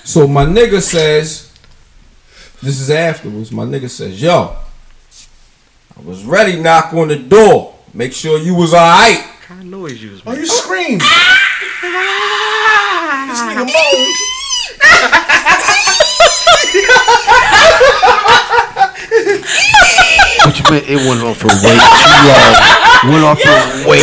So 0.04 0.28
my 0.28 0.44
nigga 0.46 0.80
says, 0.80 1.50
this 2.64 2.80
is 2.80 2.90
afterwards. 2.90 3.52
My 3.52 3.64
nigga 3.64 3.90
says, 3.90 4.20
yo, 4.20 4.56
I 5.96 6.00
was 6.00 6.24
ready. 6.24 6.60
Knock 6.60 6.94
on 6.94 7.08
the 7.08 7.16
door. 7.18 7.74
Make 7.92 8.12
sure 8.12 8.38
you 8.38 8.54
was 8.54 8.72
alright. 8.72 9.18
What 9.18 9.40
kind 9.42 9.60
of 9.60 9.66
noise 9.66 10.02
you 10.02 10.12
was 10.12 10.20
oh, 10.20 10.24
Why 10.24 10.32
making? 10.32 10.44
you 10.44 10.50
scream? 10.50 10.98
this 10.98 11.10
nigga 13.42 13.66
moaned. 13.68 14.14
What 20.44 20.58
you 20.58 20.64
meant? 20.70 20.88
It 20.88 20.96
went 21.08 21.22
on 21.22 21.34
for 21.34 21.48
way 21.48 21.76
too 21.76 22.16
long. 22.28 22.54
Went 23.12 23.24
on 23.24 23.36
for 23.36 23.88
way 23.88 24.00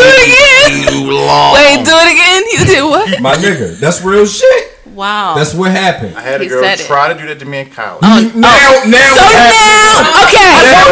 too 0.88 1.12
long. 1.12 1.53
Wait, 1.53 1.84
do 1.84 1.91
it 1.93 2.12
again. 2.14 2.43
You 2.51 2.66
did 2.66 2.84
what? 2.84 3.22
My 3.22 3.36
nigga, 3.36 3.78
that's 3.80 4.03
real 4.03 4.26
shit. 4.26 4.70
Wow. 4.93 5.35
That's 5.35 5.53
what 5.53 5.71
happened. 5.71 6.15
I 6.17 6.21
had 6.21 6.41
a 6.41 6.43
He 6.43 6.49
girl 6.49 6.61
said 6.63 6.79
it. 6.79 6.85
try 6.85 7.11
to 7.11 7.19
do 7.19 7.25
that 7.27 7.39
to 7.39 7.45
me 7.45 7.59
in 7.59 7.69
college. 7.69 8.01
Oh, 8.03 8.31
now, 8.35 8.51
oh. 8.51 8.89
now, 8.89 9.15
so 9.15 9.23
what 9.23 9.31
happened- 9.31 9.55
now, 9.55 10.23
okay, 10.27 10.51
now 10.67 10.85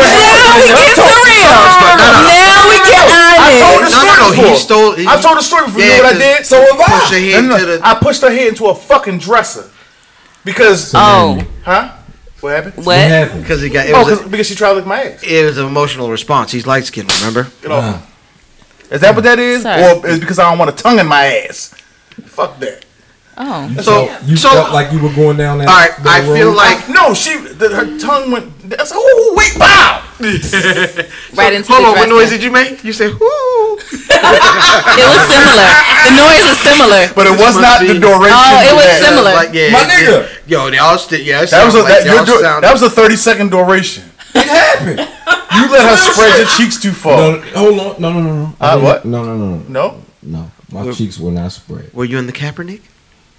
we 0.56 0.68
get 0.72 0.96
for 0.96 1.12
real. 1.28 1.52
Now 2.30 2.62
we 2.70 2.78
get 2.88 3.04
told 3.60 3.80
honest. 3.80 3.92
the 3.92 4.00
No, 4.00 4.08
no, 4.08 4.16
no. 4.16 4.24
story 4.24 4.36
He 4.36 4.42
before. 4.42 4.56
stole. 4.58 4.92
He, 4.96 5.08
I 5.08 5.22
told 5.22 5.38
the 5.38 5.42
story 5.44 5.66
before. 5.66 5.82
Yeah, 5.82 5.86
you 5.88 5.98
know 5.98 6.04
what 6.04 6.06
I 6.06 6.18
'cause- 6.18 6.38
did? 6.38 6.46
So 6.46 6.56
have 6.62 6.70
Push 6.78 7.12
I. 7.12 7.20
head 7.20 7.44
No, 7.46 7.58
to 7.58 7.66
no, 7.66 7.78
the. 7.78 7.88
I 7.88 7.94
pushed 7.96 8.22
her 8.22 8.30
head 8.32 8.48
into 8.48 8.68
a 8.68 8.76
fucking 8.76 9.18
dresser 9.20 9.66
because, 10.46 10.92
Oh, 10.96 11.44
huh? 11.66 11.90
What 12.42 12.54
happened? 12.56 12.78
What 12.78 12.86
what? 12.86 12.98
happened? 12.98 13.42
Because 13.44 13.62
he 13.62 13.68
got. 13.70 13.86
It 13.88 13.94
Oh, 13.94 14.04
was, 14.06 14.20
'cause- 14.20 14.28
because 14.30 14.48
she 14.48 14.56
tried 14.56 14.70
to 14.70 14.76
lick 14.76 14.86
my 14.86 15.04
ass. 15.04 15.20
it 15.24 15.46
was 15.46 15.58
an 15.58 15.66
emotional 15.66 16.10
response. 16.10 16.52
He's 16.54 16.66
light 16.66 16.86
skinned. 16.86 17.12
Remember? 17.20 17.48
Get 17.62 17.72
off. 17.72 17.84
Uh-huh. 17.84 17.98
Is 18.92 19.02
that 19.02 19.14
what 19.14 19.24
that 19.26 19.40
is, 19.40 19.64
Sir. 19.64 19.98
or 20.02 20.08
is 20.08 20.18
it 20.18 20.20
because 20.22 20.40
I 20.40 20.50
don't 20.50 20.58
want 20.58 20.72
a 20.72 20.74
tongue 20.82 21.00
in 21.00 21.06
my 21.08 21.26
ass? 21.48 21.76
Fuck 22.28 22.60
that. 22.60 22.86
Oh, 23.42 23.72
So, 23.82 24.12
You 24.26 24.36
so. 24.36 24.50
felt 24.52 24.74
like 24.74 24.92
you 24.92 25.00
were 25.00 25.14
going 25.16 25.38
down 25.38 25.60
that. 25.60 25.68
all 25.70 25.74
right. 25.80 25.96
that 26.04 26.24
I 26.24 26.36
feel 26.36 26.52
like. 26.52 26.90
No, 26.90 27.14
she 27.14 27.38
the, 27.40 27.70
her 27.72 27.98
tongue 27.98 28.32
went. 28.32 28.52
I 28.78 28.84
said, 28.84 28.98
"Oh 29.00 29.34
wait, 29.38 29.56
bow." 29.58 30.04
right 31.40 31.54
into 31.56 31.72
Hold 31.72 31.86
the 31.88 31.88
on. 31.88 31.96
What 31.96 32.10
noise 32.10 32.30
did 32.30 32.44
you 32.44 32.52
make? 32.52 32.84
You 32.84 32.92
said, 32.92 33.16
"Whoo." 33.16 33.80
It 33.80 35.08
was 35.08 35.24
similar. 35.32 35.70
The 36.04 36.14
noise 36.20 36.44
was 36.52 36.60
similar. 36.60 37.02
But 37.16 37.28
it 37.28 37.40
was 37.40 37.56
not 37.56 37.80
be- 37.82 37.88
the 37.88 38.00
duration. 38.00 38.36
Oh, 38.36 38.60
it 38.68 38.76
was 38.76 38.84
that. 38.92 39.02
similar. 39.08 39.32
Like, 39.34 39.54
yeah, 39.54 39.72
My 39.72 39.82
it- 39.84 39.90
nigga. 39.90 40.24
it- 40.28 40.50
Yo, 40.50 40.70
they 40.70 40.78
all 40.78 40.98
st- 40.98 41.24
yeah. 41.24 41.46
That 41.46 41.64
was 41.66 41.76
a 41.76 41.78
sound 41.80 41.88
that, 41.90 42.06
like 42.08 42.28
your 42.28 42.42
sound- 42.42 42.64
that 42.64 42.74
was 42.74 42.82
a 42.84 42.90
thirty 42.90 43.16
second 43.16 43.52
duration. 43.52 44.04
It 44.36 44.46
happened. 44.48 45.00
You 45.56 45.72
let 45.72 45.82
her 45.90 45.98
spread 45.98 46.38
your 46.38 46.48
cheeks 46.48 46.78
too 46.80 46.92
far. 46.92 47.18
No, 47.18 47.42
hold 47.56 47.80
on. 47.80 48.02
No, 48.02 48.12
no, 48.14 48.20
no, 48.22 48.34
no. 48.44 48.54
Uh, 48.60 48.80
what? 48.80 49.06
No, 49.06 49.24
no, 49.24 49.36
no, 49.38 49.56
no. 49.56 49.64
No, 49.68 50.04
No. 50.22 50.52
My 50.72 50.92
cheeks 50.92 51.18
were 51.18 51.32
not 51.32 51.52
spread. 51.52 51.92
Were 51.94 52.06
you 52.06 52.18
in 52.20 52.28
the 52.28 52.34
Kaepernick? 52.34 52.82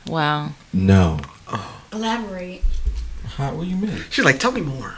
Wow. 0.07 0.51
No. 0.73 1.19
Elaborate. 1.93 2.63
How? 3.37 3.55
What 3.55 3.65
do 3.65 3.71
you 3.71 3.77
mean? 3.77 4.05
She's 4.11 4.25
like, 4.25 4.39
tell 4.39 4.53
me 4.53 4.61
more. 4.61 4.95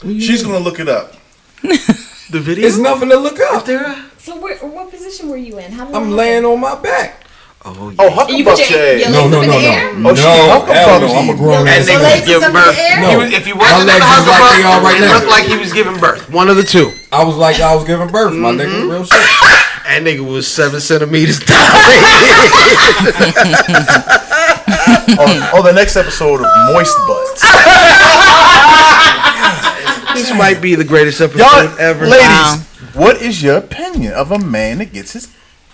What 0.00 0.02
do 0.02 0.12
you 0.14 0.20
she's 0.20 0.42
mean? 0.44 0.52
gonna 0.54 0.64
look 0.64 0.80
it 0.80 0.88
up. 0.88 1.14
The 2.30 2.38
video. 2.38 2.64
It's 2.64 2.78
nothing 2.78 3.08
to 3.08 3.16
look 3.16 3.40
up. 3.40 3.64
there. 3.66 3.90
So 4.18 4.38
where, 4.38 4.56
what 4.58 4.88
position 4.88 5.28
were 5.28 5.36
you 5.36 5.58
in? 5.58 5.72
How 5.72 5.84
did 5.84 5.96
I'm 5.96 6.10
that 6.10 6.14
laying 6.16 6.44
happen? 6.46 6.52
on 6.52 6.60
my 6.60 6.78
back. 6.80 7.26
Oh, 7.64 7.90
yeah. 7.90 7.96
Oh, 7.98 8.06
And 8.28 8.38
you 8.38 8.44
put 8.44 8.54
hucklebuck 8.54 8.70
your, 8.70 8.78
your 8.78 8.96
your 8.98 9.08
ass. 9.08 9.12
No, 9.12 9.26
no, 9.28 9.38
up 9.38 9.42
in 9.42 9.48
no, 9.50 9.58
the 9.58 9.66
no. 9.66 9.66
air? 9.66 9.90
Oh, 9.90 10.14
she 10.14 10.22
no, 10.22 10.30
hucklebuck 10.54 10.74
hell 10.78 11.00
no. 11.00 11.06
you. 11.10 11.12
I'm 11.18 11.28
a 11.28 11.36
grown 11.36 11.58
and 11.66 11.68
ass 11.74 11.86
they 11.86 11.92
Your 11.92 12.00
man. 12.00 12.06
legs 12.06 12.22
was 12.22 12.30
giving 12.30 12.38
is 12.38 12.42
up 12.46 12.46
in 12.46 12.54
birth. 12.54 12.78
air? 12.78 13.00
No. 13.02 13.10
He 13.10 13.16
was, 13.18 13.30
if 13.34 13.44
he 13.46 13.52
My 13.52 13.58
wasn't 13.66 13.80
in 13.82 13.86
legs 13.90 13.98
the 13.98 14.14
is 14.14 14.26
like 14.30 14.38
hospital, 14.38 14.54
they 14.54 14.62
are 14.62 14.80
right 14.86 14.94
it 14.94 15.00
now. 15.02 15.14
looked 15.18 15.26
like 15.34 15.44
he 15.50 15.56
was 15.58 15.72
giving 15.74 15.98
birth. 15.98 16.22
One 16.30 16.46
of 16.48 16.54
the 16.54 16.62
two. 16.62 16.86
I 17.10 17.24
was 17.26 17.34
like 17.34 17.58
I 17.58 17.74
was 17.74 17.82
giving 17.82 18.06
birth, 18.14 18.32
my 18.38 18.52
nigga. 18.54 18.70
Mm-hmm. 18.70 18.94
Real 18.94 19.02
shit. 19.10 19.18
That 19.84 20.02
nigga 20.02 20.20
was 20.26 20.46
seven 20.46 20.80
centimeters 20.80 21.38
down. 21.40 21.58
on, 25.18 25.42
on 25.58 25.64
the 25.64 25.72
next 25.74 25.96
episode 25.96 26.40
of 26.40 26.46
Moist 26.72 26.96
Butts. 27.06 27.42
this 30.14 30.32
might 30.36 30.60
be 30.60 30.74
the 30.74 30.84
greatest 30.84 31.20
episode 31.20 31.38
Y'all, 31.40 31.78
ever. 31.78 32.06
ladies, 32.06 32.26
Wow. 32.28 32.58
what 32.94 33.20
is 33.22 33.42
your 33.42 33.56
opinion 33.58 34.12
of 34.12 34.30
a 34.32 34.38
man 34.38 34.78
that 34.78 34.92
gets 34.92 35.12
his 35.14 35.28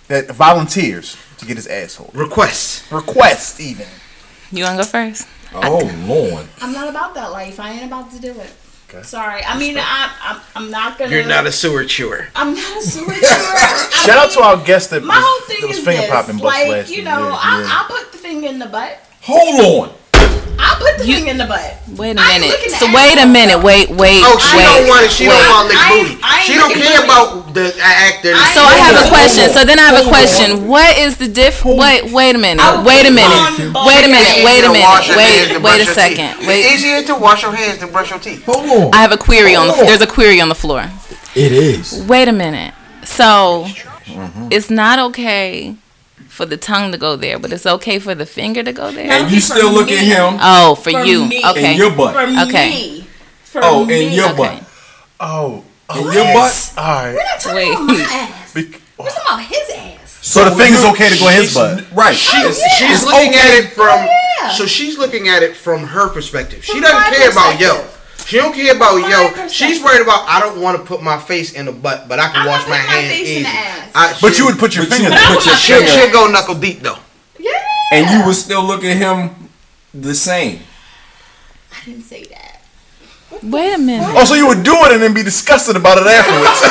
that 0.08 0.30
volunteers 0.30 1.16
to 1.38 1.46
get 1.46 1.56
his 1.56 1.66
asshole. 1.66 2.10
Request. 2.14 2.90
Request 2.92 3.58
even. 3.60 3.86
You 4.52 4.62
wanna 4.64 4.78
go 4.78 4.84
first? 4.84 5.26
Oh 5.52 5.80
Lord. 6.06 6.46
I'm 6.62 6.72
not 6.72 6.88
about 6.88 7.14
that 7.14 7.32
life. 7.32 7.58
I 7.58 7.72
ain't 7.72 7.86
about 7.86 8.12
to 8.12 8.20
do 8.20 8.30
it. 8.30 8.52
Okay. 8.88 9.02
Sorry. 9.02 9.42
I 9.44 9.58
mean, 9.58 9.76
I, 9.78 10.12
I'm, 10.22 10.40
I'm 10.54 10.70
not 10.70 10.96
gonna. 10.96 11.10
You're 11.10 11.26
not 11.26 11.46
a 11.46 11.52
sewer 11.52 11.84
chewer. 11.84 12.28
I'm 12.36 12.54
not 12.54 12.78
a 12.78 12.82
sewer 12.82 13.06
chewer. 13.12 13.20
I 13.20 14.02
Shout 14.06 14.16
out 14.18 14.32
to 14.34 14.40
our 14.40 14.64
guest 14.64 14.90
that 14.90 15.02
My 15.02 15.16
was, 15.16 15.24
whole 15.26 15.40
thing 15.48 15.60
that 15.62 15.66
was 15.68 15.78
is 15.78 15.84
finger 15.84 16.02
this, 16.02 16.10
popping 16.10 16.36
butts 16.36 16.44
like 16.44 16.68
last 16.68 16.90
you 16.90 17.02
know, 17.02 17.28
Yeah, 17.28 17.38
I, 17.42 17.60
yeah. 17.62 17.68
I'll 17.70 17.88
put 17.88 18.12
the 18.12 18.18
finger 18.18 18.46
in 18.46 18.58
the 18.60 18.66
butt. 18.66 19.00
Hold 19.22 19.88
on. 19.90 19.94
I'll 20.76 20.84
put 20.84 20.98
the 21.00 21.06
You- 21.08 21.16
finger 21.16 21.30
in 21.32 21.38
the 21.38 21.46
butt. 21.48 21.72
Wait 21.96 22.16
a 22.16 22.20
I 22.20 22.32
ain't 22.36 22.42
minute. 22.44 22.70
So 22.76 22.84
wait 22.92 23.16
a 23.16 23.24
minute. 23.26 23.62
Wait, 23.62 23.88
wait, 23.90 24.20
Oh, 24.24 24.36
she 24.36 24.56
wait. 24.56 24.64
don't 24.68 24.88
want 24.88 25.04
it. 25.06 25.10
She 25.10 25.24
don't 25.24 25.48
want 25.48 25.70
to 25.70 25.76
lick 25.76 25.88
booty. 25.88 26.18
I 26.22 26.36
ain't 26.36 26.44
She 26.46 26.54
don't 26.54 26.72
care 26.74 27.00
booty. 27.00 27.04
about 27.08 27.54
the 27.54 27.66
actor. 27.80 28.32
I 28.36 28.52
So 28.52 28.60
I 28.60 28.74
have 28.84 28.96
a 29.00 29.08
question. 29.08 29.48
So 29.52 29.64
then 29.64 29.78
I 29.78 29.82
have 29.88 30.04
a 30.04 30.08
question. 30.08 30.68
What 30.68 30.98
is 30.98 31.16
the 31.16 31.28
diff? 31.28 31.64
Wait, 31.64 32.12
wait 32.12 32.34
a 32.34 32.38
minute. 32.38 32.60
Wait 32.84 33.06
a 33.06 33.10
minute. 33.10 33.72
Wait 33.88 34.04
a 34.04 34.08
minute. 34.12 34.44
Wait 34.44 34.64
a 34.64 34.68
minute. 34.68 35.16
Wait, 35.16 35.62
wait 35.62 35.80
a 35.80 35.86
second. 35.86 36.36
teeth. 36.38 36.48
It's 36.48 36.74
easier 36.84 37.02
to 37.04 37.14
wash 37.14 37.42
your 37.42 37.52
hands 37.54 37.78
than 37.78 37.90
brush 37.90 38.10
your 38.10 38.18
teeth. 38.18 38.44
Hold 38.44 38.68
on. 38.68 38.94
I 38.94 38.98
have 39.00 39.12
a 39.12 39.16
query 39.16 39.54
on 39.56 39.68
the. 39.68 39.74
There's 39.74 40.02
a 40.02 40.06
query 40.06 40.40
on 40.40 40.48
the 40.48 40.54
floor. 40.54 40.84
It 41.34 41.52
is. 41.52 42.02
Wait 42.06 42.28
a 42.28 42.32
minute. 42.32 42.74
So 43.04 43.66
Mm-hmm. 44.06 44.48
it's 44.52 44.70
not 44.70 44.98
okay 45.10 45.74
for 46.36 46.44
the 46.46 46.56
tongue 46.58 46.92
to 46.92 46.98
go 46.98 47.16
there, 47.16 47.38
but 47.38 47.50
it's 47.52 47.64
okay 47.66 47.98
for 47.98 48.14
the 48.14 48.26
finger 48.26 48.62
to 48.62 48.72
go 48.72 48.92
there. 48.92 49.10
And 49.10 49.30
you 49.32 49.40
still 49.40 49.72
look 49.72 49.90
at 49.90 50.04
him 50.04 50.38
Oh, 50.40 50.74
for, 50.74 50.90
For 50.92 51.02
you. 51.04 51.24
me. 51.26 51.42
Okay. 51.44 51.72
in 51.72 51.76
your 51.78 51.90
butt. 51.90 52.12
For 52.14 52.42
Okay. 52.46 52.68
me. 52.68 53.06
For 53.44 53.60
Oh, 53.64 53.88
in 53.88 54.12
your 54.12 54.28
Okay. 54.28 54.36
butt. 54.36 54.62
Oh, 55.18 55.64
oh, 55.88 55.98
In 56.08 56.12
your 56.12 56.24
butt? 56.34 56.72
All 56.76 56.84
right. 56.84 57.14
We're 57.14 57.24
not 57.24 57.40
talking 57.40 57.56
Wait. 57.56 57.72
about 57.72 57.86
my 57.86 58.02
ass. 58.02 58.52
Bec- 58.54 58.80
We're 58.98 59.08
talking 59.08 59.22
about 59.26 59.40
his 59.42 59.70
ass. 59.74 60.18
So 60.20 60.44
the 60.44 60.54
finger's 60.56 60.84
okay 60.84 61.08
to 61.08 61.18
go 61.18 61.28
in 61.28 61.36
his 61.36 61.54
butt. 61.54 61.84
Right. 61.92 62.12
Oh, 62.12 62.18
she, 62.18 62.36
It's- 62.36 62.78
she's 62.78 62.90
it's 62.90 63.04
looking 63.04 63.30
okay. 63.30 63.38
at 63.38 63.54
it 63.54 63.72
from. 63.72 63.88
Oh, 63.88 64.08
yeah. 64.42 64.50
So 64.52 64.66
she's 64.66 64.98
looking 64.98 65.28
at 65.28 65.42
it 65.42 65.56
from 65.56 65.84
her 65.84 66.08
perspective. 66.10 66.62
She 66.64 66.80
doesn't 66.80 66.94
my 67.00 67.10
care 67.16 67.30
about 67.30 67.58
yo. 67.58 67.82
Perspective. 68.26 68.28
She 68.28 68.36
don't 68.38 68.54
care 68.54 68.74
about 68.76 68.96
yo. 69.38 69.48
She's 69.48 69.82
worried 69.82 70.02
about 70.02 70.24
I 70.28 70.40
don't 70.40 70.60
want 70.60 70.78
to 70.78 70.84
put 70.84 71.02
my 71.02 71.18
face 71.18 71.52
in 71.52 71.66
the 71.66 71.72
butt, 71.72 72.08
but 72.08 72.18
I 72.18 72.28
can 72.28 72.42
I'm 72.42 72.46
wash 72.46 72.68
my 72.68 72.76
putting 72.78 72.86
my 72.86 72.92
hands 72.92 73.12
face 73.12 73.28
in 73.28 73.34
easy. 73.34 73.42
the 73.42 73.48
ass. 73.48 73.90
I- 73.94 74.18
But 74.20 74.32
she- 74.34 74.38
you 74.40 74.46
would 74.46 74.58
put 74.58 74.74
your 74.74 74.84
But 74.86 74.98
you 74.98 75.04
finger. 75.04 75.10
would 75.10 75.18
there. 75.18 75.34
put 75.36 75.46
your 75.46 75.56
She'll, 75.66 75.76
finger. 75.78 75.92
she'll 75.92 76.12
go 76.12 76.26
knuckle 76.30 76.54
deep 76.56 76.80
though. 76.80 76.98
Yeah. 77.38 77.50
And 77.92 78.10
you 78.10 78.26
would 78.26 78.36
still 78.36 78.64
look 78.64 78.84
at 78.84 78.96
him 78.96 79.30
the 79.94 80.14
same. 80.14 80.60
I 81.72 81.84
didn't 81.84 82.02
say 82.04 82.24
that. 82.24 82.42
Wait 83.42 83.74
a 83.74 83.78
minute. 83.78 84.08
Oh, 84.16 84.24
so 84.24 84.34
you 84.34 84.46
would 84.48 84.62
do 84.62 84.72
it 84.86 84.92
and 84.92 85.02
then 85.02 85.12
be 85.12 85.22
disgusted 85.22 85.76
about 85.76 85.98
it 85.98 86.06
afterwards. 86.06 86.62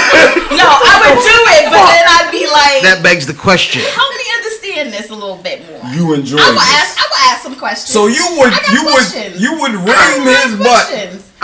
No, 0.56 0.64
I 0.72 1.12
would 1.12 1.20
do 1.20 1.39
it, 1.51 1.64
but 1.70 1.84
then 1.91 2.06
I'd 2.08 2.32
be 2.32 2.47
like, 2.47 2.82
That 2.84 3.03
begs 3.03 3.28
the 3.28 3.34
question. 3.34 3.82
help 3.82 4.14
me 4.16 4.24
understand 4.39 4.93
this 4.93 5.10
a 5.10 5.14
little 5.14 5.36
bit 5.36 5.68
more. 5.70 5.84
You 5.91 6.14
enjoy 6.14 6.38
I 6.39 6.47
will 6.47 6.56
this. 6.56 6.74
ask. 6.80 6.97
I 6.97 7.06
will 7.12 7.24
ask 7.32 7.43
some 7.43 7.56
questions. 7.56 7.91
So 7.91 8.08
you 8.08 8.24
would 8.39 8.53
I 8.53 8.60
got 8.62 8.72
you 8.74 8.82
questions. 8.89 9.34
would 9.34 9.41
you 9.41 9.51
would 9.60 9.72
I 9.72 10.16
ring 10.16 10.24
got 10.24 10.43
his 10.47 10.56
butt. 10.56 10.86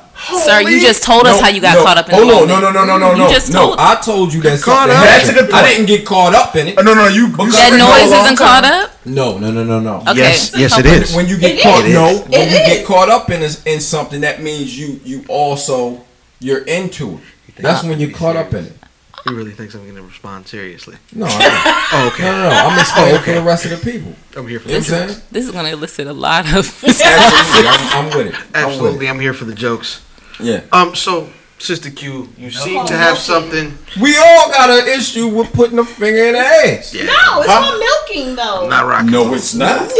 Sir, 0.45 0.61
you 0.61 0.79
just 0.79 1.03
told 1.03 1.27
us 1.27 1.35
No, 1.37 1.43
how 1.43 1.49
you 1.49 1.59
got 1.59 1.73
no, 1.75 1.83
caught 1.83 1.97
up 1.97 2.07
in 2.07 2.15
hold 2.15 2.29
the 2.29 2.33
on, 2.35 2.47
moment. 2.47 2.61
no, 2.63 2.71
no, 2.71 2.85
no, 2.85 2.97
no, 2.97 2.97
no, 2.97 3.11
You 3.11 3.17
no. 3.23 3.29
just 3.29 3.51
no, 3.51 3.59
told- 3.59 3.79
I 3.79 3.95
told 3.95 4.33
you 4.33 4.41
that 4.43 4.61
caught 4.61 4.89
up. 4.89 5.03
That's 5.03 5.27
a 5.27 5.31
happened. 5.33 5.47
good 5.49 5.55
I 5.55 5.67
didn't 5.67 5.85
get 5.87 6.05
caught 6.05 6.33
up 6.33 6.55
in 6.55 6.67
it. 6.69 6.77
Uh, 6.77 6.81
no, 6.83 6.93
no, 6.93 7.07
you. 7.07 7.23
you 7.23 7.27
Because- 7.27 7.51
That 7.53 7.69
said 7.71 7.77
no 7.77 7.91
a 7.91 7.99
noise 7.99 8.11
isn't 8.23 8.35
caught 8.37 8.63
up. 8.63 8.91
No, 9.05 9.37
no, 9.37 9.51
no, 9.51 9.63
no, 9.65 9.79
no. 9.81 9.95
Okay. 10.07 10.19
Yes, 10.19 10.51
yes, 10.55 10.77
it 10.79 10.85
Okay. 10.85 10.95
is. 11.01 11.11
When 11.13 11.27
you 11.27 11.35
get 11.37 11.55
It 11.55 11.63
caught, 11.63 11.83
is. 11.83 11.93
no, 11.93 12.07
It 12.09 12.29
when 12.29 12.49
you 12.51 12.55
is. 12.57 12.67
get 12.67 12.85
caught 12.85 13.09
up 13.09 13.29
in 13.31 13.43
in 13.65 13.81
something, 13.81 14.21
that 14.21 14.41
means 14.41 14.77
you 14.77 15.01
you 15.03 15.25
also 15.27 15.99
you're 16.39 16.59
into 16.59 17.19
it. 17.57 17.61
That's 17.61 17.83
when 17.83 17.99
you're 17.99 18.11
caught 18.11 18.37
up 18.37 18.53
in 18.53 18.65
it. 18.67 18.77
He 19.25 19.33
really 19.33 19.51
thinks 19.51 19.73
I'm 19.73 19.83
going 19.83 19.95
to 19.95 20.01
respond 20.01 20.47
seriously. 20.47 20.97
No, 21.13 21.25
I 21.27 21.29
don't. 21.29 21.83
Oh, 21.95 22.07
okay. 22.13 22.23
no, 22.23 22.31
no, 22.31 22.49
no. 22.49 22.55
I'm 22.55 22.79
explaining 22.79 23.21
for 23.21 23.31
the 23.33 23.41
rest 23.43 23.65
of 23.65 23.71
the 23.71 23.91
people. 23.91 24.13
I'm 24.35 24.47
here 24.47 24.59
for 24.59 24.67
You 24.69 24.75
know 24.75 24.79
the 24.81 24.91
what 24.93 25.01
I'm 25.01 25.07
jokes. 25.07 25.13
saying? 25.19 25.27
This 25.31 25.45
is 25.45 25.51
going 25.51 25.65
to 25.65 25.71
elicit 25.71 26.07
a 26.07 26.13
lot 26.13 26.45
of. 26.53 26.83
Absolutely, 26.83 27.67
I'm, 27.69 27.93
I'm 27.93 28.05
with 28.17 28.27
it. 28.27 28.33
I'm 28.35 28.41
with 28.41 28.55
Absolutely, 28.55 29.09
I'm 29.09 29.19
here 29.19 29.33
for 29.33 29.45
the 29.45 29.53
jokes. 29.53 30.01
Yeah. 30.39 30.61
Um, 30.71 30.95
so 30.95 31.29
Sister 31.59 31.91
Q, 31.91 32.27
you 32.37 32.49
seem 32.51 32.85
to 32.87 32.97
have 32.97 33.17
something. 33.17 33.77
We 34.01 34.17
all 34.17 34.49
got 34.49 34.69
an 34.71 34.87
issue 34.89 35.27
with 35.27 35.53
putting 35.53 35.77
a 35.79 35.85
finger 35.85 36.25
in 36.25 36.33
the 36.33 36.39
ass. 36.39 36.93
Yeah, 36.93 37.03
No, 37.05 37.41
it's 37.41 37.51
Huh? 37.51 37.59
called 37.61 37.79
milking 37.79 38.35
though. 38.35 38.63
I'm 38.63 38.69
not 38.69 38.85
rocking. 38.87 39.11
No, 39.11 39.33
it's 39.35 39.53
not. 39.53 39.83
It 39.89 39.93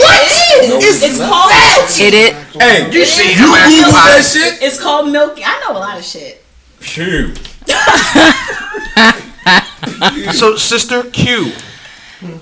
is. 0.63 0.69
No, 0.69 0.77
it's, 0.79 1.03
it's 1.03 1.19
not. 1.19 1.29
called 1.31 1.51
milking. 1.51 2.07
it 2.07 2.13
is. 2.13 2.55
Hey, 2.61 2.91
You 2.91 3.05
see, 3.05 3.29
you 3.39 3.53
I'm 3.53 3.69
Google 3.69 3.91
that 3.91 4.25
shit? 4.25 4.61
It's 4.63 4.81
called 4.81 5.11
milking. 5.11 5.43
I 5.45 5.59
know 5.61 5.77
a 5.77 5.79
lot 5.79 5.97
of 5.97 6.03
shit. 6.03 6.43
Phew. 6.79 7.33
So, 10.33 10.55
Sister 10.55 11.03
Q, 11.03 11.51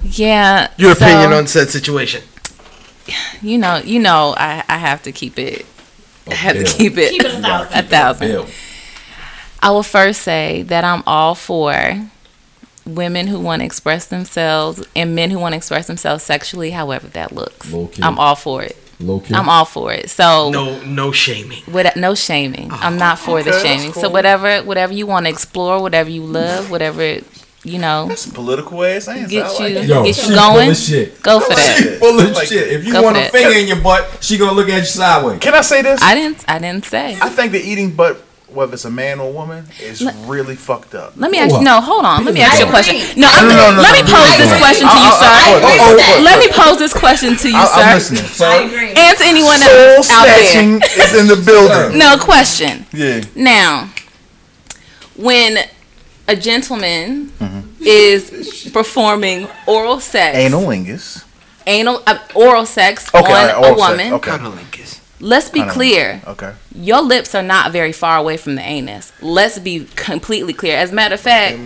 Yeah. 0.03 0.71
your 0.77 0.95
so, 0.95 1.05
opinion 1.05 1.33
on 1.33 1.47
said 1.47 1.69
situation? 1.69 2.23
You 3.41 3.57
know, 3.57 3.77
you 3.77 3.99
know, 3.99 4.35
I, 4.37 4.63
I 4.67 4.77
have 4.77 5.01
to 5.03 5.11
keep 5.11 5.37
it. 5.39 5.65
I 6.27 6.35
have 6.35 6.57
to 6.57 6.63
keep 6.63 6.97
it. 6.97 7.11
Keep 7.11 7.23
it 7.23 7.33
a 7.33 7.39
thousand. 7.41 7.77
a 7.77 7.83
thousand. 7.83 8.27
Bill. 8.27 8.47
I 9.61 9.71
will 9.71 9.83
first 9.83 10.21
say 10.21 10.63
that 10.63 10.83
I'm 10.83 11.03
all 11.05 11.35
for 11.35 12.07
women 12.85 13.27
who 13.27 13.39
want 13.39 13.61
to 13.61 13.65
express 13.65 14.07
themselves 14.07 14.85
and 14.95 15.15
men 15.15 15.31
who 15.31 15.39
want 15.39 15.53
to 15.53 15.57
express 15.57 15.87
themselves 15.87 16.23
sexually, 16.23 16.71
however 16.71 17.07
that 17.09 17.31
looks. 17.31 17.71
Low. 17.71 17.89
I'm 18.01 18.17
all 18.19 18.35
for 18.35 18.63
it. 18.63 18.77
Low 19.01 19.19
key. 19.19 19.33
I'm 19.33 19.49
all 19.49 19.65
for 19.65 19.91
it. 19.93 20.09
So 20.09 20.49
No, 20.51 20.79
no 20.83 21.11
shaming. 21.11 21.63
What, 21.65 21.95
no 21.97 22.15
shaming. 22.15 22.69
Oh, 22.71 22.79
I'm 22.81 22.97
not 22.97 23.19
for 23.19 23.41
the 23.43 23.49
okay, 23.49 23.51
that's 23.51 23.63
shaming. 23.63 23.93
So 23.93 24.09
whatever, 24.09 24.61
whatever 24.63 24.93
you 24.93 25.07
want 25.07 25.25
to 25.25 25.29
explore, 25.29 25.81
whatever 25.81 26.09
you 26.09 26.23
love, 26.23 26.69
whatever 26.69 27.19
you 27.63 27.77
know, 27.77 28.07
That's 28.07 28.21
some 28.21 28.33
political 28.33 28.83
ass 28.83 29.07
answer. 29.07 29.29
Get 29.29 29.45
I 29.45 29.49
like 29.49 29.59
you- 29.59 29.79
Yo, 29.81 30.03
Get 30.03 30.17
you 30.27 30.35
going? 30.35 30.61
full 30.63 30.71
of 30.71 30.77
shit. 30.77 31.21
go 31.21 31.39
for 31.39 31.53
that. 31.53 31.77
She 31.77 31.83
full 31.99 32.19
of 32.19 32.31
Like 32.31 32.47
shit. 32.47 32.71
If 32.71 32.85
you 32.85 33.01
want 33.01 33.17
a 33.17 33.29
finger 33.29 33.55
in 33.55 33.67
your 33.67 33.81
butt, 33.81 34.17
she 34.21 34.37
gonna 34.37 34.53
look 34.53 34.69
at 34.69 34.79
you 34.79 34.85
sideways. 34.85 35.39
Can 35.39 35.53
I 35.53 35.61
say 35.61 35.81
this? 35.83 36.01
I 36.01 36.15
didn't. 36.15 36.43
I 36.47 36.57
didn't 36.59 36.85
say. 36.85 37.17
I 37.21 37.29
think 37.29 37.51
the 37.51 37.59
eating 37.61 37.91
butt, 37.91 38.19
whether 38.53 38.73
it's 38.73 38.85
a 38.85 38.91
man 38.91 39.19
or 39.19 39.29
a 39.29 39.31
woman, 39.31 39.65
is 39.79 40.01
really 40.27 40.55
fucked 40.55 40.93
up. 40.95 41.13
Let 41.15 41.31
me 41.31 41.37
ask. 41.39 41.51
What? 41.53 41.63
No, 41.63 41.79
hold 41.81 42.05
on. 42.05 42.25
Let 42.25 42.33
me 42.33 42.41
ask 42.41 42.59
you 42.59 42.65
a 42.65 42.69
question. 42.69 42.95
No, 43.19 43.27
I'm, 43.31 43.47
No, 43.47 43.55
no, 43.55 43.75
no, 43.75 43.81
let 43.81 43.93
no, 43.93 44.03
me 44.05 44.11
no, 44.11 44.17
pose 44.17 44.31
no, 44.31 44.37
this 44.37 44.51
no. 44.51 44.57
question 44.59 44.87
to 44.87 44.93
you, 44.93 45.11
sir. 45.11 45.27
I- 45.27 45.41
I 45.41 45.49
agree 45.57 45.95
with 45.95 45.97
that. 46.05 46.21
Let 46.23 46.39
me 46.39 46.47
pose 46.51 46.77
this 46.79 46.93
question 46.93 47.35
to 47.37 47.47
you, 47.49 47.65
sir, 47.65 47.81
I'm 47.81 47.95
listening. 47.95 48.23
I 48.23 48.27
So, 48.27 48.65
agree. 48.65 48.91
and 48.95 49.17
to 49.17 49.23
anyone 49.25 49.57
soul 49.59 49.69
else 49.69 50.09
out 50.11 50.25
there. 50.25 50.37
snatching 50.51 50.81
is 51.01 51.15
in 51.15 51.27
the 51.27 51.35
building. 51.45 51.97
No 51.97 52.17
question. 52.19 52.85
Yeah. 52.93 53.21
Now, 53.35 53.89
when 55.15 55.57
a 56.27 56.35
gentleman 56.35 57.31
Mm-hmm. 57.39 57.83
is 57.83 58.69
performing 58.73 59.47
oral 59.65 59.99
sex, 59.99 60.37
Analingus. 60.37 61.23
anal, 61.65 62.01
uh, 62.05 62.19
oral 62.35 62.65
sex 62.65 63.09
Okay, 63.13 63.17
on 63.17 63.25
all 63.25 63.31
right, 63.33 63.49
a 63.49 63.57
oral 63.57 63.77
sex, 63.77 63.89
woman, 63.89 64.13
okay. 64.13 64.31
Cunnilingus. 65.21 65.29
let's 65.29 65.49
be 65.49 65.63
clear. 65.63 66.21
Okay. 66.27 66.53
Your 66.75 67.01
lips 67.01 67.35
are 67.35 67.43
not 67.43 67.71
very 67.71 67.91
far 67.91 68.17
away 68.17 68.37
from 68.37 68.55
the 68.55 68.61
anus. 68.61 69.11
Let's 69.21 69.59
be 69.59 69.85
completely 69.95 70.53
clear. 70.53 70.77
As 70.77 70.91
a 70.91 70.95
matter 70.95 71.15
of 71.15 71.21
fact, 71.21 71.57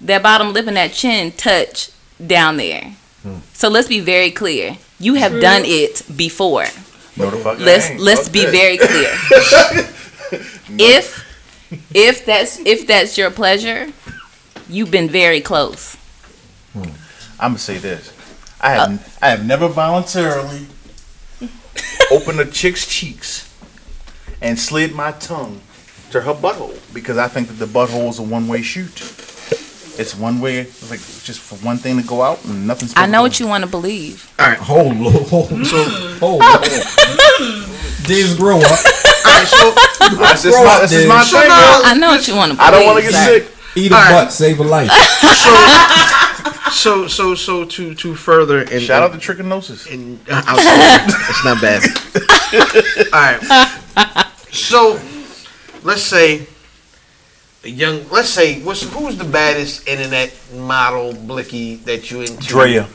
that 0.00 0.22
bottom 0.22 0.52
lip 0.52 0.66
and 0.66 0.76
that 0.76 0.92
chin 0.92 1.32
touch 1.32 1.90
down 2.24 2.56
there. 2.56 2.94
Hmm. 3.22 3.38
So 3.52 3.68
let's 3.68 3.88
be 3.88 4.00
very 4.00 4.30
clear. 4.30 4.76
You 5.00 5.14
have 5.14 5.40
done 5.40 5.62
it 5.64 6.02
before. 6.16 6.64
No, 7.16 7.30
the 7.30 7.36
fuck 7.38 7.58
Let's 7.58 7.90
ain't. 7.90 8.00
let's 8.00 8.24
Fuck 8.24 8.32
be 8.32 8.44
that. 8.44 8.52
very 8.52 8.78
clear. 8.78 9.88
If 10.78 11.24
if 11.94 12.24
that's 12.26 12.58
if 12.60 12.86
that's 12.86 13.16
your 13.18 13.30
pleasure, 13.30 13.88
you've 14.68 14.90
been 14.90 15.08
very 15.08 15.40
close. 15.40 15.96
Hmm. 16.74 16.90
I'm 17.40 17.50
gonna 17.52 17.58
say 17.58 17.78
this. 17.78 18.12
I 18.60 18.70
have 18.70 18.90
uh, 18.92 18.98
I 19.26 19.30
have 19.30 19.46
never 19.46 19.68
voluntarily 19.68 20.66
opened 22.10 22.40
a 22.40 22.46
chick's 22.46 22.86
cheeks 22.86 23.44
and 24.40 24.58
slid 24.58 24.94
my 24.94 25.12
tongue 25.12 25.60
to 26.10 26.20
her 26.20 26.34
butthole 26.34 26.78
because 26.94 27.18
I 27.18 27.28
think 27.28 27.48
that 27.48 27.54
the 27.54 27.66
butthole 27.66 28.08
is 28.08 28.18
a 28.18 28.22
one 28.22 28.48
way 28.48 28.62
chute. 28.62 29.00
It's 29.98 30.14
one 30.14 30.40
way, 30.40 30.58
it's 30.58 30.90
like 30.90 31.00
just 31.24 31.40
for 31.40 31.56
one 31.56 31.76
thing 31.76 32.00
to 32.00 32.06
go 32.06 32.22
out 32.22 32.44
and 32.44 32.68
nothing's. 32.68 32.94
I 32.96 33.06
know 33.06 33.20
what 33.20 33.40
you 33.40 33.48
want 33.48 33.64
to 33.64 33.70
believe. 33.70 34.32
Hold, 34.38 34.94
hold, 34.94 35.28
hold. 35.28 35.66
So, 35.66 35.82
hold. 36.20 36.40
hold. 36.44 36.62
These 38.06 38.36
grow 38.36 38.58
up. 38.58 38.62
all 38.62 38.70
right, 38.70 39.46
so, 39.46 39.74
This 40.32 40.44
is 40.44 40.54
my, 40.54 40.78
this 40.80 40.92
is 40.92 41.08
my 41.08 41.24
thing. 41.24 41.48
now, 41.48 41.82
I 41.82 41.96
know 41.98 42.10
what 42.10 42.28
you 42.28 42.36
want 42.36 42.52
to 42.52 42.62
I 42.62 42.70
don't 42.70 42.86
want 42.86 43.04
to 43.04 43.10
get 43.10 43.26
sick. 43.26 43.52
Eat 43.74 43.90
a 43.90 43.94
butt, 43.94 44.32
save 44.32 44.60
a 44.60 44.64
life. 44.64 44.90
so, 46.72 47.06
so, 47.06 47.34
so, 47.34 47.64
to 47.64 47.94
to 47.94 48.14
further 48.14 48.60
and 48.60 48.82
Shout 48.82 49.02
out 49.02 49.12
to 49.12 49.18
trichinosis. 49.18 49.92
and 49.92 50.18
uh, 50.30 50.42
I'll- 50.46 50.58
it's 51.30 51.44
not 51.44 51.60
bad. 51.60 51.82
All 53.12 53.20
right. 53.20 54.26
So, 54.52 55.00
let's 55.82 56.02
say 56.02 56.46
a 57.64 57.68
young. 57.68 58.08
Let's 58.10 58.28
say 58.30 58.60
what's 58.62 58.82
who's 58.82 59.16
the 59.16 59.24
baddest 59.24 59.86
internet 59.88 60.32
model 60.54 61.12
blicky 61.14 61.76
that 61.84 62.10
you 62.10 62.20
into? 62.22 62.36
Drea. 62.46 62.88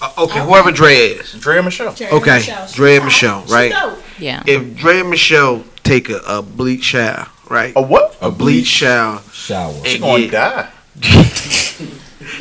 Uh, 0.00 0.12
okay, 0.18 0.40
whoever 0.40 0.70
Drea 0.70 1.20
is. 1.20 1.32
Drea 1.32 1.62
Michelle. 1.62 1.92
Jerry 1.92 2.12
Okay, 2.12 2.36
Michelle, 2.36 2.68
Drea. 2.72 3.02
Michelle, 3.04 3.42
right? 3.46 3.72
Yeah. 4.18 4.42
If 4.46 4.76
Drea 4.76 5.02
Michelle 5.02 5.64
take 5.82 6.08
a, 6.08 6.18
a 6.26 6.42
bleach 6.42 6.84
shower 6.84 7.26
right? 7.50 7.72
A 7.76 7.82
what? 7.82 8.16
A 8.20 8.30
bleach 8.30 8.66
shower. 8.66 9.20
Shower. 9.32 9.72
And 9.78 9.86
She 9.86 9.98
gonna 9.98 10.24
yeah, 10.24 10.30
die. 10.30 10.70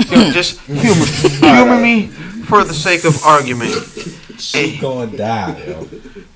yo, 0.09 0.31
just 0.31 0.59
humor, 0.61 1.05
humor 1.39 1.77
me 1.81 2.07
for 2.47 2.63
the 2.63 2.73
sake 2.73 3.03
of 3.05 3.21
argument. 3.23 3.73
She 4.39 4.77
gonna 4.77 5.15
die, 5.15 5.63
yo. 5.67 5.87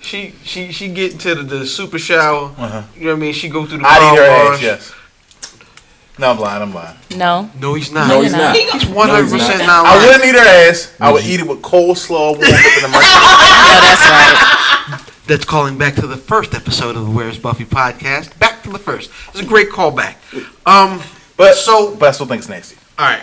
She 0.02 0.34
she 0.44 0.72
she 0.72 0.88
get 0.90 1.14
into 1.14 1.36
the, 1.36 1.44
the 1.60 1.66
super 1.68 2.00
shower. 2.00 2.52
Uh-huh. 2.58 2.84
You 2.96 3.02
know 3.06 3.12
what 3.12 3.18
I 3.18 3.20
mean? 3.20 3.34
She 3.34 3.48
go 3.50 3.66
through 3.66 3.80
the 3.80 3.86
I'd 3.88 4.00
car 4.00 4.14
eat 4.14 4.18
her 4.18 4.46
wash. 4.50 4.56
ass. 4.58 4.62
Yes. 4.64 4.94
No, 6.18 6.32
I'm 6.32 6.40
lying. 6.40 6.62
I'm 6.62 6.74
lying. 6.74 6.98
No. 7.16 7.50
No, 7.60 7.74
he's 7.76 7.92
not. 7.92 8.08
No, 8.08 8.22
he's 8.22 8.34
not. 8.34 8.56
He's 8.56 8.86
one 8.88 9.10
hundred 9.10 9.30
percent 9.32 9.50
No, 9.50 9.58
he's 9.58 9.68
not. 9.68 9.86
I 9.86 9.96
lying. 9.96 10.08
wouldn't 10.08 10.26
eat 10.26 10.36
her 10.40 10.70
ass. 10.70 10.96
I 11.00 11.12
would 11.12 11.24
eat 11.24 11.40
it 11.40 11.48
with 11.48 11.62
coleslaw 11.62 12.10
warmed 12.38 12.44
up 12.44 12.78
in 12.78 12.82
the 12.82 12.88
microwave. 12.92 13.62
No, 13.62 13.80
that's 13.82 14.10
right. 14.10 15.02
That's 15.28 15.46
calling 15.46 15.78
back 15.78 15.96
to 15.96 16.08
the 16.08 16.18
first 16.18 16.54
episode 16.54 16.96
of 16.96 17.06
the 17.06 17.12
Where's 17.12 17.40
Buffy 17.40 17.64
podcast. 17.66 18.38
Back 18.40 18.64
to 18.64 18.70
the 18.70 18.80
first. 18.80 19.10
It's 19.30 19.40
a 19.40 19.46
great 19.46 19.70
callback. 19.70 20.16
Um, 20.66 21.02
But 21.38 21.56
So- 21.56 21.96
but 21.96 22.10
I 22.10 22.12
still 22.12 22.26
think 22.26 22.40
it's 22.40 22.50
nasty. 22.50 22.76
all 23.00 23.06
right. 23.06 23.22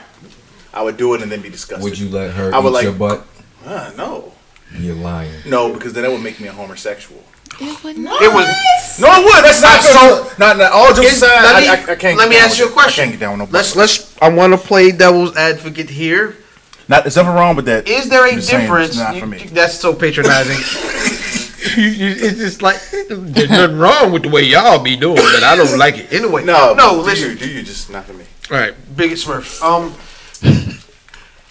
I 0.78 0.82
would 0.82 0.96
do 0.96 1.12
it 1.14 1.22
and 1.22 1.30
then 1.32 1.42
be 1.42 1.50
disgusted. 1.50 1.82
Would 1.82 1.98
you 1.98 2.08
let 2.08 2.30
her 2.34 2.54
I 2.54 2.58
would 2.60 2.68
eat 2.70 2.72
like- 2.72 2.84
your 2.84 2.92
butt? 2.92 3.26
Uh, 3.66 3.90
no. 3.96 4.32
You're 4.78 4.94
lying. 4.94 5.32
No, 5.46 5.72
because 5.72 5.92
then 5.92 6.04
that 6.04 6.10
would 6.12 6.22
make 6.22 6.38
me 6.40 6.46
a 6.46 6.52
homosexual. 6.52 7.20
It 7.60 7.82
would 7.82 7.96
It 7.96 8.00
not. 8.00 8.20
was. 8.20 9.00
No, 9.00 9.08
I 9.08 9.18
would. 9.18 9.44
That's 9.44 9.60
not 9.60 9.82
so. 9.82 10.30
Not, 10.38 10.56
not 10.58 10.70
all 10.70 10.94
jokes 10.94 11.16
aside. 11.16 11.42
let 11.42 11.56
I, 11.56 11.60
me- 11.60 11.68
I, 11.68 11.92
I 11.92 11.96
can't. 11.96 12.16
let 12.16 12.28
me 12.28 12.36
ask 12.36 12.58
you 12.60 12.68
a 12.68 12.70
question. 12.70 13.02
I 13.02 13.06
can't 13.06 13.18
get 13.18 13.20
down 13.26 13.38
with 13.40 13.50
no. 13.50 13.52
Let's 13.58 13.74
let's. 13.74 14.16
I 14.22 14.28
want 14.28 14.52
to 14.52 14.58
play 14.58 14.92
devil's 14.92 15.36
advocate 15.36 15.90
here. 15.90 16.36
Not 16.86 17.02
there's 17.02 17.16
nothing 17.16 17.32
wrong 17.34 17.56
with 17.56 17.64
that. 17.64 17.88
Is 17.88 18.08
there 18.08 18.24
a 18.26 18.32
Just 18.34 18.48
saying, 18.50 18.62
difference? 18.62 18.96
Not 18.96 19.14
you- 19.14 19.20
for 19.20 19.26
me. 19.26 19.42
you- 19.42 19.48
that's 19.50 19.74
so 19.80 19.92
patronizing. 19.94 20.58
You- 21.76 21.84
you- 21.88 22.14
it's 22.16 22.38
just 22.38 22.62
like 22.62 22.78
there's 23.08 23.50
nothing 23.50 23.78
wrong 23.78 24.12
with 24.12 24.22
the 24.22 24.28
way 24.28 24.42
y'all 24.42 24.78
be 24.82 24.96
doing, 24.96 25.16
but 25.16 25.42
I 25.42 25.56
don't 25.56 25.76
like 25.78 25.98
it 25.98 26.12
anyway. 26.12 26.44
No, 26.44 26.72
no. 26.74 26.94
do 26.96 27.00
Listen, 27.02 27.30
You, 27.30 27.36
do 27.36 27.50
you 27.50 27.62
just 27.62 27.90
not 27.90 28.04
for 28.04 28.12
me? 28.14 28.24
all 28.50 28.56
right, 28.58 28.74
Bigot 28.96 29.18
Smurf. 29.18 29.60
Um, 29.62 29.92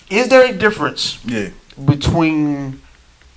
is 0.10 0.28
there 0.30 0.46
a 0.46 0.54
difference 0.54 1.20
Yeah. 1.26 1.50
between 1.84 2.82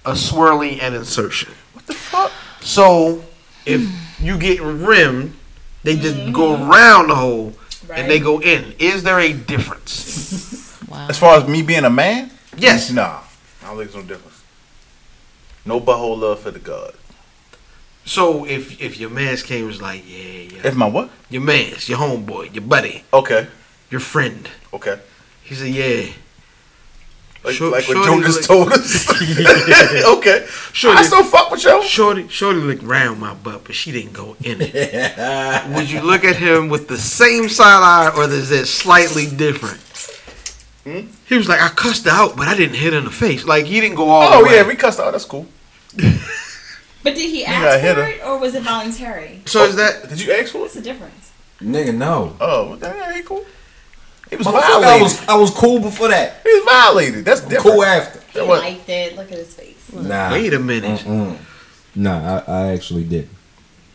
a 0.04 0.12
swirly 0.12 0.80
and 0.82 0.94
insertion? 0.94 1.52
What 1.72 1.86
the 1.86 1.94
fuck? 1.94 2.32
So 2.60 3.24
if 3.66 3.80
you 4.20 4.38
get 4.38 4.60
rimmed, 4.60 5.34
they 5.82 5.96
just 5.96 6.32
go 6.32 6.52
around 6.54 7.08
the 7.08 7.14
hole 7.16 7.54
and 7.92 8.10
they 8.10 8.20
go 8.20 8.40
in. 8.40 8.74
Is 8.78 9.02
there 9.02 9.18
a 9.18 9.32
difference? 9.32 10.76
Wow. 10.88 11.06
As 11.08 11.18
far 11.18 11.36
as 11.38 11.48
me 11.48 11.62
being 11.62 11.84
a 11.84 11.90
man, 11.90 12.30
Yes. 12.56 12.90
Nah, 12.90 13.20
I 13.62 13.66
don't 13.68 13.78
think 13.78 13.92
there's 13.92 14.04
no 14.04 14.08
difference. 14.08 14.40
No 15.64 15.80
butthole 15.80 16.18
love 16.18 16.40
for 16.40 16.50
the 16.50 16.58
god. 16.58 16.94
So 18.04 18.44
if 18.44 18.80
if 18.80 18.98
your 18.98 19.08
man's 19.10 19.42
came 19.44 19.66
was 19.66 19.80
like, 19.80 20.02
yeah, 20.06 20.48
yeah, 20.52 20.60
If 20.64 20.74
my 20.74 20.86
what? 20.88 21.10
your 21.30 21.42
man's, 21.42 21.88
your 21.88 21.98
homeboy, 21.98 22.52
your 22.54 22.62
buddy, 22.64 23.04
Okay. 23.12 23.46
your 23.90 24.00
friend, 24.00 24.48
Okay. 24.72 24.98
He 25.42 25.54
said, 25.54 25.68
yeah, 25.68 26.12
Like, 27.42 27.54
Short- 27.54 27.72
like 27.72 27.88
what 27.88 27.94
shorty 28.04 28.06
Joe 28.06 28.22
just 28.22 28.38
like- 28.40 28.46
told 28.48 28.72
us. 28.72 29.08
okay. 30.18 30.46
Shorty- 30.72 30.98
I 30.98 31.02
still 31.02 31.24
fuck 31.24 31.50
with 31.50 31.60
Joe. 31.60 31.82
Shorty, 31.82 32.28
Shorty 32.28 32.60
looked 32.60 32.82
round 32.82 33.18
my 33.20 33.34
butt, 33.34 33.64
but 33.64 33.74
she 33.74 33.90
didn't 33.92 34.12
go 34.12 34.36
in 34.42 34.58
it. 34.60 35.70
Would 35.74 35.90
you 35.90 36.02
look 36.02 36.24
at 36.24 36.36
him 36.36 36.68
with 36.68 36.86
the 36.88 36.98
same 36.98 37.48
side 37.48 37.82
eye, 37.82 38.12
or 38.16 38.24
is 38.24 38.50
it 38.50 38.66
slightly 38.66 39.26
different? 39.26 39.80
Hmm? 40.84 41.08
He 41.28 41.34
was 41.36 41.48
like, 41.48 41.60
I 41.60 41.68
cussed 41.68 42.06
out, 42.06 42.36
but 42.36 42.48
I 42.48 42.56
didn't 42.56 42.76
hit 42.76 42.92
her 42.92 42.98
in 42.98 43.04
the 43.04 43.10
face. 43.10 43.44
Like 43.44 43.66
he 43.66 43.80
didn't 43.80 43.96
go 43.96 44.08
all 44.08 44.22
Oh 44.32 44.38
the 44.42 44.48
way. 44.48 44.56
yeah, 44.56 44.66
we 44.66 44.74
cussed 44.76 44.98
out. 45.00 45.12
That's 45.12 45.24
cool. 45.26 45.46
But 47.02 47.14
did 47.14 47.30
he 47.30 47.44
ask 47.46 47.80
hit 47.82 47.94
for 47.94 48.02
her. 48.02 48.08
it 48.08 48.22
or 48.24 48.38
was 48.38 48.54
it 48.54 48.62
voluntary? 48.62 49.40
so 49.46 49.64
is 49.64 49.76
that 49.76 50.08
Did 50.08 50.20
you 50.22 50.32
ask 50.32 50.52
for 50.52 50.58
it? 50.58 50.60
What's 50.62 50.74
the 50.74 50.82
difference? 50.82 51.32
Nigga, 51.60 51.94
no. 51.94 52.36
Oh, 52.40 52.78
yeah, 52.80 53.14
he 53.14 53.22
cool. 53.22 53.44
He 54.30 54.36
was 54.36 54.46
Motherfucker, 54.46 54.60
violated. 54.82 54.88
I 54.88 55.02
was 55.02 55.28
I 55.28 55.34
was 55.36 55.50
cool 55.50 55.80
before 55.80 56.08
that. 56.08 56.40
he 56.44 56.48
was 56.52 56.64
violated. 56.64 57.24
That's 57.24 57.40
different. 57.40 57.62
Cool 57.62 57.84
after. 57.84 58.20
He 58.40 58.46
what? 58.46 58.62
liked 58.62 58.88
it. 58.88 59.16
Look 59.16 59.30
at 59.32 59.38
his 59.38 59.52
face. 59.54 59.92
Nah. 59.92 60.30
Wait 60.32 60.54
a 60.54 60.58
minute. 60.60 61.00
Mm-mm. 61.00 61.36
Nah, 61.96 62.42
I, 62.46 62.52
I 62.52 62.66
actually 62.72 63.04
did. 63.04 63.28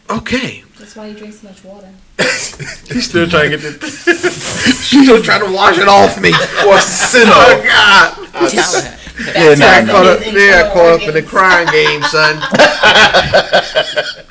Okay. 0.09 0.63
That's 0.77 0.95
why 0.95 1.07
you 1.07 1.13
drink 1.15 1.33
so 1.33 1.47
much 1.47 1.63
water. 1.63 1.89
He's 2.19 3.07
still 3.09 3.27
trying 3.29 3.51
to 3.51 3.57
get 3.57 3.79
this. 3.81 4.03
She's 4.86 5.03
still 5.05 5.23
trying 5.23 5.45
to 5.47 5.51
wash 5.53 5.77
it 5.77 5.88
off 5.88 6.19
me. 6.21 6.31
Or 6.67 6.79
sin 6.81 7.23
Oh 7.27 7.57
of- 7.57 7.65
God. 7.65 8.99
Yeah, 9.33 9.53
nah, 9.55 9.65
I 9.67 9.86
caught 9.86 10.05
up, 10.05 10.19
yeah, 10.25 10.67
I 10.69 10.73
caught 10.73 10.93
up 10.95 11.01
in 11.01 11.13
the 11.13 11.23
organs. 11.23 11.29
crying 11.29 11.67
game, 11.71 12.03
son. 12.03 12.36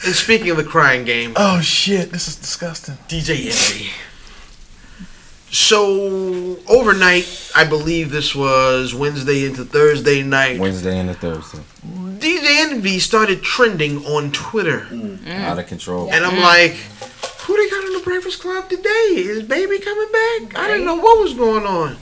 and 0.05 0.15
speaking 0.15 0.51
of 0.51 0.59
the 0.59 0.65
crying 0.65 1.05
game, 1.05 1.33
Oh 1.37 1.63
shit, 1.63 2.11
this 2.13 2.29
is 2.29 2.37
disgusting. 2.37 2.97
DJ 3.09 3.47
Envy. 3.47 3.91
So 5.55 6.59
overnight, 6.69 7.53
I 7.55 7.63
believe 7.63 8.11
this 8.11 8.35
was 8.35 8.93
Wednesday 8.93 9.45
into 9.47 9.65
Thursday 9.65 10.21
night. 10.25 10.59
Wednesday 10.59 10.99
into 10.99 11.15
Thursday. 11.15 11.61
DJ 12.19 12.73
Envy 12.73 12.99
started 12.99 13.41
trending 13.41 14.05
on 14.05 14.33
Twitter, 14.33 14.81
mm. 14.91 15.17
Mm. 15.19 15.41
Out 15.45 15.61
of 15.61 15.69
control. 15.69 16.13
and 16.13 16.25
I'm 16.25 16.39
mm. 16.39 16.43
like, 16.43 16.73
"Who 17.43 17.57
they 17.57 17.71
got 17.71 17.85
on 17.85 17.93
the 17.93 18.01
Breakfast 18.01 18.41
Club 18.41 18.69
today? 18.69 19.15
Is 19.15 19.45
Baby 19.45 19.79
coming 19.79 20.09
back? 20.11 20.59
I 20.59 20.67
didn't 20.67 20.87
know 20.87 20.97
what 20.97 21.21
was 21.21 21.35
going 21.35 21.65
on." 21.65 21.99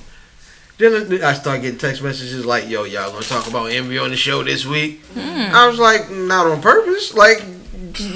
Then 0.78 1.22
I 1.22 1.34
start 1.34 1.61
getting 1.61 1.78
text 1.78 2.03
messages 2.03 2.46
like, 2.46 2.70
"Yo, 2.70 2.84
y'all 2.84 3.12
gonna 3.12 3.22
talk 3.22 3.48
about 3.48 3.66
Envy 3.66 3.98
on 3.98 4.12
the 4.12 4.16
show 4.16 4.42
this 4.42 4.64
week?" 4.64 5.05
I 5.14 5.66
was 5.68 5.78
like, 5.78 6.11
"Not 6.11 6.46
on 6.46 6.62
purpose. 6.62 7.12
Like, 7.12 7.42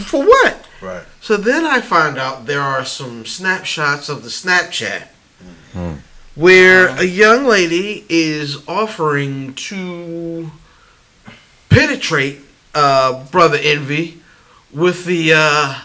for 0.06 0.24
what?" 0.24 0.64
Right. 0.80 1.02
So 1.20 1.36
then 1.36 1.66
I 1.66 1.82
find 1.82 2.16
out 2.16 2.46
there 2.46 2.62
are 2.62 2.86
some 2.86 3.26
snapshots 3.26 4.08
of 4.08 4.22
the 4.22 4.30
Snapchat 4.30 5.08
where 6.34 6.88
a 6.88 7.04
young 7.04 7.46
lady 7.46 8.04
is 8.08 8.66
offering 8.68 9.54
to 9.54 10.50
penetrate 11.68 12.40
uh, 12.74 13.24
brother 13.30 13.58
Envy 13.60 14.20
with 14.72 15.04
the 15.06 15.32
uh, 15.34 15.80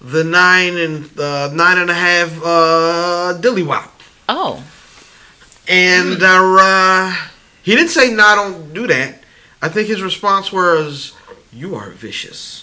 the 0.00 0.24
nine 0.24 0.76
and 0.76 1.18
uh, 1.18 1.50
nine 1.52 1.78
and 1.78 1.90
a 1.90 1.94
half 1.94 2.38
uh, 2.44 3.32
dilly 3.40 3.62
wop, 3.62 3.90
Oh. 4.28 4.62
and 5.68 6.22
uh, 6.22 6.56
uh, 6.60 7.14
he 7.62 7.74
didn't 7.74 7.90
say 7.90 8.12
no, 8.12 8.34
don't 8.36 8.74
do 8.74 8.86
that. 8.86 9.22
I 9.62 9.68
think 9.70 9.88
his 9.88 10.02
response 10.02 10.52
was, 10.52 11.14
"You 11.52 11.74
are 11.76 11.90
vicious." 11.90 12.60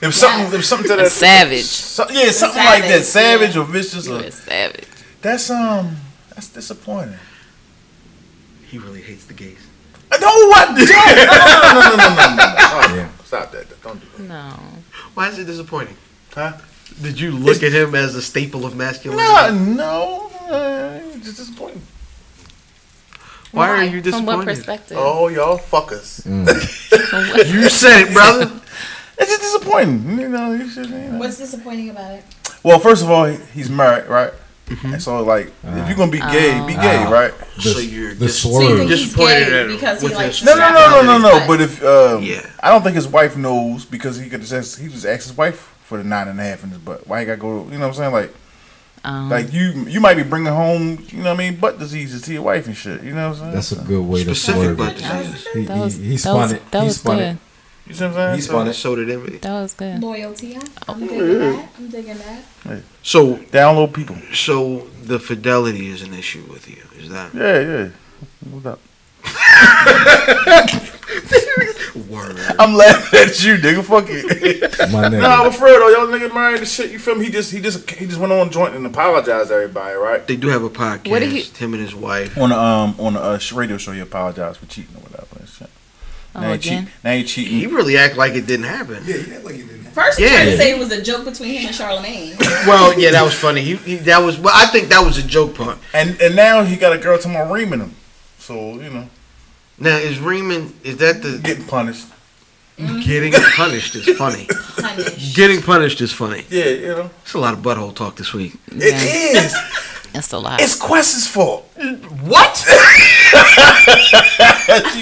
It 0.00 0.06
was 0.06 0.16
something. 0.16 0.46
It 0.52 0.56
was 0.56 0.68
something 0.68 0.88
to 0.90 0.96
that. 0.96 1.10
Savage. 1.10 1.64
So, 1.64 2.06
yeah, 2.10 2.30
something 2.30 2.62
like 2.64 2.82
that. 2.84 3.04
Savage, 3.04 3.52
Savage 3.52 3.56
or 3.56 3.64
vicious. 3.64 4.08
Or, 4.08 4.20
a 4.20 4.30
savage. 4.30 4.86
that's 5.20 5.50
um. 5.50 5.96
That's 6.38 6.50
disappointing. 6.50 7.18
He 8.70 8.78
really 8.78 9.02
hates 9.02 9.24
the 9.24 9.34
gays. 9.34 9.58
No, 10.20 10.28
what? 10.46 10.68
Don't. 10.68 10.78
No, 10.86 11.80
no, 11.80 11.96
no, 11.96 11.96
no, 11.96 11.96
no, 11.96 11.96
no, 11.96 11.96
no, 11.96 12.36
no. 12.36 12.54
Oh, 12.70 12.94
Yeah. 12.94 13.08
Stop 13.24 13.50
that. 13.50 13.82
Don't 13.82 13.98
do 14.00 14.06
that. 14.18 14.28
No. 14.28 14.54
Why 15.14 15.30
is 15.30 15.38
it 15.40 15.46
disappointing? 15.46 15.96
Huh? 16.32 16.52
Did 17.02 17.18
you 17.18 17.32
look 17.32 17.64
at 17.64 17.72
him 17.72 17.96
as 17.96 18.14
a 18.14 18.22
staple 18.22 18.64
of 18.64 18.76
masculinity? 18.76 19.24
No, 19.74 19.74
no. 19.74 20.30
Uh, 20.54 21.00
it's 21.16 21.24
just 21.24 21.38
disappointing. 21.38 21.82
Why 23.50 23.70
are 23.70 23.82
you 23.82 24.00
disappointed? 24.00 24.26
From 24.30 24.36
what 24.36 24.44
perspective? 24.46 24.96
Oh, 25.00 25.26
y'all 25.26 25.58
fuckers. 25.58 26.22
From 26.22 27.28
what- 27.30 27.48
You 27.52 27.68
said 27.68 28.02
it, 28.06 28.12
brother. 28.14 28.48
It's 29.20 29.28
just 29.36 29.40
disappointing. 29.42 30.20
You 30.20 30.28
know, 30.28 30.52
you 30.52 30.68
should. 30.70 30.86
You 30.88 30.98
know. 30.98 31.18
What's 31.18 31.38
disappointing 31.38 31.90
about 31.90 32.12
it? 32.12 32.24
Well, 32.62 32.78
first 32.78 33.02
of 33.02 33.10
all, 33.10 33.24
he's 33.26 33.68
married, 33.68 34.06
right? 34.06 34.32
And 34.84 35.02
so, 35.02 35.22
like, 35.22 35.46
if 35.64 35.88
you're 35.88 35.96
gonna 35.96 36.10
be 36.12 36.18
gay, 36.20 36.62
be 36.66 36.74
gay, 36.74 37.04
Ah. 37.06 37.10
right? 37.10 37.32
The, 37.56 37.62
So 37.62 37.78
you're 37.78 38.14
the 38.14 38.26
just- 38.26 38.42
So 38.42 38.48
you 38.50 38.54
swerve. 38.66 38.78
think 38.78 38.90
he's 38.90 39.00
Disappointed 39.04 39.42
at 39.52 39.66
him 39.66 39.72
because 39.76 40.00
he 40.00 40.04
with 40.08 40.14
likes 40.16 40.44
No, 40.44 40.54
no, 40.54 40.70
no, 40.72 41.02
no, 41.02 41.18
no, 41.18 41.18
no. 41.38 41.46
But 41.46 41.60
if 41.60 41.82
um, 41.84 42.22
Yeah. 42.22 42.42
I 42.62 42.70
don't 42.70 42.82
think 42.82 42.96
his 42.96 43.06
wife 43.08 43.36
knows 43.36 43.84
because 43.84 44.18
he 44.18 44.28
could 44.28 44.42
just 44.42 44.78
he 44.78 44.88
just 44.88 45.06
asked 45.06 45.28
his 45.28 45.36
wife 45.36 45.74
for 45.84 45.96
the 45.98 46.04
nine 46.04 46.28
and 46.28 46.38
a 46.38 46.42
half 46.42 46.62
in 46.64 46.70
his 46.70 46.78
butt. 46.78 47.06
Why 47.08 47.20
he 47.20 47.26
got 47.26 47.36
to 47.36 47.40
go? 47.40 47.66
You 47.70 47.78
know 47.78 47.88
what 47.88 47.88
I'm 47.88 47.94
saying? 47.94 48.12
Like, 48.12 48.34
um, 49.04 49.30
like 49.30 49.52
you 49.52 49.86
you 49.88 50.00
might 50.00 50.16
be 50.16 50.22
bringing 50.22 50.52
home, 50.52 50.98
you 51.08 51.18
know 51.18 51.30
what 51.32 51.40
I 51.40 51.50
mean, 51.50 51.56
butt 51.56 51.78
diseases 51.78 52.20
to 52.22 52.32
your 52.32 52.42
wife 52.42 52.66
and 52.66 52.76
shit. 52.76 53.02
You 53.02 53.14
know 53.14 53.28
what 53.30 53.36
I'm 53.38 53.40
saying? 53.42 53.54
That's 53.54 53.72
a 53.72 53.76
good 53.76 54.02
way 54.04 54.24
to 54.24 54.34
Specific 54.34 54.62
swerve 54.62 54.76
butt 54.76 54.92
it. 54.92 54.98
disease. 54.98 55.46
He, 55.54 55.64
that 55.64 55.78
was, 55.78 55.96
he, 55.96 56.02
he 56.04 56.10
that 56.14 56.18
spun 56.18 56.36
was, 56.36 56.52
it. 56.52 56.70
that 56.72 56.82
he 56.84 56.90
spun 56.90 57.16
good. 57.16 57.22
it. 57.28 57.36
You 57.88 57.94
see 57.94 58.04
what 58.04 58.08
I'm 58.10 58.14
saying? 58.14 58.34
He 58.36 58.40
So- 58.42 58.60
it. 58.60 58.74
So 58.74 58.96
did 58.96 59.10
Envy. 59.10 59.38
That 59.38 59.62
was 59.62 59.72
good. 59.74 60.02
Loyalty. 60.02 60.58
I'm 60.86 61.00
digging 61.06 61.38
that. 61.38 61.68
I'm 61.78 61.88
digging 61.88 62.18
that. 62.18 62.82
So, 63.02 63.36
Download 63.36 63.92
people. 63.94 64.16
so 64.34 64.86
the 65.02 65.18
fidelity 65.18 65.88
is 65.88 66.02
an 66.02 66.12
issue 66.14 66.42
with 66.50 66.68
you. 66.68 66.82
Is 67.00 67.08
that 67.08 67.34
Yeah, 67.34 67.60
yeah. 67.60 67.88
What's 68.50 68.66
up? 68.66 68.80
word? 72.08 72.36
I'm 72.58 72.74
laughing 72.74 73.20
at 73.20 73.42
you, 73.44 73.56
nigga. 73.56 73.82
Fuck 73.84 74.06
it. 74.08 74.78
My 74.92 75.08
nigga. 75.08 75.20
nah, 75.20 75.44
but 75.44 75.54
for 75.54 75.64
real 75.66 75.80
though, 75.80 75.88
y'all 75.88 76.06
nigga 76.06 76.32
married 76.32 76.60
the 76.60 76.66
shit. 76.66 76.90
You 76.92 76.98
feel 76.98 77.14
me? 77.16 77.26
He 77.26 77.30
just 77.30 77.52
he 77.52 77.60
just 77.60 77.90
he 77.90 78.06
just 78.06 78.18
went 78.20 78.32
on 78.32 78.50
joint 78.50 78.74
and 78.74 78.86
apologized 78.86 79.48
to 79.48 79.54
everybody, 79.54 79.94
right? 79.96 80.26
They 80.26 80.36
do 80.36 80.48
have 80.48 80.62
a 80.62 80.70
podcast. 80.70 81.10
What 81.10 81.20
did 81.20 81.32
he- 81.32 81.42
Him 81.42 81.74
and 81.74 81.82
his 81.82 81.94
wife. 81.94 82.36
On 82.38 82.52
a 82.52 82.56
um 82.56 82.94
on 82.98 83.16
a 83.16 83.20
uh, 83.20 83.38
radio 83.54 83.76
show, 83.78 83.92
he 83.92 84.00
apologized 84.00 84.58
for 84.58 84.66
cheating 84.66 84.94
or 84.96 85.00
whatever. 85.00 85.26
And 85.40 85.48
shit. 85.48 85.70
Oh, 86.34 86.40
now, 86.40 86.48
he 86.48 86.54
again? 86.54 86.86
cheat, 86.86 86.94
now 87.04 87.12
he 87.12 87.44
He 87.60 87.66
really 87.66 87.96
act 87.96 88.16
like 88.16 88.34
it 88.34 88.46
didn't 88.46 88.66
happen. 88.66 89.02
For 89.02 90.02
First, 90.02 90.18
he 90.18 90.24
Yeah. 90.24 90.30
tried 90.36 90.44
to 90.44 90.56
say 90.56 90.70
it 90.70 90.78
was 90.78 90.92
a 90.92 91.02
joke 91.02 91.24
between 91.24 91.54
him 91.54 91.66
and 91.66 91.74
Charlemagne. 91.74 92.36
Well, 92.66 92.98
yeah, 92.98 93.10
that 93.12 93.22
was 93.24 93.34
funny. 93.34 93.62
He, 93.62 93.76
he 93.76 93.96
that 93.96 94.18
was. 94.18 94.38
Well, 94.38 94.54
I 94.54 94.66
think 94.66 94.88
that 94.90 95.00
was 95.04 95.18
a 95.18 95.22
joke 95.26 95.54
part. 95.56 95.78
And 95.92 96.20
and 96.20 96.36
now 96.36 96.62
he 96.62 96.76
got 96.76 96.92
a 96.92 96.98
girl 96.98 97.16
talking 97.16 97.32
about 97.34 97.50
reaming 97.50 97.80
him. 97.80 97.94
So 98.38 98.74
you 98.74 98.90
know, 98.90 99.08
Now 99.78 99.96
is 99.96 100.18
Reeman? 100.18 100.72
Is 100.84 100.98
that 100.98 101.22
the 101.22 101.38
getting 101.38 101.64
punished. 101.64 102.06
Mm-hmm. 102.78 103.00
getting 103.00 103.32
punished? 103.56 103.96
Is 103.96 104.16
funny. 104.16 104.46
Punish. 104.76 105.34
Getting 105.34 105.60
punished 105.62 106.00
is 106.00 106.12
funny. 106.12 106.44
Yeah, 106.48 106.66
you 106.66 106.86
know, 106.88 107.10
It's 107.24 107.34
a 107.34 107.38
lot 107.40 107.54
of 107.54 107.60
butthole 107.60 107.92
talk 107.92 108.14
this 108.14 108.32
week. 108.32 108.54
it 108.68 108.94
is. 109.36 109.52
It's 110.18 110.32
a 110.32 110.38
lot. 110.38 110.60
It's 110.60 110.76
Quest's 110.76 111.28
fault. 111.28 111.64
What? 111.76 112.56
she, 112.56 112.64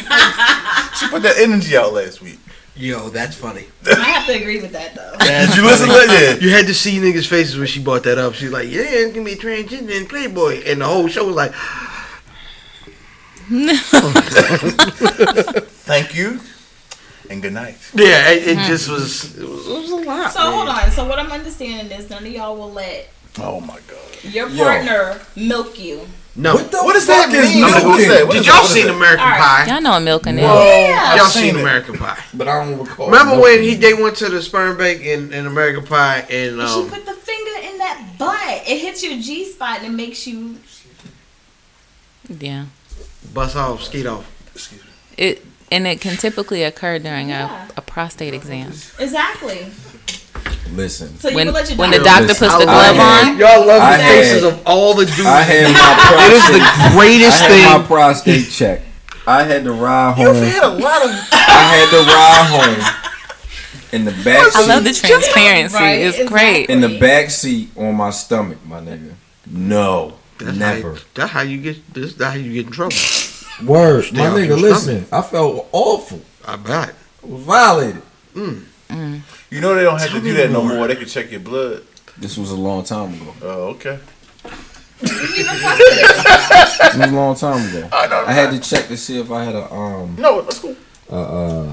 put, 0.03 0.97
she 0.97 1.09
put 1.09 1.23
that 1.23 1.37
energy 1.39 1.77
out 1.77 1.95
last 1.95 2.21
week. 2.21 2.39
Yo, 2.77 3.09
that's 3.09 3.35
funny. 3.35 3.65
I 3.87 3.95
have 3.95 4.27
to 4.27 4.35
agree 4.35 4.61
with 4.61 4.73
that 4.73 4.95
though. 4.95 5.17
Did 5.19 5.57
you 5.57 5.65
listen 5.65 5.89
to 5.89 5.95
that? 5.95 6.41
You 6.43 6.51
had 6.51 6.67
to 6.67 6.75
see 6.75 6.99
niggas' 6.99 7.27
faces 7.27 7.57
when 7.57 7.67
she 7.67 7.83
brought 7.83 8.03
that 8.03 8.19
up. 8.19 8.35
She's 8.35 8.53
like, 8.53 8.71
"Yeah, 8.71 8.83
it's 8.83 9.15
gonna 9.15 9.25
be 9.25 9.33
a 9.33 9.37
transgender 9.37 9.99
in 9.99 10.07
Playboy," 10.07 10.63
and 10.67 10.83
the 10.83 10.85
whole 10.85 11.09
show 11.09 11.25
was 11.25 11.37
like, 11.37 11.53
"No." 13.49 13.75
Thank 15.87 16.15
you, 16.15 16.41
and 17.31 17.41
good 17.41 17.55
night. 17.55 17.79
"Yeah." 17.95 18.33
It, 18.33 18.47
it 18.47 18.67
just 18.67 18.91
was. 18.91 19.39
It 19.39 19.49
was, 19.49 19.67
it 19.67 19.73
was 19.73 19.91
a 19.91 19.97
lot. 19.97 20.33
So 20.33 20.41
man. 20.41 20.53
hold 20.53 20.69
on. 20.69 20.91
So 20.91 21.07
what 21.09 21.19
I'm 21.19 21.33
understanding 21.33 21.99
is 21.99 22.11
none 22.11 22.27
of 22.27 22.31
y'all 22.31 22.59
will 22.59 22.73
let 22.73 23.09
Oh 23.39 23.61
my 23.61 23.79
god. 23.87 24.25
your 24.35 24.49
Yo. 24.49 24.65
partner 24.65 25.21
milk 25.37 25.79
you. 25.79 26.07
No. 26.39 26.55
What 26.55 26.71
the 26.71 26.79
What 26.85 26.93
does 26.93 27.07
fuck 27.07 27.31
that 27.31 27.35
is 27.35 27.51
mean? 27.55 27.61
milking? 27.63 27.89
What's 27.89 28.07
that? 28.09 28.27
What 28.27 28.33
Did 28.35 28.47
y'all 28.47 28.55
that? 28.57 28.63
What 28.63 28.77
is 28.77 28.83
seen? 28.83 28.89
American 28.91 29.25
All 29.25 29.31
right. 29.31 29.65
Pie? 29.67 29.73
Y'all 29.73 29.81
know 29.81 29.93
I'm 29.93 30.05
milking 30.05 30.39
it. 30.39 30.43
Yeah. 30.43 31.15
Y'all 31.17 31.25
I've 31.25 31.33
seen 31.33 31.43
seen 31.45 31.57
it. 31.57 31.61
American 31.63 31.97
Pie? 31.97 32.23
But 32.35 32.49
I 32.49 32.65
don't 32.65 32.79
recall. 32.79 33.07
Remember 33.11 33.41
when 33.41 33.63
he 33.63 33.75
they 33.75 33.95
went 33.95 34.17
to 34.19 34.29
the 34.29 34.43
sperm 34.43 34.77
bank 34.77 35.01
in, 35.03 35.33
in 35.33 35.47
American 35.47 35.85
Pie 35.85 36.27
and 36.31 36.57
she 36.57 36.61
um, 36.61 36.91
put 36.91 37.07
the 37.07 37.13
finger 37.15 37.53
in 37.73 37.79
that 37.79 38.17
butt. 38.19 38.69
It 38.69 38.81
hits 38.81 39.03
your 39.03 39.19
G 39.21 39.47
spot 39.51 39.79
and 39.79 39.87
it 39.87 39.97
makes 39.97 40.27
you. 40.27 40.57
Yeah. 42.29 42.67
bust 43.33 43.57
off, 43.57 43.83
skeet 43.85 44.07
off. 44.07 44.27
Excuse 44.55 44.83
me. 44.83 44.89
It 45.17 45.45
and 45.71 45.87
it 45.87 46.01
can 46.01 46.17
typically 46.17 46.63
occur 46.65 46.99
during 46.99 47.29
Yeah. 47.31 47.69
a, 47.77 47.79
a 47.79 47.81
prostate 47.83 48.35
exam. 48.35 48.69
Exactly. 48.99 49.67
Listen, 50.75 51.17
So 51.19 51.33
When 51.33 51.47
would 51.47 51.55
let 51.55 51.71
when 51.79 51.91
the 51.91 51.99
doctor- 51.99 52.11
doctor 52.11 52.27
Listen, 52.29 52.49
puts 52.49 52.59
the 52.59 52.65
glove 52.67 52.97
I- 52.99 53.31
on. 53.31 53.39
Y'all 53.39 53.67
love 53.67 53.81
I 53.83 53.97
the 53.97 54.03
had- 54.03 54.25
faces 54.25 54.43
of 54.43 54.63
all 54.67 54.95
the 54.95 55.07
dudes. 55.07 55.21
I 55.25 55.41
had 55.43 55.73
my 55.73 56.27
it 56.27 56.33
is 56.33 56.47
the 56.53 56.97
greatest 56.97 57.43
I 57.43 57.49
had 57.53 57.81
my 57.81 57.87
prostate 57.87 58.51
check. 58.51 58.83
I 59.27 59.43
had 59.45 59.65
to 59.65 59.73
ride 59.73 60.15
home. 60.17 60.27
You've 60.27 60.37
home. 60.37 60.45
had 60.45 60.63
a 60.65 60.69
lot 60.69 61.05
of. 61.05 61.11
I 61.11 61.77
had 61.77 61.91
to 61.91 62.01
ride 62.07 62.47
home 62.85 63.03
in 63.93 64.05
the 64.05 64.13
back 64.25 64.47
seat. 64.53 64.57
I 64.59 64.67
love 64.67 64.85
the 64.85 64.93
transparency. 64.93 65.77
Right, 65.77 65.93
it's 66.01 66.19
exactly. 66.19 66.39
great. 66.39 66.71
In 66.71 66.81
the 66.81 66.99
back 66.99 67.31
seat 67.31 67.71
on 67.77 67.95
my 67.95 68.11
stomach, 68.11 68.59
my 68.67 68.81
nigga. 68.81 69.15
No, 69.49 70.15
That's 70.39 70.57
never. 70.59 70.95
How, 70.95 71.01
that's 71.15 71.31
how 71.33 71.41
you 71.43 71.59
get. 71.59 71.93
This. 71.95 72.15
That's 72.15 72.35
how 72.35 72.39
you 72.39 72.53
get 72.53 72.67
in 72.67 72.73
trouble. 72.73 72.95
Word, 73.65 74.05
Stay 74.05 74.17
my 74.19 74.27
nigga. 74.27 74.47
your 74.49 74.59
Listen, 74.59 75.07
I 75.11 75.23
felt 75.23 75.69
awful. 75.73 76.21
I 76.47 76.57
bet. 76.57 76.95
I 77.23 77.27
was 77.27 77.43
violated. 77.43 78.03
Mm. 78.35 78.65
You 79.51 79.61
know 79.61 79.75
they 79.75 79.83
don't 79.85 80.01
have 80.01 80.11
to 80.11 80.21
do 80.21 80.35
that 80.35 80.51
no 80.51 80.63
more. 80.65 80.87
They 80.89 80.97
can 80.97 81.07
check 81.07 81.31
your 81.31 81.41
blood. 81.41 81.83
This 82.19 82.37
was 82.37 82.51
a 82.51 82.57
long 82.57 82.83
time 82.85 83.15
ago. 83.15 83.35
Oh, 83.43 83.63
okay. 83.75 83.99
It 85.03 86.97
was 86.99 87.11
a 87.11 87.15
long 87.15 87.37
time 87.37 87.69
ago. 87.69 87.89
I 87.93 88.07
know. 88.07 88.25
I 88.27 88.33
had 88.33 88.51
to 88.51 88.59
check 88.71 88.89
to 88.89 88.97
see 88.97 89.19
if 89.21 89.31
I 89.31 89.45
had 89.45 89.55
a 89.55 89.73
um 89.73 90.17
No, 90.19 90.41
that's 90.43 90.59
cool. 90.59 90.77
uh, 91.11 91.15
uh 91.15 91.73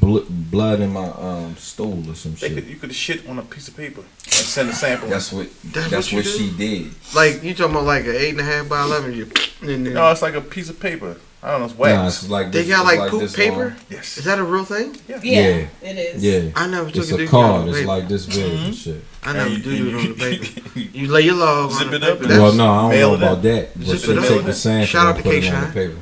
bl- 0.00 0.20
blood 0.28 0.80
in 0.80 0.92
my 0.92 1.06
um 1.08 1.56
stool 1.56 2.08
or 2.10 2.14
some 2.14 2.34
They 2.34 2.48
could, 2.50 2.64
shit. 2.64 2.66
you 2.66 2.76
could 2.76 2.94
shit 2.94 3.28
on 3.28 3.38
a 3.38 3.42
piece 3.42 3.68
of 3.68 3.76
paper 3.76 4.00
and 4.02 4.32
send 4.32 4.70
a 4.70 4.72
sample. 4.72 5.08
That's 5.08 5.32
what 5.32 5.48
That's 5.64 5.90
that's, 5.90 6.12
what 6.12 6.18
what, 6.18 6.24
do? 6.24 6.30
she 6.38 6.50
did. 6.56 6.92
Like 7.14 7.42
you 7.42 7.54
talking 7.54 7.72
about 7.72 7.84
like 7.84 8.04
an 8.04 8.14
eight 8.16 8.30
and 8.30 8.40
a 8.40 8.44
half 8.44 8.68
by 8.68 8.82
eleven? 8.82 9.12
You. 9.12 9.28
And 9.62 9.84
no, 9.92 10.10
it's 10.12 10.22
like 10.22 10.34
a 10.34 10.40
piece 10.40 10.68
of 10.70 10.78
paper. 10.80 11.16
I 11.44 11.50
don't 11.50 11.60
know. 11.60 11.66
It's 11.66 11.78
Nah, 11.78 12.06
it's 12.06 12.28
like 12.30 12.50
they 12.52 12.62
this- 12.62 12.68
got 12.70 12.90
it's 12.90 12.98
like, 13.00 13.10
poop 13.10 13.34
paper. 13.34 13.56
long. 13.56 13.72
yes. 13.90 14.16
Is 14.16 14.24
that 14.24 14.38
a 14.38 14.42
real 14.44 14.64
thing? 14.64 14.96
Yeah, 15.06 15.20
Yeah. 15.22 15.66
it 15.82 15.98
is. 15.98 16.24
Yeah. 16.24 16.50
I 16.56 16.66
never 16.66 16.90
took 16.90 17.02
It's 17.02 17.12
a 17.12 17.22
a 17.22 17.26
card. 17.28 17.68
It's 17.68 17.76
paper. 17.78 17.88
like 17.88 18.08
this 18.08 18.24
big 18.26 18.52
and 18.52 18.74
shit. 18.74 19.04
I 19.22 19.32
never 19.34 19.50
do 19.56 19.70
it 19.88 19.94
on 19.94 20.08
the 20.08 20.14
paper. 20.74 20.80
You 20.98 21.08
lay 21.08 21.20
your 21.20 21.34
log 21.34 21.72
Zip 21.72 21.86
on 21.86 21.92
the 21.92 22.00
paper. 22.00 22.26
Well, 22.28 22.54
no, 22.54 22.70
I 22.72 22.98
don't 22.98 23.20
know 23.20 23.26
about 23.26 23.42
that. 23.42 23.76
But 23.78 23.86
Zip 23.98 24.00
she 24.00 24.26
take 24.28 24.44
the 24.46 24.54
sample 24.54 24.86
Shout 24.86 25.06
out 25.06 25.14
and 25.16 25.18
to 25.18 25.22
put 25.30 25.34
it 25.34 25.40
K-Shine. 25.42 25.54
on 25.56 25.66
the 25.68 25.72
paper. 25.74 25.96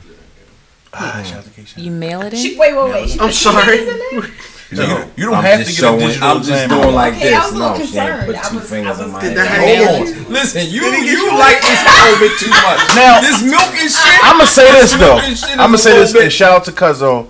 Ah, 0.94 1.22
shout 1.26 1.38
out 1.38 1.44
to 1.44 1.50
Keisha. 1.50 1.82
You 1.82 1.90
mail 1.90 2.20
it 2.22 2.36
She, 2.36 2.52
in. 2.52 2.58
wait, 2.58 2.76
wait, 2.76 2.92
wait. 2.92 3.20
I'm 3.20 3.32
sorry. 3.32 3.78
fingers 4.76 4.80
in 4.80 4.88
there? 4.88 5.04
So 5.04 5.04
you, 5.06 5.12
you 5.16 5.24
don't 5.26 5.34
I'm 5.36 5.44
have 5.44 5.58
to 5.60 5.64
just 5.64 5.76
get 5.78 5.84
showing, 5.86 6.02
a 6.02 6.06
digital 6.08 6.28
I'm 6.28 6.36
just 6.38 6.50
exam. 6.50 6.68
doing 6.82 6.94
like 6.94 7.12
Okay, 7.14 7.22
this. 7.28 7.34
I 7.34 7.44
was 7.44 7.52
a 7.52 7.56
little 7.56 7.68
no, 7.72 7.78
concerned. 7.78 8.26
put 8.26 8.36
I 8.36 8.48
two 8.48 8.56
was- 8.56 8.70
fingers 8.70 9.00
I 9.00 9.04
in 9.04 9.10
my 9.12 9.20
Did 9.20 9.36
hand. 9.38 9.84
Hold 9.84 10.08
on. 10.26 10.32
Listen, 10.32 10.62
you 10.70 10.82
you 10.82 11.20
like 11.38 11.60
this 11.60 11.80
a 11.80 11.92
little 12.04 12.18
bit 12.24 12.32
too 12.40 12.50
much. 12.50 12.80
Now- 12.96 13.20
this 13.20 13.38
milking 13.42 13.88
shit. 13.88 14.20
I'm 14.24 14.36
gonna 14.38 14.46
say 14.46 14.72
this 14.72 14.92
though. 14.92 15.18
Smoking 15.18 15.34
shit 15.36 15.48
is 15.50 15.60
I'm 15.60 15.68
gonna 15.72 15.78
say 15.78 15.92
this 15.98 16.12
bit- 16.12 16.22
and 16.24 16.32
shout 16.32 16.52
out 16.52 16.64
to 16.66 16.72
Cuzzo. 16.72 17.28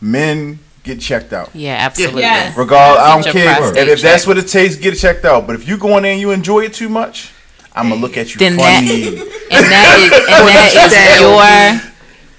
Men 0.00 0.58
get 0.84 1.00
checked 1.00 1.32
out. 1.32 1.50
Yeah, 1.54 1.74
absolutely. 1.74 2.22
Yes. 2.22 2.56
Regardless, 2.56 3.02
I 3.04 3.20
don't 3.20 3.32
care 3.32 3.56
prostate 3.56 3.88
if, 3.88 3.94
if 3.98 4.02
that's 4.02 4.26
what 4.26 4.38
it 4.38 4.46
takes. 4.48 4.76
Get 4.76 4.94
it 4.94 4.96
checked 4.96 5.24
out. 5.24 5.46
But 5.46 5.56
if 5.56 5.66
you 5.68 5.76
go 5.76 5.96
in 5.96 6.04
there 6.04 6.12
and 6.12 6.20
you 6.20 6.30
enjoy 6.30 6.60
it 6.60 6.72
too 6.74 6.88
much, 6.88 7.32
I'm 7.74 7.88
gonna 7.88 8.00
look 8.00 8.16
at 8.16 8.32
you 8.34 8.38
Then 8.38 8.56
that- 8.56 8.84
funny. 8.84 9.08
And 9.50 9.64
that 9.64 9.98
is 9.98 10.12
and 10.12 10.48
that 10.48 11.16
is 11.16 11.20
your 11.20 11.87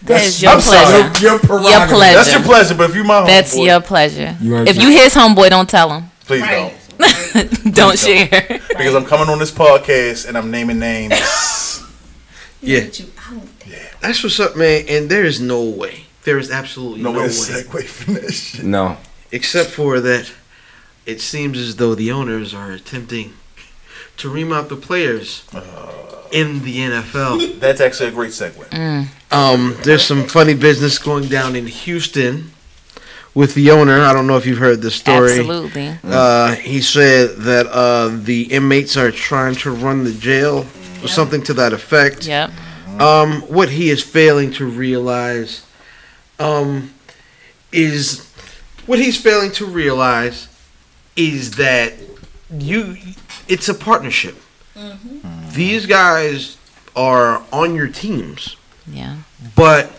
that 0.04 0.22
is 0.24 0.42
your 0.42 0.52
I'm 0.54 0.62
sorry. 0.62 0.86
pleasure. 1.10 1.22
Your. 1.26 1.32
Your 1.34 1.88
pleasure. 1.88 2.16
That's 2.18 2.32
your 2.34 2.42
pleasure. 2.44 2.76
But 2.76 2.90
if 2.90 2.96
you 2.96 3.04
my 3.04 3.22
homeboy. 3.22 3.28
That's 3.28 3.56
homeboy, 3.56 3.66
your 3.66 3.82
pleasure. 3.82 4.38
You 4.42 4.58
If 4.58 4.76
got- 4.76 4.84
you 4.84 4.90
his 4.92 5.14
homeboy, 5.14 5.50
don't 5.50 5.70
tell 5.70 5.92
him. 5.92 6.12
please 6.26 6.42
Right. 6.42 6.74
don't. 6.98 7.74
don't 7.74 7.98
share. 8.00 8.28
Because 8.68 8.96
I'm 8.96 9.06
coming 9.06 9.30
on 9.30 9.40
this 9.40 9.52
podcast 9.52 10.28
and 10.28 10.38
I'm 10.38 10.52
naming 10.52 10.80
names. 10.80 11.14
Yeah, 12.62 12.82
Put 12.88 13.00
you 13.00 13.06
out. 13.32 13.48
that's 14.02 14.22
what's 14.22 14.38
up, 14.38 14.58
man. 14.58 14.84
And 14.90 15.10
there 15.10 15.24
is 15.24 15.40
no 15.40 15.64
way. 15.64 16.02
There 16.26 16.38
is 16.38 16.52
absolutely 16.52 17.02
no 17.02 17.14
no, 17.14 17.20
way 17.20 17.28
way. 17.28 17.32
segue 17.32 17.84
from 17.86 18.14
that. 18.16 18.62
No. 18.66 18.98
except 19.32 19.70
for 19.70 20.02
that 20.02 20.30
it 21.06 21.22
seems 21.22 21.58
as 21.58 21.78
though 21.78 21.96
the 21.96 22.12
owners 22.12 22.54
are 22.54 22.72
attempting 22.74 23.34
to 24.20 24.30
remount 24.30 24.70
the 24.70 24.76
players 24.76 25.44
in 26.32 26.64
the 26.64 26.78
NFL. 26.78 27.60
That's 27.60 27.82
actually 27.82 28.10
a 28.10 28.12
great 28.12 28.32
segue. 28.32 29.08
Um, 29.32 29.76
there's 29.84 30.04
some 30.04 30.28
funny 30.28 30.54
business 30.54 30.98
going 30.98 31.28
down 31.28 31.56
in 31.56 31.68
Houston 31.68 32.52
with 33.34 33.54
the 33.56 33.72
owner. 33.72 34.02
I 34.02 34.14
don't 34.14 34.28
know 34.28 34.38
if 34.38 34.46
you've 34.46 34.58
heard 34.58 34.82
this 34.82 34.96
story. 34.96 35.32
Absolutely. 35.32 35.98
Uh, 36.04 36.56
he 36.56 36.82
said 36.82 37.38
that 37.38 37.68
uh, 37.68 38.10
the 38.10 38.44
inmates 38.44 38.98
are 38.98 39.12
trying 39.12 39.56
to 39.56 39.72
run 39.72 40.04
the 40.04 40.14
jail 40.14 40.66
or 41.04 41.08
something 41.08 41.42
to 41.44 41.54
that 41.54 41.74
effect. 41.74 42.28
Yep. 42.28 42.52
Um, 43.00 43.42
what 43.44 43.70
he 43.70 43.90
is 43.90 44.04
failing 44.04 44.52
to 44.54 44.66
realize 44.66 45.66
um, 46.38 46.94
is 47.72 48.30
what 48.86 49.00
he's 49.00 49.22
failing 49.22 49.52
to 49.54 49.66
realize 49.66 50.48
is 51.16 51.52
that 51.52 51.94
you 52.52 52.98
it's 53.50 53.68
a 53.68 53.74
partnership. 53.74 54.36
These 55.54 55.86
guys 55.88 56.58
are 56.96 57.42
on 57.52 57.76
your 57.76 57.88
teams, 57.88 58.56
Yeah. 58.88 59.18
but 59.56 59.92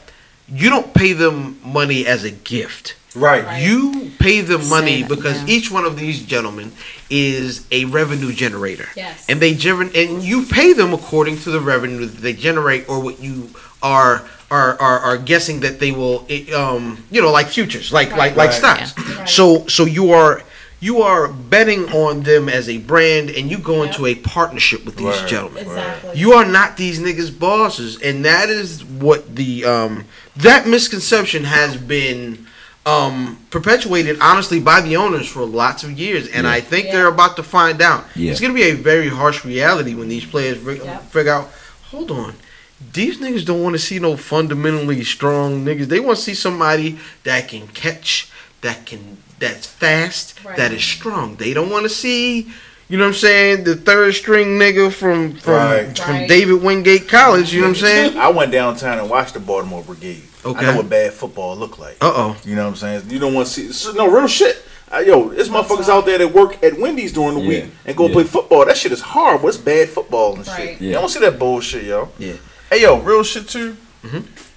you 0.52 0.70
don't 0.70 0.92
pay 0.94 1.12
them 1.12 1.58
money 1.64 2.06
as 2.06 2.24
a 2.24 2.30
gift. 2.30 2.94
Right. 3.14 3.60
You 3.62 4.12
pay 4.20 4.40
them 4.40 4.68
money 4.68 5.02
Say 5.02 5.02
that, 5.02 5.08
because 5.08 5.36
yeah. 5.42 5.48
each 5.56 5.70
one 5.70 5.84
of 5.84 5.98
these 5.98 6.22
gentlemen 6.22 6.72
is 7.10 7.66
a 7.72 7.84
revenue 7.86 8.32
generator. 8.32 8.88
Yes. 8.96 9.24
And 9.28 9.40
they 9.40 9.52
gener- 9.54 9.92
and 10.00 10.22
you 10.22 10.46
pay 10.46 10.72
them 10.72 10.94
according 10.94 11.38
to 11.38 11.50
the 11.50 11.60
revenue 11.60 12.06
that 12.06 12.20
they 12.22 12.32
generate 12.32 12.88
or 12.88 13.00
what 13.00 13.20
you 13.20 13.50
are 13.82 14.24
are 14.50 14.80
are, 14.80 14.98
are 15.00 15.16
guessing 15.18 15.60
that 15.60 15.80
they 15.80 15.90
will 15.92 16.24
eh, 16.28 16.52
um 16.52 17.02
you 17.10 17.20
know 17.20 17.30
like 17.32 17.48
futures 17.48 17.92
like 17.92 18.10
like 18.16 18.36
like 18.36 18.50
Right. 18.50 18.54
stocks. 18.54 18.96
Right. 18.96 19.28
So 19.28 19.66
so 19.66 19.84
you 19.86 20.12
are 20.12 20.42
you 20.80 21.02
are 21.02 21.28
betting 21.28 21.84
on 21.92 22.22
them 22.22 22.48
as 22.48 22.68
a 22.68 22.78
brand 22.78 23.28
and 23.30 23.50
you 23.50 23.58
go 23.58 23.82
into 23.82 24.06
a 24.06 24.14
partnership 24.14 24.84
with 24.86 24.96
these 24.96 25.06
Right. 25.06 25.28
gentlemen. 25.28 25.64
Exactly. 25.66 26.18
You 26.18 26.32
are 26.32 26.44
not 26.46 26.76
these 26.76 26.98
niggas' 27.00 27.36
bosses, 27.38 28.00
and 28.00 28.24
that 28.24 28.48
is 28.48 28.82
what 28.84 29.36
the 29.36 29.64
um 29.64 30.04
that 30.36 30.66
misconception 30.66 31.44
has 31.44 31.76
been 31.76 32.46
um 32.86 33.38
perpetuated 33.50 34.18
honestly 34.22 34.58
by 34.58 34.80
the 34.80 34.96
owners 34.96 35.28
for 35.28 35.44
lots 35.44 35.84
of 35.84 35.92
years, 35.98 36.26
and 36.28 36.46
I 36.46 36.60
think 36.60 36.86
Yeah. 36.86 36.92
they're 36.92 37.08
about 37.08 37.36
to 37.36 37.42
find 37.42 37.82
out. 37.82 38.06
Yeah. 38.16 38.30
It's 38.30 38.40
gonna 38.40 38.54
be 38.54 38.62
a 38.70 38.72
very 38.74 39.08
harsh 39.08 39.44
reality 39.44 39.94
when 39.94 40.08
these 40.08 40.24
players 40.24 40.58
ri- 40.58 40.80
Yep. 40.82 41.12
figure 41.12 41.32
out. 41.32 41.52
Hold 41.90 42.10
on. 42.10 42.34
These 42.94 43.18
niggas 43.18 43.44
don't 43.44 43.62
want 43.62 43.74
to 43.74 43.78
see 43.78 43.98
no 43.98 44.16
fundamentally 44.16 45.04
strong 45.04 45.66
niggas. 45.66 45.88
They 45.88 46.00
want 46.00 46.16
to 46.18 46.24
see 46.24 46.32
somebody 46.34 46.98
that 47.24 47.48
can 47.48 47.66
catch, 47.68 48.28
that 48.62 48.86
can 48.86 49.18
that's 49.40 49.66
fast, 49.66 50.38
Right. 50.44 50.56
that 50.56 50.72
is 50.72 50.84
strong. 50.84 51.34
They 51.36 51.52
don't 51.52 51.70
want 51.70 51.82
to 51.84 51.88
see, 51.88 52.46
you 52.88 52.96
know 52.98 53.04
what 53.04 53.08
I'm 53.08 53.14
saying, 53.14 53.64
the 53.64 53.74
third 53.74 54.14
string 54.14 54.58
nigga 54.58 54.92
from 54.92 55.34
from 55.34 55.54
Right. 55.54 55.98
from 55.98 56.14
Right. 56.14 56.28
David 56.28 56.62
Wingate 56.62 57.08
College. 57.08 57.52
You 57.52 57.62
know 57.62 57.68
what 57.68 57.76
I'm 57.78 57.82
saying? 57.82 58.18
I 58.18 58.28
went 58.28 58.52
downtown 58.52 58.98
and 58.98 59.10
watched 59.10 59.34
the 59.34 59.40
Baltimore 59.40 59.82
Brigade. 59.82 60.22
Okay. 60.44 60.66
I 60.66 60.70
know 60.70 60.76
what 60.78 60.88
bad 60.88 61.12
football 61.12 61.56
look 61.56 61.78
like. 61.78 61.96
Uh 62.00 62.12
oh. 62.14 62.36
You 62.44 62.54
know 62.54 62.62
what 62.64 62.70
I'm 62.70 62.76
saying? 62.76 63.02
You 63.10 63.18
don't 63.18 63.34
want 63.34 63.48
to 63.48 63.72
see 63.72 63.92
no 63.96 64.08
real 64.08 64.26
shit. 64.28 64.62
Uh, 64.92 64.98
yo, 64.98 65.28
there's 65.28 65.48
motherfuckers 65.48 65.88
out 65.88 66.04
there 66.04 66.18
that 66.18 66.32
work 66.34 66.60
at 66.64 66.76
Wendy's 66.80 67.12
during 67.12 67.34
the 67.34 67.40
Yeah. 67.42 67.48
week 67.48 67.64
and 67.86 67.96
go 67.96 68.06
Yeah. 68.08 68.12
play 68.12 68.24
football. 68.24 68.64
That 68.66 68.76
shit 68.76 68.90
is 68.90 69.00
horrible. 69.00 69.48
It's 69.48 69.56
bad 69.56 69.88
football 69.88 70.34
and 70.34 70.44
shit. 70.44 70.54
Right. 70.54 70.80
You 70.80 70.92
don't 70.94 71.08
see 71.08 71.20
that 71.20 71.38
bullshit, 71.38 71.84
yo. 71.84 72.08
Yeah. 72.18 72.32
Hey, 72.70 72.82
yo, 72.82 72.98
real 72.98 73.22
shit 73.22 73.48
too. 73.48 73.76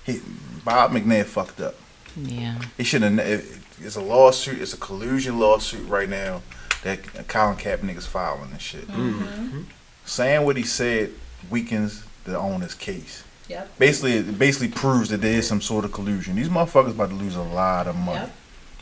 He, 0.05 0.21
Bob 0.65 0.91
McNair 0.91 1.25
fucked 1.25 1.61
up. 1.61 1.75
Yeah. 2.15 2.55
He 2.77 2.83
shouldn't. 2.83 3.19
have 3.19 3.27
it- 3.29 3.45
It's 3.85 3.95
a 3.95 4.01
lawsuit. 4.01 4.61
It's 4.61 4.73
a 4.73 4.77
collusion 4.77 5.39
lawsuit 5.39 5.87
right 5.87 6.09
now 6.09 6.41
that 6.83 7.27
Colin 7.27 7.57
Kaepernick 7.57 7.97
is 7.97 8.05
filing 8.05 8.51
and 8.51 8.61
shit. 8.61 8.87
Mm-hmm. 8.87 9.23
Mm-hmm. 9.23 9.61
Saying 10.05 10.45
what 10.45 10.57
he 10.57 10.63
said 10.63 11.11
weakens 11.49 12.05
the 12.25 12.37
owner's 12.37 12.75
case. 12.75 13.23
Yep. 13.49 13.77
Basically, 13.77 14.13
it 14.13 14.39
basically 14.39 14.69
proves 14.69 15.09
that 15.09 15.21
there 15.21 15.33
is 15.33 15.47
some 15.47 15.61
sort 15.61 15.85
of 15.85 15.91
collusion. 15.91 16.35
These 16.35 16.49
motherfuckers 16.49 16.91
about 16.91 17.09
to 17.09 17.15
lose 17.15 17.35
a 17.35 17.41
lot 17.41 17.87
of 17.87 17.95
money. 17.95 18.19
Yep. 18.19 18.35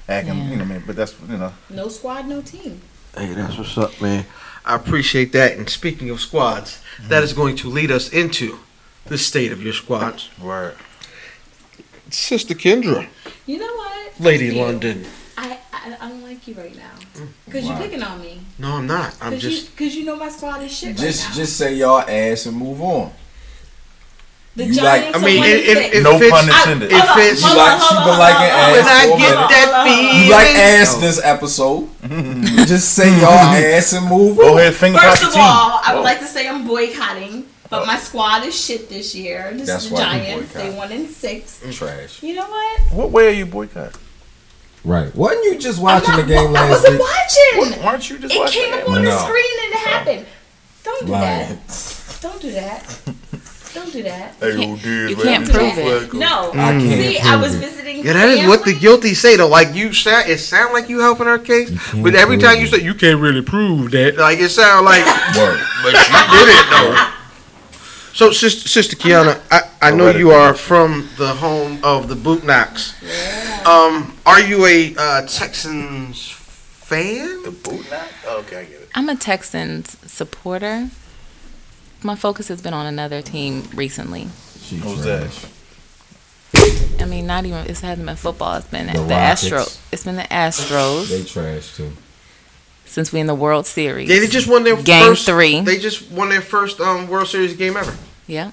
Acting, 0.10 0.38
Yeah. 0.38 0.50
you 0.50 0.56
know, 0.58 0.66
man. 0.66 0.84
But 0.86 0.96
that's 0.96 1.16
you 1.28 1.38
know. 1.38 1.54
No 1.70 1.88
squad, 1.90 2.28
no 2.28 2.42
team. 2.42 2.82
Hey, 3.16 3.34
that's 3.34 3.58
what's 3.58 3.78
up, 3.78 4.00
man. 4.02 4.26
I 4.64 4.76
appreciate 4.76 5.32
that. 5.34 5.58
And 5.58 5.70
speaking 5.70 6.10
of 6.10 6.20
squads, 6.20 6.82
that 7.02 7.16
mm-hmm. 7.16 7.24
is 7.24 7.34
going 7.34 7.56
to 7.58 7.70
lead 7.70 7.92
us 7.92 8.10
into 8.10 8.60
the 9.06 9.18
state 9.18 9.52
of 9.52 9.64
your 9.64 9.74
squads. 9.74 10.30
Word. 10.40 10.76
Sister 12.14 12.54
Kendra, 12.54 13.08
You 13.46 13.58
know 13.60 13.74
what? 13.76 14.20
Lady 14.20 14.48
you. 14.48 14.54
London. 14.62 15.06
I, 15.38 15.58
I 15.74 15.96
I 16.00 16.10
don't 16.10 16.22
like 16.24 16.48
you 16.48 16.54
right 16.54 16.76
now 16.76 16.92
mm, 17.16 17.28
because 17.46 17.66
you're 17.68 17.78
picking 17.78 18.04
on 18.04 18.22
me. 18.22 18.40
No, 18.60 18.74
I'm 18.78 18.86
not. 18.88 19.16
I'm 19.22 19.32
Because 19.32 19.42
just. 19.44 19.80
you, 19.80 19.86
cause 19.88 19.96
you 19.96 20.06
know 20.06 20.16
my 20.16 20.30
squad 20.30 20.62
is 20.64 20.72
shit 20.78 20.96
Just 20.98 21.24
right 21.24 21.30
now. 21.30 21.36
just 21.36 21.58
say 21.58 21.76
y'all 21.76 22.00
ass 22.02 22.46
and 22.46 22.56
move 22.58 22.82
on. 22.82 23.12
the 24.56 24.66
you 24.66 24.74
Giants 24.76 25.18
I 25.18 25.22
mean, 25.24 25.44
it- 25.44 25.64
it- 25.66 25.94
it 25.96 26.04
No 26.04 26.20
fits- 26.20 26.32
pun 26.32 26.44
intended. 26.50 26.92
It 26.92 27.00
Hold 27.00 27.10
on, 27.10 27.18
fits. 27.18 27.42
You 27.42 27.56
like 27.56 27.72
on, 27.72 27.80
she 27.88 27.96
been 27.96 28.14
on, 28.14 28.20
liking 28.20 28.52
ass 28.52 28.76
When 28.76 28.86
I 28.86 29.18
get 29.18 29.36
that 29.50 29.68
Hold 29.72 29.72
on, 29.72 29.72
hold 29.72 29.76
on. 29.76 29.88
feeling. 29.88 30.26
You 30.26 30.32
like 30.32 30.48
ass 30.56 30.96
this 30.96 31.22
episode. 31.24 31.90
Just 32.68 32.94
say 32.94 33.10
y'all 33.22 33.32
ass 33.74 33.94
and 33.94 34.08
move 34.10 34.38
Go 34.38 34.58
ahead, 34.58 34.76
finger 34.76 35.00
First 35.00 35.22
pop 35.22 35.30
of 35.30 35.36
your 35.36 35.44
team. 35.44 35.56
all, 35.56 35.82
I 35.84 35.96
would 35.96 36.04
like 36.04 36.20
to 36.20 36.28
say 36.28 36.48
I'm 36.50 36.68
boycotting, 36.68 37.46
but 37.72 37.82
oh. 37.82 37.86
my 37.88 37.98
squad 37.98 38.46
is 38.46 38.54
shit 38.64 38.88
this 38.90 39.16
year. 39.16 39.50
This 39.56 39.66
That's 39.68 39.86
is 39.86 39.90
the 39.90 39.96
why 39.96 40.18
you 40.18 40.24
Giants. 40.26 40.54
They 40.54 40.62
boycott. 40.66 40.78
one 40.78 40.92
in 40.92 41.08
six. 41.08 41.60
Mm. 41.64 41.74
Trash. 41.74 42.22
You 42.22 42.36
know 42.36 42.48
what? 42.48 42.82
What 42.92 43.10
way 43.12 43.30
are 43.30 43.32
you 43.32 43.48
boycott? 43.48 43.98
Right. 44.84 45.14
Wasn't 45.16 45.44
you 45.46 45.58
just 45.58 45.78
I'm 45.80 45.84
watching 45.86 46.12
the 46.16 46.22
not- 46.22 46.28
game 46.28 46.48
I 46.50 46.52
last 46.52 46.70
wasn't 46.70 46.94
week? 46.94 47.02
watching. 47.02 47.58
What, 47.80 47.86
aren't 47.86 48.10
you 48.10 48.20
just 48.20 48.34
It 48.36 48.40
watching 48.40 48.62
came 48.62 48.72
that? 48.72 48.84
up 48.84 48.90
on 48.90 49.04
No. 49.04 49.10
the 49.12 49.18
screen 49.26 49.64
and 49.64 49.74
it 49.74 49.78
happened. 49.80 50.26
Don't 50.84 51.06
do 51.06 51.12
Lying. 51.12 51.48
that. 51.50 52.18
Don't 52.22 52.42
do 52.42 52.52
that. 52.52 53.00
Don't 53.74 53.94
do 53.94 54.04
that. 54.04 54.36
Hey, 54.42 54.56
can't- 54.58 54.84
you 54.86 55.16
can't 55.16 55.46
This 55.46 55.56
prove 55.56 55.78
it. 55.78 56.14
No. 56.14 56.52
I 56.52 56.56
can't 56.56 56.82
See, 56.82 57.20
I 57.20 57.22
prove 57.30 57.42
was 57.42 57.56
it. 57.56 57.60
visiting. 57.60 58.04
Yeah, 58.06 58.14
that 58.14 58.30
is 58.30 58.48
what 58.48 58.60
the 58.66 58.72
family. 58.72 58.80
guilty 58.80 59.14
say 59.14 59.38
though. 59.38 59.48
Like 59.48 59.74
you 59.76 59.94
sound, 59.94 60.28
it 60.30 60.40
sound 60.40 60.74
like 60.74 60.90
you 60.90 61.00
helping 61.00 61.28
her 61.28 61.38
case, 61.40 61.70
can't 61.70 62.04
but 62.04 62.16
every 62.16 62.38
prove 62.38 62.50
time 62.50 62.58
you 62.60 62.66
it. 62.66 62.72
say 62.72 62.82
you 62.82 62.96
can't 62.96 63.20
really 63.22 63.42
prove 63.44 63.92
that, 63.92 64.18
like 64.18 64.40
it 64.40 64.50
sound 64.50 64.86
like, 64.86 65.06
Word. 65.38 65.62
but 65.84 65.94
you 65.94 66.00
did 66.34 66.50
it 66.50 66.70
though. 66.72 67.12
So, 68.14 68.32
sister, 68.32 68.68
sister 68.68 68.96
Quiana, 68.96 69.40
I, 69.50 69.62
I 69.82 69.92
know 69.96 70.10
you 70.12 70.32
are 70.32 70.54
from 70.54 71.10
the 71.18 71.30
home 71.30 71.80
of 71.84 72.08
the 72.10 72.16
Boot 72.16 72.44
Knocks. 72.44 72.94
Um, 73.66 74.16
are 74.26 74.42
you 74.42 74.66
a 74.66 74.96
uh, 74.98 75.26
Texans 75.28 76.30
fan? 76.32 77.44
The 77.44 77.52
boot 77.52 77.90
knot? 77.90 78.08
Oh, 78.28 78.40
okay, 78.40 78.58
I 78.58 78.66
get 78.66 78.82
it. 78.82 78.90
I'm 78.94 79.08
a 79.08 79.16
Texans 79.16 79.98
supporter. 80.12 80.90
My 82.04 82.16
focus 82.16 82.50
has 82.50 82.62
been 82.62 82.74
on 82.74 82.86
another 82.86 83.22
team 83.22 83.64
recently. 83.74 84.28
She 84.60 84.78
Who's 84.78 85.04
trash. 85.04 85.46
I 87.00 87.06
mean, 87.06 87.26
not 87.26 87.46
even 87.46 87.60
it 87.66 87.80
hasn't 87.80 88.06
been 88.06 88.16
football. 88.16 88.56
It's 88.56 88.68
been 88.68 88.88
The 88.88 88.94
the, 88.94 89.00
Rockets. 89.00 89.44
Astro. 89.46 89.66
It's 89.92 90.04
been 90.04 90.18
the 90.18 90.24
Astros 90.24 91.10
They 91.10 91.24
trash 91.24 91.78
too. 91.78 91.92
Since 92.92 93.12
we 93.14 93.20
in 93.20 93.28
the 93.28 93.34
World 93.36 93.66
Series. 93.66 94.10
Yeah, 94.10 94.20
they 94.20 94.28
just 94.28 94.48
won 94.48 94.64
their 94.64 94.76
Game 94.82 95.06
first, 95.08 95.26
three. 95.26 95.62
They 95.62 95.78
just 95.80 96.12
won 96.12 96.30
their 96.30 96.42
first 96.42 96.80
um, 96.80 97.08
World 97.08 97.28
Series 97.28 97.56
game 97.56 97.78
ever. 97.78 97.96
yeah. 98.28 98.52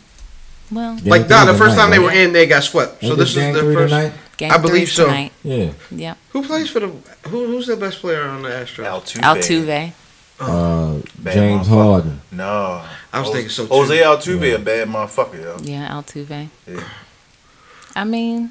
Well, 0.70 0.97
Game 0.97 1.07
like, 1.07 1.28
nah, 1.30 1.47
the 1.47 1.55
first 1.55 1.72
tonight, 1.76 1.82
time 1.82 1.91
they 1.91 1.99
were 1.99 2.12
in, 2.12 2.32
they 2.34 2.47
got 2.47 2.62
swept. 2.62 3.01
So 3.01 3.09
Ain't 3.09 3.18
this 3.18 3.30
is 3.30 3.34
game 3.36 3.55
the 3.55 3.61
three 3.62 3.74
first. 3.74 3.91
tonight? 3.91 4.12
game 4.36 4.53
I 4.53 4.59
believe 4.59 4.89
so. 4.91 5.07
tonight. 5.07 5.32
Yeah. 5.43 5.72
Yeah. 5.91 6.14
Who 6.30 6.43
plays 6.45 6.68
for 6.68 6.80
the? 6.80 6.89
Who, 7.28 7.47
who's 7.47 7.66
the 7.68 7.76
best 7.76 8.01
player 8.01 8.22
on 8.24 8.43
the 8.43 8.51
Astros? 8.51 8.84
Altuve. 8.84 9.22
Altuve. 9.22 9.93
Uh, 10.41 11.01
Bad 11.18 11.34
James. 11.34 11.66
Harden. 11.68 12.20
No. 12.30 12.84
I 13.12 13.20
was 13.20 13.30
thinking 13.30 13.49
so, 13.49 13.66
too. 13.66 13.72
Jose 13.72 13.97
Altuve, 13.99 14.43
Yeah. 14.51 14.55
a 14.57 14.59
bad 14.59 14.89
motherfucker, 14.89 15.41
yo. 15.43 15.57
Yeah, 15.62 15.89
Altuve. 15.91 16.49
Yeah. 16.66 16.84
I 17.97 18.05
mean, 18.05 18.51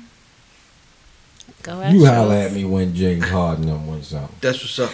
go 1.63 1.79
You 1.87 2.01
Astros. 2.01 2.13
holler 2.15 2.35
at 2.35 2.51
me 2.51 2.65
when 2.65 2.95
James 2.95 3.29
Harden 3.29 3.67
done 3.67 3.85
win 3.87 4.01
something. 4.03 4.35
That's 4.41 4.59
what's 4.61 4.79
up. 4.79 4.91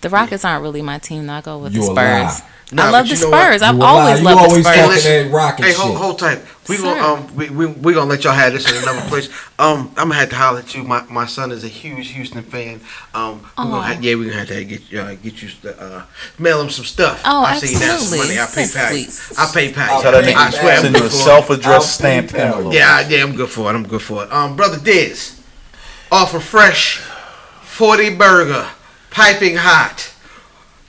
The 0.00 0.08
Rockets 0.08 0.44
aren't 0.44 0.62
really 0.62 0.82
my 0.82 0.98
team. 0.98 1.26
though. 1.26 1.34
I 1.34 1.40
go 1.40 1.58
with 1.58 1.74
You 1.74 1.80
the. 1.80 1.86
Spurs. 1.86 2.42
Nah, 2.72 2.84
I 2.86 2.90
love 2.90 3.08
the 3.08 3.16
you 3.16 3.20
know 3.22 3.30
what? 3.30 3.40
Spurs. 3.58 3.62
I've 3.62 3.74
You 3.74 3.80
a 3.80 3.82
lie. 3.82 3.88
always 3.88 4.18
You 4.20 4.24
loved 4.26 4.38
always 4.38 4.52
the 4.54 4.62
Spurs. 4.62 4.76
talking 4.76 4.90
listen. 4.92 5.28
that 5.30 5.34
rocket 5.36 5.64
Hey, 5.66 5.72
hold, 5.72 5.96
hold 5.96 6.18
tight. 6.20 6.40
We 6.68 6.76
Sir. 6.76 6.82
gonna 6.84 7.00
um 7.02 7.34
we, 7.36 7.50
we 7.50 7.66
we 7.66 7.92
gonna 7.94 8.08
let 8.08 8.22
y'all 8.22 8.32
have 8.32 8.52
this 8.52 8.70
in 8.70 8.80
another 8.80 9.06
place. 9.08 9.28
Um, 9.58 9.88
I'm 9.96 10.04
gonna 10.08 10.14
have 10.14 10.28
to 10.30 10.36
holler 10.36 10.60
at 10.60 10.72
you. 10.76 10.84
My 10.84 11.02
my 11.10 11.26
son 11.26 11.50
is 11.50 11.64
a 11.64 11.68
huge 11.68 12.10
Houston 12.12 12.42
fan. 12.44 12.80
Um, 13.12 13.40
we 13.58 13.64
gonna 13.64 13.82
have, 13.82 14.04
yeah, 14.04 14.14
we 14.14 14.26
gonna 14.26 14.38
have 14.38 14.48
to 14.48 14.64
get 14.64 14.94
uh, 14.94 15.14
get 15.16 15.42
you 15.42 15.48
uh 15.68 16.04
mail 16.38 16.60
him 16.62 16.70
some 16.70 16.84
stuff. 16.84 17.20
Oh, 17.24 17.42
I 17.42 17.58
see 17.58 17.74
that 17.74 17.94
absolutely. 17.94 18.28
money. 18.36 18.38
I 18.40 18.46
pay 18.46 18.64
So 18.66 18.78
pay. 18.86 19.02
sweet. 19.02 19.38
I 19.38 19.50
pay 19.52 19.66
pay. 19.72 19.86
Tell 20.00 20.12
that 20.12 20.24
I 20.24 20.32
nigga 20.32 20.52
swear. 20.60 20.76
I'm 20.76 20.82
send 20.82 20.94
you 20.94 21.00
good 21.00 21.06
a 21.08 21.10
for 21.10 21.16
it. 21.16 21.24
self-addressed 21.24 21.66
I'll 21.66 21.80
stamp 21.82 22.34
envelope. 22.34 22.72
Yeah, 22.72 22.94
I- 23.04 23.08
yeah, 23.08 23.22
I'm 23.24 23.34
good 23.34 23.50
for 23.50 23.68
it. 23.68 23.74
I'm 23.74 23.86
good 23.88 24.00
for 24.02 24.22
it. 24.22 24.32
Um, 24.32 24.54
brother 24.54 24.78
Diz, 24.78 25.40
off 26.12 26.34
a 26.34 26.40
fresh 26.40 26.98
forty 27.62 28.14
burger, 28.14 28.68
piping 29.10 29.56
hot. 29.56 30.12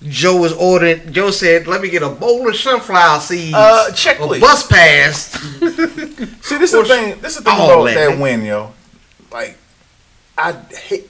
Joe 0.03 0.37
was 0.37 0.51
ordering. 0.53 1.13
Joe 1.13 1.29
said, 1.29 1.67
"Let 1.67 1.81
me 1.81 1.89
get 1.89 2.01
a 2.01 2.09
bowl 2.09 2.47
of 2.49 2.55
sunflower 2.55 3.19
seeds, 3.19 3.53
Uh, 3.53 3.91
check, 3.91 4.19
a 4.19 4.25
please. 4.27 4.41
bus 4.41 4.65
pass." 4.65 5.31
See, 6.41 6.57
this 6.57 6.71
is 6.71 6.71
the 6.71 6.85
thing. 6.85 7.19
This 7.21 7.37
is 7.37 7.43
the 7.43 7.51
thing 7.51 7.59
about 7.59 7.83
that, 7.85 7.93
that 8.09 8.17
win, 8.19 8.43
yo. 8.43 8.73
Like, 9.31 9.57
I 10.37 10.53
hate. 10.53 11.07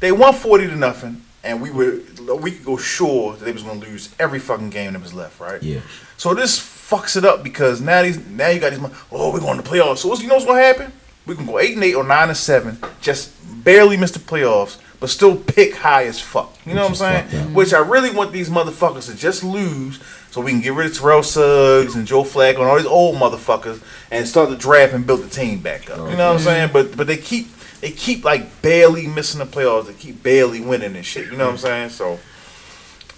They 0.00 0.12
won 0.12 0.34
forty 0.34 0.66
to 0.66 0.76
nothing, 0.76 1.22
and 1.42 1.62
we 1.62 1.70
were 1.70 2.00
we 2.40 2.50
could 2.50 2.64
go 2.66 2.76
sure 2.76 3.36
that 3.36 3.44
they 3.46 3.52
was 3.52 3.62
gonna 3.62 3.80
lose 3.80 4.10
every 4.20 4.38
fucking 4.38 4.68
game 4.70 4.92
that 4.92 5.00
was 5.02 5.14
left, 5.14 5.40
right? 5.40 5.62
Yeah. 5.62 5.80
So 6.18 6.34
this 6.34 6.58
fucks 6.60 7.16
it 7.16 7.24
up 7.24 7.42
because 7.42 7.80
now 7.80 8.02
these 8.02 8.18
now 8.26 8.48
you 8.48 8.60
got 8.60 8.72
these. 8.74 8.80
Oh, 9.10 9.32
we're 9.32 9.40
going 9.40 9.56
to 9.62 9.68
playoffs. 9.68 9.98
So 9.98 10.08
what's, 10.08 10.20
you 10.20 10.28
know 10.28 10.34
what's 10.34 10.44
gonna 10.46 10.60
happen? 10.60 10.92
We 11.26 11.34
can 11.36 11.46
go 11.46 11.58
eight 11.58 11.74
and 11.74 11.82
eight 11.82 11.94
or 11.94 12.04
nine 12.04 12.28
and 12.28 12.36
seven, 12.36 12.78
just 13.00 13.30
barely 13.64 13.96
miss 13.96 14.10
the 14.10 14.18
playoffs, 14.18 14.76
but 15.04 15.10
still 15.10 15.36
pick 15.36 15.74
high 15.74 16.04
as 16.04 16.18
fuck. 16.18 16.56
You 16.64 16.72
know 16.72 16.80
what 16.80 16.88
I'm 17.02 17.26
saying? 17.26 17.52
Which 17.52 17.74
I 17.74 17.78
really 17.80 18.08
want 18.10 18.32
these 18.32 18.48
motherfuckers 18.48 19.10
to 19.10 19.14
just 19.14 19.44
lose, 19.44 20.00
so 20.30 20.40
we 20.40 20.50
can 20.50 20.62
get 20.62 20.72
rid 20.72 20.86
of 20.86 20.96
Terrell 20.96 21.22
Suggs 21.22 21.94
and 21.94 22.06
Joe 22.06 22.22
Flacco 22.22 22.60
and 22.60 22.64
all 22.64 22.78
these 22.78 22.86
old 22.86 23.16
motherfuckers 23.16 23.82
and 24.10 24.26
start 24.26 24.48
the 24.48 24.56
draft 24.56 24.94
and 24.94 25.06
build 25.06 25.20
the 25.20 25.28
team 25.28 25.58
back 25.58 25.90
up. 25.90 25.98
You 26.10 26.16
know 26.16 26.32
what 26.32 26.36
I'm 26.36 26.38
saying? 26.38 26.70
But 26.72 26.96
but 26.96 27.06
they 27.06 27.18
keep 27.18 27.48
they 27.82 27.90
keep 27.90 28.24
like 28.24 28.62
barely 28.62 29.06
missing 29.06 29.40
the 29.40 29.44
playoffs. 29.44 29.88
They 29.88 29.92
keep 29.92 30.22
barely 30.22 30.62
winning 30.62 30.96
and 30.96 31.04
shit. 31.04 31.26
You 31.30 31.36
know 31.36 31.44
what 31.44 31.52
I'm 31.52 31.58
saying? 31.58 31.90
So. 31.90 32.18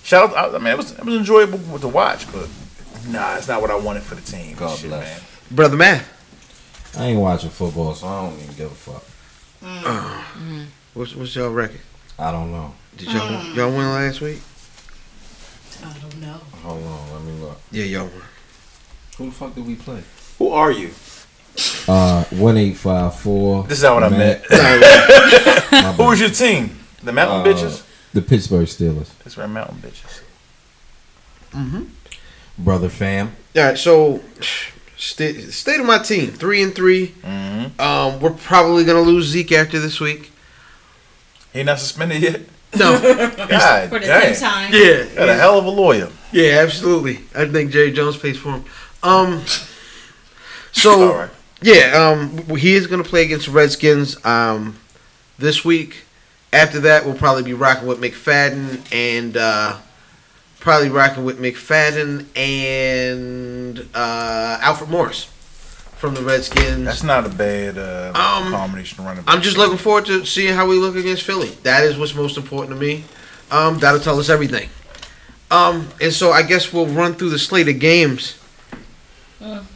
Shout 0.02 0.34
out! 0.34 0.56
I 0.56 0.58
mean, 0.58 0.66
it 0.66 0.76
was 0.76 0.90
it 0.90 1.04
was 1.04 1.14
enjoyable 1.14 1.78
to 1.78 1.86
watch, 1.86 2.30
but 2.32 2.48
nah, 3.06 3.36
it's 3.36 3.46
not 3.46 3.60
what 3.60 3.70
I 3.70 3.76
wanted 3.76 4.02
for 4.02 4.16
the 4.16 4.22
team. 4.22 4.56
God 4.56 4.76
shit, 4.76 4.90
bless. 4.90 5.04
man. 5.04 5.20
Brother 5.52 5.76
man, 5.76 6.04
I 6.96 7.06
ain't 7.06 7.20
watching 7.20 7.50
football, 7.50 7.94
so 7.94 8.08
I 8.08 8.22
don't 8.22 8.40
even 8.40 8.56
give 8.56 8.72
a 8.72 8.74
fuck. 8.74 9.04
Mm. 9.62 9.82
Mm. 9.82 10.66
What's 10.96 11.14
what's 11.14 11.34
y'all 11.36 11.50
record? 11.50 11.80
I 12.18 12.32
don't 12.32 12.50
know. 12.50 12.74
Did 12.96 13.12
y'all 13.12 13.44
y'all 13.54 13.68
win 13.70 13.86
last 13.92 14.20
week? 14.20 14.40
I 15.84 15.92
don't 16.00 16.20
know. 16.20 16.40
Hold 16.62 16.82
on, 16.84 17.12
let 17.12 17.22
me 17.22 17.32
look. 17.40 17.60
Yeah, 17.70 17.84
y'all 17.84 18.06
won. 18.06 18.22
Who 19.18 19.26
the 19.26 19.32
fuck 19.32 19.54
did 19.54 19.66
we 19.66 19.74
play? 19.76 20.02
Who 20.38 20.48
are 20.50 20.70
you? 20.72 20.90
Uh, 21.88 22.24
one 22.24 22.56
eight 22.56 22.76
five 22.76 23.14
four. 23.18 23.64
This 23.64 23.78
is 23.78 23.84
not 23.84 23.94
what 23.94 24.04
I 24.04 24.08
meant. 24.10 24.44
Who 25.96 26.04
was 26.04 26.20
your 26.20 26.30
team? 26.30 26.78
The 27.02 27.12
Mountain 27.12 27.40
Uh, 27.40 27.54
Bitches. 27.56 27.82
The 28.12 28.22
Pittsburgh 28.22 28.66
Steelers. 28.66 29.10
That's 29.22 29.36
right, 29.36 29.48
Mountain 29.48 29.78
Bitches. 29.78 30.22
Brother 32.58 32.88
fam. 32.88 33.36
All 33.54 33.62
right, 33.62 33.78
so 33.78 34.20
state, 34.96 35.40
state 35.52 35.80
of 35.80 35.86
my 35.86 35.98
team 35.98 36.30
three 36.30 36.62
and 36.62 36.74
3 36.74 37.08
Mm-hmm. 37.08 37.80
Um, 37.80 38.20
we're 38.20 38.30
probably 38.30 38.84
gonna 38.84 39.00
lose 39.00 39.26
Zeke 39.26 39.52
after 39.52 39.78
this 39.78 40.00
week. 40.00 40.30
He 41.56 41.62
not 41.62 41.78
suspended 41.78 42.22
yet. 42.22 42.40
No, 42.76 43.00
God 43.00 43.88
For 43.88 43.98
the 43.98 44.06
damn. 44.06 44.20
tenth 44.22 44.40
time. 44.40 44.72
yeah, 44.72 45.04
Got 45.14 45.28
a 45.28 45.34
hell 45.34 45.58
of 45.58 45.64
a 45.64 45.70
lawyer. 45.70 46.10
yeah, 46.32 46.58
absolutely. 46.60 47.20
I 47.34 47.46
think 47.46 47.70
Jerry 47.70 47.92
Jones 47.92 48.16
pays 48.16 48.36
for 48.36 48.50
him. 48.52 48.64
Um, 49.02 49.42
so 50.72 51.14
right. 51.14 51.30
yeah, 51.62 51.92
um, 51.94 52.56
he 52.56 52.74
is 52.74 52.86
gonna 52.86 53.04
play 53.04 53.24
against 53.24 53.46
the 53.46 53.52
Redskins 53.52 54.22
um 54.24 54.78
this 55.38 55.64
week. 55.64 56.04
After 56.52 56.80
that, 56.80 57.04
we'll 57.04 57.14
probably 57.14 57.42
be 57.42 57.54
rocking 57.54 57.86
with 57.86 58.00
McFadden 58.00 58.80
and 58.92 59.36
uh, 59.36 59.76
probably 60.60 60.88
rocking 60.88 61.24
with 61.24 61.38
McFadden 61.38 62.24
and 62.36 63.80
uh, 63.94 64.58
Alfred 64.62 64.88
Morris 64.90 65.28
from 66.06 66.14
the 66.14 66.22
Redskins. 66.22 66.84
That's 66.84 67.02
not 67.02 67.26
a 67.26 67.28
bad 67.28 67.76
uh, 67.78 68.12
Um, 68.14 68.52
combination 68.52 69.04
running 69.04 69.24
back. 69.24 69.34
I'm 69.34 69.42
just 69.42 69.56
looking 69.56 69.76
forward 69.76 70.06
to 70.06 70.24
seeing 70.24 70.54
how 70.54 70.66
we 70.68 70.76
look 70.76 70.94
against 70.94 71.22
Philly. 71.24 71.48
That 71.64 71.82
is 71.82 71.98
what's 71.98 72.14
most 72.14 72.36
important 72.36 72.78
to 72.78 72.80
me. 72.80 73.04
Um, 73.50 73.78
that'll 73.78 73.98
tell 74.00 74.20
us 74.20 74.28
everything. 74.28 74.68
Um, 75.50 75.88
and 76.00 76.12
so 76.12 76.30
I 76.30 76.42
guess 76.44 76.72
we'll 76.72 76.86
run 76.86 77.14
through 77.14 77.30
the 77.30 77.38
slate 77.40 77.66
of 77.68 77.80
games 77.80 78.38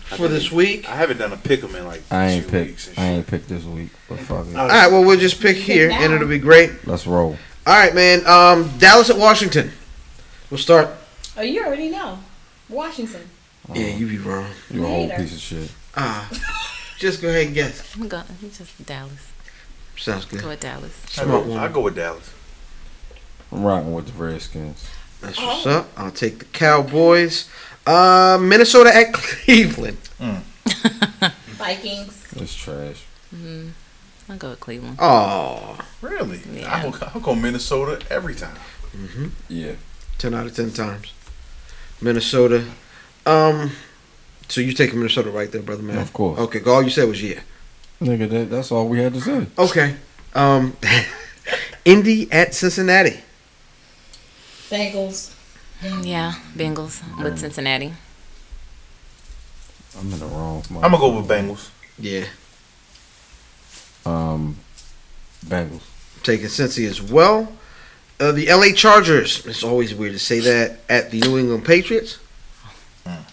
for 0.04 0.28
this 0.28 0.52
week. 0.52 0.88
I 0.88 0.94
haven't 0.94 1.18
done 1.18 1.32
a 1.32 1.36
pick 1.36 1.62
'em 1.64 1.74
in 1.74 1.84
like 1.86 2.02
I 2.12 2.26
ain't 2.28 2.44
two 2.44 2.50
picked. 2.50 2.66
weeks. 2.68 2.88
I 2.90 2.92
shit. 2.92 2.98
ain't 3.02 3.26
picked 3.26 3.48
this 3.48 3.64
week, 3.64 3.88
but 4.08 4.20
fuck 4.20 4.46
it. 4.46 4.56
All 4.56 4.68
right, 4.68 4.90
well 4.90 5.04
we'll 5.04 5.18
just 5.18 5.40
pick 5.40 5.56
here, 5.56 5.90
and 5.90 6.12
it'll 6.12 6.28
be 6.28 6.38
great. 6.38 6.86
Let's 6.86 7.06
roll. 7.08 7.36
All 7.66 7.74
right, 7.74 7.94
man. 7.94 8.24
Um, 8.26 8.70
Dallas 8.78 9.10
at 9.10 9.18
Washington. 9.18 9.72
We'll 10.48 10.58
start. 10.58 10.88
Oh, 11.36 11.42
you 11.42 11.64
already 11.64 11.88
know. 11.90 12.18
Washington. 12.68 13.22
Yeah, 13.74 13.94
you 13.96 14.06
be 14.06 14.18
wrong. 14.18 14.46
You're 14.72 14.84
a 14.84 14.88
whole 14.88 15.10
piece 15.10 15.32
of 15.32 15.38
shit. 15.40 15.70
Ah, 15.96 16.28
just 16.98 17.20
go 17.22 17.28
ahead 17.28 17.46
and 17.46 17.54
guess. 17.54 17.94
I'm 17.96 18.08
going. 18.08 18.24
Just 18.42 18.86
Dallas. 18.86 19.32
Sounds 19.96 20.24
good. 20.24 20.40
Go 20.40 20.48
with 20.48 20.60
Dallas. 20.60 20.92
I 21.18 21.24
Smart 21.24 21.44
go, 21.44 21.50
one. 21.50 21.58
I 21.58 21.68
go 21.68 21.80
with 21.82 21.96
Dallas. 21.96 22.32
I'm 23.52 23.62
rocking 23.64 23.92
with 23.92 24.06
the 24.06 24.22
Redskins. 24.22 24.88
That's 25.20 25.38
what's 25.38 25.66
up. 25.66 25.88
I'll 25.96 26.10
take 26.12 26.38
the 26.38 26.44
Cowboys. 26.46 27.48
Uh, 27.86 28.38
Minnesota 28.40 28.94
at 28.94 29.12
Cleveland. 29.12 29.98
Vikings. 31.58 32.26
It's 32.36 32.54
trash. 32.54 33.04
I'll 34.28 34.36
go 34.38 34.50
with 34.50 34.60
Cleveland. 34.60 34.96
Oh, 35.00 35.78
Really? 36.00 36.40
Yeah. 36.52 36.74
I 36.74 36.90
go, 36.90 37.10
I 37.14 37.18
go 37.18 37.34
Minnesota 37.34 38.00
every 38.10 38.34
time. 38.34 38.56
Mm-hmm. 38.96 39.26
Yeah. 39.48 39.72
10 40.18 40.34
out 40.34 40.46
of 40.46 40.54
10 40.54 40.70
times. 40.72 41.12
Minnesota. 42.00 42.64
Um, 43.26 43.72
so 44.50 44.60
you 44.60 44.72
taking 44.72 44.98
Minnesota 44.98 45.30
right 45.30 45.50
there, 45.50 45.62
brother 45.62 45.82
man? 45.82 45.98
Of 45.98 46.12
course. 46.12 46.38
Okay, 46.40 46.60
all 46.66 46.82
you 46.82 46.90
said 46.90 47.08
was 47.08 47.22
yeah. 47.22 47.40
Nigga, 48.00 48.28
that, 48.30 48.50
that's 48.50 48.72
all 48.72 48.88
we 48.88 48.98
had 49.00 49.14
to 49.14 49.20
say. 49.20 49.46
Okay. 49.58 49.94
Um, 50.34 50.76
Indy 51.84 52.30
at 52.32 52.54
Cincinnati. 52.54 53.20
Bengals. 54.70 55.34
Yeah, 56.02 56.34
Bengals 56.54 57.00
with 57.22 57.38
Cincinnati. 57.38 57.92
I'm 59.98 60.12
in 60.12 60.18
the 60.18 60.26
wrong. 60.26 60.62
I'm 60.70 60.80
gonna 60.82 60.98
go 60.98 61.16
with 61.18 61.28
Bengals. 61.28 61.70
Yeah, 61.98 62.24
Um, 64.06 64.56
Bengals. 65.44 65.82
taking 66.22 66.46
Cincy 66.46 66.86
as 66.88 67.02
well. 67.02 67.52
Uh, 68.18 68.32
the 68.32 68.46
LA 68.52 68.72
Chargers. 68.74 69.44
It's 69.46 69.62
always 69.64 69.94
weird 69.94 70.12
to 70.12 70.18
say 70.18 70.40
that 70.40 70.80
at 70.88 71.10
the 71.10 71.20
New 71.20 71.38
England 71.38 71.64
Patriots. 71.64 72.18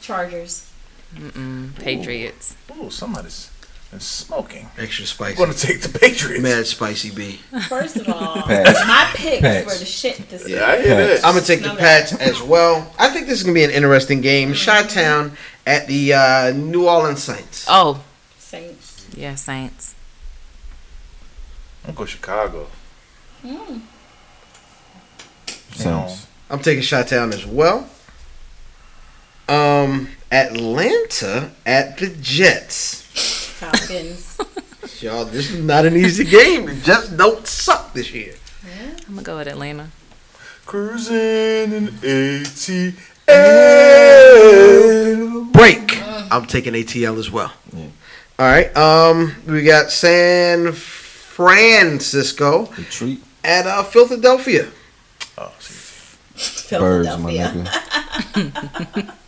Chargers. 0.02 0.67
Mm-mm. 1.16 1.76
Patriots. 1.80 2.56
Ooh, 2.78 2.90
somebody's 2.90 3.50
been 3.90 4.00
smoking. 4.02 4.68
Extra 4.78 5.06
spicy. 5.06 5.32
I'm 5.34 5.38
gonna 5.48 5.54
take 5.58 5.82
the 5.82 5.98
Patriots. 6.00 6.44
Mad 6.44 6.68
spicy 6.68 7.10
B. 7.12 7.40
First 7.70 7.96
of 7.96 8.10
all, 8.10 8.42
Pats. 8.44 8.86
my 8.88 9.10
picks 9.16 9.42
Pats. 9.42 9.66
were 9.66 9.80
the 9.80 9.86
shit 9.86 10.30
this 10.30 10.48
Yeah, 10.48 10.60
I 10.66 10.74
year. 10.76 10.82
hear 10.84 10.96
Pats. 11.08 11.22
that. 11.22 11.28
I'm 11.28 11.34
gonna 11.36 11.46
take 11.46 11.60
the 11.60 11.66
Smell 11.70 11.78
Pats 11.78 12.12
that. 12.12 12.22
as 12.22 12.42
well. 12.42 12.94
I 13.00 13.10
think 13.10 13.28
this 13.28 13.38
is 13.40 13.44
gonna 13.44 13.54
be 13.56 13.64
an 13.64 13.72
interesting 13.72 14.22
game. 14.22 14.54
Chi 14.54 14.84
Town 14.84 15.32
at 15.66 15.88
the 15.88 16.14
uh, 16.14 16.52
New 16.54 16.88
Orleans 16.88 17.24
Saints. 17.24 17.66
Oh, 17.70 18.04
Saints. 18.38 19.08
yeah, 19.16 19.36
Saints. 19.36 19.96
I'm 21.86 21.94
gonna 21.94 21.98
go 22.00 22.06
Chicago. 22.06 22.68
Saints. 25.72 26.28
I'm 26.50 26.60
taking 26.60 26.84
Chi 26.84 27.04
Town 27.04 27.32
as 27.34 27.46
well. 27.46 27.90
Um, 29.50 30.10
Atlanta 30.32 31.52
at 31.66 31.98
the 31.98 32.10
Jets. 32.22 33.02
Falcons. 33.60 34.38
Y'all, 35.02 35.26
this 35.26 35.50
is 35.52 35.64
not 35.64 35.86
an 35.86 35.96
easy 35.96 36.24
game. 36.24 36.66
The 36.66 36.76
Jets 36.76 37.10
don't 37.10 37.46
suck 37.48 37.94
this 37.94 38.12
year. 38.14 38.34
I'm 39.08 39.14
gonna 39.16 39.24
go 39.24 39.38
with 39.38 39.48
Atlanta. 39.48 39.90
Cruising 40.66 41.16
in 41.74 41.88
ATL. 42.02 42.94
Break. 45.54 45.98
I'm 46.32 46.46
taking 46.46 46.74
ATL 46.74 47.18
as 47.18 47.32
well. 47.32 47.52
Yeah. 47.74 47.86
All 48.40 48.46
right. 48.48 48.76
Um, 48.76 49.34
we 49.48 49.64
got 49.64 49.92
San 49.92 50.74
Francisco 50.74 52.66
Retreat. 52.78 53.24
at 53.44 53.66
uh, 53.66 53.84
Philadelphia. 53.84 54.68
Oh, 55.38 55.54
see. 55.60 56.78
Birds, 56.78 57.08
my 57.20 57.32
Philadelphia. 57.32 57.64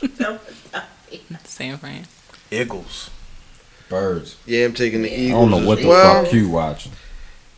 nigga. 0.01 0.39
San 1.59 1.77
Fran. 1.77 2.05
Eagles. 2.51 3.09
Birds. 3.89 4.37
Yeah, 4.45 4.63
I'm 4.63 4.73
taking 4.73 5.01
the 5.01 5.11
Eagles. 5.11 5.35
I 5.35 5.41
don't 5.41 5.51
know 5.51 5.67
what 5.67 5.79
the 5.79 5.89
well. 5.89 6.23
fuck 6.23 6.33
you 6.33 6.49
watching. 6.49 6.93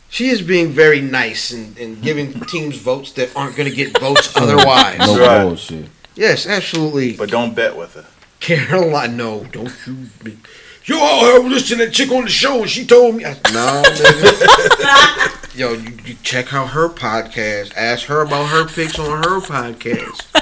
She 0.08 0.26
is 0.26 0.42
being 0.42 0.70
very 0.70 1.00
nice 1.00 1.52
and, 1.52 1.78
and 1.78 2.02
giving 2.02 2.40
teams 2.48 2.78
votes 2.78 3.12
that 3.12 3.30
aren't 3.36 3.54
going 3.54 3.70
to 3.70 3.76
get 3.76 3.96
votes 4.00 4.36
otherwise. 4.36 4.98
No 5.06 5.20
right. 5.20 5.44
bullshit. 5.44 5.88
Yes, 6.16 6.48
absolutely. 6.48 7.16
But 7.16 7.30
don't 7.30 7.54
bet 7.54 7.76
with 7.76 7.94
her. 7.94 8.04
Caroline, 8.40 9.16
no, 9.16 9.44
don't 9.44 9.72
you 9.86 10.08
be. 10.24 10.36
You 10.84 10.98
all 10.98 11.24
heard 11.24 11.44
listen 11.44 11.78
to 11.78 11.84
that 11.84 11.92
chick 11.92 12.10
on 12.10 12.24
the 12.24 12.30
show 12.30 12.62
and 12.62 12.68
she 12.68 12.84
told 12.84 13.14
me. 13.14 13.24
I, 13.24 13.34
no, 13.52 13.82
nigga. 13.84 15.56
Yo, 15.56 15.74
you, 15.74 15.96
you 16.04 16.16
check 16.24 16.52
out 16.52 16.70
her 16.70 16.88
podcast. 16.88 17.72
Ask 17.76 18.06
her 18.06 18.22
about 18.22 18.48
her 18.48 18.66
picks 18.66 18.98
on 18.98 19.22
her 19.22 19.40
podcast. 19.40 20.41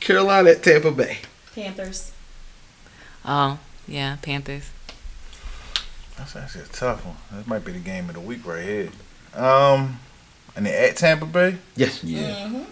Carolina 0.00 0.50
at 0.50 0.62
Tampa 0.62 0.90
Bay. 0.90 1.18
Panthers. 1.54 2.12
Oh, 3.24 3.58
yeah, 3.86 4.16
Panthers. 4.22 4.70
That's 6.16 6.36
actually 6.36 6.62
a 6.62 6.66
tough 6.66 7.04
one. 7.04 7.16
That 7.32 7.46
might 7.46 7.64
be 7.64 7.72
the 7.72 7.78
game 7.78 8.08
of 8.08 8.14
the 8.14 8.20
week 8.20 8.46
right 8.46 8.64
here. 8.64 8.88
Um, 9.34 10.00
and 10.56 10.66
they 10.66 10.88
at 10.88 10.96
Tampa 10.96 11.26
Bay. 11.26 11.56
Yes. 11.76 12.02
Yeah. 12.02 12.64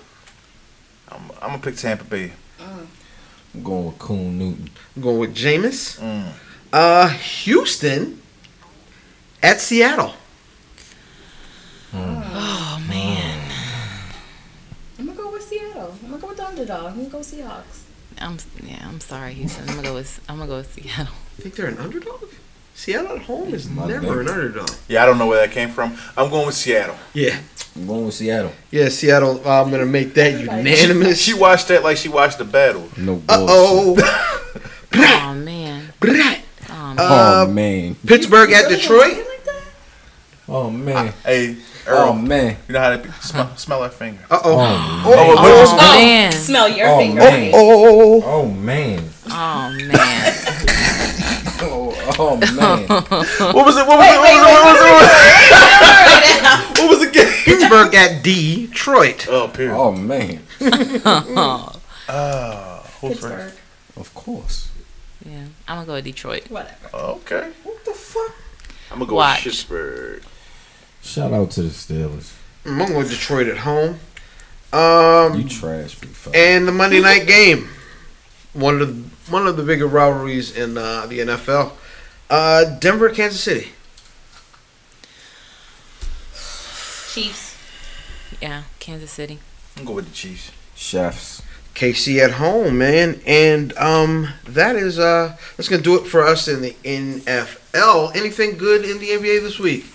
I'm, 1.10 1.30
I'm 1.40 1.50
gonna 1.50 1.58
pick 1.58 1.76
Tampa 1.76 2.04
Bay. 2.04 2.32
I'm 2.60 3.62
going 3.62 3.86
with 3.86 3.98
Cam 3.98 4.38
Newton. 4.38 4.70
I'm 4.94 5.02
going 5.02 5.18
with 5.18 5.34
Jameis. 5.34 5.98
Mm. 5.98 6.32
Uh, 6.72 7.08
Houston 7.08 8.20
at 9.42 9.60
Seattle. 9.60 10.14
Oh 11.94 12.84
man, 12.86 13.50
I'm 14.98 15.06
gonna 15.06 15.16
go 15.16 15.32
with 15.32 15.42
Seattle. 15.42 15.94
I'm 16.04 16.10
gonna 16.10 16.20
go 16.20 16.28
with 16.28 16.36
the 16.36 16.47
underdog. 16.58 16.86
I'm 16.86 16.96
gonna 16.96 17.08
go 17.08 17.18
Seahawks. 17.18 17.82
I'm 18.20 18.38
yeah. 18.64 18.86
I'm 18.88 19.00
sorry, 19.00 19.34
Houston. 19.34 19.68
I'm 19.68 19.76
gonna 19.76 19.88
go 19.88 19.94
with 19.94 20.24
I'm 20.28 20.38
gonna 20.38 20.48
go 20.48 20.56
with 20.58 20.72
Seattle. 20.72 21.14
Think 21.36 21.54
they're 21.54 21.66
an 21.66 21.78
underdog? 21.78 22.24
Seattle 22.74 23.16
at 23.16 23.22
home 23.22 23.54
is 23.54 23.68
My 23.68 23.86
never 23.86 24.20
an 24.20 24.28
underdog. 24.28 24.70
Yeah, 24.88 25.02
I 25.02 25.06
don't 25.06 25.18
know 25.18 25.26
where 25.26 25.40
that 25.44 25.52
came 25.52 25.68
from. 25.70 25.96
I'm 26.16 26.30
going 26.30 26.46
with 26.46 26.54
Seattle. 26.54 26.96
Yeah. 27.12 27.38
I'm 27.74 27.86
going 27.86 28.06
with 28.06 28.14
Seattle. 28.14 28.52
Yeah, 28.70 28.88
Seattle. 28.88 29.40
uh, 29.44 29.62
I'm 29.62 29.70
going 29.70 29.80
to 29.80 29.86
make 29.86 30.14
that 30.14 30.40
unanimous. 30.40 31.20
She 31.20 31.34
watched 31.34 31.68
that 31.68 31.82
like 31.82 31.96
she 31.96 32.08
watched 32.08 32.38
the 32.38 32.44
battle. 32.44 32.88
No. 32.96 33.16
Uh 33.28 33.46
oh. 33.48 33.96
Oh 34.94 35.34
man. 35.34 35.92
Oh 36.02 37.46
man. 37.46 37.54
Man. 37.54 37.96
Pittsburgh 38.06 38.52
at 38.52 38.68
Detroit. 38.68 39.00
gonna 39.00 39.14
do 39.14 39.20
it 39.20 39.28
like 39.28 39.44
that? 39.44 39.62
Oh, 40.48 40.70
man. 40.70 41.12
Hey, 41.24 41.56
Oh, 41.90 42.12
man. 42.14 42.56
you 42.68 42.72
know 42.74 42.80
how 42.80 42.96
to 42.96 43.12
smell, 43.22 43.56
smell 43.56 43.82
her 43.82 43.88
finger. 43.88 44.20
Uh 44.30 44.38
oh. 44.44 44.58
Oh, 44.58 45.02
Oh, 45.06 45.34
Oh 45.38 45.66
oh, 45.70 45.76
man. 45.98 46.32
Smell 46.32 46.68
your 46.68 46.88
Oh, 46.88 46.98
finger. 46.98 47.20
man. 47.20 47.50
oh, 47.54 48.22
oh. 48.22 48.22
Oh, 48.24 48.46
man. 48.46 49.08
Oh 49.30 49.70
man. 49.86 50.34
Oh, 51.60 51.92
oh 52.20 52.36
man. 52.36 52.86
What 52.88 53.66
was 53.66 53.76
it? 53.76 53.84
What 53.86 53.98
was 53.98 54.06
it? 54.14 54.18
What 54.20 54.32
was 54.64 54.78
it? 54.78 54.90
What 56.78 56.78
was 56.78 56.78
it? 56.78 56.78
What 56.78 56.88
was 56.90 57.00
the 57.00 57.10
game? 57.12 57.32
Pittsburgh 57.44 57.94
at 57.96 58.22
Detroit. 58.22 59.26
Oh, 59.28 59.48
period. 59.48 59.74
Oh, 59.76 59.90
man. 59.92 60.40
Oh, 60.60 61.72
who's 63.00 63.18
first? 63.18 63.22
Pittsburgh. 63.22 63.52
Of 63.96 64.14
course. 64.14 64.70
Yeah, 65.24 65.46
I'm 65.66 65.76
gonna 65.78 65.86
go 65.86 65.92
with 65.94 66.04
Detroit. 66.04 66.48
Whatever. 66.48 66.88
Okay. 66.94 67.50
What 67.64 67.84
the 67.84 67.92
fuck? 67.92 68.32
I'm 68.92 68.98
gonna 69.00 69.10
go 69.10 69.16
Watch. 69.16 69.44
with 69.44 69.52
Pittsburgh. 69.54 70.22
Shout 71.08 71.32
out 71.32 71.50
to 71.52 71.62
the 71.62 71.70
Steelers. 71.70 72.34
I'm 72.66 72.76
going 72.76 72.94
with 72.94 73.08
Detroit 73.08 73.48
at 73.48 73.56
home. 73.56 73.98
Um, 74.74 75.40
You 75.40 75.48
trash, 75.48 75.94
big 75.98 76.10
fella. 76.10 76.36
and 76.36 76.68
the 76.68 76.72
Monday 76.72 77.00
night 77.00 77.26
game, 77.26 77.70
one 78.52 78.82
of 78.82 78.88
the 78.88 79.32
one 79.32 79.46
of 79.46 79.56
the 79.56 79.62
bigger 79.62 79.86
rivalries 79.86 80.54
in 80.54 80.76
uh, 80.76 81.06
the 81.06 81.20
NFL. 81.20 81.72
Uh, 82.28 82.78
Denver, 82.78 83.08
Kansas 83.08 83.42
City. 83.42 83.68
Chiefs. 87.10 87.56
Yeah, 88.42 88.64
Kansas 88.78 89.10
City. 89.10 89.38
I'm 89.78 89.84
gonna 89.84 89.86
go 89.86 89.92
with 89.94 90.08
the 90.10 90.14
Chiefs. 90.14 90.50
Chefs. 90.76 91.40
KC 91.74 92.18
at 92.22 92.32
home, 92.32 92.76
man, 92.76 93.22
and 93.24 93.72
um, 93.78 94.28
that 94.44 94.76
is 94.76 94.98
uh, 94.98 95.38
that's 95.56 95.70
gonna 95.70 95.80
do 95.80 95.96
it 95.96 96.06
for 96.06 96.22
us 96.22 96.48
in 96.48 96.60
the 96.60 96.76
NFL. 96.84 98.14
Anything 98.14 98.58
good 98.58 98.84
in 98.84 98.98
the 98.98 99.08
NBA 99.08 99.40
this 99.40 99.58
week? 99.58 99.86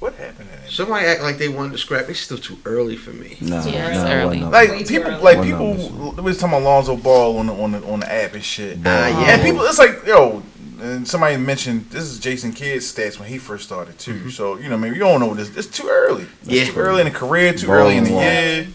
What 0.00 0.14
happened 0.14 0.48
in 0.52 0.64
it? 0.64 0.70
Somebody 0.70 1.06
act 1.06 1.22
like 1.22 1.38
they 1.38 1.48
wanted 1.48 1.72
to 1.72 1.78
scrap. 1.78 2.08
It's 2.08 2.20
still 2.20 2.38
too 2.38 2.56
early 2.64 2.96
for 2.96 3.10
me. 3.10 3.36
Nah, 3.40 3.64
Yeah, 3.64 3.88
it's 3.88 3.96
nah, 3.98 4.06
it 4.06 4.14
early. 4.14 4.40
Like 4.40 4.70
Way 4.70 4.84
people, 4.84 5.10
early. 5.10 5.22
like 5.22 5.42
people, 5.42 5.74
we 6.14 6.22
was 6.22 6.38
talking 6.38 6.54
about 6.56 6.62
Lonzo 6.62 6.96
Ball 6.96 7.38
on 7.38 7.46
the 7.48 7.52
on 7.54 7.72
the 7.72 7.84
on 7.84 8.00
the 8.00 8.12
app 8.12 8.34
and 8.34 8.44
shit. 8.44 8.78
Ah, 8.86 9.08
yeah. 9.08 9.34
And 9.34 9.42
people, 9.42 9.62
it's 9.62 9.78
like 9.78 10.06
yo, 10.06 10.42
and 10.80 11.06
somebody 11.08 11.36
mentioned 11.36 11.90
this 11.90 12.04
is 12.04 12.20
Jason 12.20 12.52
Kidd's 12.52 12.92
stats 12.92 13.18
when 13.18 13.28
he 13.28 13.38
first 13.38 13.64
started 13.64 13.98
too. 13.98 14.30
So 14.30 14.56
you 14.56 14.68
know, 14.68 14.78
maybe 14.78 14.94
you 14.94 15.00
don't 15.02 15.18
know 15.18 15.34
this. 15.34 15.56
It's 15.56 15.66
too 15.66 15.88
early. 15.90 16.26
It's 16.42 16.48
Yeah. 16.50 16.64
too 16.66 16.78
early 16.78 17.00
in 17.00 17.08
the 17.12 17.18
career. 17.18 17.52
Too 17.52 17.66
Ball 17.66 17.76
early 17.76 17.96
in 17.96 18.04
the 18.04 18.10
ball. 18.10 18.22
year. 18.22 18.66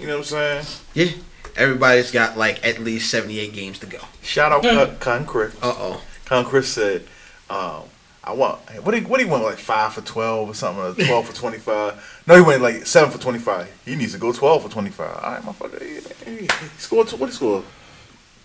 You 0.00 0.06
know 0.08 0.18
what 0.18 0.32
I'm 0.32 0.64
saying? 0.64 0.66
Yeah. 0.94 1.10
Everybody's 1.56 2.10
got 2.10 2.36
like 2.36 2.66
at 2.66 2.80
least 2.80 3.08
78 3.10 3.52
games 3.54 3.78
to 3.78 3.86
go. 3.86 3.98
Shout 4.20 4.50
out 4.52 4.62
Con, 4.62 4.96
Con 4.98 5.26
Chris. 5.26 5.54
Uh 5.62 5.72
oh. 5.78 6.02
Con 6.26 6.44
Chris 6.44 6.68
said, 6.68 7.04
um, 7.48 7.82
"I 8.26 8.32
want 8.32 8.58
what 8.82 8.94
he 8.94 9.00
what 9.02 9.20
he 9.20 9.26
went 9.26 9.44
like 9.44 9.58
five 9.58 9.92
for 9.94 10.00
twelve 10.02 10.48
or 10.48 10.54
something, 10.54 10.82
or 10.84 11.06
twelve 11.06 11.26
for 11.26 11.34
twenty 11.34 11.58
five. 11.58 12.22
No, 12.26 12.34
he 12.34 12.40
went 12.42 12.62
like 12.62 12.86
seven 12.86 13.10
for 13.10 13.18
twenty 13.18 13.38
five. 13.38 13.72
He 13.84 13.94
needs 13.94 14.12
to 14.12 14.18
go 14.18 14.32
twelve 14.32 14.62
for 14.62 14.68
twenty 14.68 14.90
five. 14.90 15.16
All 15.22 15.32
right, 15.32 15.42
motherfucker. 15.42 15.82
He, 16.26 16.30
he, 16.30 16.40
he 16.42 16.48
scored 16.78 17.10
what 17.12 17.26
he 17.30 17.32
scored? 17.36 17.64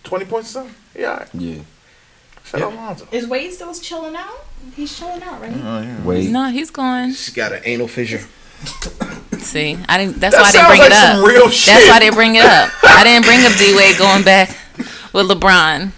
Twenty 0.04 0.24
points 0.24 0.50
or 0.50 0.52
something. 0.52 0.74
Yeah, 0.96 1.10
all 1.12 1.16
right. 1.18 1.28
Yeah. 1.34 1.62
Shout 2.44 2.62
out 2.62 2.74
Lonzo. 2.74 3.06
Is 3.12 3.26
Wade 3.26 3.52
still 3.52 3.72
chilling 3.74 4.16
out? 4.16 4.44
He's 4.74 4.98
chilling 4.98 5.22
out, 5.22 5.40
right? 5.40 5.52
Oh, 5.54 5.80
yeah. 5.80 6.02
Wait. 6.04 6.28
No, 6.30 6.50
he's 6.50 6.70
going. 6.70 7.10
She's 7.10 7.30
got 7.34 7.52
an 7.52 7.62
anal 7.64 7.86
fissure. 7.86 8.18
See, 9.38 9.78
I 9.88 9.98
didn't. 9.98 10.16
That's 10.20 10.34
That 10.36 10.42
why 10.42 10.48
I 10.48 10.52
didn't 10.52 10.66
bring 10.68 10.78
like 10.80 10.90
it 10.90 10.92
up. 10.92 11.16
some 11.16 11.24
real 11.24 11.46
That's 11.46 11.88
why 11.88 11.98
they 12.00 12.10
bring 12.10 12.34
it 12.36 12.44
up. 12.44 12.70
I 12.82 13.04
didn't 13.04 13.26
bring 13.26 13.40
up 13.44 13.52
D 13.58 13.74
Wade 13.76 13.96
going 13.98 14.22
back 14.24 14.48
with 15.12 15.28
LeBron 15.28 15.92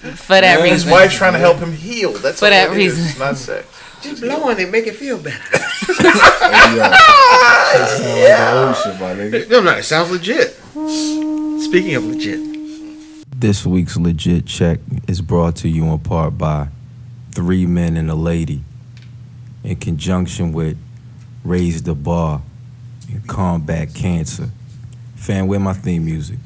for 0.00 0.40
that 0.40 0.60
Yeah, 0.60 0.66
His 0.66 0.86
wife's 0.86 1.16
trying 1.16 1.32
to 1.34 1.38
help 1.38 1.58
him 1.58 1.72
heal. 1.72 2.12
That's 2.12 2.38
For 2.40 2.46
all 2.46 2.50
that 2.50 2.70
it 2.70 2.78
is. 2.78 2.94
reason. 2.96 3.04
It's 3.10 3.18
not 3.18 3.36
sex. 3.36 3.66
Just 4.02 4.22
blow 4.22 4.48
on 4.48 4.58
it, 4.60 4.70
make 4.70 4.86
it 4.86 4.94
feel 4.94 5.18
better. 5.18 5.38
no, 9.50 9.60
no, 9.60 9.76
it 9.76 9.82
sounds 9.84 10.10
legit. 10.10 10.52
Speaking 11.62 11.94
of 11.96 12.04
legit, 12.04 12.40
This 13.40 13.66
week's 13.66 13.96
legit 13.96 14.46
check 14.46 14.78
is 15.08 15.20
brought 15.20 15.56
to 15.56 15.68
you 15.68 15.84
in 15.86 15.98
part 15.98 16.38
by 16.38 16.68
Three 17.32 17.66
Men 17.66 17.96
and 17.96 18.10
a 18.10 18.14
Lady 18.14 18.62
in 19.64 19.76
conjunction 19.76 20.52
with 20.52 20.76
Raise 21.44 21.82
the 21.82 21.94
Bar 21.94 22.42
and 23.10 23.26
Combat 23.26 23.92
Cancer. 23.94 24.48
Fan, 25.16 25.46
where 25.48 25.58
my 25.60 25.72
theme 25.72 26.04
music? 26.04 26.38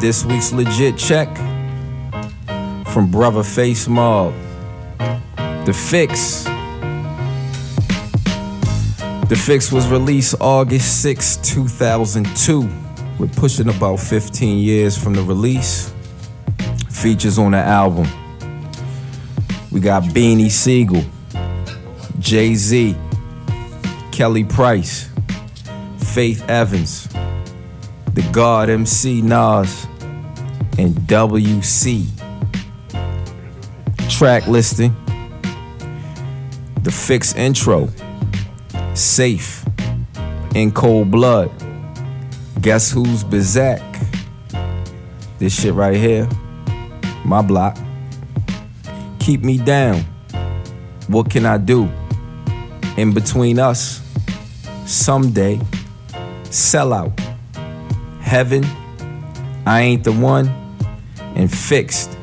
This 0.00 0.24
week's 0.24 0.52
legit 0.52 0.98
check 0.98 1.28
from 2.92 3.10
Brother 3.10 3.42
Face 3.42 3.88
Mob. 3.88 4.34
The 5.64 5.72
Fix. 5.72 6.44
The 9.28 9.36
Fix 9.36 9.72
was 9.72 9.88
released 9.88 10.34
August 10.40 11.00
6, 11.02 11.36
2002. 11.38 12.68
We're 13.18 13.28
pushing 13.28 13.68
about 13.68 14.00
15 14.00 14.58
years 14.58 14.98
from 14.98 15.14
the 15.14 15.22
release. 15.22 15.92
Features 16.90 17.38
on 17.38 17.52
the 17.52 17.58
album. 17.58 18.06
We 19.70 19.80
got 19.80 20.02
Beanie 20.02 20.50
Sigel, 20.50 21.02
Jay 22.18 22.54
Z, 22.54 22.96
Kelly 24.12 24.44
Price, 24.44 25.08
Faith 25.98 26.48
Evans, 26.48 27.08
The 28.14 28.22
God 28.30 28.70
MC 28.70 29.22
Nas, 29.22 29.88
and 30.78 30.94
WC. 31.08 32.06
Track 34.08 34.46
listing 34.46 34.94
The 36.84 36.92
Fix 36.92 37.34
intro, 37.34 37.88
Safe, 38.94 39.64
In 40.54 40.70
Cold 40.70 41.10
Blood. 41.10 41.50
Guess 42.60 42.92
who's 42.92 43.24
Bizak? 43.24 43.82
This 45.40 45.60
shit 45.60 45.74
right 45.74 45.96
here, 45.96 46.28
my 47.24 47.42
block. 47.42 47.76
Keep 49.18 49.42
me 49.42 49.58
down. 49.58 50.02
What 51.08 51.30
can 51.30 51.46
I 51.46 51.58
do? 51.58 51.90
In 52.96 53.12
between 53.12 53.58
us, 53.58 54.00
someday, 54.86 55.60
sell 56.44 56.92
out. 56.92 57.23
Heaven, 58.34 58.64
I 59.64 59.82
ain't 59.82 60.02
the 60.02 60.10
one, 60.10 60.48
and 61.36 61.48
fixed. 61.48 62.18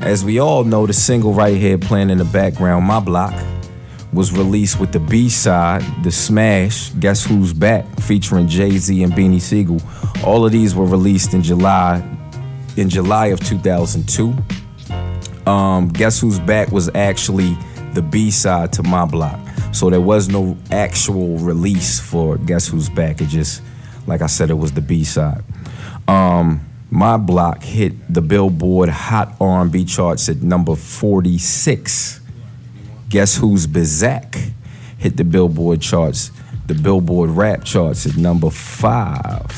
As 0.00 0.24
we 0.24 0.38
all 0.38 0.64
know, 0.64 0.86
the 0.86 0.94
single 0.94 1.34
right 1.34 1.58
here 1.58 1.76
playing 1.76 2.08
in 2.08 2.16
the 2.16 2.24
background, 2.24 2.86
My 2.86 3.00
Block, 3.00 3.34
was 4.10 4.32
released 4.32 4.80
with 4.80 4.92
the 4.92 4.98
B 4.98 5.28
side, 5.28 5.82
The 6.04 6.10
Smash, 6.10 6.88
Guess 7.00 7.26
Who's 7.26 7.52
Back, 7.52 7.84
featuring 8.00 8.48
Jay 8.48 8.78
Z 8.78 9.02
and 9.02 9.12
Beanie 9.12 9.42
Sigel. 9.42 9.78
All 10.24 10.46
of 10.46 10.52
these 10.52 10.74
were 10.74 10.86
released 10.86 11.34
in 11.34 11.42
July, 11.42 12.02
in 12.78 12.88
July 12.88 13.26
of 13.26 13.40
2002. 13.40 14.34
Um, 15.46 15.88
Guess 15.88 16.18
Who's 16.18 16.38
Back 16.38 16.72
was 16.72 16.88
actually 16.94 17.58
the 17.92 18.00
B 18.00 18.30
side 18.30 18.72
to 18.72 18.82
My 18.82 19.04
Block, 19.04 19.38
so 19.74 19.90
there 19.90 20.00
was 20.00 20.30
no 20.30 20.56
actual 20.70 21.36
release 21.36 22.00
for 22.00 22.38
Guess 22.38 22.68
Who's 22.68 22.88
Back. 22.88 23.20
It 23.20 23.28
just, 23.28 23.60
like 24.06 24.22
I 24.22 24.26
said, 24.26 24.50
it 24.50 24.54
was 24.54 24.72
the 24.72 24.80
B 24.80 25.04
side. 25.04 25.42
Um, 26.08 26.60
My 26.90 27.16
Block 27.16 27.62
hit 27.62 27.92
the 28.12 28.20
Billboard 28.20 28.88
Hot 28.88 29.34
R&B 29.40 29.84
charts 29.84 30.28
at 30.28 30.42
number 30.42 30.74
46. 30.74 32.20
Guess 33.08 33.36
who's 33.36 33.66
Bizak 33.66 34.52
hit 34.98 35.16
the 35.16 35.24
Billboard 35.24 35.80
charts, 35.80 36.30
the 36.66 36.74
Billboard 36.74 37.30
rap 37.30 37.64
charts 37.64 38.06
at 38.06 38.16
number 38.16 38.50
five. 38.50 39.50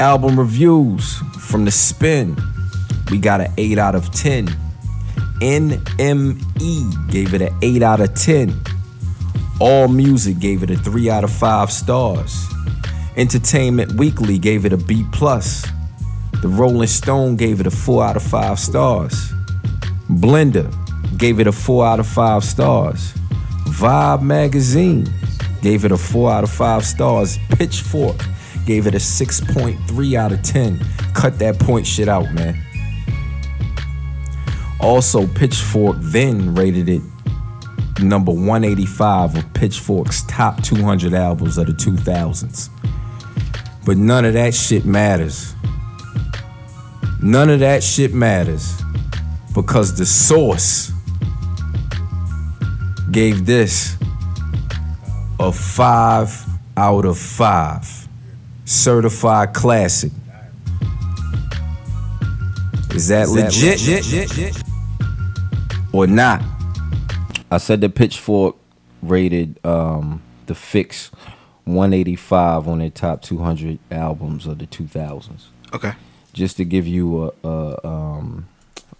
Album 0.00 0.38
reviews 0.38 1.18
from 1.38 1.64
the 1.64 1.70
spin. 1.70 2.36
We 3.10 3.18
got 3.18 3.40
an 3.40 3.52
8 3.56 3.78
out 3.78 3.94
of 3.94 4.10
10. 4.12 4.48
NME 5.40 7.10
gave 7.10 7.34
it 7.34 7.42
an 7.42 7.56
8 7.62 7.82
out 7.82 8.00
of 8.00 8.14
10. 8.14 8.71
All 9.62 9.86
Music 9.86 10.40
gave 10.40 10.64
it 10.64 10.70
a 10.70 10.76
3 10.76 11.08
out 11.08 11.22
of 11.22 11.30
5 11.30 11.70
stars. 11.70 12.48
Entertainment 13.16 13.92
Weekly 13.92 14.36
gave 14.36 14.66
it 14.66 14.72
a 14.72 14.76
B 14.76 15.06
plus. 15.12 15.64
The 16.40 16.48
Rolling 16.48 16.88
Stone 16.88 17.36
gave 17.36 17.60
it 17.60 17.68
a 17.68 17.70
4 17.70 18.04
out 18.04 18.16
of 18.16 18.24
5 18.24 18.58
stars. 18.58 19.32
Blender 20.10 20.68
gave 21.16 21.38
it 21.38 21.46
a 21.46 21.52
4 21.52 21.86
out 21.86 22.00
of 22.00 22.08
5 22.08 22.42
stars. 22.42 23.12
Vibe 23.68 24.22
Magazine 24.22 25.08
gave 25.60 25.84
it 25.84 25.92
a 25.92 25.96
4 25.96 26.32
out 26.32 26.42
of 26.42 26.50
5 26.50 26.84
stars. 26.84 27.38
Pitchfork 27.50 28.16
gave 28.66 28.88
it 28.88 28.96
a 28.96 28.98
6.3 28.98 30.16
out 30.16 30.32
of 30.32 30.42
10. 30.42 30.84
Cut 31.14 31.38
that 31.38 31.60
point 31.60 31.86
shit 31.86 32.08
out, 32.08 32.34
man. 32.34 32.60
Also, 34.80 35.28
Pitchfork 35.28 35.98
then 36.00 36.52
rated 36.52 36.88
it 36.88 37.11
number 38.00 38.32
185 38.32 39.36
of 39.36 39.54
Pitchfork's 39.54 40.22
top 40.24 40.62
200 40.62 41.14
albums 41.14 41.58
of 41.58 41.66
the 41.66 41.72
2000s. 41.72 42.68
But 43.84 43.96
none 43.96 44.24
of 44.24 44.34
that 44.34 44.54
shit 44.54 44.84
matters. 44.84 45.54
None 47.20 47.50
of 47.50 47.60
that 47.60 47.82
shit 47.82 48.14
matters 48.14 48.80
because 49.54 49.96
the 49.96 50.06
source 50.06 50.92
gave 53.10 53.44
this 53.44 53.96
a 55.38 55.52
5 55.52 56.46
out 56.76 57.04
of 57.04 57.18
5. 57.18 58.08
Certified 58.64 59.52
classic. 59.52 60.12
Is 62.94 63.08
that 63.08 63.28
legit? 63.28 64.62
Or 65.92 66.06
not? 66.06 66.42
I 67.52 67.58
said 67.58 67.82
the 67.82 67.90
Pitchfork 67.90 68.56
rated 69.02 69.64
um, 69.64 70.22
the 70.46 70.54
Fix 70.54 71.10
185 71.64 72.66
on 72.66 72.78
their 72.78 72.88
top 72.88 73.20
200 73.20 73.78
albums 73.90 74.46
of 74.46 74.58
the 74.58 74.66
2000s. 74.66 75.48
okay. 75.74 75.92
Just 76.32 76.56
to 76.56 76.64
give 76.64 76.86
you 76.86 77.24
a, 77.44 77.46
a 77.46 77.86
um, 77.86 78.48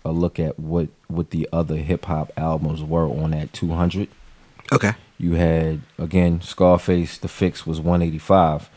a 0.04 0.12
look 0.12 0.38
at 0.38 0.58
what 0.58 0.88
what 1.08 1.30
the 1.30 1.48
other 1.50 1.76
hip 1.76 2.04
hop 2.04 2.30
albums 2.36 2.82
were 2.82 3.06
on 3.06 3.30
that 3.30 3.54
200. 3.54 4.08
Okay. 4.70 4.92
You 5.16 5.34
had 5.36 5.80
again 5.98 6.42
Scarface. 6.42 7.16
The 7.16 7.28
Fix 7.28 7.66
was 7.66 7.80
185. 7.80 8.68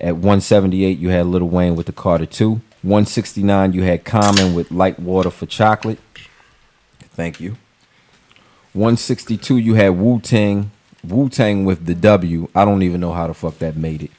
At 0.00 0.14
178, 0.16 0.98
you 0.98 1.10
had 1.10 1.26
Lil 1.26 1.48
Wayne 1.48 1.76
with 1.76 1.86
the 1.86 1.92
Carter 1.92 2.26
2. 2.26 2.60
169, 2.82 3.74
you 3.74 3.82
had 3.82 4.04
Common 4.04 4.54
with 4.54 4.72
Like 4.72 4.98
Water 4.98 5.30
for 5.30 5.46
Chocolate. 5.46 6.00
Thank 7.14 7.38
you. 7.38 7.58
162, 8.72 9.56
you 9.58 9.74
had 9.74 9.90
Wu 9.90 10.20
Tang. 10.20 10.70
Wu 11.06 11.28
Tang 11.28 11.64
with 11.64 11.86
the 11.86 11.94
W. 11.94 12.48
I 12.54 12.64
don't 12.64 12.82
even 12.82 13.00
know 13.00 13.12
how 13.12 13.26
the 13.26 13.34
fuck 13.34 13.58
that 13.58 13.76
made 13.76 14.02
it. 14.04 14.10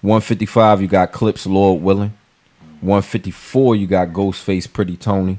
155, 0.00 0.82
you 0.82 0.88
got 0.88 1.12
Clipse 1.12 1.46
Lord 1.46 1.82
Willing. 1.82 2.12
154, 2.80 3.76
you 3.76 3.86
got 3.86 4.08
Ghostface, 4.08 4.72
Pretty 4.72 4.96
Toney. 4.96 5.38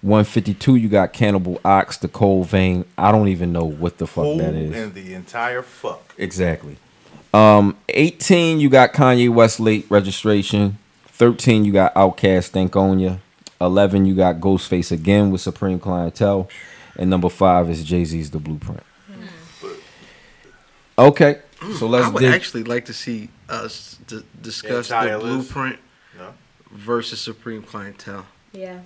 152, 0.00 0.76
you 0.76 0.88
got 0.88 1.12
Cannibal 1.12 1.60
Ox, 1.64 1.96
The 1.98 2.08
Cold 2.08 2.48
Vein. 2.48 2.84
I 2.96 3.10
don't 3.12 3.28
even 3.28 3.52
know 3.52 3.64
what 3.64 3.98
the 3.98 4.06
fuck 4.06 4.24
Whole 4.24 4.38
that 4.38 4.54
is. 4.54 4.74
and 4.74 4.94
the 4.94 5.12
entire 5.14 5.62
fuck. 5.62 6.14
Exactly. 6.16 6.76
Um, 7.32 7.76
18, 7.88 8.60
you 8.60 8.68
got 8.70 8.92
Kanye 8.92 9.28
West 9.28 9.60
late 9.60 9.86
registration. 9.90 10.78
13, 11.08 11.64
you 11.64 11.72
got 11.72 11.94
Outkast 11.94 12.52
Stankonia. 12.52 13.18
11, 13.60 14.04
you 14.06 14.14
got 14.14 14.36
Ghostface 14.36 14.92
again 14.92 15.30
with 15.30 15.40
Supreme 15.40 15.78
Clientele. 15.80 16.48
And 16.96 17.10
number 17.10 17.28
five 17.28 17.68
is 17.70 17.82
Jay 17.84 18.04
Z's 18.04 18.30
The 18.30 18.38
Blueprint. 18.38 18.82
Okay, 20.96 21.40
so 21.76 21.88
let's 21.88 22.06
I 22.06 22.10
would 22.10 22.20
dig. 22.20 22.32
actually 22.32 22.62
like 22.62 22.84
to 22.84 22.92
see 22.92 23.28
us 23.48 23.98
d- 24.06 24.22
discuss 24.40 24.88
the 24.88 24.94
Entire 24.94 25.18
blueprint 25.18 25.76
No. 26.16 26.28
versus 26.70 27.20
Supreme 27.20 27.62
Clientele. 27.64 28.26
Yeah. 28.52 28.78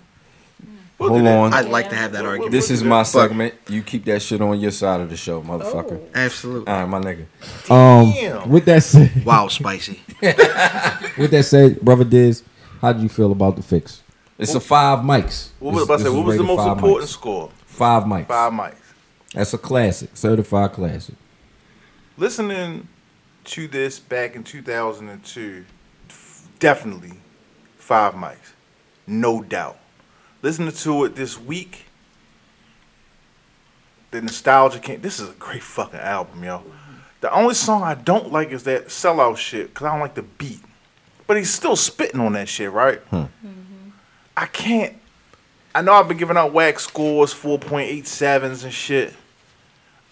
We'll 0.98 1.10
Hold 1.10 1.26
on. 1.26 1.52
I'd 1.54 1.68
like 1.68 1.90
to 1.90 1.94
have 1.96 2.12
that 2.12 2.22
We'll- 2.22 2.30
argument. 2.30 2.52
This 2.52 2.70
is 2.70 2.82
my 2.82 3.02
segment. 3.02 3.54
You 3.68 3.82
keep 3.82 4.06
that 4.06 4.22
shit 4.22 4.40
on 4.40 4.58
your 4.58 4.70
side 4.70 5.00
of 5.02 5.10
the 5.10 5.16
show, 5.18 5.42
motherfucker. 5.42 6.00
Absolutely. 6.14 6.66
All 6.72 6.80
right, 6.80 6.88
my 6.88 6.98
nigga. 7.00 7.70
Um, 7.70 8.50
with 8.50 8.64
that 8.64 8.82
said, 8.82 9.22
Wow, 9.26 9.48
spicy. 9.48 10.00
with 10.22 11.30
that 11.30 11.44
said, 11.44 11.80
brother 11.82 12.04
Diz, 12.04 12.42
how 12.80 12.94
do 12.94 13.02
you 13.02 13.08
feel 13.10 13.30
about 13.32 13.56
the 13.56 13.62
fix? 13.62 14.02
It's 14.38 14.54
a 14.54 14.60
five 14.60 15.00
mics. 15.00 15.50
What 15.58 15.74
was, 15.74 15.82
This- 15.86 15.90
I 15.90 15.96
this 15.98 16.06
say, 16.06 16.16
what 16.16 16.24
was 16.26 16.36
the 16.38 16.42
most 16.42 16.66
important 16.66 17.04
mics. 17.10 17.12
score? 17.12 17.50
Five 17.78 18.02
mics. 18.02 18.26
Five 18.26 18.52
mics. 18.52 18.74
That's 19.34 19.54
a 19.54 19.58
classic, 19.58 20.10
certified 20.16 20.72
classic. 20.72 21.14
Listening 22.16 22.88
to 23.44 23.68
this 23.68 24.00
back 24.00 24.34
in 24.34 24.42
2002, 24.42 25.64
definitely 26.58 27.12
five 27.76 28.14
mics. 28.14 28.54
No 29.06 29.42
doubt. 29.42 29.78
Listening 30.42 30.72
to 30.72 31.04
it 31.04 31.14
this 31.14 31.40
week, 31.40 31.84
the 34.10 34.22
nostalgia 34.22 34.80
came. 34.80 35.00
This 35.00 35.20
is 35.20 35.28
a 35.28 35.34
great 35.34 35.62
fucking 35.62 36.00
album, 36.00 36.42
yo. 36.42 36.64
The 37.20 37.32
only 37.32 37.54
song 37.54 37.84
I 37.84 37.94
don't 37.94 38.32
like 38.32 38.50
is 38.50 38.64
that 38.64 38.86
sellout 38.88 39.36
shit 39.36 39.68
because 39.68 39.86
I 39.86 39.92
don't 39.92 40.00
like 40.00 40.14
the 40.14 40.22
beat. 40.22 40.62
But 41.28 41.36
he's 41.36 41.50
still 41.50 41.76
spitting 41.76 42.20
on 42.20 42.32
that 42.32 42.48
shit, 42.48 42.72
right? 42.72 42.98
Hmm. 43.02 43.16
Mm-hmm. 43.16 43.90
I 44.36 44.46
can't. 44.46 44.96
I 45.74 45.82
know 45.82 45.92
I've 45.92 46.08
been 46.08 46.16
giving 46.16 46.36
out 46.36 46.52
whack 46.52 46.78
scores, 46.80 47.32
4.87s 47.34 48.64
and 48.64 48.72
shit. 48.72 49.14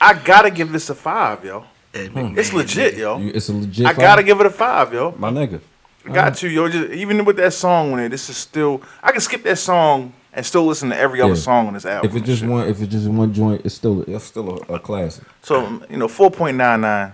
I 0.01 0.15
gotta 0.15 0.51
give 0.51 0.71
this 0.73 0.91
a 0.91 0.95
five, 0.95 1.45
yo. 1.45 1.65
Ed 1.95 2.09
hmm. 2.09 2.39
It's 2.39 2.51
McMahon, 2.51 2.55
legit, 2.55 2.95
nigga. 2.95 2.99
yo. 2.99 3.19
You- 3.19 3.33
It's 3.35 3.49
a 3.49 3.53
legit. 3.55 3.87
I 3.87 3.91
five? 3.91 3.99
gotta 4.01 4.23
give 4.23 4.39
it 4.41 4.47
a 4.47 4.51
five, 4.51 4.93
yo. 4.93 5.15
My 5.19 5.31
nigga. 5.31 5.61
I 6.05 6.13
got 6.13 6.35
to, 6.37 6.49
yo. 6.49 6.69
Just 6.69 6.93
even 6.93 7.25
with 7.25 7.37
that 7.39 7.53
song 7.53 7.93
on 7.95 7.99
it, 8.01 8.11
this 8.11 8.29
is 8.29 8.37
still. 8.37 8.83
I 9.03 9.11
can 9.13 9.21
skip 9.21 9.43
that 9.45 9.57
song 9.59 10.13
and 10.33 10.45
still 10.45 10.65
listen 10.67 10.91
to 10.91 10.97
every 10.97 11.21
other 11.23 11.33
Yeah. 11.33 11.41
song 11.41 11.67
on 11.69 11.75
this 11.75 11.87
album. 11.87 12.11
If 12.11 12.15
it's 12.15 12.17
and 12.19 12.27
just 12.27 12.41
shit. 12.43 12.51
one, 12.51 12.69
if 12.69 12.81
it's 12.83 12.93
just 12.93 13.09
one 13.09 13.33
joint, 13.33 13.63
it's 13.65 13.75
still 13.75 14.03
it's 14.03 14.25
still 14.25 14.63
a, 14.69 14.75
a 14.75 14.79
classic. 14.79 15.25
so 15.43 15.83
you 15.89 15.97
know, 15.97 16.07
four 16.09 16.31
point 16.31 16.57
nine 16.59 16.83
nine. 16.83 17.13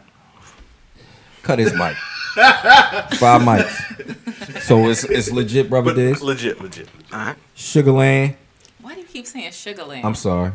Cut 1.42 1.58
his 1.58 1.72
mic. 1.74 1.96
Five 3.18 3.42
mics. 3.42 4.62
So 4.62 4.88
it's 4.88 5.04
it's 5.04 5.30
legit, 5.30 5.68
brother 5.68 5.90
But 5.90 5.96
Diz. 5.96 6.22
legit, 6.22 6.60
legit. 6.62 6.88
All 7.12 7.18
right. 7.18 7.36
Sugarland. 7.54 8.36
Why 8.80 8.94
do 8.94 9.00
you 9.00 9.06
keep 9.06 9.26
saying 9.26 9.50
Sugarland? 9.50 10.04
I'm 10.04 10.14
sorry. 10.14 10.52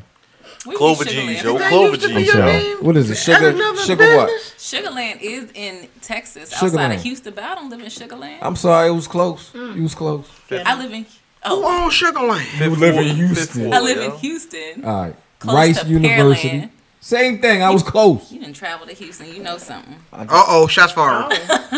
What 0.63 0.73
do 0.73 0.77
Clover 0.79 1.05
G's, 1.05 1.43
yo. 1.43 1.57
Clover 1.57 1.95
used 1.95 2.05
I'm 2.05 2.17
G's, 2.17 2.27
yo. 2.27 2.33
sorry. 2.33 2.75
What 2.77 2.97
is 2.97 3.11
it? 3.11 3.15
Sugar 3.15 3.51
sugar 3.85 4.17
what? 4.17 4.29
Sugarland 4.57 5.21
is 5.21 5.51
in 5.53 5.87
Texas, 6.01 6.51
Sugarland. 6.51 6.63
outside 6.63 6.91
of 6.93 7.03
Houston, 7.03 7.33
but 7.35 7.43
I 7.43 7.55
don't 7.55 7.69
live 7.69 7.79
in 7.79 7.85
Sugarland. 7.85 8.39
I'm 8.41 8.55
sorry, 8.55 8.89
it 8.89 8.93
was 8.93 9.07
close. 9.07 9.51
Mm. 9.51 9.77
It 9.77 9.81
was 9.81 9.93
close. 9.93 10.27
I 10.51 10.77
live 10.81 10.91
in 10.91 11.05
oh. 11.43 11.61
Who 11.61 11.67
oh, 11.67 11.83
owns 11.83 11.93
Sugarland? 11.93 12.45
Fifth 12.57 12.77
live 12.79 12.95
in 12.95 13.15
Houston. 13.15 13.63
Fifth 13.63 13.73
I 13.73 13.79
live 13.79 13.97
yo. 13.97 14.03
in 14.13 14.19
Houston. 14.19 14.85
All 14.85 15.01
right. 15.03 15.15
Close 15.39 15.55
Rice 15.55 15.81
to 15.83 15.87
University. 15.87 16.49
Pearland. 16.49 16.69
Same 16.99 17.39
thing. 17.39 17.61
I 17.63 17.69
was 17.69 17.83
close. 17.83 18.31
You 18.31 18.39
didn't 18.39 18.55
travel 18.55 18.85
to 18.87 18.93
Houston. 18.93 19.33
You 19.33 19.41
know 19.43 19.57
something. 19.57 19.95
Uh 20.11 20.25
oh, 20.29 20.67
shots 20.67 20.93
fired. 20.93 21.31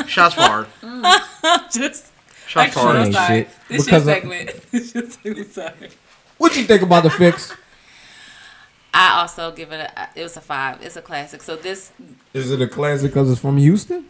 Shots 0.10 0.36
fired. 0.36 0.68
Just 1.72 2.12
Shots 2.48 2.76
Actually, 2.78 2.98
Ain't 2.98 3.08
I'm 3.08 3.14
fired. 3.14 3.28
shit. 3.48 3.50
This 3.68 3.86
Because 3.86 4.06
your 4.06 4.16
I- 4.16 4.20
segment. 4.20 4.50
This 4.72 4.96
your 4.96 5.08
segment. 5.10 5.52
Sorry. 5.54 5.90
What 6.38 6.56
you 6.58 6.64
think 6.64 6.82
about 6.82 7.04
the 7.04 7.10
fix? 7.10 7.54
I 8.94 9.20
also 9.22 9.52
give 9.52 9.72
it 9.72 9.92
a. 9.96 10.10
It 10.16 10.24
was 10.24 10.36
a 10.38 10.42
five. 10.42 10.82
It's 10.82 10.96
a 10.96 11.02
classic. 11.02 11.44
So 11.44 11.56
this 11.56 11.92
Is 12.34 12.52
it 12.52 12.62
a 12.62 12.68
classic 12.68 13.12
because 13.12 13.30
it's 13.32 13.42
from 13.42 13.58
Houston? 13.58 14.06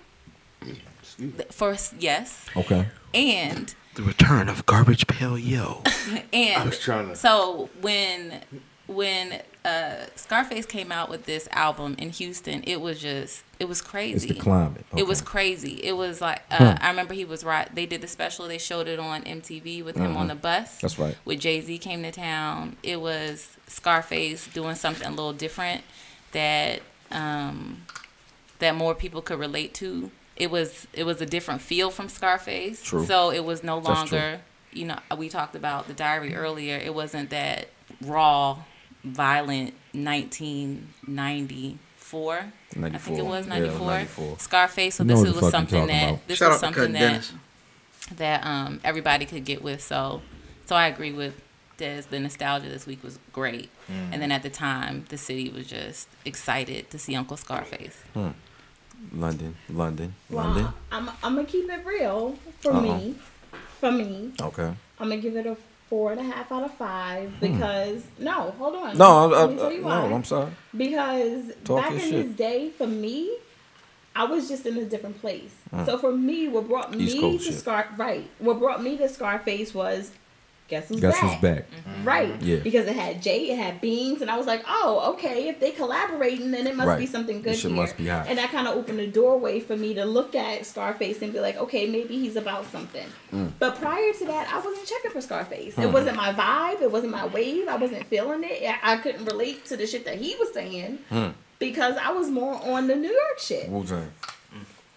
first, 1.52 1.94
yes, 2.00 2.46
Okay. 2.56 2.88
and 3.14 3.74
The 3.96 4.04
return 4.04 4.48
of 4.48 4.66
Garbage 4.66 5.06
Pail 5.08 5.38
Yo. 5.38 5.84
and 6.32 6.62
I 6.64 6.66
was 6.66 6.80
trying 6.80 7.10
to- 7.10 7.16
so 7.18 7.70
when 7.82 8.40
when 8.88 9.42
uh, 9.66 10.06
Scarface 10.16 10.66
came 10.66 10.92
out 10.92 11.10
with 11.10 11.26
this 11.26 11.48
album 11.52 11.96
in 11.98 12.10
Houston, 12.12 12.64
it 12.64 12.80
was 12.80 13.00
just 13.02 13.44
it 13.60 13.68
was 13.68 13.80
It's 13.82 13.88
crazy. 13.90 14.28
the 14.30 14.40
climate. 14.40 14.86
It 14.96 15.06
was 15.06 15.22
crazy. 15.22 15.82
It 15.84 15.98
was 15.98 16.22
like 16.22 16.42
uh, 16.50 16.56
Huh. 16.58 16.78
I 16.80 16.90
remember 16.90 17.14
he 17.14 17.26
was 17.26 17.44
right. 17.44 17.74
They 17.74 17.86
did 17.86 18.00
the 18.02 18.08
special. 18.08 18.48
They 18.48 18.58
showed 18.58 18.88
it 18.88 19.00
on 19.00 19.24
MTV 19.24 19.84
with 19.84 19.98
him 19.98 20.16
on 20.16 20.28
the 20.28 20.36
bus. 20.36 20.78
That's 20.80 20.98
right. 20.98 21.18
With 21.26 21.40
Jay 21.42 21.60
Z 21.60 21.78
came 21.80 22.04
to 22.04 22.12
town. 22.12 22.78
It 22.84 23.02
was 23.02 23.58
Scarface 23.68 24.48
doing 24.48 24.76
something 24.76 25.06
a 25.08 25.12
little 25.12 25.34
different 25.34 25.84
that 26.32 26.82
um, 27.12 27.86
that 28.60 28.76
more 28.76 28.96
people 28.96 29.22
could 29.22 29.40
relate 29.40 29.74
to. 29.76 30.10
It 30.38 30.50
was 30.52 30.88
it 30.94 31.04
was 31.04 31.20
a 31.22 31.26
different 31.26 31.62
feel 31.62 31.92
from 31.92 32.08
Scarface. 32.08 32.82
True. 32.82 33.06
So 33.06 33.30
it 33.32 33.44
was 33.44 33.62
no 33.64 33.78
longer. 33.78 34.40
You 34.72 34.86
know, 34.86 35.00
we 35.18 35.28
talked 35.30 35.56
about 35.56 35.88
the 35.88 35.94
diary 35.94 36.34
earlier. 36.36 36.78
It 36.78 36.94
wasn't 36.94 37.32
that 37.32 37.70
raw, 38.02 38.60
violent 39.04 39.74
1994. 39.94 42.38
I 42.38 42.42
think 42.42 42.86
it 42.86 42.92
94. 42.92 43.24
was 43.26 43.48
Yeah, 43.48 43.60
94. 43.60 43.88
94. 43.88 44.40
Scarface. 44.40 44.96
So 44.96 45.04
this 45.04 45.22
was 45.24 45.52
something 45.52 45.88
that 45.88 46.10
about. 46.10 46.28
this 46.28 46.38
Shout 46.40 46.52
was 46.52 46.60
something 46.60 46.92
that 46.94 47.00
Dennis. 47.00 47.34
that 48.18 48.46
um, 48.46 48.80
everybody 48.84 49.26
could 49.26 49.46
get 49.46 49.62
with. 49.64 49.82
So 49.82 50.22
so 50.66 50.76
I 50.76 50.88
agree 50.88 51.12
with 51.12 51.34
Des. 51.78 52.04
The 52.10 52.20
nostalgia 52.20 52.70
this 52.70 52.86
week 52.86 53.04
was 53.04 53.20
great, 53.34 53.70
Mm. 53.90 54.10
and 54.14 54.22
then 54.22 54.32
at 54.32 54.44
the 54.44 54.50
time, 54.50 55.06
the 55.10 55.18
city 55.18 55.50
was 55.50 55.68
just 55.68 56.08
excited 56.26 56.90
to 56.92 57.00
see 57.00 57.16
Uncle 57.16 57.38
Scarface. 57.38 57.98
London, 59.14 59.56
London, 59.70 60.14
Well, 60.30 60.46
London. 60.46 60.68
I'm, 60.92 61.10
I'm 61.24 61.36
gonna 61.36 61.46
keep 61.48 61.70
it 61.70 61.86
real 61.86 62.38
for 62.60 62.74
Uh-oh. 62.74 62.82
me. 62.98 63.16
For 63.80 63.92
me, 63.94 64.34
Okay. 64.42 64.74
I'm 65.00 65.10
gonna 65.10 65.18
give 65.18 65.38
it 65.38 65.46
a 65.46 65.56
four 65.90 66.12
and 66.12 66.20
a 66.22 66.24
half 66.24 66.52
out 66.52 66.64
of 66.64 66.74
five 66.76 67.32
because 67.40 68.04
no, 68.20 68.52
hold 68.60 68.76
on. 68.76 68.92
Hmm. 68.92 68.98
No, 69.00 69.06
I, 69.06 69.24
I, 69.24 69.28
Let 69.46 69.50
me 69.52 69.56
tell 69.58 69.72
you 69.72 69.84
why. 69.84 70.08
no, 70.10 70.16
I'm 70.16 70.24
sorry. 70.24 70.52
Because 70.76 71.52
Talk 71.64 71.82
back 71.82 71.92
in 71.94 72.00
shit. 72.00 72.12
this 72.28 72.36
day, 72.36 72.70
for 72.70 72.88
me, 72.88 73.36
I 74.16 74.26
was 74.26 74.48
just 74.48 74.66
in 74.66 74.78
a 74.78 74.86
different 74.86 75.20
place. 75.20 75.54
So 75.86 75.98
for 75.98 76.12
me, 76.12 76.48
what 76.48 76.68
brought 76.68 76.94
Hmm. 76.94 77.02
East 77.02 77.16
me 77.16 77.22
Coast 77.22 77.46
to 77.46 77.52
shit. 77.52 77.62
Scar 77.62 77.88
right, 77.98 78.30
what 78.40 78.60
brought 78.60 78.82
me 78.84 78.98
to 78.98 79.08
Scarface 79.10 79.74
was 79.74 80.12
guess 80.70 80.88
who's 80.88 81.02
Guess 81.02 81.20
back. 81.20 81.24
who's 81.32 81.42
back? 81.42 81.66
Right. 82.04 82.30
Mm-hmm. 82.34 82.46
Yeah. 82.46 82.56
Because 82.58 82.86
it 82.88 82.96
had 82.96 83.22
Jay, 83.22 83.50
it 83.52 83.58
had 83.58 83.82
Beans, 83.82 84.22
and 84.22 84.30
I 84.32 84.38
was 84.38 84.46
like, 84.48 84.64
oh, 84.68 85.14
okay, 85.16 85.50
if 85.50 85.60
they 85.60 85.72
collaborating, 85.72 86.52
then 86.52 86.68
it 86.68 86.76
must 86.76 86.88
Right. 86.88 87.00
be 87.00 87.06
something 87.06 87.42
good 87.42 87.54
This 87.54 87.62
shit 87.62 87.72
here. 87.72 87.82
must 87.82 87.98
be 87.98 88.08
hot. 88.08 88.28
And 88.28 88.38
that 88.38 88.52
kind 88.52 88.68
of 88.68 88.76
opened 88.78 89.00
the 89.00 89.08
doorway 89.08 89.60
for 89.60 89.76
me 89.76 89.94
to 89.96 90.06
look 90.06 90.36
at 90.36 90.66
Scarface 90.66 91.22
and 91.22 91.34
be 91.34 91.40
like, 91.40 91.58
okay, 91.58 91.88
maybe 91.88 92.18
he's 92.20 92.36
about 92.36 92.66
something. 92.72 93.08
Mm. 93.34 93.52
But 93.60 93.76
prior 93.80 94.14
to 94.14 94.26
that, 94.26 94.48
I 94.54 94.58
wasn't 94.60 94.86
checking 94.88 95.12
for 95.12 95.22
Scarface. 95.22 95.78
It 95.78 95.92
wasn't 95.92 96.16
my 96.16 96.32
vibe. 96.34 96.82
It 96.82 96.92
wasn't 96.92 97.12
my 97.12 97.26
wave. 97.28 97.68
I 97.68 97.76
wasn't 97.76 98.06
feeling 98.08 98.42
it. 98.44 98.64
I, 98.84 98.94
I 98.94 98.98
couldn't 98.98 99.26
relate 99.26 99.66
to 99.66 99.76
the 99.78 99.88
shit 99.88 100.06
that 100.06 100.18
he 100.20 100.36
was 100.40 100.54
saying 100.54 101.00
Hmm. 101.10 101.30
because 101.58 101.98
I 101.98 102.12
was 102.12 102.30
more 102.30 102.54
on 102.64 102.88
the 102.88 102.96
New 102.96 103.12
York 103.12 103.40
shit. 103.40 103.68
Wu 103.70 103.84
Tang. 103.84 104.12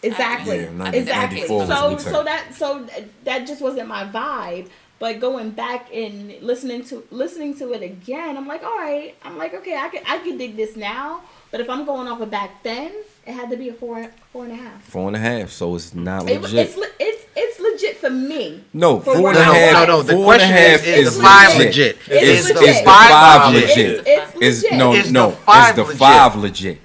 Exactly. 0.04 0.62
Yeah, 0.62 0.70
90 0.72 0.98
exactly. 0.98 1.46
So 1.46 1.96
so 1.96 2.24
that 2.24 2.52
so 2.54 2.86
that 3.24 3.46
just 3.46 3.60
wasn't 3.62 3.86
my 3.86 4.04
vibe. 4.04 4.68
But 5.02 5.18
going 5.18 5.50
back 5.50 5.92
and 5.92 6.32
listening 6.42 6.84
to 6.84 7.02
listening 7.10 7.56
to 7.58 7.72
it 7.72 7.82
again, 7.82 8.36
I'm 8.36 8.46
like, 8.46 8.62
all 8.62 8.78
right. 8.78 9.16
I'm 9.24 9.36
like, 9.36 9.52
okay, 9.52 9.76
I 9.76 9.88
can 9.88 10.04
I 10.06 10.18
can 10.18 10.38
dig 10.38 10.54
this 10.54 10.76
now. 10.76 11.22
But 11.50 11.60
if 11.60 11.68
I'm 11.68 11.84
going 11.84 12.06
off 12.06 12.20
of 12.20 12.30
back 12.30 12.62
then, 12.62 12.92
it 13.26 13.32
had 13.32 13.50
to 13.50 13.56
be 13.56 13.68
a 13.68 13.72
four 13.72 14.06
four 14.32 14.44
and 14.44 14.52
a 14.52 14.54
half. 14.54 14.80
Four 14.84 15.08
and 15.08 15.16
a 15.16 15.18
half, 15.18 15.50
so 15.50 15.74
it's 15.74 15.92
not 15.92 16.30
It, 16.30 16.40
legit. 16.40 16.68
it's 16.68 16.76
it's 17.00 17.26
it's 17.34 17.58
legit 17.58 17.96
for 17.96 18.10
me. 18.10 18.62
no, 18.72 19.00
for 19.00 19.14
four 19.14 19.22
what 19.22 19.36
and 19.36 19.44
a 19.44 19.52
I 19.52 19.54
half. 19.58 19.74
like. 19.74 19.88
No, 19.88 19.96
no, 19.96 20.02
the 20.02 20.12
four 20.12 20.34
and 20.34 20.42
a 20.42 20.46
question 20.46 20.56
half 20.70 20.86
is, 20.86 20.86
is 20.86 21.06
is 21.08 21.16
the 21.16 21.22
five 21.24 21.58
legit. 21.58 21.74
legit? 21.74 21.96
It's 22.06 22.22
Is, 22.22 22.54
legit. 22.54 22.68
is 22.68 22.78
the 22.78 22.84
Five 22.84 23.10
five 23.10 23.54
legit. 23.54 23.68
legit? 23.68 24.06
It's, 24.06 24.32
it's 24.40 24.62
legit. 24.62 24.78
no, 24.78 24.92
Is 24.94 25.06
the 25.06 25.12
no. 25.12 25.28
Is 25.30 25.36
five 25.38 25.74
the 25.74 25.82
legit? 25.82 25.98
five 25.98 26.36
legit? 26.36 26.78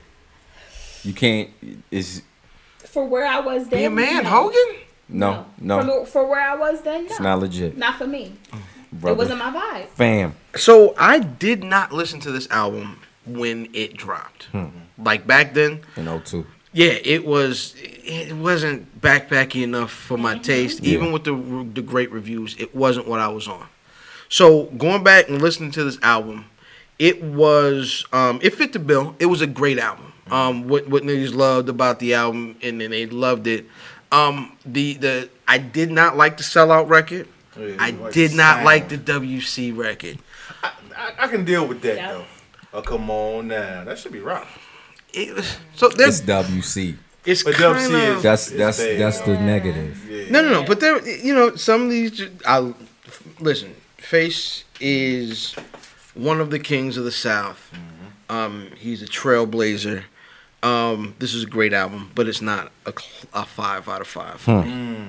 You 1.03 1.13
can't. 1.13 1.49
Is 1.91 2.23
for 2.79 3.05
where 3.05 3.27
I 3.27 3.41
was 3.41 3.67
then. 3.69 3.77
Be 3.79 3.85
a 3.85 3.89
man, 3.91 4.23
no. 4.23 4.29
Hogan. 4.31 4.86
No, 5.09 5.45
no. 5.59 5.81
For, 6.05 6.05
for 6.05 6.27
where 6.27 6.41
I 6.41 6.55
was 6.55 6.81
then, 6.81 7.05
no. 7.05 7.09
It's 7.11 7.19
not 7.19 7.39
legit, 7.39 7.77
Not 7.77 7.97
for 7.97 8.07
me. 8.07 8.33
brother. 8.91 9.13
It 9.15 9.17
wasn't 9.17 9.39
my 9.39 9.51
vibe. 9.51 9.87
Fam. 9.89 10.35
So 10.55 10.93
I 10.97 11.19
did 11.19 11.63
not 11.63 11.91
listen 11.91 12.19
to 12.21 12.31
this 12.31 12.49
album 12.49 12.99
when 13.25 13.69
it 13.73 13.95
dropped. 13.97 14.47
Like 14.97 15.27
back 15.27 15.53
then, 15.53 15.81
In 15.95 16.05
02. 16.23 16.45
Yeah, 16.73 16.93
it 17.03 17.25
was. 17.25 17.73
It 17.79 18.33
wasn't 18.35 19.01
backpacky 19.01 19.63
enough 19.63 19.91
for 19.91 20.17
my 20.17 20.37
taste. 20.37 20.83
Even 20.83 21.11
with 21.11 21.23
the 21.23 21.33
the 21.73 21.81
great 21.81 22.11
reviews, 22.11 22.55
it 22.59 22.75
wasn't 22.75 23.07
what 23.07 23.19
I 23.19 23.27
was 23.29 23.47
on. 23.47 23.65
So 24.29 24.65
going 24.77 25.03
back 25.03 25.29
and 25.29 25.41
listening 25.41 25.71
to 25.71 25.83
this 25.83 25.97
album, 26.03 26.45
it 26.99 27.23
was 27.23 28.05
um, 28.11 28.39
it 28.43 28.53
fit 28.53 28.73
the 28.73 28.79
bill. 28.79 29.15
It 29.19 29.27
was 29.27 29.41
a 29.41 29.47
great 29.47 29.79
album. 29.79 30.13
Um, 30.29 30.67
what 30.67 30.87
what 30.89 31.03
niggas 31.03 31.33
loved 31.33 31.69
about 31.69 31.99
the 31.99 32.13
album, 32.13 32.57
and 32.61 32.81
then 32.81 32.91
they 32.91 33.05
loved 33.05 33.47
it. 33.47 33.65
Um, 34.11 34.57
the 34.65 34.93
the 34.95 35.29
I 35.47 35.57
did 35.57 35.91
not 35.91 36.15
like 36.17 36.37
the 36.37 36.43
sellout 36.43 36.89
record. 36.89 37.27
Yeah, 37.59 37.75
I 37.79 37.89
like 37.91 38.13
did 38.13 38.33
not 38.33 38.55
sound. 38.57 38.65
like 38.65 38.89
the 38.89 38.97
WC 38.97 39.75
record. 39.75 40.19
I, 40.63 40.71
I 41.19 41.27
can 41.27 41.43
deal 41.45 41.65
with 41.67 41.81
that 41.81 41.95
Yeah. 41.97 42.11
though. 42.13 42.25
Oh 42.73 42.81
come 42.81 43.09
on 43.09 43.47
now, 43.47 43.83
that 43.83 43.97
should 43.97 44.11
be 44.11 44.19
rough. 44.19 44.59
It 45.13 45.35
was, 45.35 45.57
so 45.75 45.89
there's 45.89 46.19
It's 46.19 46.29
WC. 46.29 46.97
it's 47.25 47.43
But 47.43 47.55
kind 47.55 47.75
WC 47.77 47.85
of 48.11 48.17
is- 48.17 48.23
That's 48.23 48.49
that's 48.51 48.77
bad. 48.79 48.99
that's 48.99 49.21
the 49.21 49.39
negative. 49.39 50.05
Yeah. 50.09 50.29
No, 50.29 50.41
no, 50.41 50.49
no. 50.61 50.63
But 50.63 50.79
there, 50.79 51.05
you 51.07 51.33
know, 51.33 51.55
some 51.55 51.83
of 51.83 51.89
these. 51.89 52.21
I 52.45 52.73
listen. 53.39 53.73
Face 53.97 54.63
is 54.79 55.53
one 56.13 56.39
of 56.39 56.49
the 56.51 56.59
kings 56.59 56.95
of 56.97 57.03
the 57.03 57.11
South. 57.11 57.71
Um, 58.29 58.69
he's 58.77 59.01
a 59.01 59.05
trailblazer. 59.07 60.03
Um, 60.63 61.13
this 61.19 61.33
is 61.33 61.43
a 61.43 61.47
great 61.47 61.71
album, 61.73 62.11
but 62.15 62.27
it's 62.27 62.41
not 62.41 62.71
a, 62.85 62.93
a 63.33 63.45
five 63.45 63.87
out 63.87 64.01
of 64.01 64.07
five. 64.07 64.45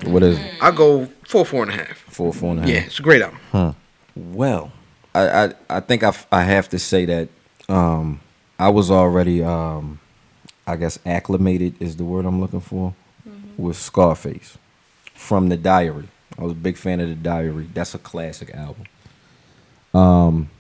What 0.07 0.23
is 0.23 0.39
it? 0.39 0.53
I 0.61 0.71
go 0.71 1.07
four, 1.25 1.45
four 1.45 1.63
and 1.63 1.73
a 1.73 1.75
half. 1.75 1.97
Four, 1.97 2.33
four 2.35 2.51
and 2.53 2.61
a 2.61 2.63
half. 2.63 2.71
Yeah, 2.71 2.81
it's 2.85 2.99
a 2.99 3.03
great 3.03 3.23
album. 3.23 3.75
Well, 4.15 4.73
I, 5.15 5.45
I 5.47 5.53
I 5.71 5.81
think 5.81 6.03
I, 6.03 6.09
f- 6.09 6.27
I 6.31 6.43
have 6.43 6.69
to 6.71 6.79
say 6.79 7.05
that 7.07 7.29
um, 7.69 8.21
I 8.59 8.69
was 8.69 8.91
already 8.91 9.43
um, 9.43 10.01
I 10.67 10.77
guess 10.77 10.99
acclimated 11.07 11.81
is 11.81 11.97
the 11.97 12.05
word 12.05 12.27
I'm 12.27 12.41
looking 12.41 12.61
for 12.61 12.95
with 13.57 13.77
Scarface 13.77 14.59
from 15.15 15.49
the 15.49 15.57
Diary. 15.57 16.09
I 16.39 16.43
was 16.43 16.53
a 16.53 16.57
big 16.57 16.77
fan 16.77 17.01
of 17.01 17.09
the 17.09 17.15
Diary. 17.15 17.69
That's 17.73 17.95
a 17.95 17.99
classic 17.99 18.55
album. 18.55 18.85
Um, 19.95 20.51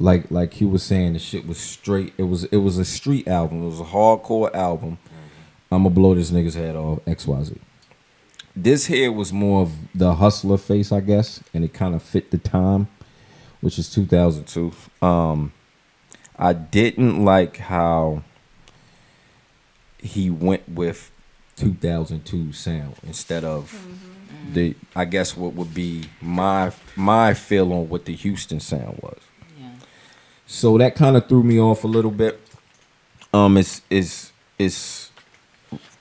like 0.00 0.30
like 0.30 0.54
he 0.54 0.64
was 0.64 0.82
saying, 0.82 1.12
the 1.12 1.20
shit 1.20 1.46
was 1.46 1.58
straight. 1.58 2.12
It 2.18 2.24
was 2.24 2.44
it 2.44 2.56
was 2.56 2.78
a 2.78 2.84
street 2.84 3.28
album. 3.28 3.62
It 3.62 3.66
was 3.66 3.80
a 3.80 3.84
hardcore 3.84 4.52
album. 4.52 4.98
I'm 5.70 5.84
gonna 5.84 5.94
blow 5.94 6.16
this 6.16 6.32
nigga's 6.32 6.54
head 6.54 6.74
off. 6.74 6.98
X 7.06 7.28
Y 7.28 7.42
Z 7.44 7.54
this 8.56 8.86
here 8.86 9.12
was 9.12 9.32
more 9.32 9.62
of 9.62 9.72
the 9.94 10.14
hustler 10.14 10.58
face, 10.58 10.92
I 10.92 11.00
guess, 11.00 11.42
and 11.54 11.64
it 11.64 11.72
kind 11.72 11.94
of 11.94 12.02
fit 12.02 12.30
the 12.30 12.38
time, 12.38 12.88
which 13.60 13.78
is 13.78 13.90
2002. 13.90 14.72
Um, 15.06 15.52
I 16.38 16.52
didn't 16.52 17.24
like 17.24 17.58
how 17.58 18.22
he 19.98 20.30
went 20.30 20.68
with 20.68 21.10
2002 21.56 22.52
sound 22.52 22.96
instead 23.06 23.44
of 23.44 23.86
the, 24.52 24.74
I 24.96 25.04
guess 25.04 25.36
what 25.36 25.54
would 25.54 25.74
be 25.74 26.04
my 26.20 26.72
my 26.96 27.34
feel 27.34 27.72
on 27.72 27.88
what 27.88 28.06
the 28.06 28.14
Houston 28.14 28.60
sound 28.60 28.98
was. 29.02 29.18
Yeah. 30.50 30.54
So 30.56 30.78
that 30.78 30.94
kind 30.94 31.16
of 31.16 31.28
threw 31.28 31.42
me 31.42 31.60
off 31.60 31.84
a 31.84 31.88
little 31.88 32.10
bit. 32.10 32.40
Um, 33.32 33.56
it's 33.56 33.82
it's 33.88 34.32
it's 34.58 35.10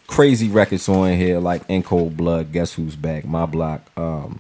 crazy 0.08 0.50
records 0.50 0.90
on 0.90 1.14
here 1.14 1.40
like 1.40 1.62
In 1.70 1.84
Cold 1.84 2.18
Blood, 2.18 2.52
Guess 2.52 2.74
Who's 2.74 2.96
Back, 2.96 3.26
My 3.26 3.46
Block, 3.46 3.82
um, 3.96 4.40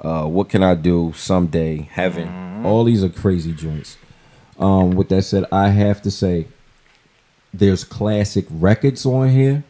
uh, 0.00 0.24
What 0.24 0.48
Can 0.48 0.62
I 0.64 0.74
Do, 0.74 1.12
Someday, 1.16 1.88
Heaven. 1.92 2.66
All 2.66 2.84
these 2.84 3.04
are 3.04 3.08
crazy 3.08 3.52
joints. 3.52 3.96
Um, 4.58 4.90
with 4.90 5.08
that 5.10 5.22
said, 5.22 5.44
I 5.52 5.68
have 5.68 6.02
to 6.02 6.10
say 6.10 6.48
there's 7.54 7.84
classic 7.84 8.46
records 8.50 9.06
on 9.06 9.30
here, 9.30 9.64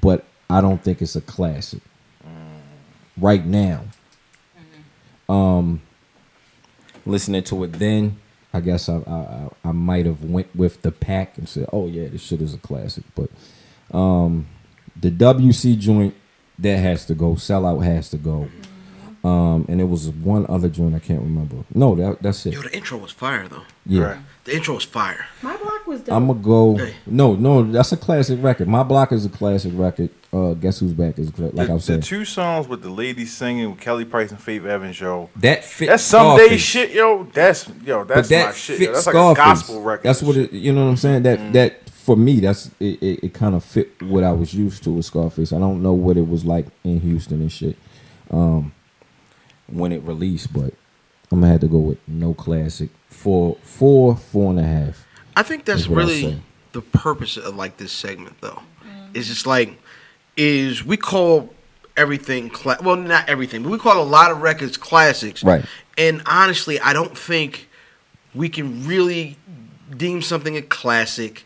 but 0.00 0.24
I 0.50 0.60
don't 0.60 0.82
think 0.82 1.00
it's 1.00 1.16
a 1.16 1.20
classic 1.20 1.80
right 3.16 3.44
now. 3.46 3.84
Um, 5.28 5.80
listening 7.06 7.44
to 7.44 7.64
it 7.64 7.72
then, 7.74 8.18
I 8.52 8.60
guess 8.60 8.88
I 8.88 8.96
I, 9.06 9.12
I, 9.12 9.48
I 9.66 9.72
might 9.72 10.06
have 10.06 10.24
went 10.24 10.54
with 10.54 10.82
the 10.82 10.92
pack 10.92 11.38
and 11.38 11.48
said, 11.48 11.66
"Oh 11.72 11.86
yeah, 11.86 12.08
this 12.08 12.22
shit 12.22 12.40
is 12.40 12.54
a 12.54 12.58
classic." 12.58 13.04
But 13.14 13.30
um, 13.96 14.46
the 15.00 15.10
WC 15.10 15.78
joint 15.78 16.14
that 16.58 16.78
has 16.78 17.06
to 17.06 17.14
go. 17.14 17.32
Sellout 17.34 17.84
has 17.84 18.10
to 18.10 18.18
go. 18.18 18.48
Um, 19.22 19.66
and 19.68 19.82
it 19.82 19.84
was 19.84 20.08
one 20.08 20.46
other 20.48 20.70
joint 20.70 20.94
I 20.94 20.98
can't 20.98 21.20
remember. 21.20 21.56
No, 21.74 21.94
that 21.94 22.22
that's 22.22 22.46
it. 22.46 22.54
Yo, 22.54 22.62
the 22.62 22.74
intro 22.74 22.96
was 22.96 23.12
fire 23.12 23.46
though. 23.48 23.64
Yeah. 23.84 24.02
Right. 24.04 24.18
The 24.44 24.56
intro 24.56 24.74
was 24.74 24.84
fire. 24.84 25.26
My 25.42 25.56
block 25.58 25.86
was 25.86 26.00
dope. 26.00 26.14
I'm 26.14 26.26
gonna 26.26 26.40
go. 26.40 26.76
Hey. 26.78 26.94
No, 27.06 27.34
no, 27.34 27.62
that's 27.62 27.92
a 27.92 27.98
classic 27.98 28.42
record. 28.42 28.68
My 28.68 28.82
block 28.82 29.12
is 29.12 29.26
a 29.26 29.28
classic 29.28 29.72
record. 29.74 30.08
Uh, 30.32 30.54
guess 30.54 30.78
who's 30.78 30.92
back 30.92 31.18
is 31.18 31.28
a 31.28 31.32
cla- 31.32 31.44
like 31.46 31.66
the, 31.66 31.70
I 31.72 31.74
was 31.74 31.84
saying. 31.84 32.00
the 32.00 32.06
two 32.06 32.24
songs 32.24 32.68
with 32.68 32.82
the 32.82 32.88
ladies 32.90 33.36
singing 33.36 33.68
with 33.70 33.80
Kelly 33.80 34.04
Price 34.04 34.30
and 34.30 34.40
Faith 34.40 34.64
Evans, 34.64 35.00
yo. 35.00 35.28
that 35.36 35.64
fit. 35.64 35.88
That's 35.88 36.04
someday 36.04 36.44
Scarface. 36.46 36.60
shit, 36.62 36.90
yo. 36.92 37.24
That's 37.32 37.68
yo. 37.84 38.04
That's 38.04 38.28
that 38.28 38.46
my 38.46 38.52
shit. 38.52 38.78
fit 38.78 38.84
Yo. 38.86 38.92
That's 38.92 39.06
like 39.06 39.12
Scarface. 39.14 39.32
a 39.32 39.44
gospel 39.44 39.82
record. 39.82 40.04
That's 40.04 40.22
what 40.22 40.36
it. 40.36 40.52
You 40.52 40.72
know 40.72 40.84
what 40.84 40.90
I'm 40.90 40.96
saying? 40.96 41.24
That 41.24 41.38
Mm. 41.40 41.52
that 41.54 41.90
for 41.90 42.16
me, 42.16 42.38
that's 42.38 42.70
it. 42.78 43.02
It, 43.02 43.24
it 43.24 43.34
kind 43.34 43.56
of 43.56 43.64
fit 43.64 44.00
what 44.02 44.22
I 44.22 44.30
was 44.30 44.54
used 44.54 44.84
to 44.84 44.90
with 44.90 45.04
Scarface. 45.04 45.52
I 45.52 45.58
don't 45.58 45.82
know 45.82 45.92
what 45.94 46.16
it 46.16 46.28
was 46.28 46.44
like 46.44 46.66
in 46.84 47.00
Houston 47.00 47.40
and 47.40 47.50
shit. 47.50 47.76
Um, 48.30 48.72
when 49.66 49.90
it 49.90 50.02
released, 50.04 50.52
but 50.52 50.72
I'm 51.32 51.40
gonna 51.40 51.48
have 51.52 51.60
to 51.62 51.68
go 51.68 51.78
with 51.78 51.98
no 52.06 52.34
classic. 52.34 52.90
Four, 53.08 53.56
four, 53.62 54.16
four 54.16 54.50
and 54.50 54.60
a 54.60 54.64
half. 54.64 55.06
I 55.36 55.42
think 55.42 55.64
that's 55.64 55.80
Is 55.80 55.88
what 55.88 55.98
I 56.04 56.06
really 56.06 56.42
the 56.70 56.82
purpose 56.82 57.36
of 57.36 57.56
like 57.56 57.78
this 57.78 57.90
segment, 57.92 58.36
though. 58.40 58.62
It's 59.12 59.26
just 59.26 59.44
like 59.46 59.76
is 60.36 60.84
we 60.84 60.96
call 60.96 61.52
everything 61.96 62.50
cla- 62.50 62.78
well, 62.82 62.96
not 62.96 63.28
everything, 63.28 63.62
but 63.62 63.70
we 63.70 63.78
call 63.78 64.02
a 64.02 64.04
lot 64.04 64.30
of 64.30 64.42
records 64.42 64.76
classics. 64.76 65.44
Right. 65.44 65.64
And 65.98 66.22
honestly, 66.26 66.80
I 66.80 66.92
don't 66.92 67.16
think 67.16 67.68
we 68.34 68.48
can 68.48 68.86
really 68.86 69.36
deem 69.96 70.22
something 70.22 70.56
a 70.56 70.62
classic 70.62 71.44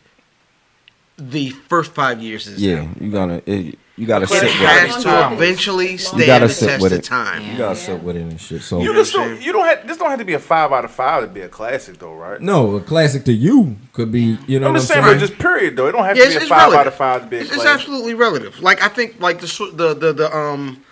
the 1.16 1.50
first 1.50 1.92
five 1.92 2.22
years 2.22 2.46
of 2.46 2.58
Yeah, 2.58 2.88
you 3.00 3.10
gotta 3.10 3.42
it, 3.50 3.78
you 3.96 4.06
gotta 4.06 4.26
sit 4.26 4.42
with 4.42 4.52
has 4.52 4.96
it. 4.96 5.02
to 5.02 5.32
eventually 5.34 5.92
You 5.92 5.98
stand 5.98 6.26
gotta 6.26 6.46
the 6.48 6.52
sit 6.52 6.66
test 6.66 6.82
with 6.82 6.92
of 6.92 6.98
it. 6.98 7.02
time. 7.04 7.50
You 7.50 7.56
gotta 7.58 7.76
sit 7.76 8.02
with 8.02 8.16
it 8.16 8.22
and 8.22 8.40
shit. 8.40 8.62
So 8.62 8.80
You 8.80 8.86
know 8.92 8.94
just 8.94 9.14
what 9.14 9.22
I'm 9.22 9.28
don't. 9.28 9.36
saying? 9.36 9.46
You 9.46 9.52
don't 9.52 9.64
have. 9.66 9.86
This 9.86 9.96
don't 9.98 10.10
have 10.10 10.18
to 10.18 10.24
be 10.24 10.32
a 10.34 10.38
five 10.38 10.72
out 10.72 10.84
of 10.84 10.90
five 10.90 11.22
to 11.22 11.28
be 11.28 11.42
a 11.42 11.48
classic, 11.48 11.98
though, 11.98 12.14
right? 12.14 12.40
no, 12.40 12.74
a 12.76 12.80
classic 12.80 13.24
to 13.26 13.32
you 13.32 13.76
could 13.92 14.10
be. 14.10 14.36
You 14.48 14.58
know 14.58 14.66
I'm 14.66 14.72
what 14.72 14.80
I'm 14.80 14.82
just 14.82 14.88
saying, 14.88 15.04
saying? 15.04 15.16
but 15.18 15.20
just 15.26 15.38
period, 15.38 15.76
though. 15.76 15.86
It 15.86 15.92
don't 15.92 16.04
have 16.04 16.16
Yeah, 16.16 16.24
to 16.24 16.30
be 16.30 16.36
a 16.36 16.40
five 16.40 16.58
relative. 16.72 16.80
out 16.80 16.86
of 16.88 16.94
five 16.94 17.22
to 17.22 17.26
be 17.28 17.36
a 17.36 17.40
It's, 17.42 17.52
it's 17.54 17.64
absolutely 17.64 18.14
relative. 18.14 18.60
Like 18.60 18.82
I 18.82 18.88
think, 18.88 19.20
like 19.20 19.40
the 19.40 19.70
the 19.74 19.94
the, 19.94 20.12
the 20.12 20.36
um 20.36 20.82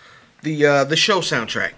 the 0.42 0.64
uh, 0.66 0.84
the 0.84 0.96
show 0.96 1.20
soundtrack. 1.20 1.72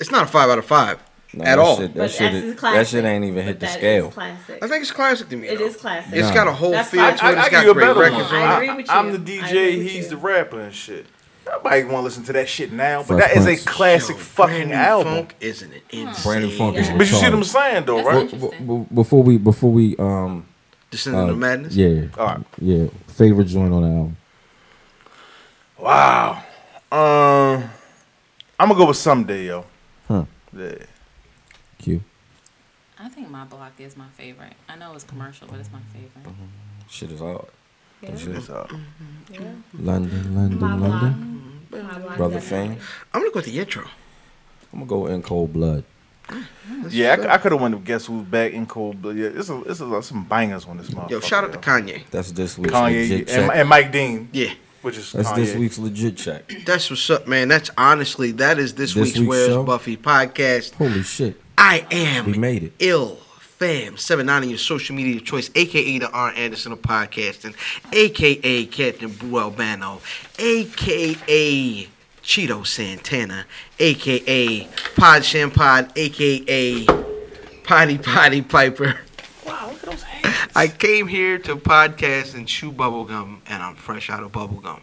It's 0.00 0.10
not 0.10 0.24
a 0.24 0.26
five 0.26 0.48
out 0.50 0.58
of 0.58 0.64
five 0.66 0.98
No, 1.36 1.44
at 1.44 1.56
that 1.56 1.58
all. 1.58 1.76
Shit, 1.76 1.94
that, 1.94 2.10
shit, 2.10 2.34
is- 2.34 2.54
classic. 2.58 2.78
that 2.80 2.86
shit 2.88 3.04
ain't 3.04 3.24
even 3.24 3.44
hit 3.44 3.60
the 3.60 3.66
that 3.66 3.72
is 3.72 3.76
scale. 3.78 4.10
classic. 4.10 4.58
I 4.62 4.68
think 4.68 4.82
it's 4.82 4.90
classic 4.92 5.28
to 5.30 5.36
me. 5.36 5.48
It 5.48 5.58
though. 5.58 5.64
is 5.66 5.76
classic. 5.76 6.12
It's 6.14 6.28
Nah. 6.28 6.34
got 6.34 6.46
a 6.48 6.52
whole 6.52 6.70
That's 6.72 6.90
feel 6.90 7.00
I, 7.00 7.10
to 7.12 7.14
it. 7.14 7.22
I, 7.24 7.30
It's 7.32 7.40
I 7.40 7.50
got 7.50 7.50
give 7.50 7.64
you 7.64 7.70
a 7.70 7.74
great 7.74 7.86
better 7.86 8.00
records 8.00 8.32
one. 8.32 8.42
on 8.42 8.48
I 8.48 8.54
agree 8.62 8.74
with 8.76 8.86
you. 8.88 8.92
I'm 8.94 9.12
the 9.12 9.18
DJ. 9.18 9.82
He's 9.82 9.94
you. 10.04 10.10
the 10.10 10.16
rapper 10.16 10.60
and 10.60 10.74
shit. 10.74 11.06
Nobody 11.46 11.82
want 11.84 11.92
to 11.96 12.00
listen 12.00 12.24
to 12.24 12.32
that 12.32 12.48
shit 12.48 12.72
now, 12.72 13.00
but 13.00 13.06
Fresh 13.18 13.20
that 13.32 13.36
is 13.36 13.44
Prince. 13.44 13.62
a 13.62 13.66
classic 13.66 14.16
Yo, 14.16 14.22
fucking 14.22 14.56
Brand 14.68 14.72
album. 14.72 15.14
Funk 15.14 15.34
is 15.40 15.60
an 15.62 15.72
insane. 15.90 16.22
Brand 16.32 16.44
New 16.44 16.50
Funk 16.56 16.76
is 16.78 16.88
Yeah. 16.88 16.96
But 16.96 17.06
you 17.10 17.12
see 17.16 17.24
what 17.26 17.34
I'm 17.34 17.44
saying, 17.44 17.84
though, 17.84 17.96
That's 17.96 18.06
right? 18.08 18.22
interesting. 18.32 18.66
B- 18.66 18.76
b- 18.78 18.86
before 18.94 19.22
we 19.22 19.36
before 19.38 19.70
we 19.70 19.94
um 19.98 20.46
Descendant 20.90 21.28
uh, 21.28 21.32
of 21.32 21.38
Madness. 21.38 21.74
yeah 21.76 22.04
All 22.16 22.26
right. 22.26 22.40
yeah 22.60 22.86
favorite 23.08 23.44
joint 23.48 23.74
on 23.74 23.82
the 23.82 23.88
album. 23.88 24.16
Wow. 25.78 26.42
Um, 26.92 27.70
I'm 28.58 28.68
gonna 28.68 28.74
go 28.76 28.86
with 28.86 28.96
someday, 28.96 29.46
yo. 29.46 29.64
Huh. 30.08 30.24
Yeah. 30.56 30.74
Q. 33.48 33.58
I 33.58 33.58
think 33.58 33.58
my 33.58 33.58
block 33.58 33.72
is 33.80 33.96
my 33.96 34.08
favorite. 34.14 34.52
I 34.68 34.76
know 34.76 34.92
it's 34.94 35.04
commercial, 35.04 35.48
but 35.48 35.58
it's 35.60 35.70
my 35.72 35.80
favorite. 35.92 36.34
Shit 36.88 37.10
is 37.12 37.20
hard. 37.20 37.46
Yeah. 38.02 38.10
It's, 38.12 38.50
uh, 38.50 38.66
Yeah. 39.32 39.40
London, 39.78 40.34
London, 40.34 40.58
My. 40.60 40.76
London. 40.76 41.66
Block 41.70 42.16
Brother 42.16 42.34
definitely. 42.34 42.76
Fame. 42.76 42.84
I'm 43.12 43.20
gonna 43.22 43.30
go 43.32 43.38
with 43.38 43.46
the 43.46 43.58
intro. 43.58 43.84
I'm 44.72 44.80
gonna 44.80 44.86
go 44.86 45.06
in 45.06 45.22
cold 45.22 45.52
blood. 45.52 45.84
yeah, 46.88 47.16
I, 47.28 47.36
could 47.38 47.52
have 47.52 47.60
went 47.60 47.74
with 47.74 47.84
Guess 47.84 48.06
Who's 48.06 48.24
Back 48.24 48.52
in 48.52 48.64
Cold 48.66 49.02
Blood. 49.02 49.16
Yeah, 49.16 49.28
it's, 49.34 49.50
a, 49.50 49.60
it's 49.64 49.80
a, 49.80 50.02
some 50.02 50.24
bangers 50.24 50.64
on 50.66 50.78
this 50.78 50.88
motherfucker. 50.90 51.10
Yo, 51.10 51.20
shout 51.20 51.44
out 51.44 51.52
to. 51.52 51.58
Kanye. 51.58 52.02
That's 52.10 52.32
this 52.32 52.56
week's 52.56 52.72
legit 52.72 53.08
Kanye 53.10 53.18
and, 53.18 53.28
check. 53.48 53.56
and 53.56 53.68
Mike 53.68 53.92
Dean, 53.92 54.28
Yeah, 54.32 54.52
which 54.82 54.96
is 54.96 55.12
That's 55.12 55.28
Kanye. 55.30 55.36
this 55.36 55.54
week's 55.56 55.78
legit 55.78 56.16
check. 56.16 56.50
that's 56.64 56.88
what's 56.90 57.08
up, 57.10 57.26
man. 57.28 57.48
That's 57.48 57.70
honestly 57.76 58.30
that 58.32 58.58
is 58.58 58.74
this, 58.74 58.94
This 58.94 59.04
week's, 59.04 59.18
week's 59.18 59.28
Where's 59.28 59.48
show? 59.48 59.64
Buffy 59.64 59.96
podcast. 59.98 60.74
Holy 60.74 61.02
shit, 61.02 61.38
I 61.58 61.86
am 61.90 62.26
we 62.26 62.34
made 62.38 62.62
it. 62.64 62.72
ill 62.78 63.18
fam 63.58 63.96
seven 63.96 64.26
nine 64.26 64.42
on 64.42 64.48
your 64.48 64.58
social 64.58 64.96
media 64.96 65.20
choice, 65.20 65.50
aka 65.54 65.98
the 65.98 66.10
R 66.10 66.32
Anderson 66.36 66.72
of 66.72 66.82
podcasting, 66.82 67.54
aka 67.92 68.66
Captain 68.66 69.10
Albano, 69.32 70.00
aka 70.38 71.88
Cheeto 72.22 72.66
Santana, 72.66 73.46
aka 73.78 74.68
Pod 74.96 75.22
Shampod, 75.22 75.96
aka 75.96 76.86
Potty 77.62 77.98
Potty 77.98 78.42
Piper. 78.42 78.98
Wow, 79.46 79.68
look 79.70 79.82
at 79.84 79.90
those 79.90 80.02
hands. 80.02 80.52
I 80.56 80.68
came 80.68 81.06
here 81.06 81.38
to 81.38 81.56
podcast 81.56 82.34
and 82.34 82.48
chew 82.48 82.72
bubblegum, 82.72 83.38
and 83.46 83.62
I'm 83.62 83.76
fresh 83.76 84.10
out 84.10 84.22
of 84.22 84.32
bubblegum. 84.32 84.80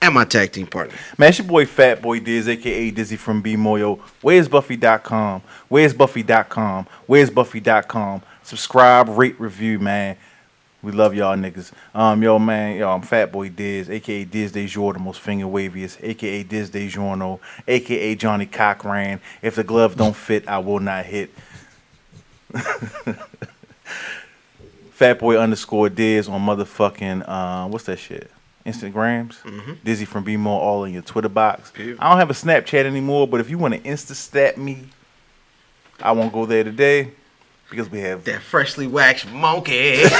And 0.00 0.14
my 0.14 0.24
tag 0.24 0.52
team 0.52 0.66
partner. 0.68 0.94
Man, 1.16 1.30
it's 1.30 1.38
your 1.38 1.46
boy 1.46 1.66
Fat 1.66 2.00
Boy 2.00 2.20
Diz, 2.20 2.48
aka 2.48 2.90
Dizzy 2.92 3.16
from 3.16 3.42
B 3.42 3.56
Moyo. 3.56 3.98
Where's 4.20 4.48
Buffy.com? 4.48 5.42
Where's 5.68 5.92
Buffy.com? 5.92 6.86
Where's 7.06 7.30
Buffy.com? 7.30 8.22
Subscribe, 8.44 9.08
rate, 9.08 9.38
review, 9.40 9.80
man. 9.80 10.16
We 10.80 10.92
love 10.92 11.12
y'all 11.14 11.36
niggas. 11.36 11.72
Um, 11.92 12.22
yo, 12.22 12.38
man, 12.38 12.76
yo, 12.76 12.88
I'm 12.88 13.02
Fat 13.02 13.32
Boy 13.32 13.48
Diz, 13.48 13.90
aka 13.90 14.24
Diz 14.24 14.52
De 14.52 14.68
Jour, 14.68 14.92
the 14.92 15.00
most 15.00 15.20
finger 15.20 15.46
waviest, 15.46 15.98
aka 16.04 16.44
Diz 16.44 16.70
De 16.70 16.88
Giorno, 16.88 17.40
aka 17.66 18.14
Johnnie 18.14 18.46
Cochran. 18.46 19.20
If 19.42 19.56
the 19.56 19.64
glove 19.64 19.96
don't 19.96 20.14
fit, 20.14 20.46
I 20.46 20.58
will 20.58 20.78
not 20.78 21.04
hit. 21.04 21.30
Fat 24.92 25.18
Boy 25.18 25.36
underscore 25.36 25.88
Diz 25.88 26.28
on 26.28 26.40
motherfucking 26.40 27.24
uh, 27.28 27.66
what's 27.66 27.86
that 27.86 27.98
shit? 27.98 28.30
Instagrams. 28.68 29.40
Mm-hmm. 29.42 29.72
Dizzy 29.84 30.04
from 30.04 30.24
BMO 30.24 30.46
all 30.46 30.84
in 30.84 30.92
your 30.92 31.02
Twitter 31.02 31.28
box. 31.28 31.72
I 31.76 31.82
don't 31.82 31.98
have 32.18 32.30
a 32.30 32.34
Snapchat 32.34 32.84
anymore, 32.84 33.26
but 33.26 33.40
if 33.40 33.50
you 33.50 33.58
want 33.58 33.74
to 33.74 33.80
Insta 33.80 34.14
stat 34.14 34.58
me, 34.58 34.84
I 36.00 36.12
won't 36.12 36.32
go 36.32 36.46
there 36.46 36.64
today 36.64 37.12
because 37.70 37.90
we 37.90 38.00
have. 38.00 38.24
That 38.24 38.42
freshly 38.42 38.86
waxed 38.86 39.30
monkey. 39.30 40.02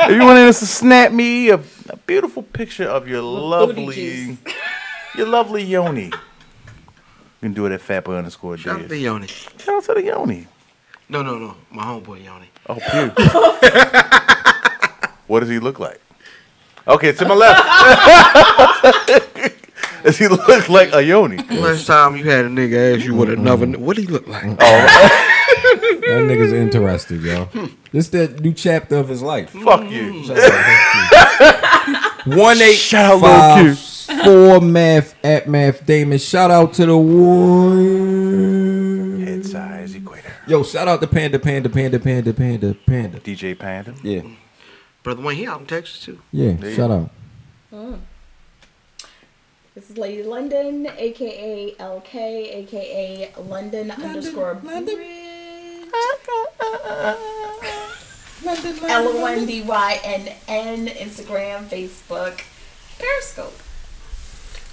If 0.00 0.14
you 0.14 0.24
want 0.24 0.36
to 0.36 0.48
Insta 0.48 0.64
snap 0.64 1.12
me 1.12 1.50
a, 1.50 1.56
a 1.90 1.96
beautiful 2.06 2.42
picture 2.42 2.88
of 2.88 3.06
your 3.08 3.20
lovely, 3.20 3.94
juice. 3.94 4.38
your 5.14 5.26
lovely 5.26 5.62
yoni, 5.62 6.06
you 6.06 6.12
can 7.42 7.52
do 7.52 7.66
it 7.66 7.72
at 7.72 7.80
Fatboy 7.80 8.16
underscore 8.16 8.56
Shout 8.56 8.76
out 8.76 8.82
to 8.82 8.88
Diz. 8.88 9.02
Yoni. 9.02 9.26
Shout 9.26 9.68
out 9.68 9.84
to 9.84 9.94
the 9.94 10.04
yoni. 10.04 10.46
No, 11.10 11.22
no, 11.22 11.38
no. 11.38 11.56
My 11.70 11.84
homeboy 11.84 12.24
Yoni. 12.24 12.48
Oh, 12.66 12.74
pew. 12.74 13.08
what 15.26 15.40
does 15.40 15.48
he 15.48 15.58
look 15.58 15.78
like? 15.78 16.00
Okay, 16.88 17.12
to 17.12 17.24
my 17.26 17.34
left. 17.34 17.62
does 20.04 20.16
he 20.16 20.26
look 20.28 20.68
like 20.68 20.92
a 20.94 21.02
yoni? 21.02 21.36
Last 21.36 21.86
time 21.86 22.16
you 22.16 22.24
had 22.24 22.46
a 22.46 22.48
nigga 22.48 22.96
ask 22.96 23.04
you 23.04 23.14
what 23.14 23.28
another, 23.28 23.66
what 23.78 23.96
do 23.96 24.02
he 24.02 24.08
look 24.08 24.26
like? 24.26 24.44
Oh. 24.58 25.24
That 26.08 26.22
nigga's 26.22 26.52
interested, 26.54 27.20
yo. 27.22 27.48
This 27.92 28.08
that 28.08 28.40
new 28.40 28.54
chapter 28.54 28.96
of 28.96 29.08
his 29.08 29.20
life. 29.20 29.50
Fuck 29.50 29.90
you. 29.90 30.22
One 32.24 32.60
eight 32.62 32.76
Shout 32.76 33.22
out 33.22 33.62
Lil' 33.62 33.74
five 33.74 34.24
four 34.24 34.60
math 34.60 35.14
at 35.22 35.48
math 35.48 35.84
Damon. 35.84 36.18
Shout 36.18 36.50
out 36.50 36.72
to 36.74 36.86
the 36.86 36.96
one. 36.96 38.00
Head 39.22 39.44
size 39.44 39.94
equator. 39.94 40.32
Yo, 40.46 40.62
shout 40.62 40.88
out 40.88 41.00
to 41.02 41.06
Panda 41.06 41.38
Panda 41.38 41.68
Panda 41.68 41.98
Panda 41.98 42.32
Panda 42.32 42.74
Panda. 42.86 43.20
DJ 43.20 43.58
Panda. 43.58 43.94
Yeah, 44.02 44.22
Brother 45.08 45.22
Wayne, 45.22 45.36
he 45.38 45.46
out 45.46 45.60
in 45.60 45.66
Texas 45.66 46.04
too. 46.04 46.18
yeah. 46.32 46.54
Shout 46.74 46.90
out. 46.90 47.08
Mm. 47.72 48.00
This 49.74 49.88
is 49.88 49.96
Lady 49.96 50.22
London, 50.22 50.86
aka 50.98 51.74
LK, 51.80 52.14
aka 52.14 53.32
London, 53.38 53.90
underscore 53.90 54.56
Bridge. 54.56 54.84
L 58.84 59.08
O 59.08 59.24
N 59.24 59.46
D 59.46 59.62
Y 59.62 60.00
N 60.04 60.28
N, 60.46 60.88
Instagram, 60.88 61.64
Facebook, 61.68 62.42
Periscope. 62.98 63.58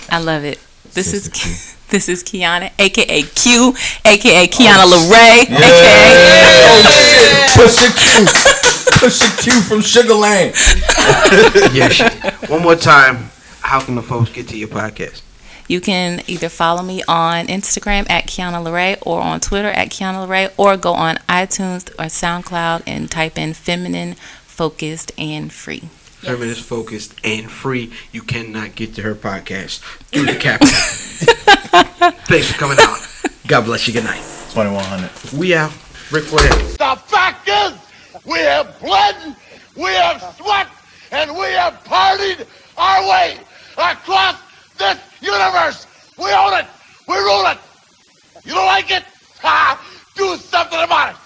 I 0.10 0.20
love 0.20 0.44
it. 0.44 0.60
This 0.95 1.14
is 1.14 1.30
this 1.91 2.10
is 2.10 2.26
Quiana, 2.26 2.74
aka 2.78 3.22
Q, 3.24 3.74
aka 4.03 4.48
Quiana 4.49 4.84
LaRae, 4.84 5.44
aka 5.49 6.84
Push 7.56 7.86
a 7.86 7.91
Q. 7.94 8.26
Push 8.26 8.36
a 8.36 8.49
oh, 8.49 8.52
Q 8.52 8.55
from 9.10 9.82
Sugarland. 9.82 10.56
Yeah, 11.76 11.90
shit. 11.90 12.14
One 12.49 12.64
more 12.64 12.76
time. 12.76 13.30
How 13.61 13.80
can 13.80 13.95
the 13.95 14.02
folks 14.02 14.32
get 14.32 14.48
to 14.49 14.57
your 14.57 14.68
podcast? 14.68 15.22
You 15.68 15.82
can 15.82 16.22
either 16.27 16.49
follow 16.49 16.82
me 16.84 17.03
on 17.07 17.48
Instagram 17.48 18.10
at 18.10 18.27
Quiana 18.27 18.64
LaRae 18.64 18.98
or 19.02 19.22
on 19.22 19.40
Twitter 19.40 19.68
at 19.68 19.90
Quiana 19.90 20.27
LaRae 20.27 20.53
or 20.57 20.77
go 20.77 20.94
on 20.94 21.18
iTunes 21.30 21.90
or 21.99 22.06
SoundCloud 22.06 22.84
and 22.88 23.10
type 23.10 23.38
in 23.38 23.53
feminine, 23.53 24.14
focused, 24.15 25.11
and 25.18 25.52
free. 25.52 25.82
Feminist 26.22 26.61
focused 26.61 27.14
and 27.23 27.49
free. 27.52 27.91
You 28.11 28.22
cannot 28.22 28.76
get 28.76 28.95
to 28.95 29.02
her 29.03 29.15
podcast 29.15 29.80
through 30.11 30.26
the 30.26 30.36
capital. 30.36 30.68
Thanks 32.26 32.52
for 32.52 32.57
coming 32.57 32.77
out. 32.80 32.99
God 33.48 33.65
bless 33.65 33.88
you. 33.88 33.94
Good 33.94 34.06
night. 34.06 34.23
2100. 34.53 35.34
We 35.40 35.53
out. 35.56 35.72
Ric 36.11 36.23
Flair. 36.23 36.49
The 36.49 37.02
fact 37.07 37.48
is, 37.48 37.85
we 38.26 38.39
have 38.39 38.80
bled, 38.80 39.35
we 39.76 39.91
have 39.93 40.22
sweat, 40.38 40.68
and 41.11 41.31
we 41.31 41.45
have 41.53 41.84
partied 41.84 42.47
our 42.77 43.10
way 43.10 43.38
across 43.77 44.35
this 44.77 44.97
universe. 45.22 45.88
We 46.18 46.31
own 46.31 46.53
it. 46.53 46.65
We 47.07 47.15
rule 47.15 47.45
it. 47.47 47.57
You 48.43 48.53
don't 48.53 48.65
like 48.65 48.91
it? 48.91 49.03
Ha! 49.41 49.80
Do 50.15 50.38
something 50.38 50.80
about 50.81 51.11
it. 51.11 51.18